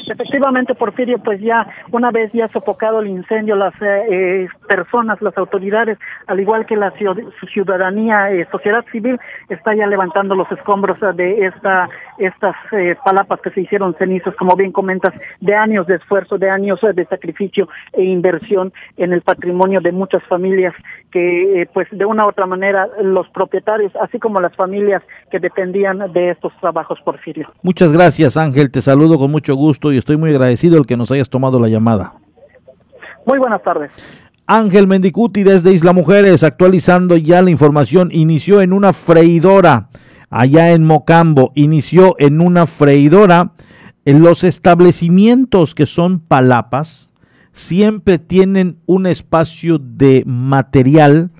Efectivamente, 0.07 0.76
Porfirio, 0.76 1.19
pues 1.19 1.40
ya 1.41 1.68
una 1.91 2.11
vez 2.11 2.32
ya 2.34 2.48
sofocado 2.49 2.99
el 2.99 3.07
incendio, 3.07 3.56
las 3.56 3.73
eh, 3.82 4.06
eh, 4.10 4.48
personas, 4.68 5.22
las 5.22 5.38
autoridades, 5.38 5.98
al 6.28 6.40
igual 6.40 6.65
que 6.65 6.76
la 6.76 6.94
ciudadanía, 7.53 8.32
eh, 8.32 8.48
sociedad 8.52 8.86
civil, 8.91 9.19
está 9.49 9.76
ya 9.76 9.88
levantando 9.88 10.36
los 10.36 10.52
escombros 10.52 10.98
de 11.15 11.45
esta 11.45 11.90
estas 12.18 12.56
palapas 13.03 13.41
que 13.41 13.49
se 13.49 13.61
hicieron 13.61 13.95
cenizas, 13.95 14.36
como 14.36 14.56
bien 14.56 14.72
comentas, 14.72 15.14
de 15.40 15.56
años 15.56 15.88
de 15.88 15.95
esfuerzo, 15.95 16.38
de 16.38 16.49
años 16.49 16.80
de 16.82 17.06
sacrificio 17.06 17.68
e 17.94 18.03
inversión 18.03 18.72
en 18.98 19.11
el 19.11 19.22
patrimonio 19.22 19.82
de 19.82 19.91
muchas 19.91 20.23
familias 20.26 20.76
que, 21.11 21.67
pues 21.73 21.88
de 21.91 22.05
una 22.05 22.25
u 22.25 22.29
otra 22.29 22.45
manera, 22.45 22.88
los 23.01 23.27
propietarios, 23.29 23.91
así 24.01 24.19
como 24.19 24.39
las 24.39 24.55
familias 24.55 25.03
que 25.29 25.39
dependían 25.39 26.11
de 26.13 26.31
estos 26.31 26.53
trabajos, 26.59 26.99
Porfirio. 27.03 27.51
Muchas 27.61 27.91
gracias, 27.91 28.38
Ángel. 28.38 28.71
Te 28.71 28.81
saludo 28.81 29.19
con 29.19 29.29
mucho 29.31 29.55
gusto 29.55 29.91
y 29.91 29.97
estoy 29.97 30.17
muy 30.17 30.31
agradecido 30.31 30.77
el 30.77 30.85
que 30.85 30.97
nos 30.97 31.11
hayas 31.11 31.29
tomado 31.29 31.59
la 31.59 31.67
llamada. 31.67 32.13
Muy 33.25 33.38
buenas 33.38 33.61
tardes. 33.61 33.91
Ángel 34.47 34.88
Mendicuti 34.88 35.43
desde 35.43 35.71
Isla 35.71 35.93
Mujeres, 35.93 36.43
actualizando 36.43 37.15
ya 37.15 37.41
la 37.41 37.51
información, 37.51 38.09
inició 38.11 38.61
en 38.61 38.73
una 38.73 38.91
freidora 38.93 39.89
allá 40.31 40.71
en 40.71 40.83
Mocambo, 40.83 41.51
inició 41.53 42.15
en 42.17 42.41
una 42.41 42.65
freidora. 42.65 43.51
En 44.03 44.23
los 44.23 44.43
establecimientos 44.43 45.75
que 45.75 45.85
son 45.85 46.21
palapas 46.21 47.10
siempre 47.53 48.18
tienen 48.18 48.78
un 48.86 49.06
espacio 49.06 49.78
de 49.78 50.23
material 50.26 51.32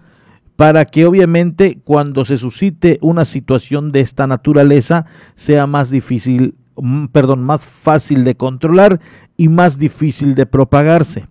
para 0.56 0.86
que 0.86 1.06
obviamente 1.06 1.80
cuando 1.84 2.26
se 2.26 2.38
suscite 2.38 3.00
una 3.02 3.26
situación 3.26 3.92
de 3.92 4.02
esta 4.02 4.28
naturaleza 4.28 5.06
sea 5.36 5.66
más 5.66 5.90
difícil 5.90 6.56
Mm, 6.76 7.08
perdón, 7.08 7.44
más 7.44 7.64
fácil 7.64 8.24
de 8.24 8.36
controlar 8.36 9.00
y 9.38 9.50
más 9.50 9.78
difícil 9.78 10.36
de 10.36 10.46
propagarse. 10.46 11.28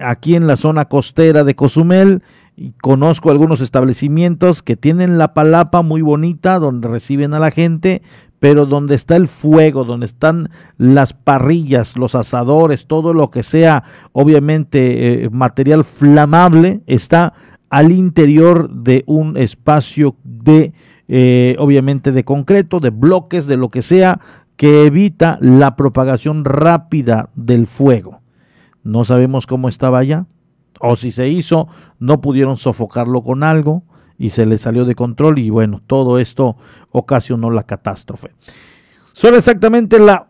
Aquí 0.00 0.34
en 0.34 0.46
la 0.46 0.56
zona 0.56 0.86
costera 0.86 1.44
de 1.44 1.54
Cozumel, 1.54 2.22
conozco 2.80 3.30
algunos 3.30 3.60
establecimientos 3.60 4.62
que 4.62 4.76
tienen 4.76 5.18
la 5.18 5.34
palapa 5.34 5.82
muy 5.82 6.00
bonita, 6.00 6.58
donde 6.58 6.88
reciben 6.88 7.34
a 7.34 7.38
la 7.38 7.50
gente, 7.50 8.02
pero 8.46 8.64
donde 8.64 8.94
está 8.94 9.16
el 9.16 9.26
fuego, 9.26 9.84
donde 9.84 10.06
están 10.06 10.50
las 10.78 11.12
parrillas, 11.12 11.96
los 11.96 12.14
asadores, 12.14 12.86
todo 12.86 13.12
lo 13.12 13.32
que 13.32 13.42
sea, 13.42 13.82
obviamente, 14.12 15.24
eh, 15.24 15.30
material 15.30 15.82
flamable, 15.82 16.80
está 16.86 17.34
al 17.70 17.90
interior 17.90 18.70
de 18.70 19.02
un 19.08 19.36
espacio 19.36 20.14
de, 20.22 20.74
eh, 21.08 21.56
obviamente, 21.58 22.12
de 22.12 22.22
concreto, 22.22 22.78
de 22.78 22.90
bloques, 22.90 23.48
de 23.48 23.56
lo 23.56 23.68
que 23.68 23.82
sea, 23.82 24.20
que 24.54 24.86
evita 24.86 25.38
la 25.40 25.74
propagación 25.74 26.44
rápida 26.44 27.30
del 27.34 27.66
fuego. 27.66 28.20
No 28.84 29.04
sabemos 29.04 29.48
cómo 29.48 29.68
estaba 29.68 29.98
allá, 29.98 30.26
o 30.78 30.94
si 30.94 31.10
se 31.10 31.28
hizo, 31.28 31.66
no 31.98 32.20
pudieron 32.20 32.58
sofocarlo 32.58 33.22
con 33.22 33.42
algo 33.42 33.82
y 34.18 34.30
se 34.30 34.46
le 34.46 34.58
salió 34.58 34.84
de 34.84 34.94
control 34.94 35.38
y 35.38 35.50
bueno, 35.50 35.82
todo 35.86 36.18
esto 36.18 36.56
ocasionó 36.98 37.50
la 37.50 37.64
catástrofe. 37.64 38.32
Son 39.12 39.34
exactamente 39.34 39.98
la 39.98 40.28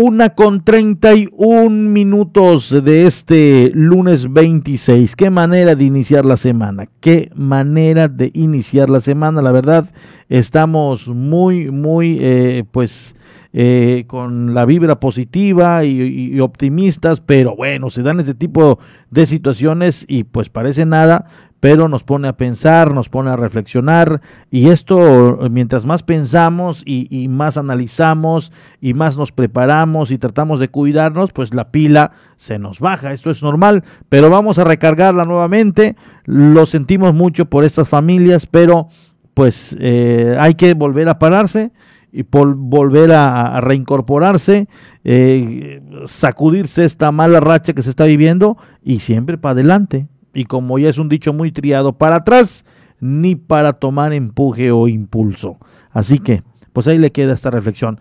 una 0.00 0.30
con 0.30 0.62
31 0.62 1.70
minutos 1.90 2.70
de 2.84 3.06
este 3.06 3.72
lunes 3.74 4.32
26. 4.32 5.16
Qué 5.16 5.28
manera 5.28 5.74
de 5.74 5.84
iniciar 5.84 6.24
la 6.24 6.36
semana. 6.36 6.88
Qué 7.00 7.32
manera 7.34 8.06
de 8.06 8.30
iniciar 8.32 8.90
la 8.90 9.00
semana. 9.00 9.42
La 9.42 9.50
verdad, 9.50 9.92
estamos 10.28 11.08
muy, 11.08 11.72
muy, 11.72 12.18
eh, 12.20 12.64
pues, 12.70 13.16
eh, 13.52 14.04
con 14.06 14.54
la 14.54 14.66
vibra 14.66 15.00
positiva 15.00 15.82
y, 15.82 16.38
optimistas, 16.38 17.20
pero 17.20 17.56
bueno, 17.56 17.90
se 17.90 18.02
dan 18.02 18.20
ese 18.20 18.34
tipo 18.34 18.78
de 19.10 19.24
situaciones 19.24 20.04
y 20.06 20.24
pues 20.24 20.50
parece 20.50 20.84
nada, 20.84 21.26
pero 21.60 21.88
nos 21.88 22.04
pone 22.04 22.28
a 22.28 22.36
pensar, 22.36 22.92
nos 22.92 23.08
pone 23.08 23.30
a 23.30 23.36
reflexionar 23.36 24.20
y 24.50 24.68
esto 24.68 25.38
mientras 25.50 25.84
más 25.84 26.02
pensamos 26.02 26.82
y, 26.86 27.28
más 27.28 27.56
analizamos 27.56 28.52
y 28.80 28.94
más 28.94 29.16
nos 29.16 29.32
preparamos 29.32 30.10
y 30.10 30.18
tratamos 30.18 30.60
de 30.60 30.68
cuidarnos, 30.68 31.32
pues 31.32 31.52
la 31.54 31.70
pila 31.70 32.12
se 32.36 32.58
nos 32.58 32.78
baja, 32.78 33.12
esto 33.12 33.30
es 33.30 33.42
normal, 33.42 33.82
pero 34.08 34.30
vamos 34.30 34.58
a 34.58 34.64
recargarla 34.64 35.24
nuevamente, 35.24 35.96
lo 36.24 36.66
sentimos 36.66 37.12
mucho 37.14 37.46
por 37.46 37.64
estas 37.64 37.88
familias, 37.88 38.46
pero 38.46 38.88
pues 39.34 39.76
eh, 39.80 40.36
hay 40.38 40.54
que 40.54 40.74
volver 40.74 41.08
a 41.08 41.18
pararse 41.18 41.72
y 42.12 42.22
por 42.22 42.54
volver 42.54 43.12
a, 43.12 43.60
reincorporarse, 43.60 44.68
eh, 45.04 45.82
sacudirse 46.04 46.84
esta 46.84 47.12
mala 47.12 47.40
racha 47.40 47.72
que 47.72 47.82
se 47.82 47.90
está 47.90 48.04
viviendo 48.04 48.56
y 48.82 49.00
siempre 49.00 49.38
para 49.38 49.52
adelante. 49.52 50.06
Y 50.34 50.44
como 50.44 50.78
ya 50.78 50.88
es 50.88 50.98
un 50.98 51.08
dicho 51.08 51.32
muy 51.32 51.52
triado, 51.52 51.92
para 51.92 52.16
atrás 52.16 52.64
ni 53.00 53.34
para 53.34 53.74
tomar 53.74 54.12
empuje 54.12 54.70
o 54.70 54.88
impulso. 54.88 55.58
Así 55.90 56.18
que, 56.18 56.42
pues 56.72 56.86
ahí 56.86 56.98
le 56.98 57.12
queda 57.12 57.34
esta 57.34 57.50
reflexión. 57.50 58.00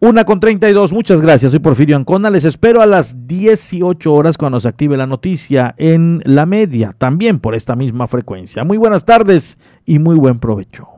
Una 0.00 0.24
con 0.24 0.38
32, 0.38 0.92
muchas 0.92 1.20
gracias. 1.20 1.50
Soy 1.50 1.58
Porfirio 1.58 1.96
Ancona. 1.96 2.30
Les 2.30 2.44
espero 2.44 2.82
a 2.82 2.86
las 2.86 3.26
18 3.26 4.14
horas 4.14 4.38
cuando 4.38 4.60
se 4.60 4.68
active 4.68 4.96
la 4.96 5.08
noticia 5.08 5.74
en 5.76 6.22
la 6.24 6.46
media, 6.46 6.94
también 6.96 7.40
por 7.40 7.56
esta 7.56 7.74
misma 7.74 8.06
frecuencia. 8.06 8.62
Muy 8.62 8.78
buenas 8.78 9.04
tardes 9.04 9.58
y 9.84 9.98
muy 9.98 10.14
buen 10.14 10.38
provecho. 10.38 10.97